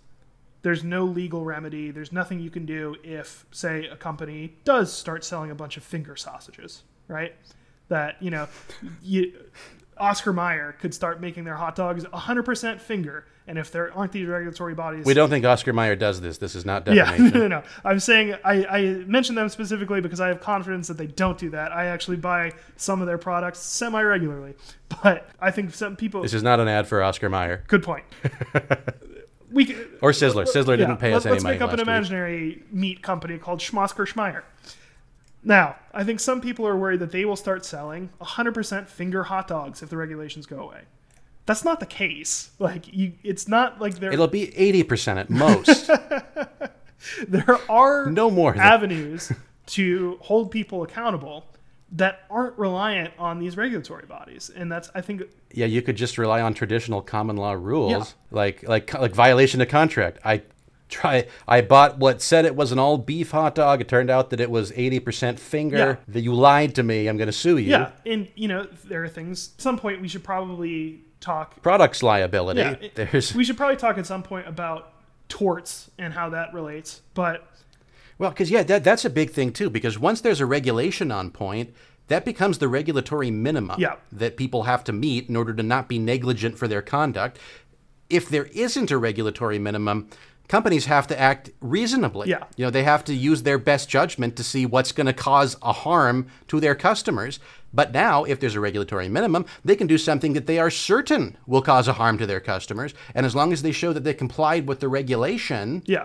there's 0.64 0.82
no 0.82 1.04
legal 1.04 1.44
remedy, 1.44 1.90
there's 1.90 2.10
nothing 2.10 2.40
you 2.40 2.48
can 2.48 2.64
do 2.64 2.96
if, 3.04 3.44
say, 3.52 3.86
a 3.86 3.96
company 3.96 4.56
does 4.64 4.90
start 4.90 5.22
selling 5.22 5.50
a 5.50 5.54
bunch 5.54 5.76
of 5.76 5.84
finger 5.84 6.16
sausages, 6.16 6.82
right? 7.06 7.36
That, 7.88 8.16
you 8.20 8.30
know, 8.30 8.48
you, 9.02 9.34
Oscar 9.98 10.32
Mayer 10.32 10.74
could 10.80 10.94
start 10.94 11.20
making 11.20 11.44
their 11.44 11.56
hot 11.56 11.76
dogs 11.76 12.04
100% 12.04 12.80
finger. 12.80 13.26
And 13.46 13.58
if 13.58 13.70
there 13.70 13.92
aren't 13.92 14.12
these 14.12 14.26
regulatory 14.26 14.72
bodies, 14.72 15.04
we 15.04 15.12
don't 15.12 15.28
think 15.28 15.44
Oscar 15.44 15.74
Mayer 15.74 15.96
does 15.96 16.22
this. 16.22 16.38
This 16.38 16.54
is 16.54 16.64
not 16.64 16.86
yeah, 16.86 17.04
defamation. 17.10 17.38
no, 17.40 17.40
no, 17.40 17.60
no. 17.60 17.62
I'm 17.84 18.00
saying 18.00 18.34
I, 18.42 18.64
I 18.64 18.82
mention 19.06 19.34
them 19.34 19.50
specifically 19.50 20.00
because 20.00 20.18
I 20.18 20.28
have 20.28 20.40
confidence 20.40 20.88
that 20.88 20.96
they 20.96 21.08
don't 21.08 21.36
do 21.36 21.50
that. 21.50 21.70
I 21.72 21.88
actually 21.88 22.16
buy 22.16 22.52
some 22.76 23.02
of 23.02 23.06
their 23.06 23.18
products 23.18 23.58
semi 23.58 24.00
regularly, 24.00 24.54
but 25.02 25.28
I 25.42 25.50
think 25.50 25.74
some 25.74 25.94
people. 25.94 26.22
This 26.22 26.32
is 26.32 26.42
not 26.42 26.58
an 26.58 26.68
ad 26.68 26.88
for 26.88 27.02
Oscar 27.02 27.28
Mayer 27.28 27.64
good 27.66 27.82
point. 27.82 28.04
we 29.54 29.74
or 30.00 30.10
Sizzler. 30.10 30.44
Sizzler 30.44 30.70
yeah, 30.70 30.76
didn't 30.76 30.96
pay 30.98 31.12
let, 31.12 31.18
us 31.18 31.26
any 31.26 31.34
Let's 31.34 31.44
money 31.44 31.54
make 31.54 31.62
up 31.62 31.70
an 31.70 31.78
last 31.78 31.86
week. 31.86 31.88
imaginary 31.88 32.62
meat 32.70 33.02
company 33.02 33.38
called 33.38 33.60
Schmosker 33.60 34.06
Schmeyer. 34.06 34.42
Now, 35.42 35.76
I 35.92 36.04
think 36.04 36.20
some 36.20 36.40
people 36.40 36.66
are 36.66 36.76
worried 36.76 37.00
that 37.00 37.12
they 37.12 37.24
will 37.24 37.36
start 37.36 37.64
selling 37.64 38.10
100% 38.20 38.88
finger 38.88 39.24
hot 39.24 39.46
dogs 39.46 39.82
if 39.82 39.90
the 39.90 39.96
regulations 39.96 40.46
go 40.46 40.58
away. 40.58 40.82
That's 41.46 41.64
not 41.64 41.80
the 41.80 41.86
case. 41.86 42.50
Like 42.58 42.92
you, 42.92 43.12
it's 43.22 43.48
not 43.48 43.80
like 43.80 43.96
they're 43.98 44.12
It'll 44.12 44.26
be 44.28 44.56
eighty 44.56 44.82
percent 44.82 45.18
at 45.18 45.28
most. 45.28 45.90
there 47.28 47.58
are 47.68 48.10
No 48.10 48.30
more 48.30 48.56
avenues 48.56 49.30
to 49.66 50.18
hold 50.22 50.50
people 50.50 50.82
accountable 50.82 51.44
that 51.94 52.20
aren't 52.30 52.58
reliant 52.58 53.12
on 53.18 53.38
these 53.38 53.56
regulatory 53.56 54.04
bodies 54.06 54.50
and 54.54 54.70
that's 54.70 54.90
i 54.94 55.00
think 55.00 55.22
Yeah, 55.52 55.66
you 55.66 55.80
could 55.82 55.96
just 55.96 56.18
rely 56.18 56.40
on 56.40 56.52
traditional 56.54 57.00
common 57.02 57.36
law 57.36 57.52
rules, 57.52 57.92
Yeah. 57.92 58.04
like 58.30 58.62
like 58.68 58.92
like 58.94 59.12
violation 59.14 59.60
of 59.60 59.68
contract. 59.68 60.18
I 60.24 60.42
try. 60.88 61.26
I 61.48 61.60
bought 61.62 61.98
what 61.98 62.20
said 62.20 62.44
it 62.44 62.54
was 62.54 62.70
an 62.72 62.78
all 62.78 62.98
beef 62.98 63.30
hot 63.30 63.54
dog. 63.54 63.80
It 63.80 63.88
turned 63.88 64.10
out 64.10 64.30
that 64.30 64.40
it 64.40 64.50
was 64.50 64.72
eighty 64.76 65.00
percent 65.00 65.38
finger. 65.40 65.76
Yeah. 65.76 65.96
That 66.08 66.20
you 66.22 66.34
lied 66.34 66.74
to 66.74 66.82
me. 66.82 67.06
I'm 67.08 67.16
going 67.16 67.26
to 67.28 67.32
sue 67.32 67.56
you. 67.58 67.70
yeah 67.70 67.90
and 68.04 68.28
you 68.34 68.48
know 68.48 68.66
there 68.84 69.02
are 69.04 69.08
things 69.08 69.52
at 69.56 69.62
some 69.62 69.78
point 69.78 70.00
we 70.02 70.08
should 70.08 70.24
probably 70.24 71.00
talk 71.20 71.62
Products 71.62 72.02
liability. 72.02 72.60
yeah 72.60 72.76
There's 72.94 73.34
we 73.34 73.44
should 73.44 73.56
probably 73.56 73.76
talk 73.76 73.96
at 73.98 74.06
some 74.06 74.22
point 74.22 74.46
about 74.48 74.92
torts 75.28 75.90
and 75.98 76.12
how 76.12 76.28
that 76.30 76.52
relates 76.52 77.00
but 77.14 77.48
well, 78.18 78.30
because 78.30 78.50
yeah, 78.50 78.62
that 78.64 78.84
that's 78.84 79.04
a 79.04 79.10
big 79.10 79.30
thing 79.30 79.52
too. 79.52 79.70
Because 79.70 79.98
once 79.98 80.20
there's 80.20 80.40
a 80.40 80.46
regulation 80.46 81.10
on 81.10 81.30
point. 81.30 81.74
That 82.08 82.26
becomes 82.26 82.58
the 82.58 82.68
regulatory 82.68 83.30
minimum 83.30 83.80
Yeah. 83.80 83.94
that 84.12 84.36
people 84.36 84.64
have 84.64 84.84
to 84.84 84.92
meet 84.92 85.30
in 85.30 85.36
order 85.36 85.54
to 85.54 85.62
not 85.62 85.88
be 85.88 85.98
negligent 85.98 86.58
for 86.58 86.68
their 86.68 86.82
conduct. 86.82 87.38
If 88.10 88.28
there 88.28 88.44
isn't 88.52 88.90
a 88.90 88.98
regulatory 88.98 89.58
minimum, 89.58 90.10
companies 90.46 90.84
have 90.84 91.06
to 91.06 91.18
act 91.18 91.50
reasonably. 91.62 92.28
Yeah. 92.28 92.44
You 92.56 92.66
know, 92.66 92.70
they 92.70 92.82
have 92.82 93.04
to 93.04 93.14
use 93.14 93.42
their 93.42 93.56
best 93.56 93.88
judgment 93.88 94.36
to 94.36 94.44
see 94.44 94.66
what's 94.66 94.92
going 94.92 95.06
to 95.06 95.14
cause 95.14 95.56
a 95.62 95.72
harm 95.72 96.26
to 96.48 96.60
their 96.60 96.74
customers. 96.74 97.40
But 97.72 97.92
now, 97.92 98.24
if 98.24 98.38
there's 98.38 98.54
a 98.54 98.60
regulatory 98.60 99.08
minimum, 99.08 99.46
they 99.64 99.74
can 99.74 99.86
do 99.86 99.96
something 99.96 100.34
that 100.34 100.46
they 100.46 100.58
are 100.58 100.70
certain 100.70 101.38
will 101.46 101.62
cause 101.62 101.88
a 101.88 101.94
harm 101.94 102.18
to 102.18 102.26
their 102.26 102.40
customers. 102.40 102.92
And 103.14 103.24
as 103.24 103.34
long 103.34 103.50
as 103.50 103.62
they 103.62 103.72
show 103.72 103.94
that 103.94 104.04
they 104.04 104.12
complied 104.12 104.66
with 104.68 104.80
the 104.80 104.88
regulation, 104.88 105.82
yeah 105.86 106.04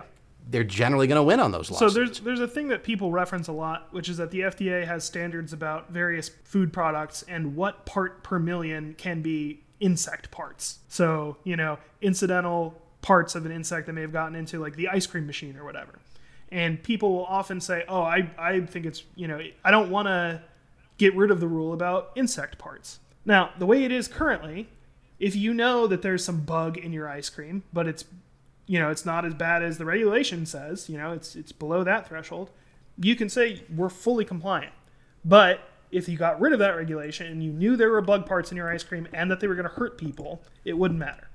they're 0.50 0.64
generally 0.64 1.06
going 1.06 1.16
to 1.16 1.22
win 1.22 1.38
on 1.38 1.52
those 1.52 1.70
lots. 1.70 1.78
So 1.78 1.90
there's 1.90 2.20
there's 2.20 2.40
a 2.40 2.48
thing 2.48 2.68
that 2.68 2.82
people 2.82 3.12
reference 3.12 3.48
a 3.48 3.52
lot, 3.52 3.88
which 3.92 4.08
is 4.08 4.16
that 4.16 4.30
the 4.30 4.40
FDA 4.40 4.84
has 4.84 5.04
standards 5.04 5.52
about 5.52 5.90
various 5.90 6.28
food 6.28 6.72
products 6.72 7.24
and 7.28 7.54
what 7.56 7.86
part 7.86 8.22
per 8.22 8.38
million 8.38 8.94
can 8.98 9.22
be 9.22 9.62
insect 9.78 10.30
parts. 10.30 10.80
So 10.88 11.36
you 11.44 11.56
know, 11.56 11.78
incidental 12.02 12.74
parts 13.02 13.34
of 13.34 13.46
an 13.46 13.52
insect 13.52 13.86
that 13.86 13.92
may 13.92 14.02
have 14.02 14.12
gotten 14.12 14.34
into 14.34 14.58
like 14.58 14.76
the 14.76 14.88
ice 14.88 15.06
cream 15.06 15.26
machine 15.26 15.56
or 15.56 15.64
whatever. 15.64 15.98
And 16.52 16.82
people 16.82 17.12
will 17.12 17.26
often 17.26 17.60
say, 17.60 17.84
"Oh, 17.88 18.02
I 18.02 18.30
I 18.36 18.60
think 18.60 18.86
it's 18.86 19.04
you 19.14 19.28
know 19.28 19.40
I 19.64 19.70
don't 19.70 19.90
want 19.90 20.08
to 20.08 20.42
get 20.98 21.14
rid 21.14 21.30
of 21.30 21.40
the 21.40 21.48
rule 21.48 21.72
about 21.72 22.10
insect 22.16 22.58
parts." 22.58 22.98
Now, 23.24 23.50
the 23.58 23.66
way 23.66 23.84
it 23.84 23.92
is 23.92 24.08
currently, 24.08 24.68
if 25.20 25.36
you 25.36 25.54
know 25.54 25.86
that 25.86 26.02
there's 26.02 26.24
some 26.24 26.40
bug 26.40 26.76
in 26.76 26.92
your 26.92 27.08
ice 27.08 27.28
cream, 27.28 27.62
but 27.72 27.86
it's 27.86 28.04
you 28.70 28.78
know, 28.78 28.88
it's 28.88 29.04
not 29.04 29.24
as 29.24 29.34
bad 29.34 29.64
as 29.64 29.78
the 29.78 29.84
regulation 29.84 30.46
says, 30.46 30.88
you 30.88 30.96
know, 30.96 31.10
it's 31.10 31.34
it's 31.34 31.50
below 31.50 31.82
that 31.82 32.06
threshold, 32.06 32.50
you 32.96 33.16
can 33.16 33.28
say 33.28 33.64
we're 33.74 33.88
fully 33.88 34.24
compliant. 34.24 34.72
But 35.24 35.58
if 35.90 36.08
you 36.08 36.16
got 36.16 36.40
rid 36.40 36.52
of 36.52 36.60
that 36.60 36.76
regulation 36.76 37.26
and 37.26 37.42
you 37.42 37.50
knew 37.50 37.74
there 37.74 37.90
were 37.90 38.00
bug 38.00 38.26
parts 38.26 38.52
in 38.52 38.56
your 38.56 38.70
ice 38.72 38.84
cream 38.84 39.08
and 39.12 39.28
that 39.28 39.40
they 39.40 39.48
were 39.48 39.56
going 39.56 39.68
to 39.68 39.74
hurt 39.74 39.98
people, 39.98 40.44
it 40.64 40.78
wouldn't 40.78 41.00
matter. 41.00 41.26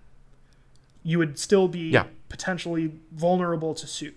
You 1.04 1.18
would 1.18 1.38
still 1.38 1.68
be 1.68 1.90
Yeah. 1.90 2.06
potentially 2.30 2.94
vulnerable 3.12 3.74
to 3.76 3.86
suit. 3.86 4.16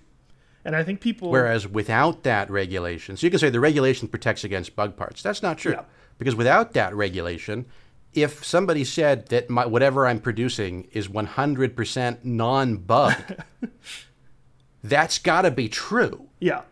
And 0.65 0.77
I 0.77 0.85
think 0.85 1.01
people 1.01 1.29
Whereas 1.33 1.67
without 1.67 2.23
that 2.23 2.49
regulation, 2.49 3.17
so 3.17 3.27
you 3.27 3.33
can 3.33 3.41
say 3.41 3.51
the 3.51 3.59
regulation 3.59 4.07
protects 4.07 4.45
against 4.45 4.77
bug 4.77 4.97
parts. 4.97 5.23
That's 5.25 5.43
not 5.43 5.59
true. 5.59 5.73
Yeah. 5.73 5.83
Because 6.19 6.37
without 6.37 6.73
that 6.75 6.95
regulation, 6.95 7.67
if 8.23 8.45
somebody 8.45 8.85
said 8.85 9.27
that 9.29 9.49
my, 9.51 9.67
whatever 9.67 10.07
I'm 10.07 10.21
producing 10.21 10.89
is 10.93 11.09
100% 11.09 12.25
non 12.25 12.77
bug, 12.77 13.15
that's 14.83 15.19
got 15.19 15.43
to 15.43 15.51
be 15.51 15.69
true. 15.69 16.27
yeah. 16.41 16.63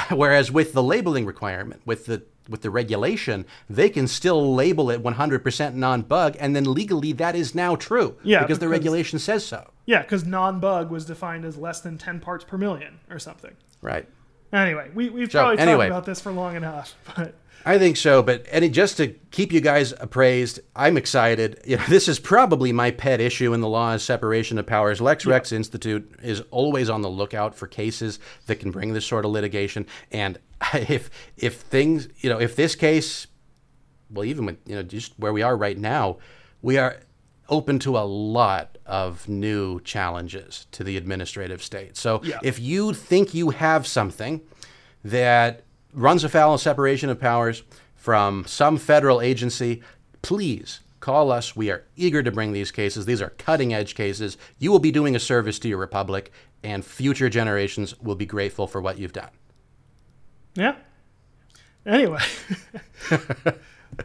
Whereas 0.10 0.50
with 0.50 0.72
the 0.72 0.82
labeling 0.82 1.26
requirement, 1.26 1.82
with 1.84 2.06
the 2.06 2.22
with 2.48 2.62
the 2.62 2.70
regulation, 2.70 3.44
they 3.68 3.88
can 3.90 4.08
still 4.08 4.54
label 4.54 4.90
it 4.90 5.02
100% 5.02 5.74
non-bug, 5.74 6.34
and 6.40 6.56
then 6.56 6.64
legally 6.64 7.12
that 7.12 7.36
is 7.36 7.54
now 7.54 7.76
true. 7.76 8.16
Yeah, 8.24 8.40
because 8.40 8.58
the 8.58 8.68
regulation 8.68 9.18
says 9.18 9.44
so. 9.46 9.70
Yeah, 9.86 10.02
cuz 10.02 10.24
non-bug 10.24 10.90
was 10.90 11.04
defined 11.04 11.44
as 11.44 11.56
less 11.58 11.80
than 11.80 11.98
10 11.98 12.20
parts 12.20 12.42
per 12.42 12.56
million 12.56 13.00
or 13.10 13.18
something. 13.18 13.52
Right. 13.82 14.08
Anyway, 14.52 14.90
we, 14.94 15.08
we've 15.10 15.30
So, 15.30 15.40
probably 15.40 15.58
anyway. 15.58 15.88
talked 15.88 15.90
about 15.90 16.06
this 16.06 16.20
for 16.22 16.32
long 16.32 16.56
enough, 16.56 16.94
but 17.16 17.34
I 17.64 17.78
think 17.78 17.96
so, 17.96 18.22
but 18.22 18.44
and 18.50 18.72
just 18.72 18.96
to 18.96 19.08
keep 19.30 19.52
you 19.52 19.60
guys 19.60 19.92
appraised, 20.00 20.60
I'm 20.74 20.96
excited. 20.96 21.60
You 21.64 21.76
know, 21.76 21.84
this 21.88 22.08
is 22.08 22.18
probably 22.18 22.72
my 22.72 22.90
pet 22.90 23.20
issue 23.20 23.52
in 23.52 23.60
the 23.60 23.68
law 23.68 23.92
is 23.92 24.02
separation 24.02 24.58
of 24.58 24.66
powers. 24.66 25.00
Lex 25.00 25.26
Rex 25.26 25.52
Institute 25.52 26.10
is 26.22 26.42
always 26.50 26.90
on 26.90 27.02
the 27.02 27.10
lookout 27.10 27.54
for 27.54 27.66
cases 27.66 28.18
that 28.46 28.56
can 28.56 28.70
bring 28.70 28.92
this 28.92 29.06
sort 29.06 29.24
of 29.24 29.30
litigation. 29.30 29.86
And 30.10 30.38
if 30.74 31.10
if 31.36 31.56
things, 31.60 32.08
you 32.18 32.30
know, 32.30 32.40
if 32.40 32.56
this 32.56 32.74
case, 32.74 33.26
well, 34.10 34.24
even 34.24 34.46
with 34.46 34.58
you 34.66 34.74
know 34.76 34.82
just 34.82 35.12
where 35.18 35.32
we 35.32 35.42
are 35.42 35.56
right 35.56 35.78
now, 35.78 36.18
we 36.62 36.78
are 36.78 37.00
open 37.48 37.78
to 37.80 37.98
a 37.98 38.00
lot 38.00 38.78
of 38.86 39.28
new 39.28 39.78
challenges 39.80 40.66
to 40.72 40.82
the 40.82 40.96
administrative 40.96 41.62
state. 41.62 41.96
So 41.96 42.20
Yeah. 42.24 42.38
if 42.42 42.58
you 42.58 42.94
think 42.94 43.34
you 43.34 43.50
have 43.50 43.86
something 43.86 44.40
that 45.04 45.62
runs 45.92 46.24
afoul 46.24 46.54
of 46.54 46.60
separation 46.60 47.10
of 47.10 47.20
powers 47.20 47.62
from 47.94 48.44
some 48.46 48.76
federal 48.78 49.20
agency, 49.20 49.82
please 50.22 50.80
call 51.00 51.30
us. 51.32 51.54
We 51.56 51.70
are 51.70 51.84
eager 51.96 52.22
to 52.22 52.30
bring 52.30 52.52
these 52.52 52.70
cases. 52.70 53.06
These 53.06 53.20
are 53.22 53.30
cutting 53.30 53.72
edge 53.74 53.94
cases. 53.94 54.36
You 54.58 54.70
will 54.70 54.78
be 54.78 54.90
doing 54.92 55.14
a 55.16 55.20
service 55.20 55.58
to 55.60 55.68
your 55.68 55.78
republic, 55.78 56.32
and 56.62 56.84
future 56.84 57.28
generations 57.28 57.98
will 58.00 58.14
be 58.14 58.26
grateful 58.26 58.66
for 58.66 58.80
what 58.80 58.98
you've 58.98 59.12
done. 59.12 59.30
yeah. 60.54 60.76
Anyway, 61.84 62.20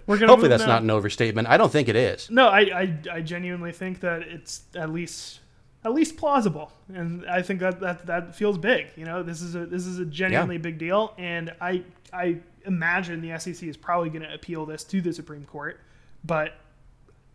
we're 0.07 0.17
gonna 0.17 0.27
Hopefully, 0.27 0.49
that's 0.49 0.63
now. 0.63 0.73
not 0.73 0.81
an 0.81 0.89
overstatement. 0.89 1.47
I 1.47 1.57
don't 1.57 1.71
think 1.71 1.87
it 1.89 1.95
is. 1.95 2.27
No, 2.31 2.47
I, 2.47 2.61
I 2.61 2.97
I 3.11 3.21
genuinely 3.21 3.71
think 3.71 3.99
that 3.99 4.23
it's 4.23 4.63
at 4.75 4.91
least 4.91 5.41
at 5.85 5.93
least 5.93 6.17
plausible, 6.17 6.71
and 6.93 7.25
I 7.29 7.41
think 7.41 7.59
that 7.59 7.79
that 7.79 8.05
that 8.07 8.35
feels 8.35 8.57
big. 8.57 8.87
You 8.95 9.05
know, 9.05 9.23
this 9.23 9.41
is 9.41 9.55
a 9.55 9.65
this 9.65 9.85
is 9.85 9.99
a 9.99 10.05
genuinely 10.05 10.57
big 10.57 10.77
deal, 10.77 11.13
and 11.17 11.53
I 11.61 11.83
I 12.11 12.39
imagine 12.65 13.21
the 13.21 13.37
SEC 13.39 13.63
is 13.63 13.77
probably 13.77 14.09
going 14.09 14.23
to 14.23 14.33
appeal 14.33 14.65
this 14.65 14.83
to 14.85 15.01
the 15.01 15.13
Supreme 15.13 15.45
Court, 15.45 15.79
but 16.23 16.53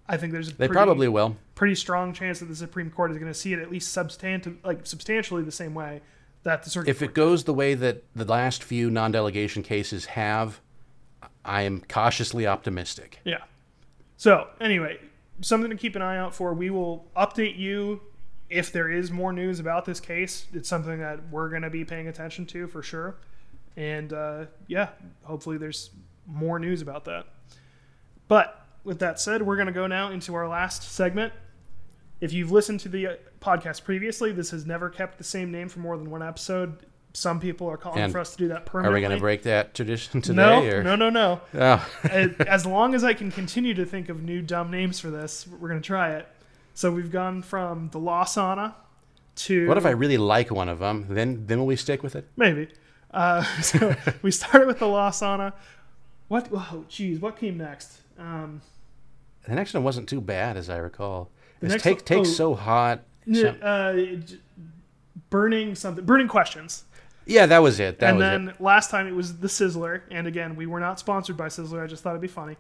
I 0.09 0.17
think 0.17 0.33
there's 0.33 0.49
a 0.49 0.51
They 0.51 0.67
pretty, 0.67 0.73
probably 0.73 1.09
will. 1.09 1.37
pretty 1.55 1.75
strong 1.75 2.13
chance 2.13 2.41
that 2.41 2.47
the 2.47 2.57
Supreme 2.57 2.91
Court 2.91 3.11
is 3.13 3.19
going 3.19 3.33
to 3.33 3.39
see 3.39 3.53
it 3.53 3.59
at 3.59 3.71
least 3.71 3.93
substantive 3.93 4.59
like 4.65 4.87
substantially 4.87 5.43
the 5.43 5.53
same 5.53 5.75
way 5.75 6.03
that 6.43 6.65
the 6.65 6.71
circuit 6.71 6.91
If 6.91 7.03
it 7.03 7.15
goes 7.15 7.45
the 7.45 7.55
way 7.55 7.75
that 7.75 8.03
the 8.15 8.25
last 8.25 8.63
few 8.63 8.91
non 8.91 9.13
delegation 9.13 9.63
cases 9.63 10.07
have, 10.07 10.61
I 11.45 11.63
am 11.63 11.83
cautiously 11.89 12.47
optimistic. 12.47 13.21
Yeah. 13.25 13.39
So 14.17 14.49
anyway, 14.61 14.99
something 15.41 15.71
to 15.71 15.77
keep 15.77 15.97
an 15.97 16.03
eye 16.03 16.19
out 16.19 16.35
for. 16.35 16.53
We 16.53 16.71
will 16.71 17.07
update 17.17 17.57
you 17.57 18.01
if 18.53 18.71
there 18.71 18.91
is 18.91 19.11
more 19.11 19.33
news 19.33 19.59
about 19.61 19.85
this 19.85 19.99
case. 19.99 20.47
It's 20.53 20.69
something 20.69 20.99
that 21.01 21.31
we're 21.31 21.49
going 21.49 21.63
to 21.63 21.71
be 21.71 21.85
paying 21.85 22.09
attention 22.09 22.47
to 22.47 22.67
for 22.69 22.83
sure. 22.83 23.17
And 23.77 24.13
uh, 24.13 24.45
yeah, 24.67 24.91
hopefully 25.25 25.57
there's 25.57 25.91
more 26.27 26.59
news 26.59 26.83
about 26.83 27.07
that. 27.07 27.25
But 28.29 28.65
with 28.85 28.99
that 29.01 29.19
said, 29.21 29.43
we're 29.43 29.57
going 29.57 29.67
to 29.67 29.73
go 29.73 29.87
now 29.87 30.11
into 30.11 30.35
our 30.35 30.47
last 30.47 30.83
segment. 30.83 31.33
If 32.21 32.33
you've 32.33 32.53
listened 32.53 32.81
to 32.81 32.89
the 32.89 33.07
uh, 33.07 33.15
podcast 33.41 33.85
previously, 33.85 34.31
this 34.33 34.51
has 34.51 34.67
never 34.67 34.89
kept 34.91 35.19
the 35.19 35.25
same 35.25 35.51
name 35.51 35.69
for 35.69 35.81
more 35.81 35.97
than 35.97 36.11
one 36.11 36.23
episode. 36.23 36.79
Some 37.15 37.41
people 37.41 37.69
are 37.69 37.77
calling 37.77 37.99
And 38.01 38.13
for 38.13 38.19
us 38.21 38.33
to 38.33 38.39
do 38.39 38.49
that 38.49 38.65
permanently. 38.65 38.93
Are 38.93 38.95
we 39.03 39.07
going 39.07 39.19
to 39.19 39.21
break 39.21 39.43
that 39.43 39.75
tradition 39.75 40.23
today? 40.23 40.37
No, 40.37 40.63
or? 40.65 40.83
no, 40.83 40.97
no, 40.97 41.11
no 41.11 41.41
Oh. 41.55 41.87
as 42.05 42.65
long 42.65 42.95
as 42.95 43.05
I 43.05 43.13
can 43.13 43.31
continue 43.31 43.75
to 43.75 43.85
think 43.85 44.09
of 44.09 44.23
new 44.23 44.41
dumb 44.41 44.71
names 44.71 44.99
for 45.01 45.11
this, 45.11 45.47
we're 45.47 45.69
gonna 45.69 45.81
try 45.83 46.13
it. 46.13 46.27
So 46.75 46.91
we've 46.91 47.11
gone 47.13 47.43
from 47.43 47.91
the 47.91 47.99
law 47.99 48.25
sauna 48.25 48.75
to 49.37 49.67
What 49.69 49.77
if 49.79 49.87
I 49.87 49.91
really 49.91 50.19
like 50.19 50.51
one 50.51 50.69
of 50.69 50.79
them? 50.79 51.07
Then 51.09 51.47
then 51.47 51.59
will 51.59 51.67
we 51.67 51.77
stick 51.77 52.03
with 52.03 52.15
it? 52.17 52.29
maybe. 52.37 52.69
Uh, 53.11 53.43
so 53.63 53.95
we 54.23 54.31
started 54.31 54.67
with 54.67 54.79
the 54.79 54.87
law 54.89 55.11
sauna. 55.11 55.53
What? 56.29 56.49
Oh, 56.53 56.85
geez, 56.89 57.21
what 57.21 57.37
came 57.37 57.59
next? 57.59 58.01
Um, 58.19 58.63
The 59.47 59.55
next 59.55 59.75
one 59.75 59.85
wasn't 59.85 60.09
too 60.09 60.21
bad, 60.21 60.57
as 60.57 60.71
I 60.71 60.79
recall. 60.79 61.31
It's 61.61 61.83
take 61.83 61.99
one- 61.99 62.05
take 62.05 62.19
oh. 62.21 62.25
so 62.25 62.55
hot. 62.55 63.01
uh, 63.63 63.95
burning 65.31 65.75
something, 65.75 66.05
burning 66.05 66.29
questions. 66.29 66.85
yeah, 67.27 67.47
that 67.47 67.59
was 67.63 67.79
it. 67.81 67.99
That 68.01 68.11
and 68.11 68.19
was 68.19 68.23
then 68.25 68.49
it. 68.51 68.61
last 68.61 68.91
time 68.91 69.07
it 69.07 69.15
was 69.15 69.39
the 69.39 69.49
Sizzler, 69.49 70.03
and 70.11 70.27
again 70.27 70.57
we 70.57 70.67
were 70.67 70.81
not 70.81 70.99
sponsored 70.99 71.37
by 71.37 71.49
Sizzler. 71.49 71.83
I 71.83 71.87
just 71.87 72.03
thought 72.03 72.11
it'd 72.11 72.23
be 72.23 72.29
funny. 72.29 72.57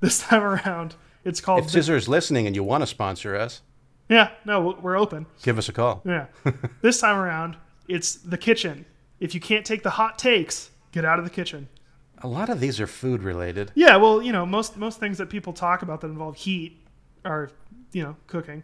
This 0.00 0.18
time 0.28 0.42
around, 0.42 0.94
it's 1.26 1.40
called. 1.40 1.64
If 1.64 1.70
Sizzler's 1.70 2.08
listening 2.08 2.46
and 2.46 2.56
you 2.56 2.62
want 2.64 2.82
to 2.82 2.86
sponsor 2.86 3.36
us, 3.36 3.60
yeah, 4.08 4.30
no, 4.44 4.78
we're 4.80 4.96
open. 4.98 5.26
give 5.42 5.58
us 5.58 5.68
a 5.68 5.72
call. 5.72 6.00
Yeah. 6.04 6.26
this 6.80 7.00
time 7.00 7.16
around, 7.18 7.56
it's 7.88 8.14
the 8.14 8.38
kitchen. 8.38 8.86
If 9.20 9.34
you 9.34 9.40
can't 9.40 9.66
take 9.66 9.82
the 9.82 9.90
hot 9.90 10.18
takes, 10.18 10.70
get 10.92 11.04
out 11.04 11.18
of 11.18 11.24
the 11.24 11.30
kitchen. 11.30 11.68
A 12.22 12.28
lot 12.28 12.48
of 12.48 12.60
these 12.60 12.80
are 12.80 12.86
food 12.86 13.22
related. 13.22 13.72
Yeah, 13.74 13.96
well, 13.96 14.22
you 14.22 14.32
know, 14.32 14.46
most 14.46 14.76
most 14.76 15.00
things 15.00 15.18
that 15.18 15.28
people 15.28 15.52
talk 15.52 15.82
about 15.82 16.00
that 16.00 16.06
involve 16.08 16.36
heat 16.36 16.80
are, 17.24 17.50
you 17.92 18.02
know, 18.02 18.16
cooking. 18.26 18.62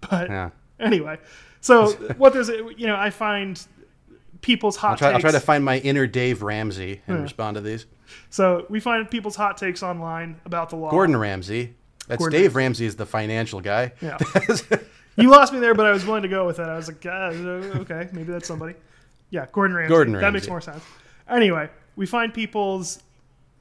But 0.00 0.28
Yeah. 0.30 0.50
anyway, 0.80 1.18
so 1.60 1.92
what 2.16 2.32
there's, 2.32 2.48
you 2.48 2.86
know, 2.86 2.96
I 2.96 3.10
find 3.10 3.60
people's 4.40 4.76
hot 4.76 4.92
I'll 4.92 4.96
try, 4.96 5.06
I'll 5.08 5.12
takes. 5.14 5.22
try 5.22 5.30
to 5.32 5.40
find 5.40 5.64
my 5.64 5.78
inner 5.78 6.06
Dave 6.06 6.42
Ramsey 6.42 7.02
and 7.06 7.22
respond 7.22 7.54
to 7.56 7.60
these. 7.60 7.86
so 8.30 8.66
we 8.68 8.80
find 8.80 9.08
people's 9.10 9.36
hot 9.36 9.56
takes 9.56 9.82
online 9.82 10.40
about 10.44 10.70
the 10.70 10.76
law. 10.76 10.90
Gordon 10.90 11.16
Ramsay. 11.16 11.74
That's 12.08 12.26
Dave 12.28 12.56
Ramsey 12.56 12.86
is 12.86 12.96
the 12.96 13.06
financial 13.06 13.60
guy. 13.60 13.92
Yeah. 14.00 14.18
you 15.16 15.30
lost 15.30 15.52
me 15.52 15.60
there, 15.60 15.74
but 15.74 15.86
I 15.86 15.92
was 15.92 16.04
willing 16.04 16.22
to 16.22 16.28
go 16.28 16.46
with 16.46 16.56
that. 16.56 16.68
I 16.68 16.76
was 16.76 16.88
like, 16.88 17.04
uh, 17.06 17.80
okay, 17.80 18.08
maybe 18.12 18.32
that's 18.32 18.48
somebody. 18.48 18.74
Yeah, 19.30 19.46
Gordon 19.52 19.76
Ramsay. 19.76 19.88
Gordon 19.88 20.14
Ramsay. 20.14 20.26
That 20.26 20.32
makes 20.32 20.48
more 20.48 20.60
sense. 20.60 20.84
Anyway, 21.28 21.70
we 21.96 22.06
find 22.06 22.34
people's 22.34 23.02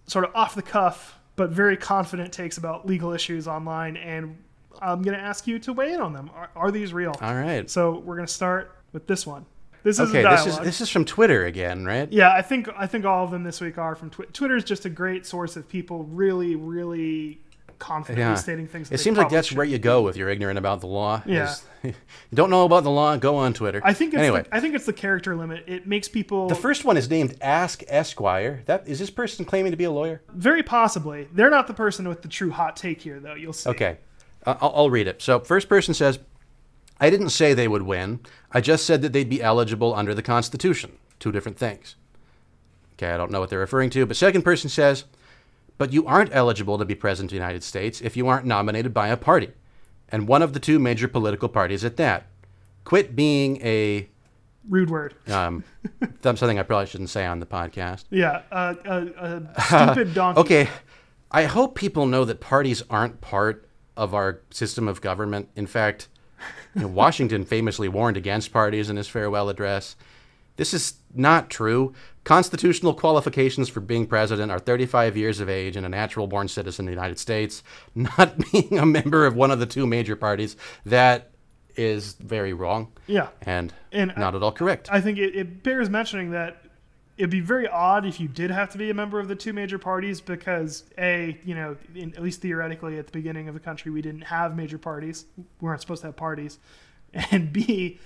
sort 0.08 0.26
of 0.26 0.36
off 0.36 0.56
the 0.56 0.62
cuff 0.62 1.18
but 1.36 1.50
very 1.50 1.78
confident 1.78 2.32
takes 2.32 2.58
about 2.58 2.86
legal 2.86 3.14
issues 3.14 3.48
online, 3.48 3.98
and 3.98 4.38
I'm 4.82 5.02
going 5.02 5.18
to 5.18 5.24
ask 5.24 5.48
you 5.48 5.60
to 5.60 5.74
weigh 5.74 5.94
in 5.94 6.02
on 6.02 6.14
them. 6.14 6.30
Are, 6.36 6.50
are 6.56 6.72
these 6.72 6.94
real? 6.94 7.16
All 7.22 7.36
right. 7.36 7.70
So 7.70 8.00
we're 8.00 8.16
going 8.16 8.28
to 8.28 8.34
start 8.34 8.76
with 8.92 9.08
this 9.08 9.26
one. 9.26 9.46
This 9.84 10.00
is 10.00 10.10
Okay, 10.10 10.22
this 10.22 10.46
is 10.46 10.60
this 10.60 10.82
is 10.82 10.90
from 10.90 11.06
Twitter 11.06 11.46
again, 11.46 11.86
right? 11.86 12.12
Yeah, 12.12 12.32
I 12.32 12.44
think 12.44 12.70
I 12.78 12.86
think 12.86 13.04
all 13.04 13.24
of 13.24 13.32
them 13.32 13.44
this 13.44 13.60
week 13.60 13.80
are 13.80 13.96
from 13.96 14.12
Twitter. 14.12 14.32
Twitter 14.32 14.56
is 14.56 14.64
just 14.64 14.86
a 14.86 14.90
great 14.90 15.26
source 15.26 15.56
of 15.56 15.68
people 15.68 16.04
really, 16.04 16.56
really 16.56 17.42
confidently 17.82 18.24
Yeah. 18.32 18.36
stating 18.36 18.68
things. 18.68 18.88
That 18.90 18.96
It 18.96 18.98
seems 19.00 19.18
like 19.18 19.30
that's 19.30 19.52
where 19.52 19.66
you 19.66 19.78
go 19.80 20.08
if 20.08 20.16
you're 20.16 20.30
ignorant 20.30 20.58
about 20.58 20.80
the 20.80 20.88
law. 20.88 21.22
Yeah. 21.26 21.54
you 21.84 21.94
don't 22.34 22.50
know 22.52 22.64
about 22.64 22.84
the 22.84 22.92
law, 22.92 23.18
go 23.18 23.36
on 23.38 23.54
Twitter. 23.54 23.82
I 23.84 23.94
think 23.94 24.14
it's 24.14 24.22
anyway. 24.22 24.44
the, 24.44 24.56
I 24.56 24.60
think 24.60 24.76
it's 24.76 24.86
the 24.86 24.94
character 24.94 25.36
limit. 25.36 25.64
It 25.68 25.88
makes 25.88 26.08
people 26.08 26.48
The 26.48 26.56
first 26.56 26.86
one 26.86 26.96
is 26.96 27.10
named 27.10 27.36
Ask 27.42 27.84
Esquire. 27.88 28.62
That 28.68 28.88
is 28.88 29.00
this 29.00 29.10
person 29.10 29.44
claiming 29.44 29.72
to 29.72 29.78
be 29.78 29.84
a 29.86 29.92
lawyer? 29.92 30.22
very 30.32 30.64
possibly. 30.64 31.28
They're 31.34 31.50
not 31.50 31.68
the 31.68 31.74
person 31.74 32.08
with 32.08 32.22
the 32.22 32.28
true 32.28 32.52
hot 32.52 32.76
take 32.78 33.02
here, 33.02 33.20
though. 33.20 33.34
You'll 33.36 33.52
see. 33.54 33.70
Okay, 33.72 33.98
uh, 34.46 34.56
I'll, 34.62 34.72
I'll 34.76 34.90
read 34.90 35.08
it. 35.08 35.22
So, 35.22 35.40
first 35.40 35.68
person 35.68 35.94
says, 35.94 36.20
"I 37.00 37.10
didn't 37.10 37.30
say 37.32 37.54
they 37.54 37.68
would 37.68 37.82
win. 37.84 38.20
I 38.52 38.62
just 38.62 38.86
said 38.86 39.02
that 39.02 39.12
they'd 39.12 39.30
be 39.30 39.42
eligible 39.42 39.94
under 39.96 40.14
the 40.14 40.22
Constitution. 40.24 40.92
Two 41.20 41.32
different 41.32 41.58
things." 41.58 41.96
Okay, 42.94 43.12
I 43.12 43.18
don't 43.18 43.32
know 43.32 43.40
what 43.40 43.50
they're 43.50 43.58
referring 43.58 43.90
to. 43.92 44.06
But 44.06 44.16
second 44.18 44.44
person 44.44 44.70
says, 44.70 45.06
"But 45.82 45.94
you 45.94 46.06
aren't 46.06 46.30
eligible 46.32 46.78
to 46.78 46.86
be 46.86 46.94
president 46.94 47.32
of 47.32 47.32
the 47.32 47.38
United 47.44 47.64
States 47.64 48.02
if 48.02 48.16
you 48.16 48.28
aren't 48.28 48.46
nominated 48.46 48.94
by 48.94 49.08
a 49.08 49.18
party, 49.18 49.50
and 50.10 50.28
one 50.28 50.44
of 50.44 50.54
the 50.54 50.60
two 50.60 50.78
major 50.78 51.08
political 51.08 51.50
parties 51.50 51.84
at 51.84 51.98
that. 51.98 52.28
Quit 52.84 53.16
being 53.16 53.58
a 53.66 54.08
Rude 54.70 54.92
word. 54.92 55.16
um, 55.28 55.64
something 56.24 56.60
I 56.60 56.64
probably 56.64 56.86
shouldn't 56.86 57.10
say 57.10 57.26
on 57.26 57.40
the 57.40 57.48
podcast." 57.48 58.04
Yeah. 58.12 58.44
Uh, 58.52 58.76
a, 58.86 58.98
a 59.56 59.62
stupid 59.64 60.14
donkey. 60.20 60.40
Okay, 60.42 60.70
I 61.32 61.46
hope 61.46 61.74
people 61.74 62.06
know 62.06 62.26
that 62.26 62.40
parties 62.42 62.84
aren't 62.88 63.20
part 63.22 63.66
of 63.98 64.14
our 64.14 64.42
system 64.52 64.88
of 64.88 65.02
government. 65.02 65.50
In 65.56 65.66
fact, 65.66 66.10
You 66.76 66.82
know, 66.84 66.88
Washington 66.90 67.44
famously 67.44 67.88
warned 67.90 68.18
against 68.18 68.54
parties 68.54 68.88
in 68.90 68.98
his 68.98 69.08
farewell 69.08 69.50
address. 69.50 69.96
This 70.62 70.76
is 70.76 70.94
not 71.16 71.50
true. 71.50 71.92
Constitutional 72.24 72.94
qualifications 72.94 73.68
for 73.68 73.80
being 73.80 74.06
president 74.06 74.52
are 74.52 74.60
35 74.60 75.18
years 75.18 75.40
of 75.40 75.50
age 75.50 75.76
and 75.76 75.88
a 75.88 75.90
natural 75.90 76.28
born 76.28 76.48
citizen 76.48 76.86
of 76.86 76.90
the 76.90 76.94
United 76.94 77.18
States, 77.18 77.64
not 77.96 78.38
being 78.52 78.78
a 78.78 78.86
member 78.86 79.26
of 79.26 79.36
one 79.36 79.50
of 79.50 79.60
the 79.60 79.66
two 79.66 79.88
major 79.88 80.16
parties. 80.16 80.56
That 80.86 81.32
is 81.76 82.14
very 82.14 82.54
wrong 82.54 82.92
Yeah. 83.08 83.30
and, 83.42 83.74
And 83.92 84.14
not 84.16 84.36
at 84.36 84.44
all 84.44 84.52
correct. 84.52 84.88
I 84.92 85.02
think 85.02 85.18
it, 85.18 85.36
it 85.36 85.64
bears 85.64 85.90
mentioning 85.90 86.30
that 86.30 86.62
it'd 87.18 87.32
be 87.32 87.40
very 87.40 87.68
odd 87.68 88.06
if 88.06 88.20
you 88.20 88.28
did 88.28 88.52
have 88.52 88.70
to 88.74 88.78
be 88.78 88.92
a 88.92 88.94
member 88.94 89.20
of 89.20 89.30
the 89.30 89.36
two 89.36 89.54
major 89.54 89.80
parties 89.80 90.22
because 90.22 90.84
a 91.00 91.40
you 91.44 91.56
know 91.56 91.76
in, 91.96 92.14
at 92.14 92.22
least 92.22 92.42
theoretically 92.42 93.00
at 93.00 93.08
the 93.08 93.12
beginning 93.12 93.48
of 93.48 93.56
the 93.56 93.60
country 93.60 93.92
we 93.92 94.02
didn't 94.02 94.22
have 94.22 94.56
major 94.56 94.78
parties 94.78 95.26
we 95.38 95.44
weren't 95.60 95.82
supposed 95.82 96.02
to 96.02 96.08
have 96.08 96.16
parties 96.16 96.60
and 97.32 97.52
b 97.54 98.00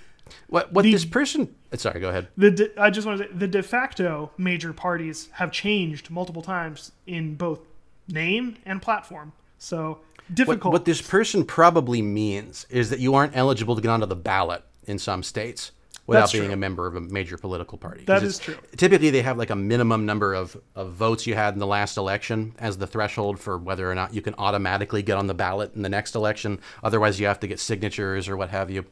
what 0.48 0.72
what 0.72 0.82
the- 0.82 0.92
this 0.92 1.04
person. 1.04 1.54
Uh, 1.72 1.76
sorry, 1.76 2.00
go 2.00 2.08
ahead. 2.08 2.28
the 2.36 2.50
de, 2.50 2.80
I 2.80 2.90
just 2.90 3.06
want 3.06 3.18
to 3.20 3.26
say 3.26 3.30
the 3.32 3.48
de 3.48 3.62
facto 3.62 4.30
major 4.38 4.72
parties 4.72 5.28
have 5.32 5.52
changed 5.52 6.10
multiple 6.10 6.42
times 6.42 6.92
in 7.06 7.34
both 7.36 7.60
name 8.08 8.56
and 8.64 8.80
platform 8.80 9.32
so 9.58 9.88
What, 10.28 10.34
difficult 10.34 10.72
what 10.72 10.84
this 10.84 11.02
person 11.02 11.44
probably 11.44 12.02
means 12.02 12.66
is 12.70 12.90
that 12.90 13.00
you 13.00 13.14
aren't 13.14 13.36
eligible 13.36 13.74
to 13.74 13.82
get 13.82 13.88
onto 13.90 14.06
the 14.06 14.14
ballot 14.16 14.62
in 14.84 14.98
some 14.98 15.22
states 15.24 15.72
without 16.06 16.32
being 16.32 16.52
a 16.52 16.56
member 16.56 16.86
of 16.86 16.94
a 16.94 17.00
major 17.00 17.36
political 17.36 17.78
party. 17.78 18.04
That 18.04 18.22
is 18.22 18.38
true. 18.38 18.56
Typically, 18.76 19.10
they 19.10 19.22
have 19.22 19.38
like 19.38 19.50
a 19.50 19.56
minimum 19.56 20.06
number 20.06 20.34
of, 20.34 20.56
of 20.74 20.92
votes 20.92 21.26
you 21.26 21.34
had 21.34 21.54
in 21.54 21.60
the 21.60 21.66
last 21.66 21.96
election 21.96 22.54
as 22.58 22.78
the 22.78 22.86
threshold 22.86 23.40
for 23.40 23.58
whether 23.58 23.90
or 23.90 23.94
not 23.94 24.14
you 24.14 24.22
can 24.22 24.34
automatically 24.38 25.02
get 25.02 25.16
on 25.16 25.26
the 25.26 25.34
ballot 25.34 25.74
in 25.74 25.82
the 25.82 25.88
next 25.88 26.14
election. 26.14 26.60
Otherwise, 26.82 27.18
you 27.18 27.26
have 27.26 27.40
to 27.40 27.46
get 27.46 27.60
signatures 27.60 28.28
or 28.28 28.36
what 28.36 28.50
have 28.50 28.70
you. 28.70 28.84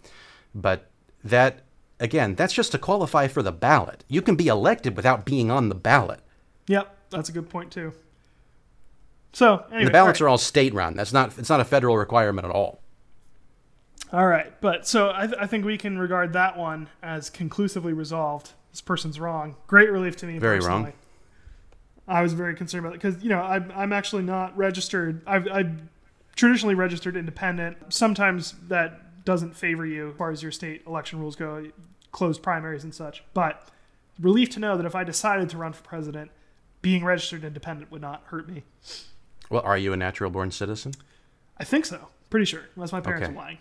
But 0.55 0.91
that, 1.23 1.61
again, 2.01 2.35
that's 2.35 2.53
just 2.53 2.73
to 2.73 2.79
qualify 2.79 3.29
for 3.29 3.43
the 3.43 3.53
ballot. 3.53 4.05
You 4.09 4.23
can 4.23 4.37
be 4.37 4.49
elected 4.49 4.97
without 4.97 5.25
being 5.25 5.51
on 5.51 5.69
the 5.69 5.75
ballot. 5.75 6.21
yep 6.67 6.97
that's 7.11 7.29
a 7.29 7.33
good 7.33 7.49
point 7.49 7.71
too 7.71 7.93
so 9.35 9.65
anyway, 9.71 9.87
the 9.87 9.91
ballots 9.91 10.21
all 10.21 10.27
right. 10.27 10.29
are 10.29 10.31
all 10.31 10.39
state 10.39 10.73
run. 10.73 10.95
That's 10.95 11.13
not. 11.13 11.37
It's 11.37 11.51
not 11.51 11.61
a 11.61 11.65
federal 11.65 11.99
requirement 11.99 12.47
at 12.47 12.53
all. 12.53 12.81
All 14.13 14.27
right, 14.27 14.53
but 14.61 14.87
so 14.87 15.13
I, 15.15 15.27
th- 15.27 15.39
I 15.41 15.47
think 15.47 15.65
we 15.65 15.77
can 15.77 15.99
regard 15.99 16.33
that 16.35 16.57
one 16.57 16.89
as 17.03 17.31
conclusively 17.31 17.93
resolved. 17.93 18.53
This 18.71 18.81
person's 18.81 19.19
wrong. 19.19 19.57
Great 19.67 19.91
relief 19.91 20.17
to 20.19 20.27
me. 20.27 20.39
Very 20.39 20.59
personally. 20.59 20.83
wrong. 20.85 20.93
I 22.07 22.23
was 22.23 22.33
very 22.33 22.55
concerned 22.55 22.85
about 22.85 22.95
it 22.97 23.01
because 23.03 23.23
you 23.23 23.31
know 23.31 23.41
I'm 23.41 23.73
I'm 23.75 23.93
actually 23.93 24.23
not 24.25 24.57
registered. 24.57 25.23
I've 25.27 25.49
I've 25.51 25.81
traditionally 26.37 26.75
registered 26.75 27.17
independent. 27.17 27.77
Sometimes 27.93 28.55
that 28.69 29.25
doesn't 29.25 29.57
favor 29.57 29.87
you 29.87 30.11
as 30.11 30.17
far 30.17 30.31
as 30.31 30.43
your 30.43 30.53
state 30.53 30.83
election 30.87 31.19
rules 31.19 31.35
go, 31.35 31.67
closed 32.13 32.43
primaries 32.43 32.85
and 32.85 32.95
such. 32.95 33.25
But 33.33 33.69
relief 34.21 34.51
to 34.51 34.61
know 34.61 34.77
that 34.77 34.85
if 34.87 34.95
I 34.95 35.03
decided 35.03 35.49
to 35.51 35.57
run 35.57 35.73
for 35.73 35.83
president, 35.83 36.31
being 36.83 37.05
registered 37.05 37.43
independent 37.43 37.91
would 37.91 38.03
not 38.03 38.23
hurt 38.27 38.49
me. 38.49 38.65
Well, 39.49 39.63
are 39.63 39.79
you 39.79 39.93
a 39.93 39.97
natural 39.97 40.31
born 40.31 40.51
citizen? 40.51 40.93
I 41.59 41.65
think 41.65 41.87
so. 41.87 42.09
Pretty 42.29 42.45
sure, 42.47 42.63
unless 42.77 42.93
my 42.93 43.01
parents 43.01 43.25
Okay. 43.29 43.33
are 43.33 43.37
lying. 43.37 43.59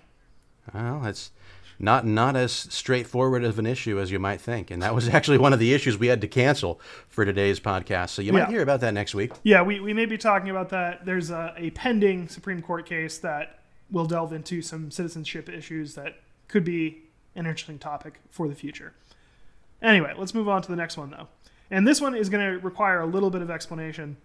Well, 0.73 1.06
it's 1.06 1.31
not 1.80 2.06
not 2.06 2.35
as 2.35 2.52
straightforward 2.52 3.44
of 3.44 3.57
an 3.60 3.65
issue 3.65 3.99
as 3.99 4.11
you 4.11 4.19
might 4.19 4.40
think, 4.40 4.69
and 4.72 4.81
that 4.84 4.94
was 4.95 5.10
actually 5.10 5.38
one 5.40 5.53
of 5.53 5.60
the 5.60 5.73
issues 5.73 5.98
we 5.98 6.07
had 6.07 6.22
to 6.22 6.27
cancel 6.27 6.80
for 7.10 7.26
today's 7.26 7.60
podcast. 7.60 8.10
So 8.10 8.22
you 8.22 8.31
might 8.31 8.40
Yeah. 8.41 8.49
hear 8.49 8.61
about 8.61 8.80
that 8.81 8.94
next 8.94 9.15
week. 9.15 9.31
Yeah, 9.44 9.61
we, 9.64 9.80
we 9.80 9.94
may 9.94 10.06
be 10.06 10.18
talking 10.18 10.49
about 10.49 10.69
that. 10.69 11.06
There's 11.06 11.31
a, 11.31 11.53
a 11.57 11.72
pending 11.72 12.27
Supreme 12.30 12.61
Court 12.61 12.85
case 12.85 13.18
that 13.19 13.60
will 13.91 14.06
delve 14.06 14.34
into 14.34 14.61
some 14.61 14.91
citizenship 14.91 15.49
issues 15.49 15.95
that 15.95 16.19
could 16.48 16.64
be 16.64 17.03
an 17.35 17.45
interesting 17.45 17.80
topic 17.80 18.19
for 18.30 18.48
the 18.48 18.56
future. 18.56 18.94
Anyway, 19.81 20.14
let's 20.18 20.34
move 20.34 20.48
on 20.48 20.61
to 20.61 20.69
the 20.69 20.76
next 20.77 20.95
one, 20.98 21.10
though. 21.10 21.27
And 21.69 21.88
this 21.88 21.99
one 21.99 22.15
is 22.15 22.30
going 22.30 22.45
to 22.53 22.60
require 22.65 23.02
a 23.02 23.06
little 23.06 23.30
bit 23.30 23.41
of 23.41 23.49
explanation. 23.49 24.18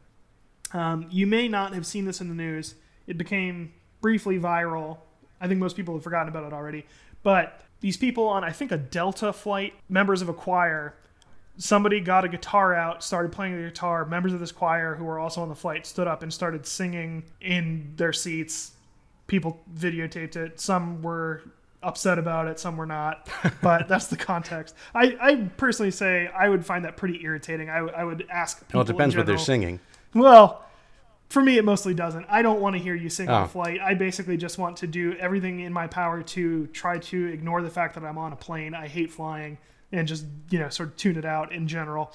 Um, 0.73 1.07
you 1.11 1.27
may 1.27 1.49
not 1.49 1.73
have 1.75 1.87
seen 1.87 2.05
this 2.05 2.21
in 2.21 2.29
the 2.29 2.35
news. 2.35 2.75
It 3.07 3.17
became 3.19 3.73
briefly 4.01 4.39
viral. 4.39 4.99
I 5.41 5.49
think 5.49 5.61
most 5.61 5.77
people 5.77 5.95
have 5.95 6.03
forgotten 6.03 6.29
about 6.29 6.45
it 6.45 6.53
already. 6.53 6.87
But 7.23 7.61
these 7.81 7.97
people 7.97 8.29
on, 8.29 8.45
I 8.45 8.51
think, 8.51 8.73
a 8.73 8.79
Delta 8.79 9.33
flight, 9.33 9.75
members 9.89 10.23
of 10.23 10.29
a 10.29 10.35
choir, 10.35 10.95
somebody 11.57 12.01
got 12.01 12.25
a 12.25 12.29
guitar 12.29 12.75
out, 12.75 13.03
started 13.03 13.33
playing 13.33 13.57
the 13.57 13.69
guitar. 13.69 14.05
Members 14.05 14.33
of 14.33 14.41
this 14.41 14.53
choir 14.53 14.95
who 14.95 15.05
were 15.05 15.19
also 15.19 15.43
on 15.43 15.49
the 15.49 15.55
flight 15.55 15.87
stood 15.87 16.07
up 16.07 16.23
and 16.23 16.33
started 16.33 16.67
singing 16.67 17.25
in 17.41 17.93
their 17.97 18.13
seats. 18.13 18.73
People 19.27 19.61
videotaped 19.75 20.37
it. 20.37 20.61
Some 20.61 21.03
were 21.03 21.43
upset 21.83 22.19
about 22.19 22.49
it, 22.49 22.59
some 22.59 22.77
were 22.77 22.87
not. 22.87 23.29
But 23.63 23.89
that's 23.89 24.07
the 24.07 24.17
context. 24.17 24.75
I, 24.95 25.17
I 25.21 25.37
personally 25.57 25.91
say 25.91 26.29
I 26.29 26.49
would 26.49 26.65
find 26.65 26.85
that 26.85 26.97
pretty 26.97 27.23
irritating. 27.23 27.71
I, 27.71 27.79
I 27.79 28.05
would 28.05 28.27
ask. 28.31 28.61
People 28.61 28.79
Well, 28.79 28.89
it 28.89 28.93
depends 28.93 29.17
what 29.17 29.27
they're 29.27 29.39
singing. 29.39 29.81
well, 30.15 30.65
for 31.29 31.43
me, 31.43 31.59
it 31.59 31.65
mostly 31.65 31.95
doesn't. 31.95 32.27
I 32.29 32.43
don't 32.43 32.61
want 32.61 32.75
to 32.77 32.83
hear 32.83 32.95
you 32.95 33.09
sing 33.11 33.29
on 33.29 33.43
Oh. 33.43 33.45
a 33.45 33.49
flight. 33.49 33.81
I 33.81 33.95
basically 33.95 34.37
just 34.37 34.57
want 34.59 34.77
to 34.79 34.87
do 34.87 35.15
everything 35.19 35.61
in 35.61 35.73
my 35.73 35.87
power 35.87 36.23
to 36.23 36.67
try 36.69 36.99
to 36.99 37.27
ignore 37.27 37.61
the 37.63 37.71
fact 37.71 37.95
that 37.95 38.05
I'm 38.05 38.17
on 38.19 38.33
a 38.33 38.37
plane. 38.37 38.75
I 38.75 38.89
hate 38.89 39.11
flying 39.11 39.59
and 39.93 40.07
just, 40.09 40.25
you 40.51 40.59
know, 40.59 40.69
sort 40.69 40.91
of 40.91 40.97
tune 40.97 41.17
it 41.17 41.25
out 41.25 41.53
in 41.53 41.67
general. 41.69 42.13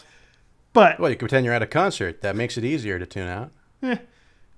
But 0.73 0.99
Well, 0.99 1.09
you 1.11 1.15
can 1.15 1.27
pretend 1.27 1.45
you're 1.45 1.53
at 1.53 1.61
a 1.61 1.67
concert. 1.67 2.21
That 2.21 2.35
makes 2.35 2.57
it 2.57 2.63
easier 2.65 2.97
to 2.97 3.05
tune 3.05 3.27
out. 3.27 3.51
Eh, 3.83 3.97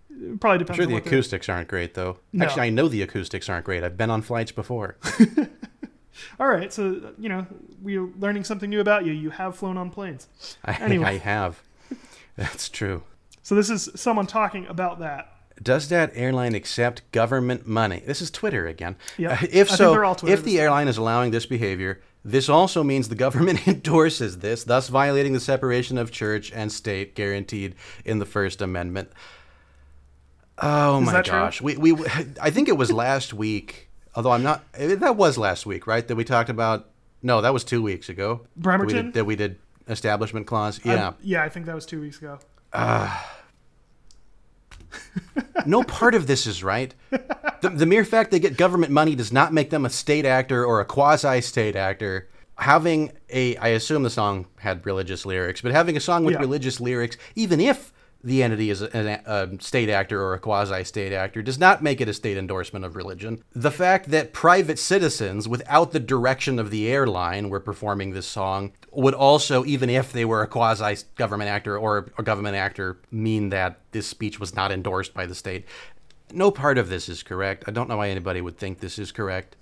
it 0.09 0.39
probably 0.39 0.59
depends 0.59 0.77
Sure, 0.77 0.85
on 0.85 0.91
the 0.93 0.99
the- 1.01 1.09
acoustics 1.09 1.49
aren't 1.49 1.67
great 1.67 1.93
though. 1.93 2.19
No. 2.31 2.45
Actually, 2.45 2.61
I 2.63 2.69
know 2.69 2.87
the 2.87 3.01
acoustics 3.01 3.49
aren't 3.49 3.65
great. 3.65 3.83
I've 3.83 3.97
been 3.97 4.09
on 4.09 4.21
flights 4.21 4.53
before. 4.53 4.95
All 6.39 6.47
right, 6.47 6.71
so, 6.71 7.11
you 7.19 7.27
know, 7.27 7.45
we're 7.81 8.07
learning 8.19 8.45
something 8.45 8.69
new 8.69 8.79
about 8.79 9.05
you. 9.05 9.11
You 9.11 9.31
have 9.31 9.57
flown 9.57 9.77
on 9.77 9.89
planes. 9.89 10.27
I, 10.63 10.73
Anyway. 10.81 11.05
I 11.05 11.17
have. 11.17 11.61
That's 12.37 12.69
true. 12.69 13.03
So 13.45 13.53
this 13.53 13.69
is 13.69 13.91
someone 13.93 14.25
talking 14.25 14.65
about 14.65 14.97
that. 15.01 15.31
Does 15.61 15.89
that 15.89 16.11
airline 16.15 16.55
accept 16.55 17.03
government 17.11 17.67
money? 17.67 18.01
This 18.03 18.19
is 18.19 18.31
Twitter 18.31 18.65
again. 18.65 18.95
Yeah. 19.19 19.33
Uh, 19.33 19.45
if 19.51 19.69
so, 19.69 19.91
they're 19.91 20.03
all 20.03 20.15
Twitter 20.15 20.33
if 20.33 20.43
the 20.43 20.59
airline 20.59 20.87
is 20.87 20.97
allowing 20.97 21.29
this 21.29 21.45
behavior, 21.45 22.01
this 22.23 22.49
also 22.49 22.83
means 22.83 23.07
the 23.07 23.13
government 23.13 23.67
endorses 23.67 24.39
this, 24.39 24.63
thus 24.63 24.87
violating 24.87 25.33
the 25.33 25.39
separation 25.39 25.99
of 25.99 26.09
church 26.09 26.51
and 26.53 26.71
state 26.71 27.13
guaranteed 27.13 27.75
in 28.03 28.17
the 28.17 28.25
First 28.25 28.63
Amendment. 28.63 29.11
Oh 30.57 31.01
my 31.01 31.11
that 31.11 31.25
true? 31.25 31.37
gosh. 31.37 31.61
We, 31.61 31.77
we 31.77 31.93
I 32.41 32.49
think 32.49 32.67
it 32.67 32.77
was 32.77 32.91
last 32.91 33.31
week, 33.31 33.89
although 34.15 34.31
I'm 34.31 34.41
not 34.41 34.63
eh, 34.73 34.95
that 34.95 35.17
was 35.17 35.37
last 35.37 35.67
week, 35.67 35.85
right? 35.85 36.07
That 36.07 36.15
we 36.15 36.23
talked 36.23 36.49
about 36.49 36.89
No, 37.21 37.41
that 37.41 37.53
was 37.53 37.63
2 37.63 37.83
weeks 37.83 38.09
ago. 38.09 38.47
That 38.57 38.79
we 38.79 38.91
did, 38.91 39.13
that 39.13 39.25
we 39.25 39.35
did 39.35 39.59
establishment 39.87 40.47
clause. 40.47 40.81
I- 40.83 40.95
Yeah. 40.95 41.13
yeah, 41.21 41.43
I 41.43 41.49
think 41.49 41.67
that 41.67 41.75
was 41.75 41.85
two 41.85 42.01
weeks 42.01 42.17
ago. 42.17 42.39
no 45.65 45.83
part 45.83 46.15
of 46.15 46.27
this 46.27 46.45
is 46.47 46.63
right. 46.63 46.93
The, 47.61 47.69
the 47.73 47.85
mere 47.85 48.05
fact 48.05 48.31
they 48.31 48.39
get 48.39 48.57
government 48.57 48.91
money 48.91 49.15
does 49.15 49.31
not 49.31 49.53
make 49.53 49.69
them 49.69 49.85
a 49.85 49.89
state 49.89 50.25
actor 50.25 50.65
or 50.65 50.79
a 50.81 50.85
quasi 50.85 51.41
state 51.41 51.75
actor. 51.75 52.27
Having 52.57 53.11
a, 53.29 53.57
I 53.57 53.69
assume 53.69 54.03
the 54.03 54.09
song 54.09 54.47
had 54.59 54.85
religious 54.85 55.25
lyrics, 55.25 55.61
but 55.61 55.71
having 55.73 55.97
a 55.97 55.99
song 55.99 56.23
with 56.23 56.35
Yeah. 56.35 56.39
religious 56.39 56.79
lyrics, 56.79 57.17
even 57.35 57.59
if 57.59 57.91
the 58.25 58.41
entity 58.41 58.71
is 58.71 58.81
a, 58.81 59.21
a 59.25 59.61
state 59.61 59.87
actor 59.87 60.21
or 60.21 60.33
a 60.33 60.39
quasi 60.39 60.83
state 60.83 61.13
actor, 61.13 61.43
does 61.43 61.59
not 61.59 61.83
make 61.83 62.01
it 62.01 62.09
a 62.09 62.13
state 62.13 62.37
endorsement 62.37 62.83
of 62.83 62.95
religion. 62.95 63.43
The 63.53 63.71
fact 63.71 64.09
that 64.09 64.33
private 64.33 64.79
citizens, 64.79 65.47
without 65.47 65.91
the 65.91 65.99
direction 65.99 66.57
of 66.57 66.71
the 66.71 66.87
airline, 66.87 67.49
were 67.49 67.59
performing 67.59 68.11
this 68.11 68.25
song 68.25 68.73
would 68.91 69.13
also, 69.13 69.63
even 69.63 69.91
if 69.91 70.11
they 70.11 70.25
were 70.25 70.41
a 70.41 70.47
quasi 70.47 71.03
government 71.15 71.51
actor 71.51 71.77
or 71.77 72.11
a 72.17 72.23
government 72.23 72.55
actor, 72.55 72.97
mean 73.11 73.49
that 73.49 73.79
this 73.91 74.07
speech 74.07 74.39
was 74.39 74.55
not 74.55 74.71
endorsed 74.71 75.13
by 75.13 75.27
the 75.27 75.35
state. 75.35 75.65
No 76.33 76.49
part 76.49 76.79
of 76.79 76.89
this 76.89 77.07
is 77.07 77.21
correct. 77.21 77.65
I 77.67 77.71
don't 77.71 77.87
know 77.87 77.97
why 77.97 78.09
anybody 78.09 78.41
would 78.41 78.57
think 78.57 78.79
this 78.79 78.97
is 78.97 79.11
correct. 79.11 79.55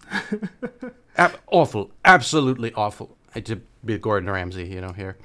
Ab- 1.18 1.38
awful, 1.48 1.92
absolutely 2.06 2.74
awful. 2.74 3.18
I 3.36 3.42
to 3.42 3.62
be 3.84 3.98
Gordon 3.98 4.30
Ramsay, 4.30 4.68
you 4.68 4.80
know, 4.80 4.94
here. 4.94 5.18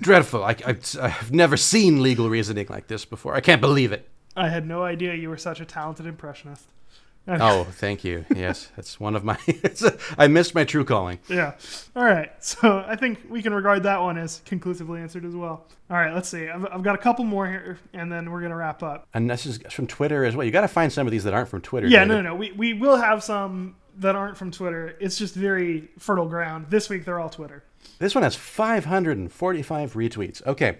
Dreadful. 0.00 0.42
I, 0.44 0.56
I, 0.66 0.76
I've 1.00 1.32
never 1.32 1.56
seen 1.56 2.02
legal 2.02 2.28
reasoning 2.30 2.66
like 2.68 2.86
this 2.88 3.04
before. 3.04 3.34
I 3.34 3.40
can't 3.40 3.60
believe 3.60 3.92
it. 3.92 4.08
I 4.34 4.48
had 4.48 4.66
no 4.66 4.82
idea 4.82 5.14
you 5.14 5.28
were 5.28 5.36
such 5.36 5.60
a 5.60 5.64
talented 5.64 6.06
impressionist. 6.06 6.66
Oh, 7.28 7.64
thank 7.64 8.02
you. 8.02 8.24
Yes, 8.34 8.72
that's 8.74 8.98
one 8.98 9.14
of 9.14 9.22
my. 9.22 9.38
A, 9.46 9.92
I 10.18 10.26
missed 10.26 10.56
my 10.56 10.64
true 10.64 10.84
calling. 10.84 11.20
Yeah. 11.28 11.54
All 11.94 12.04
right. 12.04 12.32
So 12.44 12.84
I 12.84 12.96
think 12.96 13.20
we 13.28 13.42
can 13.42 13.54
regard 13.54 13.84
that 13.84 14.00
one 14.00 14.18
as 14.18 14.42
conclusively 14.44 15.00
answered 15.00 15.24
as 15.24 15.36
well. 15.36 15.68
All 15.88 15.96
right. 15.96 16.12
Let's 16.12 16.28
see. 16.28 16.48
I've, 16.48 16.66
I've 16.72 16.82
got 16.82 16.96
a 16.96 16.98
couple 16.98 17.24
more 17.24 17.46
here, 17.46 17.78
and 17.92 18.10
then 18.10 18.30
we're 18.32 18.42
gonna 18.42 18.56
wrap 18.56 18.82
up. 18.82 19.06
And 19.14 19.30
this 19.30 19.46
is 19.46 19.60
from 19.70 19.86
Twitter 19.86 20.24
as 20.24 20.34
well. 20.34 20.44
You 20.44 20.50
got 20.50 20.62
to 20.62 20.68
find 20.68 20.92
some 20.92 21.06
of 21.06 21.12
these 21.12 21.22
that 21.22 21.32
aren't 21.32 21.48
from 21.48 21.60
Twitter. 21.60 21.86
Yeah. 21.86 22.00
David. 22.00 22.08
No, 22.08 22.22
no, 22.22 22.30
no. 22.30 22.34
We 22.34 22.52
we 22.52 22.74
will 22.74 22.96
have 22.96 23.22
some 23.22 23.76
that 23.98 24.16
aren't 24.16 24.36
from 24.36 24.50
Twitter. 24.50 24.96
It's 24.98 25.16
just 25.16 25.34
very 25.36 25.90
fertile 26.00 26.26
ground. 26.26 26.66
This 26.70 26.88
week 26.88 27.04
they're 27.04 27.20
all 27.20 27.30
Twitter. 27.30 27.62
This 27.98 28.14
one 28.14 28.24
has 28.24 28.34
545 28.36 29.94
retweets. 29.94 30.44
Okay. 30.46 30.78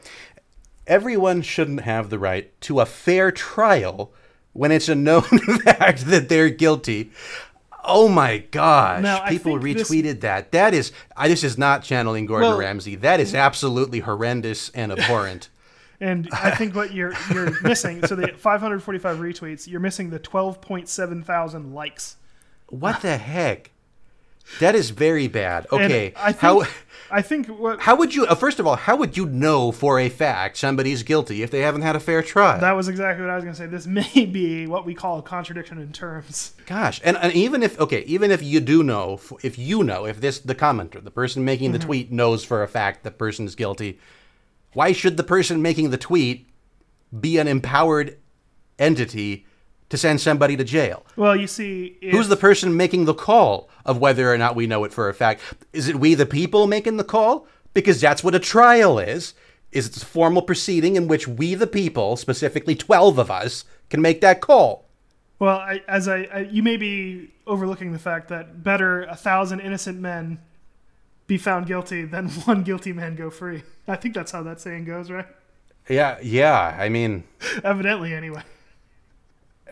Everyone 0.87 1.43
shouldn't 1.43 1.83
have 1.83 2.11
the 2.11 2.19
right 2.19 2.61
to 2.63 2.81
a 2.81 2.87
fair 2.87 3.31
trial 3.31 4.13
when 4.53 4.73
it's 4.73 4.89
a 4.89 4.95
known 4.95 5.23
fact 5.65 6.07
that 6.07 6.29
they're 6.29 6.51
guilty. 6.51 7.13
Oh 7.85 8.09
my 8.09 8.39
gosh! 8.39 9.03
Now, 9.03 9.27
People 9.29 9.61
think 9.61 9.77
this- 9.79 9.91
retweeted 9.91 10.21
that. 10.21 10.53
That 10.53 10.73
is, 10.75 10.93
I, 11.17 11.29
this 11.29 11.43
is 11.43 11.59
not 11.59 11.83
channeling 11.83 12.27
Gordon 12.27 12.51
Well- 12.51 12.59
Ramsay. 12.59 12.97
That 12.97 13.19
is 13.21 13.35
absolutely 13.35 14.01
horrendous 14.01 14.69
and 14.71 14.93
abhorrent. 14.93 15.49
And 16.01 16.29
I 16.33 16.51
think 16.51 16.75
what 16.75 16.93
you're 16.93 17.13
you're 17.33 17.61
missing, 17.63 18.05
so 18.05 18.17
the 18.17 18.27
545 18.37 19.19
retweets, 19.19 19.69
you're 19.69 19.79
missing 19.79 20.11
the 20.11 20.19
12.7 20.19 21.25
thousand 21.25 21.75
likes. 21.75 22.17
what 22.71 23.01
the 23.03 23.19
heck? 23.19 23.71
That 24.59 24.75
is 24.75 24.91
very 24.91 25.29
bad. 25.29 25.69
And 25.71 25.83
Okay, 25.83 26.13
I 26.17 26.33
think, 26.33 26.41
how 26.41 26.65
I 27.13 27.21
think 27.21 27.47
what 27.47 27.81
how 27.81 27.95
would 27.97 28.15
you? 28.15 28.25
Uh, 28.27 28.35
first 28.35 28.59
of 28.59 28.67
all, 28.67 28.75
how 28.75 28.97
would 28.97 29.19
you 29.19 29.27
know 29.27 29.71
for 29.71 30.01
a 30.01 30.09
fact 30.09 30.57
somebody's 30.57 31.03
guilty 31.03 31.43
if 31.43 31.51
they 31.51 31.61
haven't 31.61 31.83
had 31.83 31.95
a 31.95 32.01
fair 32.01 32.23
trial? 32.23 32.59
that 32.61 32.73
was 32.73 32.89
exactly 32.89 33.23
what 33.23 33.31
I 33.31 33.35
was 33.35 33.45
going 33.45 33.55
to 33.55 33.59
say. 33.59 33.67
This 33.67 33.87
may 34.15 34.25
be 34.25 34.67
what 34.67 34.87
we 34.87 34.95
call 34.95 35.19
a 35.19 35.23
contradiction 35.23 35.79
in 35.79 35.93
terms. 35.93 36.55
Gosh, 36.65 37.03
and, 37.05 37.19
and 37.19 37.33
even 37.35 37.63
if 37.63 37.79
okay, 37.79 38.03
even 38.05 38.31
if 38.31 38.43
you 38.43 38.61
do 38.61 38.83
know, 38.83 39.21
if 39.43 39.59
you 39.59 39.85
know, 39.85 40.07
if 40.07 40.21
this 40.21 40.39
the 40.39 40.55
commenter, 40.55 41.05
the 41.05 41.11
person 41.11 41.45
making 41.45 41.73
the 41.73 41.79
tweet 41.79 42.11
knows 42.11 42.45
for 42.45 42.63
a 42.63 42.69
fact 42.69 43.05
the 43.05 43.11
person 43.11 43.45
is 43.45 43.55
guilty, 43.55 44.01
why 44.73 44.93
should 44.93 45.19
the 45.19 45.25
person 45.25 45.61
making 45.61 45.91
the 45.91 45.99
tweet 45.99 46.49
be 47.21 47.37
an 47.37 47.47
empowered 47.47 48.17
entity 48.79 49.47
to 49.93 49.99
send 49.99 50.23
somebody 50.23 50.57
to 50.57 50.65
jail? 50.65 51.05
Well, 51.17 51.37
you 51.37 51.47
see, 51.47 51.99
if, 52.01 52.13
Who's 52.13 52.29
the 52.29 52.37
person 52.37 52.75
making 52.75 53.05
the 53.05 53.13
call 53.13 53.69
of 53.85 53.99
whether 53.99 54.33
or 54.33 54.39
not 54.39 54.57
we 54.57 54.67
know 54.67 54.85
it 54.85 54.93
for 54.93 55.11
a 55.11 55.13
fact? 55.13 55.43
Is 55.75 55.87
it 55.87 55.97
we 55.97 56.15
the 56.15 56.25
people 56.25 56.67
making 56.67 56.97
the 56.97 57.05
call? 57.05 57.47
Because 57.75 58.01
that's 58.01 58.25
what 58.25 58.35
a 58.35 58.39
trial 58.39 58.99
is. 58.99 59.35
Is 59.71 59.87
it's 59.87 60.03
a 60.03 60.07
formal 60.07 60.41
proceeding 60.41 60.97
in 60.97 61.09
which 61.09 61.29
we 61.29 61.55
the 61.55 61.67
people, 61.67 62.17
specifically 62.17 62.75
12 62.75 63.19
of 63.19 63.31
us, 63.31 63.67
can 63.91 64.01
make 64.01 64.23
that 64.23 64.41
call. 64.41 64.87
Well, 65.39 65.59
I, 65.59 65.83
as 65.87 66.09
I, 66.09 66.23
I, 66.33 66.39
you 66.51 66.63
may 66.63 66.79
be 66.79 67.31
overlooking 67.47 67.93
the 67.93 67.99
fact 67.99 68.29
that 68.29 68.65
better 68.65 69.03
a 69.03 69.17
thousand 69.17 69.61
innocent 69.61 70.01
men 70.01 70.39
be 71.27 71.37
found 71.37 71.67
guilty 71.67 72.07
than 72.07 72.29
one 72.47 72.63
guilty 72.63 72.95
man 72.95 73.15
go 73.15 73.29
free. 73.29 73.63
I 73.87 73.97
think 73.97 74.15
that's 74.15 74.33
how 74.33 74.43
that 74.45 74.59
saying 74.59 74.87
goes, 74.87 75.11
right? 75.11 75.27
Yeah, 75.87 76.17
yeah. 76.23 76.75
I 76.79 76.89
mean, 76.89 77.25
Evidently, 77.63 78.15
anyway. 78.15 78.43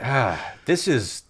this 0.65 0.89
is 0.89 1.23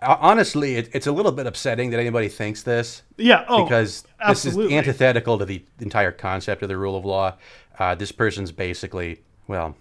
uh, 0.00 0.16
honestly 0.20 0.76
it, 0.76 0.88
it's 0.92 1.06
a 1.06 1.12
little 1.12 1.32
bit 1.32 1.46
upsetting 1.46 1.90
that 1.90 2.00
anybody 2.00 2.28
thinks 2.28 2.62
this 2.62 3.02
Yeah. 3.16 3.44
Oh, 3.48 3.64
because 3.64 4.02
this 4.02 4.10
absolutely. 4.20 4.74
is 4.74 4.78
antithetical 4.78 5.38
to 5.38 5.44
the 5.44 5.64
entire 5.80 6.12
concept 6.12 6.62
of 6.62 6.68
the 6.68 6.76
rule 6.76 6.96
of 6.96 7.04
law 7.04 7.36
uh, 7.78 7.94
this 7.94 8.12
person's 8.12 8.52
basically 8.52 9.22
well 9.46 9.76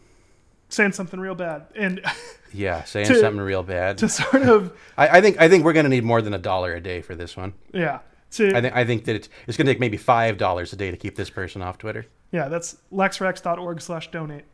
saying 0.69 0.91
something 0.91 1.19
real 1.19 1.35
bad, 1.35 1.65
and 1.75 2.01
yeah 2.53 2.83
saying 2.83 3.07
To- 3.07 3.19
something 3.19 3.41
real 3.41 3.63
bad 3.63 3.97
to 3.99 4.09
sort 4.09 4.43
of 4.43 4.73
I, 4.97 5.17
I 5.17 5.21
think 5.21 5.39
i 5.39 5.47
think 5.47 5.63
we're 5.63 5.73
going 5.73 5.85
to 5.85 5.89
need 5.89 6.03
more 6.03 6.21
than 6.21 6.33
a 6.33 6.39
dollar 6.39 6.75
a 6.75 6.81
day 6.81 7.01
for 7.01 7.15
this 7.15 7.37
one 7.37 7.53
yeah. 7.73 7.99
To 8.31 8.55
i 8.55 8.61
think 8.61 8.75
i 8.75 8.85
think 8.85 9.05
that 9.05 9.15
it's, 9.15 9.29
it's 9.47 9.57
going 9.57 9.65
to 9.67 9.71
take 9.73 9.79
maybe 9.79 9.97
five 9.97 10.37
dollars 10.37 10.73
a 10.73 10.75
day 10.75 10.91
to 10.91 10.97
keep 10.97 11.15
this 11.15 11.29
person 11.29 11.61
off 11.61 11.77
twitter 11.77 12.05
yeah, 12.31 12.49
that's 12.49 12.77
lexrex.org/donate. 12.91 14.45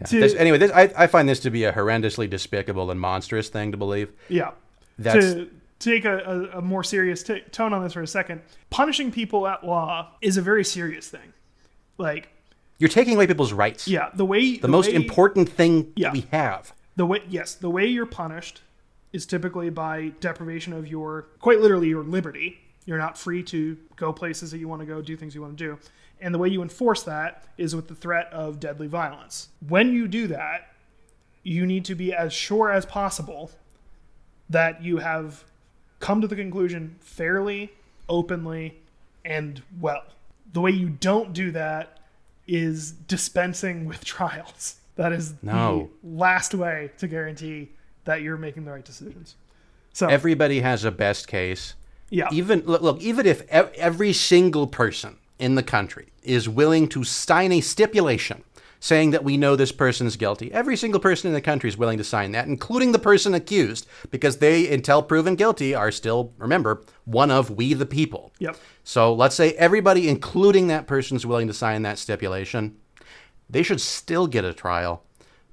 yeah. 0.00 0.06
To- 0.06 0.20
This- 0.20 0.34
anyway 0.34 0.58
this, 0.58 0.70
I, 0.72 0.92
I 0.96 1.06
find 1.06 1.28
this 1.28 1.40
to 1.40 1.50
be 1.50 1.64
a 1.64 1.72
horrendously 1.72 2.28
despicable 2.28 2.90
and 2.90 3.00
monstrous 3.00 3.48
thing 3.48 3.72
to 3.72 3.76
believe 3.78 4.12
Yeah. 4.28 4.52
That's- 4.98 5.34
to 5.34 5.50
take 5.80 6.04
a, 6.04 6.18
a, 6.54 6.58
a 6.58 6.62
more 6.62 6.82
serious 6.84 7.22
t- 7.22 7.40
tone 7.50 7.72
on 7.72 7.82
this 7.82 7.92
for 7.92 8.00
a 8.02 8.06
second, 8.06 8.40
punishing 8.70 9.10
people 9.12 9.46
at 9.46 9.64
law 9.64 10.10
is 10.22 10.36
a 10.36 10.42
very 10.42 10.64
serious 10.64 11.08
thing. 11.08 11.32
Like, 11.98 12.28
you're 12.78 12.88
taking 12.88 13.14
away 13.14 13.26
people's 13.26 13.52
rights 13.52 13.86
yeah, 13.86 14.10
the 14.14 14.24
way 14.24 14.56
the, 14.56 14.68
most 14.68 14.88
way, 14.88 14.94
important 14.94 15.48
thing 15.48 15.92
Yeah. 15.96 16.12
we 16.12 16.26
have 16.32 16.72
the 16.96 17.06
way 17.06 17.22
yes, 17.28 17.54
the 17.54 17.70
way 17.70 17.86
you're 17.86 18.06
punished 18.06 18.62
is 19.12 19.26
typically 19.26 19.70
by 19.70 20.12
deprivation 20.20 20.72
of 20.72 20.88
your 20.88 21.26
quite 21.40 21.60
literally 21.60 21.88
your 21.88 22.02
liberty. 22.02 22.58
You're 22.86 22.98
not 22.98 23.16
free 23.16 23.42
to 23.44 23.76
go 23.96 24.12
places 24.12 24.50
that 24.50 24.58
you 24.58 24.68
want 24.68 24.80
to 24.80 24.86
go, 24.86 25.00
do 25.00 25.16
things 25.16 25.34
you 25.34 25.40
want 25.42 25.56
to 25.56 25.64
do. 25.64 25.78
And 26.24 26.34
the 26.34 26.38
way 26.38 26.48
you 26.48 26.62
enforce 26.62 27.02
that 27.02 27.44
is 27.58 27.76
with 27.76 27.86
the 27.88 27.94
threat 27.94 28.32
of 28.32 28.58
deadly 28.58 28.86
violence. 28.86 29.50
When 29.68 29.92
you 29.92 30.08
do 30.08 30.26
that, 30.28 30.72
you 31.42 31.66
need 31.66 31.84
to 31.84 31.94
be 31.94 32.14
as 32.14 32.32
sure 32.32 32.72
as 32.72 32.86
possible 32.86 33.50
that 34.48 34.82
you 34.82 34.96
have 34.98 35.44
come 36.00 36.22
to 36.22 36.26
the 36.26 36.34
conclusion 36.34 36.96
fairly, 37.00 37.72
openly, 38.08 38.78
and 39.24 39.62
well. 39.78 40.02
The 40.54 40.62
way 40.62 40.70
you 40.70 40.88
don't 40.88 41.34
do 41.34 41.50
that 41.50 41.98
is 42.46 42.92
dispensing 42.92 43.84
with 43.84 44.02
trials. 44.16 44.76
That 44.96 45.12
is 45.12 45.34
No. 45.42 45.90
the 46.02 46.08
last 46.16 46.54
way 46.54 46.90
to 46.98 47.06
guarantee 47.06 47.68
that 48.06 48.22
you're 48.22 48.38
making 48.38 48.64
the 48.64 48.70
right 48.70 48.84
decisions. 48.84 49.34
So, 49.92 50.06
everybody 50.08 50.60
has 50.60 50.84
a 50.84 50.90
best 50.90 51.28
case 51.28 51.74
yeah. 52.08 52.28
even 52.32 52.60
look, 52.64 52.80
look 52.80 53.00
even 53.02 53.26
if 53.26 53.42
ev- 53.50 53.72
every 53.74 54.12
single 54.14 54.66
person 54.66 55.16
in 55.38 55.54
the 55.54 55.62
country 55.62 56.08
is 56.22 56.48
willing 56.48 56.88
to 56.88 57.04
sign 57.04 57.52
a 57.52 57.60
stipulation 57.60 58.42
saying 58.80 59.12
that 59.12 59.24
we 59.24 59.36
know 59.36 59.56
this 59.56 59.72
person 59.72 60.06
is 60.06 60.16
guilty 60.16 60.52
every 60.52 60.76
single 60.76 61.00
person 61.00 61.28
in 61.28 61.34
the 61.34 61.40
country 61.40 61.68
is 61.68 61.76
willing 61.76 61.98
to 61.98 62.04
sign 62.04 62.32
that 62.32 62.46
including 62.46 62.92
the 62.92 62.98
person 62.98 63.34
accused 63.34 63.86
because 64.10 64.38
they 64.38 64.72
until 64.72 65.02
proven 65.02 65.34
guilty 65.34 65.74
are 65.74 65.90
still 65.90 66.32
remember 66.38 66.82
one 67.04 67.30
of 67.30 67.50
we 67.50 67.74
the 67.74 67.86
people 67.86 68.32
Yep. 68.38 68.56
so 68.84 69.12
let's 69.14 69.34
say 69.34 69.52
everybody 69.52 70.08
including 70.08 70.68
that 70.68 70.86
person 70.86 71.16
is 71.16 71.26
willing 71.26 71.46
to 71.48 71.54
sign 71.54 71.82
that 71.82 71.98
stipulation 71.98 72.76
they 73.48 73.62
should 73.62 73.80
still 73.80 74.26
get 74.26 74.44
a 74.44 74.54
trial 74.54 75.02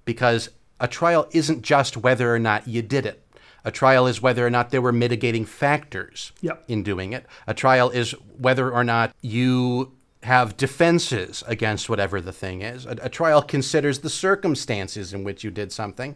because 0.06 0.50
a 0.80 0.88
trial 0.88 1.28
isn't 1.32 1.62
just 1.62 1.96
whether 1.98 2.34
or 2.34 2.40
not 2.40 2.68
you 2.68 2.82
did 2.82 3.06
it. 3.06 3.21
A 3.64 3.72
trial 3.72 4.08
is 4.08 4.22
whether 4.22 4.46
or 4.46 4.50
not 4.50 4.72
there 4.72 4.82
were 4.82 4.92
mitigating 4.92 5.46
factors 5.46 6.32
Yep. 6.42 6.64
in 6.68 6.84
doing 6.84 7.14
it. 7.14 7.26
A 7.48 7.54
trial 7.54 7.90
is 7.90 8.12
whether 8.38 8.72
or 8.72 8.84
not 8.84 9.14
you 9.22 9.92
have 10.24 10.58
defenses 10.58 11.44
against 11.48 11.90
whatever 11.90 12.22
the 12.22 12.32
thing 12.32 12.62
is. 12.62 12.86
A, 12.86 12.96
a 13.04 13.10
trial 13.10 13.42
considers 13.42 14.00
the 14.00 14.10
circumstances 14.10 15.14
in 15.14 15.24
which 15.24 15.44
you 15.44 15.52
did 15.52 15.72
something. 15.72 16.16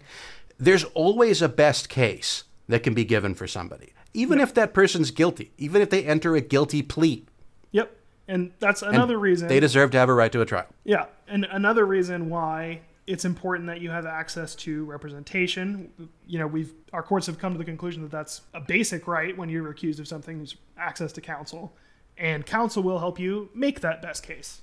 There's 0.60 0.84
always 0.94 1.42
a 1.42 1.50
best 1.50 1.90
case 1.90 2.44
that 2.68 2.84
can 2.84 2.94
be 2.94 3.04
given 3.06 3.36
for 3.36 3.48
somebody, 3.48 3.94
even 4.14 4.40
if 4.40 4.54
that 4.56 4.74
person's 4.74 5.12
guilty, 5.12 5.52
even 5.58 5.82
if 5.82 5.90
they 5.90 6.04
enter 6.04 6.36
a 6.36 6.42
guilty 6.42 6.82
plea. 6.82 7.26
Yep. 7.72 7.96
And 8.28 8.52
that's 8.60 8.82
another 8.82 9.20
reason. 9.20 9.48
They 9.48 9.60
deserve 9.60 9.92
to 9.92 9.98
have 10.00 10.10
a 10.10 10.14
right 10.14 10.32
to 10.32 10.42
a 10.42 10.46
trial. 10.46 10.66
Yeah, 10.84 11.06
and 11.28 11.46
another 11.46 11.86
reason 11.86 12.30
why 12.30 12.82
it's 13.08 13.26
important 13.26 13.68
that 13.68 13.82
you 13.82 13.92
have 13.92 14.06
access 14.06 14.56
to 14.56 14.84
representation. 14.86 15.92
You 16.26 16.40
know, 16.40 16.48
we've 16.48 16.74
our 16.92 17.04
courts 17.04 17.28
have 17.28 17.38
come 17.38 17.52
to 17.54 17.58
the 17.58 17.66
conclusion 17.66 18.02
that 18.02 18.12
that's 18.12 18.42
a 18.54 18.60
basic 18.60 19.08
right 19.08 19.38
when 19.38 19.50
you're 19.50 19.70
accused 19.70 20.00
of 20.00 20.08
something 20.08 20.42
is 20.42 20.56
access 20.78 21.12
to 21.14 21.22
counsel, 21.22 21.76
and 22.18 22.46
counsel 22.46 22.82
will 22.84 23.00
help 23.00 23.20
you 23.20 23.50
make 23.54 23.82
that 23.82 24.02
best 24.02 24.24
case. 24.24 24.62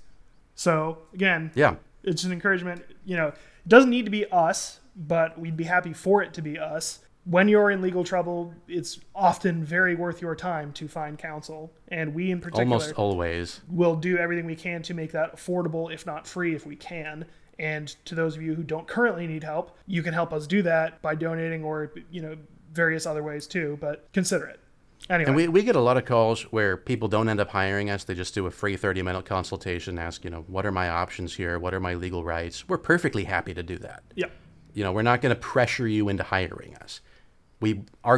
So 0.54 0.98
again, 1.14 1.50
Yeah. 1.54 1.76
it's 2.02 2.24
an 2.24 2.32
encouragement. 2.32 2.82
You 3.04 3.16
know, 3.16 3.28
it 3.28 3.68
doesn't 3.68 3.90
need 3.90 4.04
to 4.06 4.10
be 4.10 4.26
us, 4.30 4.80
but 4.96 5.38
we'd 5.38 5.56
be 5.56 5.64
happy 5.64 5.92
for 5.92 6.22
it 6.22 6.34
to 6.34 6.42
be 6.42 6.58
us. 6.58 7.00
When 7.24 7.46
you're 7.48 7.70
in 7.70 7.80
legal 7.80 8.02
trouble, 8.02 8.52
it's 8.66 8.98
often 9.14 9.62
very 9.62 9.94
worth 9.94 10.20
your 10.20 10.34
time 10.34 10.72
to 10.72 10.88
find 10.88 11.16
counsel, 11.16 11.72
and 11.88 12.12
we 12.12 12.32
in 12.32 12.40
particular 12.40 12.64
Almost 12.64 12.94
always. 12.94 13.60
we'll 13.68 13.94
do 13.94 14.18
everything 14.18 14.44
we 14.44 14.56
can 14.56 14.82
to 14.82 14.94
make 14.94 15.12
that 15.12 15.36
affordable, 15.36 15.92
if 15.94 16.04
not 16.04 16.26
free, 16.26 16.56
if 16.56 16.66
we 16.66 16.74
can. 16.74 17.24
And 17.58 17.88
to 18.06 18.14
those 18.14 18.36
of 18.36 18.42
you 18.42 18.54
who 18.54 18.62
don't 18.62 18.86
currently 18.86 19.26
need 19.26 19.44
help, 19.44 19.76
you 19.86 20.02
can 20.02 20.14
help 20.14 20.32
us 20.32 20.46
do 20.46 20.62
that 20.62 21.00
by 21.02 21.14
donating 21.14 21.64
or 21.64 21.92
you 22.10 22.22
know 22.22 22.36
various 22.72 23.06
other 23.06 23.22
ways 23.22 23.46
too. 23.46 23.78
But 23.80 24.08
consider 24.12 24.46
it. 24.46 24.60
Anyway, 25.10 25.28
And 25.28 25.36
we, 25.36 25.48
we 25.48 25.62
get 25.62 25.74
a 25.74 25.80
lot 25.80 25.96
of 25.96 26.04
calls 26.04 26.42
where 26.52 26.76
people 26.76 27.08
don't 27.08 27.28
end 27.28 27.40
up 27.40 27.50
hiring 27.50 27.90
us. 27.90 28.04
They 28.04 28.14
just 28.14 28.34
do 28.34 28.46
a 28.46 28.50
free 28.50 28.76
30 28.76 29.02
minute 29.02 29.24
consultation, 29.24 29.98
ask, 29.98 30.24
you 30.24 30.30
know, 30.30 30.44
what 30.46 30.64
are 30.64 30.70
my 30.70 30.88
options 30.88 31.34
here? 31.34 31.58
What 31.58 31.74
are 31.74 31.80
my 31.80 31.94
legal 31.94 32.22
rights? 32.22 32.68
We're 32.68 32.78
perfectly 32.78 33.24
happy 33.24 33.52
to 33.52 33.62
do 33.62 33.78
that. 33.78 34.04
yeah, 34.14 34.26
You 34.74 34.84
know, 34.84 34.92
we're 34.92 35.02
not 35.02 35.20
going 35.20 35.34
to 35.34 35.40
pressure 35.40 35.88
you 35.88 36.08
into 36.08 36.22
hiring 36.22 36.76
us. 36.76 37.00
We, 37.60 37.82
our 38.04 38.10